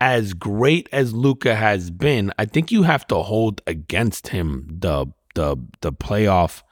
as 0.00 0.32
great 0.34 0.88
as 0.92 1.12
Luka 1.12 1.54
has 1.56 1.90
been, 1.90 2.32
I 2.38 2.44
think 2.44 2.70
you 2.70 2.84
have 2.84 3.06
to 3.08 3.16
hold 3.16 3.60
against 3.66 4.28
him 4.28 4.66
the 4.70 5.06
the 5.34 5.56
the 5.80 5.92
playoff 5.92 6.62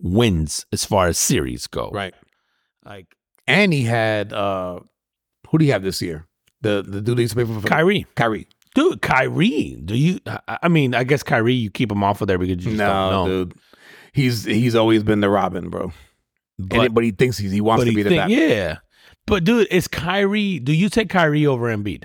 wins 0.00 0.66
as 0.72 0.84
far 0.84 1.06
as 1.08 1.18
series 1.18 1.66
go. 1.66 1.90
Right. 1.92 2.14
Like 2.84 3.06
And 3.46 3.72
he 3.72 3.82
had 3.84 4.32
uh 4.32 4.80
who 5.50 5.58
do 5.58 5.64
you 5.64 5.72
have 5.72 5.82
this 5.82 6.02
year? 6.02 6.26
The 6.62 6.82
the 6.86 7.00
dude 7.00 7.16
that 7.18 7.22
used 7.22 7.36
to 7.36 7.46
for 7.46 7.66
Kyrie. 7.68 8.06
Kyrie. 8.16 8.48
Dude, 8.74 9.00
Kyrie. 9.02 9.80
Do 9.84 9.96
you 9.96 10.18
I 10.48 10.68
mean, 10.68 10.94
I 10.94 11.04
guess 11.04 11.22
Kyrie 11.22 11.54
you 11.54 11.70
keep 11.70 11.90
him 11.92 12.02
off 12.02 12.20
of 12.20 12.26
there 12.28 12.38
because 12.38 12.50
you 12.50 12.56
just 12.56 12.76
No, 12.76 12.86
don't 13.10 13.28
know. 13.28 13.44
dude. 13.44 13.54
He's 14.12 14.44
he's 14.44 14.74
always 14.74 15.02
been 15.02 15.20
the 15.20 15.30
Robin, 15.30 15.70
bro. 15.70 15.92
But- 16.58 16.86
and, 16.86 16.94
but 16.94 17.02
he 17.04 17.10
thinks 17.10 17.36
he's, 17.38 17.50
he 17.52 17.60
wants 17.60 17.84
to 17.84 17.90
he 17.90 17.96
be 17.96 18.02
the 18.02 18.10
think- 18.10 18.20
Batman. 18.22 18.38
yeah. 18.48 18.76
But 19.26 19.44
dude, 19.44 19.68
is 19.70 19.88
Kyrie? 19.88 20.58
Do 20.58 20.72
you 20.72 20.88
take 20.88 21.08
Kyrie 21.08 21.46
over 21.46 21.74
Embiid? 21.74 22.04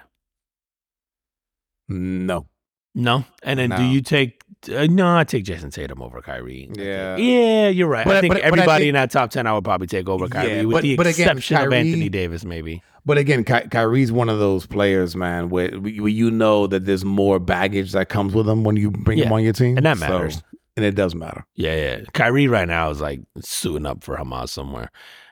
No. 1.89 2.47
No. 2.95 3.23
And 3.43 3.59
then 3.59 3.69
do 3.71 3.83
you 3.83 4.01
take? 4.01 4.41
Uh, 4.69 4.87
no, 4.89 5.15
I 5.15 5.23
take 5.23 5.45
Jayson 5.45 5.71
Tatum 5.71 6.01
over 6.01 6.21
Kyrie. 6.21 6.69
Yeah. 6.73 7.15
Yeah, 7.17 7.69
you're 7.69 7.87
right. 7.87 8.05
But, 8.05 8.17
I 8.17 8.21
think 8.21 8.33
but- 8.33 8.39
but 8.39 8.43
I 8.43 8.47
everybody 8.47 8.83
think- 8.85 8.89
in 8.89 8.93
that 8.95 9.11
top 9.11 9.29
ten, 9.31 9.47
I 9.47 9.53
would 9.53 9.63
probably 9.63 9.87
take 9.87 10.09
over 10.09 10.27
Kyrie, 10.27 10.57
Yeah, 10.57 10.61
with 10.63 10.71
but- 10.75 10.81
the 10.83 10.95
but 10.97 11.07
again, 11.07 11.29
exception 11.37 11.57
of 11.57 11.71
Anthony 11.73 12.09
Davis, 12.09 12.43
maybe. 12.43 12.81
But 13.05 13.17
again, 13.17 13.43
Ky- 13.45 13.67
Kyrie's 13.71 14.11
one 14.11 14.27
of 14.27 14.39
those 14.39 14.65
players, 14.67 15.15
man, 15.15 15.49
where, 15.49 15.71
where 15.71 15.89
you 16.09 16.29
know 16.29 16.67
that 16.67 16.85
there's 16.85 17.05
more 17.05 17.39
baggage 17.39 17.93
that 17.93 18.09
comes 18.09 18.33
with 18.33 18.47
him 18.49 18.63
when 18.65 18.75
you 18.75 18.91
bring 18.91 19.17
him 19.19 19.29
Yeah, 19.29 19.33
on 19.33 19.43
your 19.43 19.53
team, 19.53 19.77
and 19.77 19.85
that 19.85 19.97
So- 19.97 20.07
matters. 20.09 20.43
and 20.75 20.85
it 20.85 20.95
does 20.95 21.15
matter. 21.15 21.45
Yeah, 21.55 21.75
yeah. 21.75 22.01
Kyrie 22.13 22.47
right 22.49 22.67
now 22.67 22.89
is 22.89 22.99
like 22.99 23.21
suiting 23.39 23.85
up 23.85 24.03
for 24.03 24.17
Hamas 24.17 24.49
somewhere, 24.49 24.91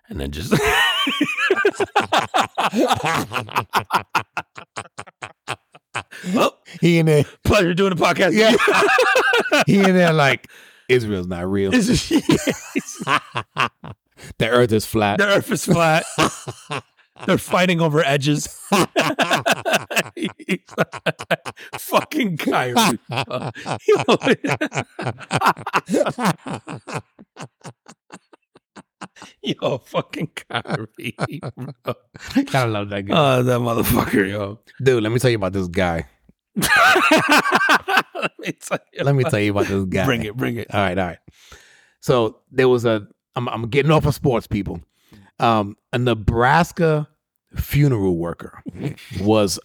and 0.10 0.20
then 0.22 0.32
just. 0.32 0.54
well, 6.34 6.58
He 6.82 7.00
in 7.00 7.06
there, 7.06 7.24
pleasure 7.44 7.74
doing 7.74 7.96
the 7.96 8.04
podcast. 8.04 8.34
yeah, 8.34 8.56
he 9.66 9.80
in 9.80 9.96
there 9.96 10.14
like 10.14 10.48
Israel's 10.90 11.28
not 11.28 11.50
real. 11.50 11.72
The 14.40 14.50
Earth 14.50 14.72
is 14.72 14.84
flat. 14.86 15.20
The 15.20 15.28
earth 15.28 15.52
is 15.52 15.64
flat. 15.64 16.04
They're 17.28 17.38
fighting 17.38 17.80
over 17.82 18.04
edges. 18.04 18.48
Fucking 21.78 22.38
Kyrie. 22.38 23.00
yo, 29.62 29.78
fucking 29.80 30.30
Kyrie. 30.50 31.16
Gotta 32.52 32.70
love 32.70 32.90
that 32.90 33.04
guy, 33.06 33.14
Oh, 33.40 33.44
that 33.44 33.60
motherfucker, 33.60 34.30
yo. 34.30 34.60
dude. 34.82 35.04
Let 35.04 35.12
me 35.12 35.20
tell 35.20 35.30
you 35.30 35.38
about 35.38 35.54
this 35.54 35.68
guy. 35.68 36.06
Let 36.56 38.32
me 38.40 38.52
tell 38.54 38.80
you. 38.94 39.04
Let 39.04 39.16
me 39.16 39.24
tell 39.26 39.40
you 39.40 39.52
about 39.52 39.68
this 39.68 39.86
guy. 39.86 40.06
Bring 40.06 40.24
it, 40.24 40.36
bring 40.36 40.58
it. 40.58 40.74
All 40.74 40.80
right, 40.82 40.98
all 40.98 41.08
right. 41.08 41.20
So 42.00 42.40
there 42.52 42.68
was 42.70 42.86
a. 42.86 43.08
I'm, 43.36 43.48
I'm 43.50 43.70
getting 43.70 43.92
off 43.92 44.06
of 44.06 44.16
sports, 44.16 44.48
people. 44.48 44.82
Um, 45.40 45.78
a 45.94 46.00
Nebraska 46.00 47.08
funeral 47.56 48.18
worker 48.18 48.62
was 49.22 49.60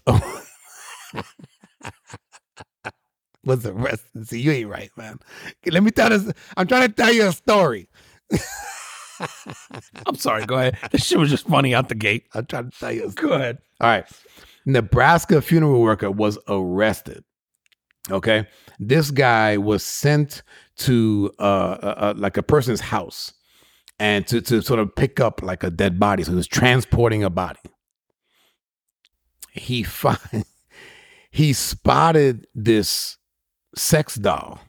was 3.45 3.67
arrested. 3.67 4.29
See, 4.29 4.41
you 4.41 4.53
ain't 4.53 4.69
right, 4.71 4.91
man. 4.97 5.19
Let 5.67 5.83
me 5.83 5.91
tell 5.91 6.11
this. 6.11 6.31
I'm 6.57 6.67
trying 6.67 6.89
to 6.89 6.95
tell 6.95 7.13
you 7.13 7.27
a 7.29 7.33
story. 7.33 7.89
I'm 10.07 10.17
sorry, 10.17 10.47
go 10.47 10.57
ahead. 10.57 10.79
This 10.91 11.05
shit 11.05 11.19
was 11.19 11.31
just 11.31 11.47
funny 11.47 11.75
out 11.75 11.89
the 11.89 11.95
gate. 11.95 12.25
I'm 12.35 12.47
trying 12.47 12.71
to 12.71 12.79
tell 12.79 12.93
you. 12.93 13.11
Go 13.13 13.33
ahead. 13.33 13.59
All 13.81 13.89
right. 13.89 14.05
Nebraska 14.67 15.43
funeral 15.43 15.81
worker 15.81 16.11
was 16.11 16.39
arrested. 16.49 17.25
Okay. 18.11 18.47
This 18.79 19.11
guy 19.11 19.57
was 19.57 19.85
sent 19.85 20.43
to 20.79 21.33
uh, 21.39 21.43
uh, 21.43 21.95
uh, 21.99 22.15
like 22.17 22.37
a 22.37 22.43
person's 22.43 22.81
house 22.81 23.33
and 23.99 24.27
to, 24.27 24.41
to 24.41 24.63
sort 24.63 24.81
of 24.81 24.95
pick 24.95 25.21
up 25.21 25.43
like 25.43 25.63
a 25.63 25.71
dead 25.71 26.01
body. 26.01 26.25
So 26.25 26.31
he 26.33 26.37
was 26.37 26.49
transporting 26.49 27.23
a 27.23 27.31
body. 27.31 27.61
He 29.53 29.83
find, 29.83 30.45
he 31.31 31.53
spotted 31.53 32.47
this 32.55 33.19
sex 33.77 34.17
doll 34.17 34.61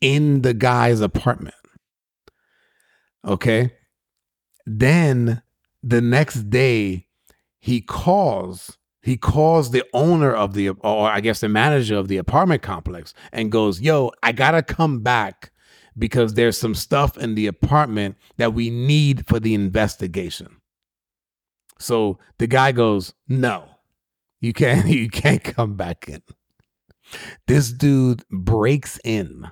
in 0.00 0.42
the 0.42 0.54
guy's 0.54 1.00
apartment. 1.00 1.54
Okay. 3.24 3.72
Then 4.66 5.42
the 5.82 6.00
next 6.00 6.50
day 6.50 7.06
he 7.58 7.80
calls 7.80 8.78
he 9.02 9.16
calls 9.16 9.70
the 9.72 9.84
owner 9.92 10.32
of 10.32 10.54
the 10.54 10.68
or 10.68 11.10
i 11.10 11.20
guess 11.20 11.40
the 11.40 11.48
manager 11.48 11.96
of 11.96 12.06
the 12.06 12.16
apartment 12.16 12.62
complex 12.62 13.14
and 13.32 13.50
goes 13.50 13.80
yo 13.80 14.12
i 14.22 14.30
gotta 14.30 14.62
come 14.62 15.00
back 15.00 15.52
because 15.96 16.34
there's 16.34 16.58
some 16.58 16.74
stuff 16.74 17.16
in 17.18 17.34
the 17.34 17.46
apartment 17.46 18.16
that 18.36 18.54
we 18.54 18.70
need 18.70 19.26
for 19.26 19.38
the 19.38 19.54
investigation. 19.54 20.56
So 21.78 22.18
the 22.38 22.46
guy 22.46 22.72
goes 22.72 23.14
no 23.28 23.68
you 24.40 24.52
can't 24.52 24.86
you 24.88 25.08
can't 25.08 25.42
come 25.42 25.74
back 25.74 26.08
in. 26.08 26.22
This 27.46 27.72
dude 27.72 28.24
breaks 28.30 28.98
in 29.04 29.48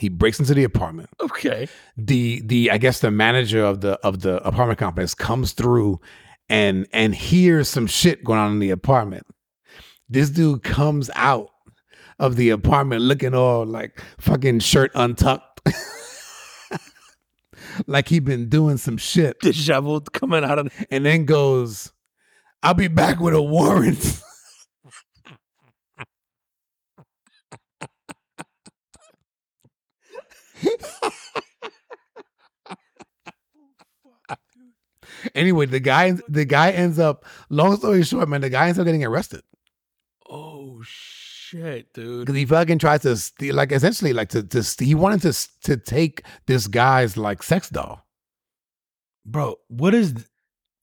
he 0.00 0.08
breaks 0.08 0.40
into 0.40 0.54
the 0.54 0.64
apartment 0.64 1.10
Okay. 1.20 1.68
the 1.96 2.40
the 2.44 2.70
I 2.70 2.78
guess 2.78 3.00
the 3.00 3.10
manager 3.10 3.64
of 3.64 3.80
the 3.82 3.92
of 4.04 4.22
the 4.22 4.36
apartment 4.46 4.78
complex 4.78 5.14
comes 5.14 5.52
through 5.52 6.00
and 6.48 6.86
and 6.92 7.14
hears 7.14 7.68
some 7.68 7.86
shit 7.86 8.24
going 8.24 8.38
on 8.38 8.52
in 8.52 8.58
the 8.58 8.70
apartment. 8.70 9.26
This 10.08 10.30
dude 10.30 10.62
comes 10.62 11.10
out 11.14 11.48
of 12.18 12.36
the 12.36 12.50
apartment 12.50 13.02
looking 13.02 13.34
all 13.34 13.64
like 13.64 14.02
fucking 14.18 14.60
shirt 14.60 14.90
untucked. 14.94 15.60
like 17.86 18.08
he 18.08 18.18
been 18.18 18.48
doing 18.48 18.76
some 18.76 18.96
shit 18.96 19.38
Disheveled 19.40 20.12
coming 20.12 20.44
out 20.44 20.58
of 20.58 20.72
and 20.90 21.06
then 21.06 21.24
goes 21.24 21.92
I'll 22.62 22.74
be 22.74 22.88
back 22.88 23.20
with 23.20 23.34
a 23.34 23.42
warrant. 23.42 24.20
anyway, 35.34 35.66
the 35.66 35.80
guy 35.80 36.12
the 36.28 36.44
guy 36.44 36.70
ends 36.70 36.98
up 36.98 37.24
long 37.50 37.76
story 37.76 38.02
short, 38.02 38.28
man, 38.28 38.40
the 38.40 38.50
guy 38.50 38.68
ends 38.68 38.78
up 38.78 38.86
getting 38.86 39.04
arrested. 39.04 39.42
Oh 40.28 40.80
shit, 40.82 41.92
dude. 41.92 42.20
Because 42.20 42.36
he 42.36 42.46
fucking 42.46 42.78
tries 42.78 43.02
to 43.02 43.16
steal 43.16 43.54
like 43.54 43.72
essentially 43.72 44.12
like 44.12 44.30
to 44.30 44.42
to 44.42 44.84
he 44.84 44.94
wanted 44.94 45.22
to 45.22 45.48
to 45.64 45.76
take 45.76 46.24
this 46.46 46.66
guy's 46.66 47.16
like 47.16 47.42
sex 47.42 47.68
doll. 47.70 48.06
Bro, 49.24 49.56
what 49.68 49.94
is 49.94 50.14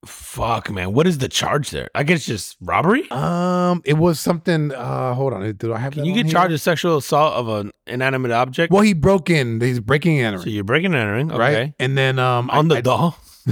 fuck 0.06 0.70
man? 0.72 0.94
What 0.94 1.08
is 1.08 1.18
the 1.18 1.28
charge 1.28 1.72
there? 1.72 1.90
I 1.94 2.04
guess 2.04 2.26
just 2.26 2.56
robbery? 2.62 3.10
Um 3.12 3.82
it 3.86 3.98
was 3.98 4.20
something 4.20 4.72
uh 4.74 5.14
hold 5.14 5.34
on, 5.34 5.52
do 5.54 5.74
I 5.74 5.78
have 5.80 5.94
Can 5.94 6.06
you 6.06 6.14
get 6.14 6.30
charged 6.30 6.52
with 6.52 6.62
sexual 6.62 6.98
assault 6.98 7.34
of 7.36 7.48
an 7.50 7.72
inanimate 7.88 8.32
object? 8.32 8.72
Well, 8.72 8.82
he 8.82 8.94
broke 8.94 9.30
in. 9.30 9.60
He's 9.62 9.80
breaking 9.80 10.20
and 10.20 10.28
entering. 10.28 10.44
so 10.44 10.50
you're 10.50 10.64
breaking 10.64 10.94
and 10.94 11.04
entering, 11.04 11.32
okay. 11.32 11.40
right? 11.40 11.74
And 11.80 11.98
then 11.98 12.20
um 12.20 12.50
On 12.50 12.68
the 12.68 12.78
I- 12.78 12.82
doll. 12.82 13.18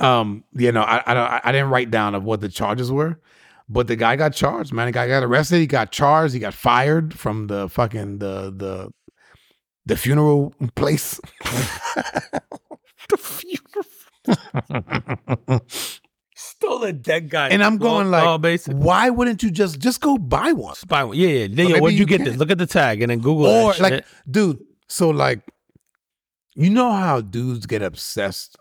um, 0.00 0.44
you 0.54 0.72
know, 0.72 0.82
I 0.82 1.02
I, 1.06 1.14
don't, 1.14 1.40
I 1.44 1.52
didn't 1.52 1.70
write 1.70 1.90
down 1.90 2.14
of 2.14 2.24
what 2.24 2.40
the 2.40 2.48
charges 2.48 2.90
were, 2.92 3.20
but 3.68 3.86
the 3.86 3.96
guy 3.96 4.16
got 4.16 4.32
charged. 4.34 4.72
Man, 4.72 4.86
the 4.86 4.92
guy 4.92 5.08
got 5.08 5.22
arrested. 5.22 5.58
He 5.58 5.66
got 5.66 5.90
charged. 5.90 6.34
He 6.34 6.40
got 6.40 6.54
fired 6.54 7.14
from 7.18 7.46
the 7.48 7.68
fucking 7.68 8.18
the 8.18 8.52
the 8.54 8.90
the 9.88 9.96
funeral 9.96 10.54
place. 10.76 11.20
the 13.08 13.16
funeral. 13.16 13.84
Stole 16.34 16.84
a 16.84 16.92
dead 16.92 17.30
guy. 17.30 17.48
And 17.48 17.64
I'm 17.64 17.78
going 17.78 18.10
like, 18.10 18.24
oh, 18.24 18.38
basically. 18.38 18.78
why 18.80 19.10
wouldn't 19.10 19.42
you 19.42 19.50
just 19.50 19.80
just 19.80 20.00
go 20.00 20.18
buy 20.18 20.52
one? 20.52 20.74
Spy 20.74 21.02
one. 21.04 21.16
Yeah, 21.16 21.28
yeah. 21.28 21.46
Then, 21.50 21.68
maybe 21.68 21.80
where'd 21.80 21.94
you 21.94 22.00
you 22.00 22.06
get 22.06 22.18
can. 22.18 22.26
this? 22.26 22.36
Look 22.36 22.50
at 22.50 22.58
the 22.58 22.66
tag 22.66 23.02
and 23.02 23.10
then 23.10 23.18
Google 23.18 23.46
or 23.46 23.72
that 23.72 23.80
like, 23.80 23.92
shit. 23.94 24.04
dude. 24.30 24.60
So 24.88 25.10
like, 25.10 25.40
you 26.54 26.70
know 26.70 26.92
how 26.92 27.20
dudes 27.20 27.66
get 27.66 27.82
obsessed 27.82 28.56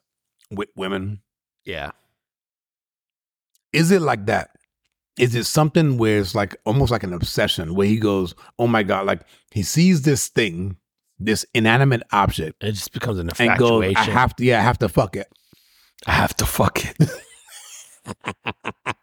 with 0.50 0.70
women? 0.76 1.22
Yeah. 1.66 1.92
Is 3.74 3.92
it 3.92 4.02
like 4.02 4.26
that? 4.28 4.52
Is 5.20 5.36
it 5.36 5.46
something 5.46 5.98
where 5.98 6.20
it's 6.20 6.36
like 6.36 6.56
almost 6.66 6.92
like 6.92 7.04
an 7.04 7.14
obsession 7.14 7.76
where 7.76 7.88
he 7.88 7.98
goes, 7.98 8.34
oh 8.60 8.68
my 8.68 8.84
god, 8.84 9.06
like 9.08 9.22
he 9.52 9.64
sees 9.64 10.04
this 10.04 10.28
thing, 10.28 10.78
this 11.20 11.46
inanimate 11.54 12.04
object, 12.12 12.64
It 12.64 12.74
just 12.74 12.94
becomes 12.94 13.20
an 13.20 13.28
infatuation. 13.30 13.84
and 13.84 13.96
goes. 13.96 14.08
I 14.08 14.12
have 14.12 14.36
to, 14.38 14.46
yeah, 14.46 14.60
I 14.60 14.64
have 14.64 14.78
to 14.80 14.90
fuck 14.90 15.16
it. 15.16 15.28
I 16.06 16.12
have 16.12 16.36
to 16.38 16.46
fuck 16.46 16.84
it. 16.86 16.96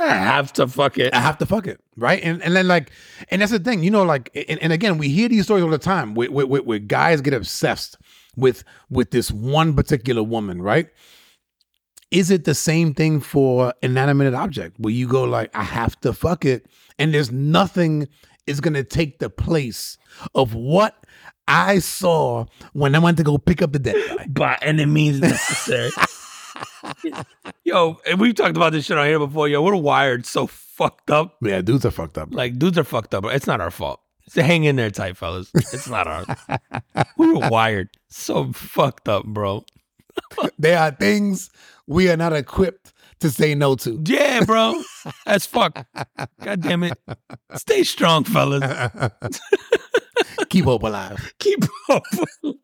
I 0.00 0.14
have 0.14 0.52
to 0.54 0.66
fuck 0.66 0.98
it. 0.98 1.14
I 1.14 1.20
have 1.20 1.38
to 1.38 1.46
fuck 1.46 1.66
it, 1.66 1.80
right? 1.96 2.20
And 2.22 2.42
and 2.42 2.54
then 2.54 2.68
like, 2.68 2.90
and 3.30 3.40
that's 3.40 3.52
the 3.52 3.58
thing, 3.58 3.82
you 3.82 3.90
know, 3.90 4.02
like, 4.02 4.30
and, 4.48 4.60
and 4.62 4.72
again, 4.72 4.98
we 4.98 5.08
hear 5.08 5.28
these 5.28 5.44
stories 5.44 5.64
all 5.64 5.70
the 5.70 5.78
time 5.78 6.14
where, 6.14 6.30
where, 6.30 6.46
where, 6.46 6.78
guys 6.78 7.20
get 7.20 7.32
obsessed 7.32 7.96
with 8.36 8.64
with 8.90 9.10
this 9.10 9.30
one 9.30 9.74
particular 9.74 10.22
woman, 10.22 10.60
right? 10.60 10.88
Is 12.10 12.30
it 12.30 12.44
the 12.44 12.54
same 12.54 12.94
thing 12.94 13.20
for 13.20 13.72
inanimate 13.82 14.34
object 14.34 14.78
where 14.78 14.92
you 14.92 15.08
go 15.08 15.24
like, 15.24 15.54
I 15.56 15.62
have 15.62 15.98
to 16.00 16.12
fuck 16.12 16.44
it, 16.44 16.66
and 16.98 17.14
there's 17.14 17.32
nothing 17.32 18.08
is 18.46 18.60
gonna 18.60 18.84
take 18.84 19.18
the 19.18 19.30
place 19.30 19.96
of 20.34 20.54
what 20.54 21.04
I 21.48 21.78
saw 21.78 22.46
when 22.72 22.94
I 22.94 22.98
went 22.98 23.18
to 23.18 23.22
go 23.22 23.38
pick 23.38 23.62
up 23.62 23.72
the 23.72 23.78
dead 23.78 23.96
guy. 24.08 24.26
By 24.28 24.58
any 24.62 24.84
means 24.86 25.20
necessary. 25.20 25.90
yo, 27.64 27.98
and 28.06 28.20
we've 28.20 28.34
talked 28.34 28.56
about 28.56 28.72
this 28.72 28.86
shit 28.86 28.98
on 28.98 29.06
here 29.06 29.18
before. 29.18 29.48
Yo, 29.48 29.62
we're 29.62 29.76
wired 29.76 30.26
so 30.26 30.46
fucked 30.46 31.10
up. 31.10 31.36
Yeah, 31.42 31.60
dudes 31.60 31.84
are 31.84 31.90
fucked 31.90 32.18
up. 32.18 32.28
Like 32.32 32.58
dudes 32.58 32.78
are 32.78 32.84
fucked 32.84 33.14
up. 33.14 33.24
It's 33.26 33.46
not 33.46 33.60
our 33.60 33.70
fault. 33.70 34.00
So 34.28 34.42
hang 34.42 34.64
in 34.64 34.76
there 34.76 34.90
tight, 34.90 35.16
fellas. 35.16 35.50
It's 35.54 35.88
not 35.88 36.08
ours. 36.08 36.26
we 37.16 37.32
were 37.32 37.48
wired 37.48 37.90
so 38.08 38.52
fucked 38.52 39.08
up, 39.08 39.24
bro. 39.24 39.64
There 40.58 40.78
are 40.78 40.90
things 40.90 41.50
we 41.86 42.10
are 42.10 42.16
not 42.16 42.32
equipped 42.32 42.92
to 43.20 43.30
say 43.30 43.54
no 43.54 43.76
to. 43.76 44.02
Yeah, 44.04 44.44
bro. 44.44 44.82
That's 45.24 45.46
fuck. 45.46 45.86
God 46.42 46.60
damn 46.60 46.82
it. 46.82 46.98
Stay 47.54 47.84
strong, 47.84 48.24
fellas. 48.24 48.64
Keep 50.50 50.66
hope 50.66 50.84
alive. 50.84 51.32
Keep 51.38 51.64
up. 51.90 52.04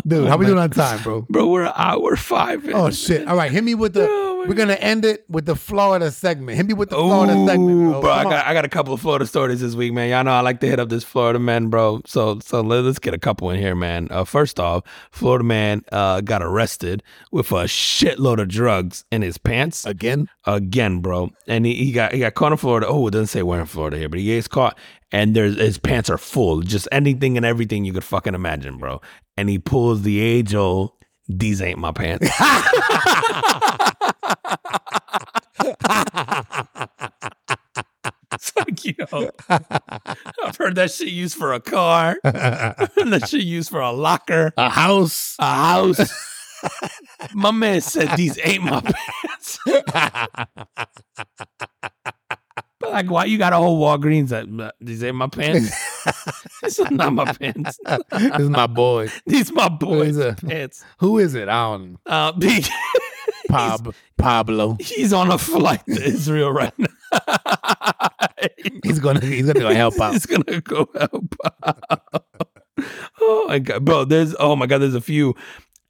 Dude, 0.06 0.28
how 0.28 0.36
we 0.36 0.46
doing 0.46 0.58
on 0.58 0.70
time, 0.70 1.02
bro? 1.02 1.22
Bro, 1.30 1.48
we're 1.48 1.64
an 1.64 1.72
hour 1.74 2.16
five. 2.16 2.64
in. 2.64 2.74
Oh 2.74 2.90
shit. 2.90 3.26
All 3.26 3.36
right, 3.36 3.50
hit 3.50 3.64
me 3.64 3.74
with 3.74 3.94
the 3.94 4.08
Oh, 4.44 4.48
we're 4.48 4.54
gonna 4.56 4.74
end 4.74 5.06
it 5.06 5.24
with 5.30 5.46
the 5.46 5.56
Florida 5.56 6.10
segment. 6.10 6.58
Hit 6.58 6.66
me 6.66 6.74
with 6.74 6.90
the 6.90 6.96
Florida 6.96 7.32
segment, 7.46 7.92
bro. 7.92 8.00
bro, 8.02 8.10
I 8.10 8.24
got 8.24 8.32
on. 8.32 8.40
I 8.40 8.52
got 8.52 8.66
a 8.66 8.68
couple 8.68 8.92
of 8.92 9.00
Florida 9.00 9.26
stories 9.26 9.62
this 9.62 9.74
week, 9.74 9.94
man. 9.94 10.10
Y'all 10.10 10.22
know 10.22 10.32
I 10.32 10.40
like 10.40 10.60
to 10.60 10.66
hit 10.66 10.78
up 10.78 10.90
this 10.90 11.02
Florida 11.02 11.38
man, 11.38 11.68
bro. 11.68 12.02
So 12.04 12.40
so 12.40 12.60
let, 12.60 12.84
us 12.84 12.98
get 12.98 13.14
a 13.14 13.18
couple 13.18 13.48
in 13.48 13.58
here, 13.58 13.74
man. 13.74 14.08
Uh, 14.10 14.24
first 14.24 14.60
off, 14.60 14.84
Florida 15.10 15.44
man 15.44 15.82
uh, 15.92 16.20
got 16.20 16.42
arrested 16.42 17.02
with 17.32 17.50
a 17.52 17.64
shitload 17.64 18.38
of 18.38 18.48
drugs 18.48 19.06
in 19.10 19.22
his 19.22 19.38
pants 19.38 19.86
Again? 19.86 20.28
again, 20.44 21.00
bro. 21.00 21.30
And 21.46 21.64
he, 21.64 21.74
he 21.76 21.92
got 21.92 22.12
he 22.12 22.18
got 22.18 22.34
caught 22.34 22.52
in 22.52 22.58
Florida. 22.58 22.86
Oh, 22.86 23.06
it 23.06 23.12
doesn't 23.12 23.28
say 23.28 23.42
where 23.42 23.60
in 23.60 23.66
Florida 23.66 23.96
here, 23.96 24.10
but 24.10 24.18
he 24.18 24.26
gets 24.26 24.46
caught, 24.46 24.76
and 25.10 25.34
there's 25.34 25.56
his 25.56 25.78
pants 25.78 26.10
are 26.10 26.18
full, 26.18 26.60
just 26.60 26.86
anything 26.92 27.38
and 27.38 27.46
everything 27.46 27.86
you 27.86 27.94
could 27.94 28.04
fucking 28.04 28.34
imagine, 28.34 28.76
bro. 28.76 29.00
And 29.36 29.48
he 29.48 29.58
pulls 29.58 30.02
the 30.02 30.20
age 30.20 30.54
old, 30.54 30.92
these 31.28 31.60
ain't 31.60 31.78
my 31.78 31.92
pants. 31.92 32.28
It's 38.32 38.84
you. 38.84 39.30
I've 39.48 40.56
heard 40.56 40.74
that 40.74 40.90
shit 40.90 41.08
used 41.08 41.36
for 41.36 41.52
a 41.52 41.60
car, 41.60 42.16
that 42.24 43.26
shit 43.28 43.44
used 43.44 43.70
for 43.70 43.80
a 43.80 43.92
locker, 43.92 44.52
A 44.56 44.68
house. 44.68 45.36
a 45.38 45.54
house. 45.54 46.12
my 47.34 47.50
man 47.50 47.80
said 47.80 48.16
these 48.16 48.38
ain't 48.42 48.64
my 48.64 48.80
pants. 48.80 49.58
But 52.84 52.92
like, 52.92 53.10
why 53.10 53.24
you 53.24 53.38
got 53.38 53.52
a 53.52 53.56
whole 53.56 53.80
Walgreens 53.80 54.28
that 54.28 54.74
these 54.80 55.02
ain't 55.02 55.16
my 55.16 55.26
pants? 55.32 55.70
this 56.62 56.78
is 56.78 56.90
not 56.90 57.12
my 57.12 57.32
pants. 57.32 57.78
this 58.10 58.38
is 58.40 58.50
my 58.50 58.66
boy. 58.66 59.08
These 59.26 59.52
my 59.52 59.68
boys' 59.68 60.18
pants. 60.36 60.84
Who 60.98 61.18
is 61.18 61.34
it? 61.34 61.48
I 61.48 61.62
don't 61.72 61.92
know. 61.92 61.98
Uh, 62.06 62.32
big. 62.38 62.64
Pab- 63.48 63.94
Pablo. 64.18 64.76
He's 64.80 65.12
on 65.12 65.30
a 65.30 65.38
flight 65.38 65.84
to 65.86 66.02
Israel 66.02 66.50
right 66.52 66.72
now. 66.78 66.88
He's 68.82 68.98
gonna 68.98 69.20
he's 69.24 69.46
gonna 69.46 69.60
go 69.60 69.74
help 69.74 70.00
out. 70.00 70.12
He's 70.12 70.26
gonna 70.26 70.60
go 70.60 70.88
help 70.98 71.34
out. 71.64 72.24
oh 73.20 73.44
my 73.48 73.58
god, 73.60 73.84
bro! 73.84 74.04
There's 74.04 74.34
oh 74.38 74.56
my 74.56 74.66
god, 74.66 74.78
there's 74.78 74.94
a 74.94 75.00
few. 75.00 75.34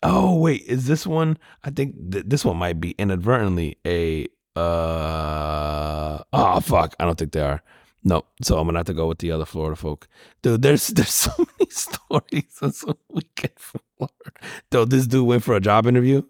Oh 0.02 0.36
wait, 0.36 0.62
is 0.66 0.86
this 0.86 1.06
one? 1.06 1.38
I 1.64 1.70
think 1.70 1.94
th- 2.12 2.24
this 2.26 2.44
one 2.44 2.56
might 2.56 2.80
be 2.80 2.90
inadvertently 2.92 3.78
a. 3.86 4.28
uh 4.56 6.22
Oh 6.32 6.60
fuck! 6.60 6.94
I 6.98 7.04
don't 7.04 7.18
think 7.18 7.32
they 7.32 7.40
are. 7.40 7.62
No, 8.06 8.24
so 8.42 8.58
I'm 8.58 8.66
gonna 8.66 8.80
have 8.80 8.86
to 8.86 8.94
go 8.94 9.06
with 9.08 9.18
the 9.18 9.32
other 9.32 9.46
Florida 9.46 9.76
folk. 9.76 10.08
Dude, 10.42 10.62
there's 10.62 10.88
there's 10.96 11.08
so 11.10 11.32
many 11.38 11.70
stories 11.70 12.58
on 12.60 12.72
some 12.72 12.98
weekend 13.08 13.54
from 13.56 13.80
Florida. 13.96 14.30
Dude, 14.70 14.90
this 14.90 15.06
dude 15.06 15.26
went 15.26 15.42
for 15.42 15.54
a 15.54 15.60
job 15.60 15.86
interview, 15.86 16.22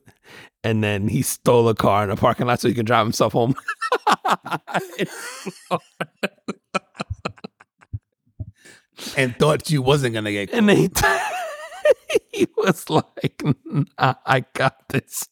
and 0.63 0.85
then 0.85 1.09
he 1.09 1.23
stole 1.23 1.69
a 1.69 1.75
car 1.75 2.05
in 2.05 2.11
a 2.11 2.17
parking 2.17 2.47
lot 2.47 2.61
so 2.61 2.69
he 2.69 2.75
can 2.75 2.87
drive 2.87 3.07
himself 3.07 3.33
home. 3.33 3.55
And 9.17 9.37
thought 9.39 9.71
you 9.71 9.83
wasn't 9.83 10.15
gonna 10.15 10.33
get 10.33 10.51
And 10.53 10.69
then 10.69 10.77
he, 10.77 10.89
he 12.33 12.47
was 12.57 12.89
like, 12.89 13.43
nah, 13.65 14.15
I 14.25 14.45
got 14.55 14.89
this. 14.89 15.29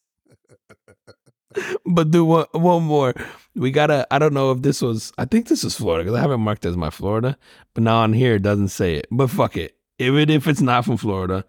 But 1.85 2.11
do 2.11 2.25
one, 2.25 2.45
one 2.51 2.83
more. 2.83 3.13
We 3.55 3.71
gotta, 3.71 4.07
I 4.11 4.19
don't 4.19 4.33
know 4.33 4.51
if 4.51 4.61
this 4.61 4.81
was, 4.81 5.13
I 5.17 5.25
think 5.25 5.47
this 5.47 5.63
is 5.63 5.75
Florida 5.75 6.03
because 6.03 6.17
I 6.17 6.21
haven't 6.21 6.41
marked 6.41 6.65
as 6.65 6.75
my 6.75 6.89
Florida, 6.89 7.37
but 7.73 7.83
now 7.83 7.97
on 7.97 8.13
here 8.13 8.35
it 8.35 8.41
doesn't 8.41 8.69
say 8.69 8.95
it. 8.95 9.07
But 9.11 9.29
fuck 9.29 9.57
it. 9.57 9.75
Even 9.99 10.29
if 10.29 10.47
it's 10.47 10.61
not 10.61 10.85
from 10.85 10.97
Florida, 10.97 11.45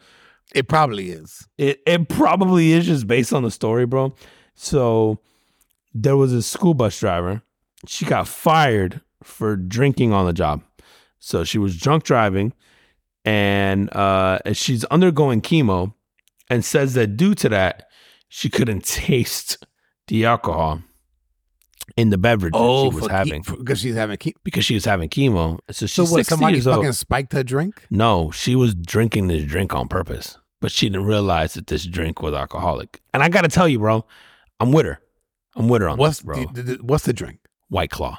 it 0.54 0.68
probably 0.68 1.10
is. 1.10 1.46
it, 1.56 1.80
it 1.86 2.08
probably 2.08 2.72
is 2.72 2.86
just 2.86 3.06
based 3.06 3.32
on 3.32 3.42
the 3.42 3.50
story, 3.50 3.86
bro. 3.86 4.14
So 4.54 5.18
there 5.94 6.16
was 6.16 6.32
a 6.32 6.42
school 6.42 6.74
bus 6.74 6.98
driver. 6.98 7.42
She 7.86 8.04
got 8.04 8.28
fired 8.28 9.00
for 9.22 9.56
drinking 9.56 10.12
on 10.12 10.26
the 10.26 10.32
job. 10.32 10.62
So 11.18 11.44
she 11.44 11.58
was 11.58 11.76
drunk 11.76 12.04
driving 12.04 12.52
and 13.24 13.94
uh, 13.96 14.40
she's 14.52 14.84
undergoing 14.86 15.40
chemo 15.40 15.94
and 16.50 16.64
says 16.64 16.94
that 16.94 17.16
due 17.16 17.34
to 17.36 17.48
that, 17.48 17.88
she 18.28 18.50
couldn't 18.50 18.84
taste 18.84 19.64
the 20.08 20.24
alcohol 20.26 20.82
in 21.96 22.10
the 22.10 22.18
beverage 22.18 22.52
that 22.52 22.58
Oh, 22.58 22.90
she 22.90 22.96
was 22.96 23.06
ke- 23.08 23.10
having 23.10 23.42
for- 23.42 23.56
because 23.56 23.78
she's 23.80 23.94
having 23.94 24.16
ke- 24.16 24.34
because 24.42 24.64
she 24.64 24.74
was 24.74 24.84
having 24.84 25.08
chemo. 25.08 25.58
So 25.70 25.86
she's 25.86 25.94
So 25.94 26.04
what? 26.14 26.26
Somebody 26.26 26.60
fucking 26.60 26.92
spiked 26.92 27.32
her 27.34 27.42
drink. 27.42 27.86
No, 27.90 28.30
she 28.30 28.54
was 28.56 28.74
drinking 28.74 29.28
this 29.28 29.44
drink 29.44 29.74
on 29.74 29.88
purpose, 29.88 30.38
but 30.60 30.70
she 30.72 30.88
didn't 30.88 31.06
realize 31.06 31.54
that 31.54 31.66
this 31.66 31.84
drink 31.86 32.22
was 32.22 32.34
alcoholic. 32.34 33.00
And 33.12 33.22
I 33.22 33.28
got 33.28 33.42
to 33.42 33.48
tell 33.48 33.68
you, 33.68 33.78
bro, 33.78 34.04
I'm 34.60 34.72
with 34.72 34.86
her. 34.86 35.00
I'm 35.56 35.68
with 35.68 35.82
her 35.82 35.88
on 35.88 35.98
What's 35.98 36.18
this, 36.18 36.24
bro. 36.24 36.44
the, 36.52 36.62
the- 36.62 36.82
what's 36.82 37.04
the 37.04 37.12
drink? 37.12 37.38
White 37.68 37.90
Claw. 37.90 38.18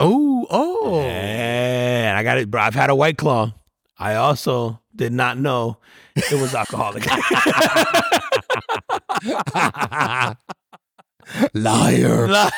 Oh, 0.00 0.46
oh. 0.50 1.00
And 1.00 2.16
I 2.18 2.22
got 2.22 2.38
it, 2.38 2.50
bro. 2.50 2.60
I've 2.62 2.74
had 2.74 2.90
a 2.90 2.94
White 2.94 3.18
Claw. 3.18 3.52
I 3.98 4.16
also 4.16 4.80
did 4.96 5.12
not 5.12 5.38
know 5.38 5.78
it 6.16 6.40
was 6.40 6.54
alcoholic. 6.54 7.04
Liar. 11.54 12.28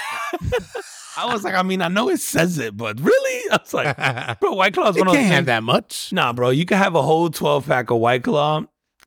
I 1.17 1.27
was 1.33 1.45
like, 1.45 1.55
I 1.55 1.63
mean, 1.63 1.81
I 1.81 1.89
know 1.89 2.09
it 2.09 2.21
says 2.21 2.59
it, 2.59 2.77
but 2.77 2.99
really? 3.01 3.43
I 3.53 3.59
was 3.63 3.73
like, 3.73 3.97
bro, 4.41 4.55
White 4.55 4.75
Claw's 4.75 4.97
one 4.97 5.07
of 5.07 5.13
those 5.13 5.21
can't 5.23 5.33
have 5.33 5.47
that 5.47 5.63
much. 5.63 6.13
Nah, 6.13 6.33
bro, 6.33 6.51
you 6.51 6.67
can 6.67 6.79
have 6.79 6.95
a 6.95 7.03
whole 7.03 7.31
12 7.31 7.67
pack 7.67 7.91
of 7.91 7.99
White 7.99 8.25
Claw 8.25 8.65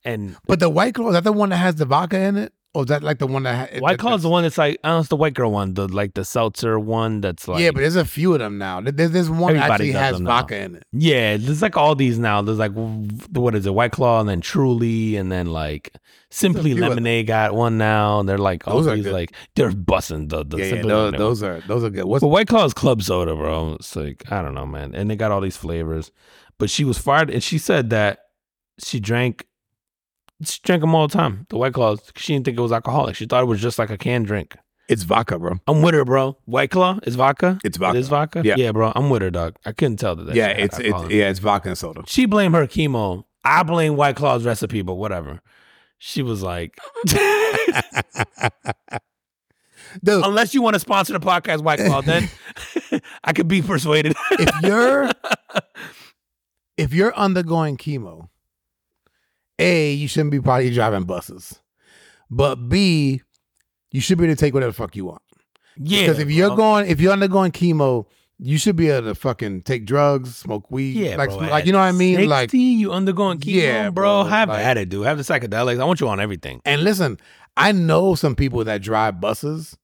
and 0.08 0.38
But 0.46 0.60
the 0.60 0.70
white 0.70 0.96
claw 0.96 1.10
is 1.10 1.14
that 1.14 1.26
the 1.26 1.34
one 1.34 1.50
that 1.50 1.58
has 1.58 1.76
the 1.76 1.86
vodka 1.86 2.18
in 2.18 2.38
it, 2.38 2.54
or 2.78 2.84
is 2.84 2.88
that 2.88 3.02
like 3.04 3.18
the 3.20 3.28
one 3.28 3.44
that 3.44 3.72
ha- 3.74 3.80
White 3.80 4.00
that- 4.00 4.14
is 4.14 4.22
the 4.22 4.30
one 4.30 4.44
that's 4.44 4.58
like, 4.58 4.80
I 4.84 4.90
don't 4.90 4.96
know, 4.98 5.00
it's 5.00 5.10
the 5.10 5.16
white 5.16 5.34
girl 5.34 5.52
one, 5.52 5.74
the 5.74 5.88
like 5.88 6.14
the 6.14 6.24
seltzer 6.24 6.80
one 6.80 7.22
that's 7.22 7.48
like, 7.48 7.60
yeah, 7.60 7.72
but 7.72 7.80
there's 7.82 7.96
a 7.96 8.06
few 8.06 8.34
of 8.34 8.40
them 8.40 8.58
now. 8.58 8.82
There- 8.82 9.08
There's 9.08 9.30
one 9.30 9.56
that 9.56 9.72
actually 9.72 9.92
has 9.94 10.20
now. 10.20 10.28
vodka 10.28 10.58
in 10.60 10.76
it. 10.76 10.84
Yeah, 10.92 11.38
there's 11.38 11.62
like 11.62 11.76
all 11.76 11.96
these 11.96 12.20
now. 12.20 12.42
There's 12.42 12.60
like 12.60 12.72
what 12.74 13.56
is 13.56 13.66
it, 13.66 13.74
White 13.74 13.92
Claw, 13.92 14.20
and 14.20 14.30
then 14.30 14.42
Truly, 14.42 15.16
and 15.16 15.32
then 15.32 15.48
like 15.48 15.92
Simply 16.30 16.74
Lemonade 16.76 17.26
got 17.28 17.56
one 17.56 17.78
now. 17.80 18.20
And 18.20 18.30
they're 18.30 18.38
like 18.38 18.68
all 18.68 18.76
Those 18.78 18.88
are 18.88 18.96
these 18.96 19.06
good. 19.06 19.14
like 19.14 19.32
they're 19.56 19.72
busting 19.72 20.28
the, 20.28 20.46
the 20.46 20.58
Yeah, 20.58 20.64
yeah 20.66 20.70
Simply 20.72 20.90
those, 20.90 21.12
Lemonade. 21.14 21.20
those 21.20 21.44
are 21.44 21.62
those 21.68 21.84
are 21.84 21.90
good. 21.90 22.06
What's 22.06 22.22
But 22.22 22.28
White 22.28 22.48
Claw 22.48 22.66
is 22.66 22.74
club 22.76 23.02
soda, 23.02 23.36
bro. 23.36 23.74
It's 23.80 23.96
like 23.96 24.32
I 24.32 24.42
don't 24.44 24.54
know, 24.54 24.66
man. 24.68 24.94
And 24.94 25.10
they 25.10 25.16
got 25.16 25.32
all 25.32 25.42
these 25.42 25.58
flavors. 25.58 26.12
But 26.60 26.70
she 26.70 26.84
was 26.84 27.00
fired, 27.00 27.32
and 27.32 27.42
she 27.44 27.58
said 27.58 27.90
that 27.90 28.20
she 28.80 29.00
drank, 29.00 29.47
she 30.44 30.60
drank 30.64 30.82
them 30.82 30.94
all 30.96 31.08
the 31.08 31.18
time. 31.18 31.46
The 31.50 31.58
White 31.58 31.74
Claws. 31.74 32.12
She 32.16 32.34
didn't 32.34 32.46
think 32.46 32.58
it 32.58 32.62
was 32.62 32.72
alcoholic. 32.72 33.16
She 33.16 33.26
thought 33.26 33.44
it 33.44 33.48
was 33.48 33.62
just 33.62 33.80
like 33.80 33.90
a 33.90 33.98
canned 33.98 34.28
drink. 34.28 34.56
it's 34.88 35.04
vodka, 35.04 35.40
bro. 35.40 35.54
I'm 35.68 35.82
with 35.82 35.94
her, 35.96 36.06
bro. 36.06 36.38
White 36.46 36.72
Claw 36.72 37.00
is 37.04 37.16
vodka. 37.16 37.60
It's 37.64 37.78
vodka. 37.78 37.98
is 37.98 38.08
vodka. 38.08 38.42
Yeah. 38.46 38.56
yeah, 38.58 38.72
bro. 38.72 38.92
I'm 38.96 39.10
with 39.10 39.22
her, 39.22 39.32
dog. 39.32 39.56
I 39.66 39.72
couldn't 39.72 39.98
tell 39.98 40.16
that. 40.16 40.28
that 40.28 40.36
yeah, 40.36 40.50
it's 40.50 40.80
it's 40.80 41.04
it. 41.04 41.12
yeah, 41.12 41.30
it's 41.30 41.40
vodka 41.40 41.70
and 41.70 41.78
soda. 41.78 42.04
She 42.08 42.26
blamed 42.26 42.56
her 42.56 42.68
chemo. 42.68 43.26
I 43.44 43.64
blame 43.64 43.96
White 43.96 44.16
Claw's 44.16 44.46
recipe, 44.46 44.82
but 44.82 44.96
whatever. 44.96 45.42
She 46.00 46.22
was 46.22 46.44
like, 46.44 46.78
Dude, 50.04 50.24
unless 50.24 50.54
you 50.54 50.62
want 50.62 50.76
to 50.76 50.80
sponsor 50.80 51.14
the 51.14 51.20
podcast, 51.20 51.62
White 51.64 51.80
Claw, 51.80 52.02
then 52.02 52.30
I 53.24 53.34
could 53.34 53.48
be 53.48 53.62
persuaded. 53.62 54.16
if 54.32 54.62
you're 54.64 55.10
if 56.78 56.94
you're 56.94 57.16
undergoing 57.16 57.78
chemo 57.78 58.30
A, 59.60 59.92
you 59.94 60.08
shouldn't 60.08 60.32
be 60.32 60.40
probably 60.40 60.74
driving 60.74 61.04
buses. 61.04 61.60
But 62.30 62.56
B, 62.70 63.22
you 63.92 64.02
should 64.02 64.18
be 64.18 64.26
able 64.26 64.36
to 64.36 64.40
take 64.40 64.54
whatever 64.54 64.72
the 64.72 64.78
fuck 64.78 64.96
you 64.96 65.06
want. 65.06 65.22
Yeah, 65.78 66.02
Because 66.02 66.20
if 66.20 66.30
you're 66.32 66.50
bro. 66.50 66.56
going, 66.58 66.90
if 66.90 67.00
you're 67.00 67.14
undergoing 67.14 67.52
chemo, 67.52 68.06
you 68.40 68.58
should 68.58 68.76
be 68.76 68.90
able 68.90 69.08
to 69.10 69.16
fucking 69.16 69.62
take 69.64 69.86
drugs, 69.86 70.36
smoke 70.36 70.70
weed, 70.70 70.92
yeah, 70.96 71.16
like, 71.16 71.30
bro, 71.30 71.38
like 71.40 71.66
you 71.66 71.72
know 71.72 71.80
what 71.80 71.86
I 71.86 71.92
mean, 71.92 72.16
60, 72.18 72.28
like. 72.28 72.54
you 72.54 72.92
undergoing 72.92 73.40
chemo, 73.40 73.54
Yeah, 73.54 73.90
bro. 73.90 74.24
bro, 74.24 74.30
Have 74.30 74.50
like- 74.50 74.64
at 74.66 74.78
it, 74.78 74.90
dude. 74.90 75.06
Have 75.06 75.18
the 75.18 75.24
psychedelics. 75.24 75.80
I 75.80 75.86
want 75.86 76.00
you 76.02 76.08
on 76.10 76.20
everything. 76.20 76.62
And 76.66 76.84
listen, 76.84 77.20
I 77.56 77.72
know 77.72 78.14
some 78.16 78.36
people 78.36 78.64
that 78.66 78.82
drive 78.82 79.20
buses. 79.22 79.78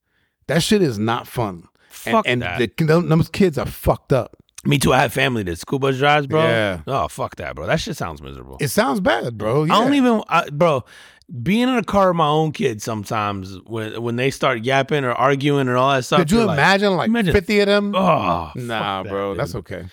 That 0.47 0.61
shit 0.61 0.81
is 0.81 0.99
not 0.99 1.27
fun. 1.27 1.63
And- 2.05 2.13
Fuck 2.13 2.27
and, 2.27 2.41
that. 2.41 2.59
the 2.59 2.85
those 2.85 3.29
kids 3.29 3.57
are 3.57 3.65
fucked 3.65 4.11
up. 4.13 4.35
Me 4.65 4.77
too. 4.77 4.93
I 4.93 4.99
have 5.01 5.13
family 5.13 5.43
that 5.43 5.57
school 5.59 5.79
bus 5.79 5.97
drives, 5.97 6.25
bro. 6.27 6.41
Yeah. 6.43 6.81
Oh, 6.87 7.07
fuck 7.07 7.35
that, 7.35 7.55
bro. 7.55 7.67
That 7.67 7.79
shit 7.81 7.97
sounds 7.97 8.21
miserable. 8.21 8.57
It 8.61 8.69
sounds 8.69 9.01
bad, 9.01 9.37
bro. 9.37 9.63
I 9.63 9.67
don't 9.67 9.93
even, 9.93 10.23
I, 10.29 10.49
bro. 10.49 10.85
Being 11.41 11.63
in 11.63 11.75
a 11.75 11.83
car 11.83 12.09
with 12.09 12.17
my 12.17 12.27
own 12.27 12.51
kids 12.51 12.83
sometimes 12.83 13.57
when 13.65 14.01
when 14.03 14.17
they 14.17 14.29
start 14.29 14.63
yapping 14.63 15.05
or 15.05 15.13
arguing 15.13 15.67
and 15.67 15.77
all 15.77 15.93
that 15.93 16.03
stuff. 16.03 16.19
Could 16.19 16.31
you 16.31 16.39
you're 16.39 16.47
like, 16.47 16.57
imagine 16.57 16.95
like 16.95 17.07
imagine- 17.07 17.33
fifty 17.33 17.59
of 17.61 17.67
them? 17.67 17.95
Oh, 17.95 18.51
nah, 18.55 19.03
that, 19.03 19.09
bro, 19.09 19.33
that's 19.33 19.55
okay. 19.55 19.85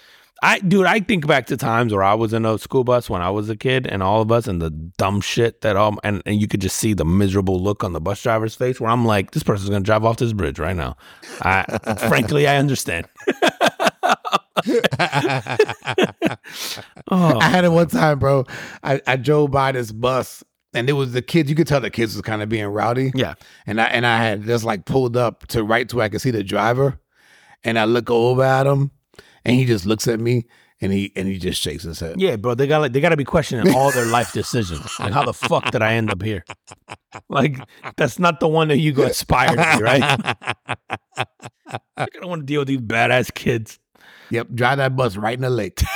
I 0.43 0.59
dude, 0.59 0.87
I 0.87 1.01
think 1.01 1.27
back 1.27 1.47
to 1.47 1.57
times 1.57 1.93
where 1.93 2.03
I 2.03 2.15
was 2.15 2.33
in 2.33 2.47
a 2.47 2.59
school 2.59 2.83
bus 2.83 3.11
when 3.11 3.21
I 3.21 3.31
was 3.31 3.51
a 3.51 3.57
kid 3.57 3.87
and 3.87 4.03
all 4.03 4.23
of 4.23 4.33
us 4.33 4.47
and 4.47 4.61
the 4.61 4.71
dumb 4.71 5.21
shit 5.21 5.61
that 5.61 5.77
all 5.77 5.99
and, 6.03 6.23
and 6.25 6.41
you 6.41 6.49
could 6.49 6.63
just 6.63 6.79
see 6.79 6.95
the 6.95 7.05
miserable 7.05 7.63
look 7.63 7.85
on 7.85 7.93
the 7.93 8.01
bus 8.01 8.23
driver's 8.23 8.55
face 8.55 8.81
where 8.81 8.91
I'm 8.91 9.05
like, 9.05 9.33
this 9.33 9.43
person's 9.43 9.69
gonna 9.69 9.85
drive 9.85 10.05
off 10.05 10.17
this 10.17 10.33
bridge 10.33 10.59
right 10.59 10.77
now. 10.77 10.97
I 11.43 11.65
frankly 12.09 12.49
I 12.49 12.57
understand. 12.57 13.07
oh 17.11 17.39
I 17.39 17.49
had 17.49 17.65
it 17.65 17.73
one 17.73 17.87
oh. 17.87 17.89
time, 17.89 18.19
bro. 18.19 18.45
I, 18.83 19.01
I 19.07 19.17
drove 19.17 19.51
by 19.51 19.73
this 19.73 19.93
bus 19.93 20.43
and 20.75 20.89
it 20.89 20.95
was 20.95 21.13
the 21.13 21.23
kids. 21.23 21.49
You 21.51 21.57
could 21.57 21.67
tell 21.67 21.81
the 21.81 21.91
kids 21.91 22.15
was 22.15 22.23
kind 22.23 22.43
of 22.43 22.49
being 22.49 22.67
rowdy. 22.67 23.13
yeah. 23.15 23.35
And 23.67 23.81
I 23.81 23.85
and 23.85 24.07
I 24.07 24.23
had 24.23 24.45
just 24.45 24.65
like 24.65 24.85
pulled 24.85 25.17
up 25.17 25.47
to 25.49 25.63
right 25.63 25.89
to 25.89 25.97
where 25.97 26.05
I 26.05 26.09
could 26.09 26.21
see 26.21 26.31
the 26.31 26.45
driver. 26.45 27.01
And 27.63 27.79
I 27.79 27.85
look 27.85 28.11
over 28.11 28.43
at 28.43 28.67
him 28.67 28.91
and 29.45 29.55
he 29.55 29.67
just 29.67 29.85
looks 29.87 30.09
at 30.09 30.19
me 30.19 30.47
and 30.81 30.93
he 30.93 31.13
and 31.15 31.29
he 31.29 31.39
just 31.39 31.61
shakes 31.61 31.83
his 31.83 32.01
head. 32.01 32.21
Yeah, 32.21 32.37
bro, 32.37 32.55
they 32.55 32.67
got 32.67 32.79
like 32.81 32.93
they 32.93 33.01
gotta 33.01 33.17
be 33.17 33.25
questioning 33.25 33.75
all 33.75 33.91
their 33.93 34.07
life 34.07 34.33
decisions. 34.33 34.89
Like 35.01 35.13
how 35.13 35.25
the 35.25 35.33
fuck 35.33 35.71
did 35.71 35.83
I 35.83 35.95
end 35.95 36.11
up 36.11 36.23
here? 36.23 36.45
Like 37.29 37.59
that's 37.97 38.19
not 38.19 38.41
the 38.41 38.49
one 38.49 38.69
that 38.69 38.79
you 38.79 38.93
go 38.93 39.05
aspire 39.05 39.49
to 39.49 39.77
be, 39.77 39.83
right? 39.83 40.37
I 41.97 42.07
don't 42.13 42.29
want 42.29 42.43
to 42.43 42.47
deal 42.47 42.61
with 42.61 42.69
these 42.69 42.81
badass 42.81 43.33
kids. 43.35 43.79
Yep, 44.31 44.49
drive 44.55 44.79
that 44.79 44.97
bus 44.97 45.17
right 45.17 45.35
in 45.35 45.43
the 45.43 45.51
lake. 45.51 45.81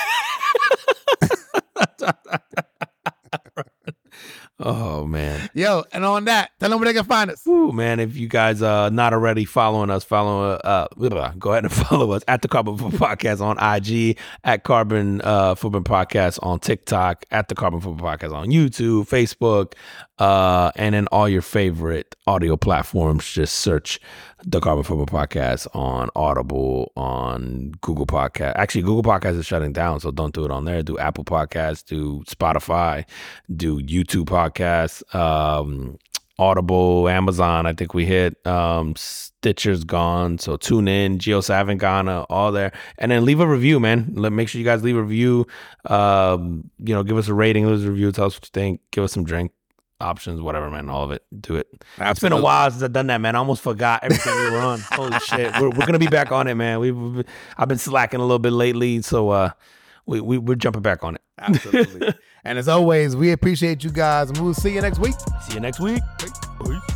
Oh 4.60 5.04
man. 5.04 5.50
Yo, 5.52 5.82
and 5.92 6.04
on 6.04 6.26
that, 6.26 6.50
tell 6.60 6.70
them 6.70 6.78
where 6.78 6.86
they 6.86 6.96
can 6.96 7.04
find 7.04 7.28
us. 7.28 7.42
Woo, 7.44 7.72
man, 7.72 7.98
if 7.98 8.16
you 8.16 8.28
guys 8.28 8.62
uh 8.62 8.88
not 8.88 9.12
already 9.12 9.44
following 9.44 9.90
us, 9.90 10.04
follow 10.04 10.52
uh 10.52 10.86
go 11.38 11.50
ahead 11.52 11.64
and 11.64 11.72
follow 11.88 12.12
us 12.12 12.22
at 12.28 12.42
the 12.42 12.48
Carbon 12.48 12.78
Football 12.78 13.08
Podcast 13.08 13.40
on 13.40 13.58
IG, 13.58 14.16
at 14.44 14.62
Carbon 14.62 15.20
uh 15.22 15.56
Football 15.56 15.82
Podcast 15.82 16.38
on 16.42 16.60
TikTok, 16.60 17.24
at 17.32 17.48
the 17.48 17.56
Carbon 17.56 17.80
Football 17.80 18.16
Podcast 18.16 18.32
on 18.32 18.48
YouTube, 18.48 19.08
Facebook, 19.08 19.74
uh, 20.18 20.70
and 20.76 20.94
in 20.94 21.06
all 21.08 21.28
your 21.28 21.42
favorite 21.42 22.14
audio 22.26 22.56
platforms. 22.56 23.28
Just 23.30 23.56
search 23.56 23.98
the 24.44 24.60
Carbon 24.60 24.84
Football 24.84 25.06
Podcast 25.06 25.66
on 25.74 26.08
Audible, 26.14 26.92
on 26.96 27.72
Google 27.80 28.06
Podcast. 28.06 28.54
Actually, 28.56 28.82
Google 28.82 29.02
Podcast 29.02 29.38
is 29.38 29.46
shutting 29.46 29.72
down, 29.72 30.00
so 30.00 30.10
don't 30.10 30.34
do 30.34 30.44
it 30.44 30.50
on 30.50 30.64
there. 30.64 30.82
Do 30.82 30.98
Apple 30.98 31.24
Podcasts, 31.24 31.84
do 31.84 32.22
Spotify, 32.28 33.04
do 33.54 33.80
YouTube 33.80 34.26
Podcasts, 34.26 35.02
um, 35.14 35.98
Audible, 36.38 37.08
Amazon. 37.08 37.66
I 37.66 37.72
think 37.72 37.94
we 37.94 38.04
hit. 38.06 38.44
Um, 38.46 38.94
Stitcher's 38.96 39.84
gone, 39.84 40.38
so 40.38 40.56
tune 40.56 40.88
in. 40.88 41.18
Geo 41.18 41.40
Savin 41.40 41.78
Ghana, 41.78 42.22
all 42.30 42.50
there, 42.50 42.72
and 42.98 43.10
then 43.10 43.24
leave 43.24 43.40
a 43.40 43.46
review, 43.46 43.78
man. 43.78 44.12
Let 44.14 44.32
make 44.32 44.48
sure 44.48 44.58
you 44.58 44.64
guys 44.64 44.82
leave 44.82 44.96
a 44.96 45.02
review. 45.02 45.46
Um, 45.86 46.70
you 46.78 46.94
know, 46.94 47.02
give 47.02 47.18
us 47.18 47.28
a 47.28 47.34
rating, 47.34 47.66
leave 47.66 47.80
us 47.80 47.84
a 47.84 47.90
review, 47.90 48.10
tell 48.12 48.26
us 48.26 48.36
what 48.36 48.44
you 48.44 48.50
think, 48.52 48.80
give 48.90 49.04
us 49.04 49.12
some 49.12 49.24
drink 49.24 49.52
options, 50.04 50.40
whatever, 50.40 50.70
man. 50.70 50.88
All 50.88 51.04
of 51.04 51.10
it, 51.10 51.24
do 51.40 51.56
it. 51.56 51.66
It's 51.98 52.20
been 52.20 52.32
a 52.32 52.40
while 52.40 52.70
since 52.70 52.82
I've 52.82 52.92
done 52.92 53.08
that, 53.08 53.20
man. 53.20 53.34
I 53.34 53.38
almost 53.38 53.62
forgot 53.62 54.04
everything 54.04 54.34
we 54.34 54.50
were 54.50 54.58
on. 54.58 54.80
Holy 54.92 55.18
shit, 55.20 55.52
we're, 55.60 55.70
we're 55.70 55.86
gonna 55.86 55.98
be 55.98 56.06
back 56.06 56.30
on 56.30 56.46
it, 56.46 56.54
man. 56.54 56.78
We've, 56.80 57.24
I've 57.56 57.68
been 57.68 57.78
slacking 57.78 58.20
a 58.20 58.24
little 58.24 58.38
bit 58.38 58.52
lately, 58.52 59.02
so 59.02 59.30
uh, 59.30 59.50
we, 60.06 60.20
we 60.20 60.38
we're 60.38 60.56
jumping 60.56 60.82
back 60.82 61.02
on 61.02 61.16
it. 61.16 61.22
Absolutely. 61.38 62.14
and 62.44 62.58
as 62.58 62.68
always, 62.68 63.16
we 63.16 63.32
appreciate 63.32 63.82
you 63.82 63.90
guys, 63.90 64.28
and 64.28 64.38
we'll 64.38 64.54
see 64.54 64.74
you 64.74 64.80
next 64.80 64.98
week. 64.98 65.14
See 65.42 65.54
you 65.54 65.60
next 65.60 65.80
week. 65.80 66.02
Peace. 66.18 66.93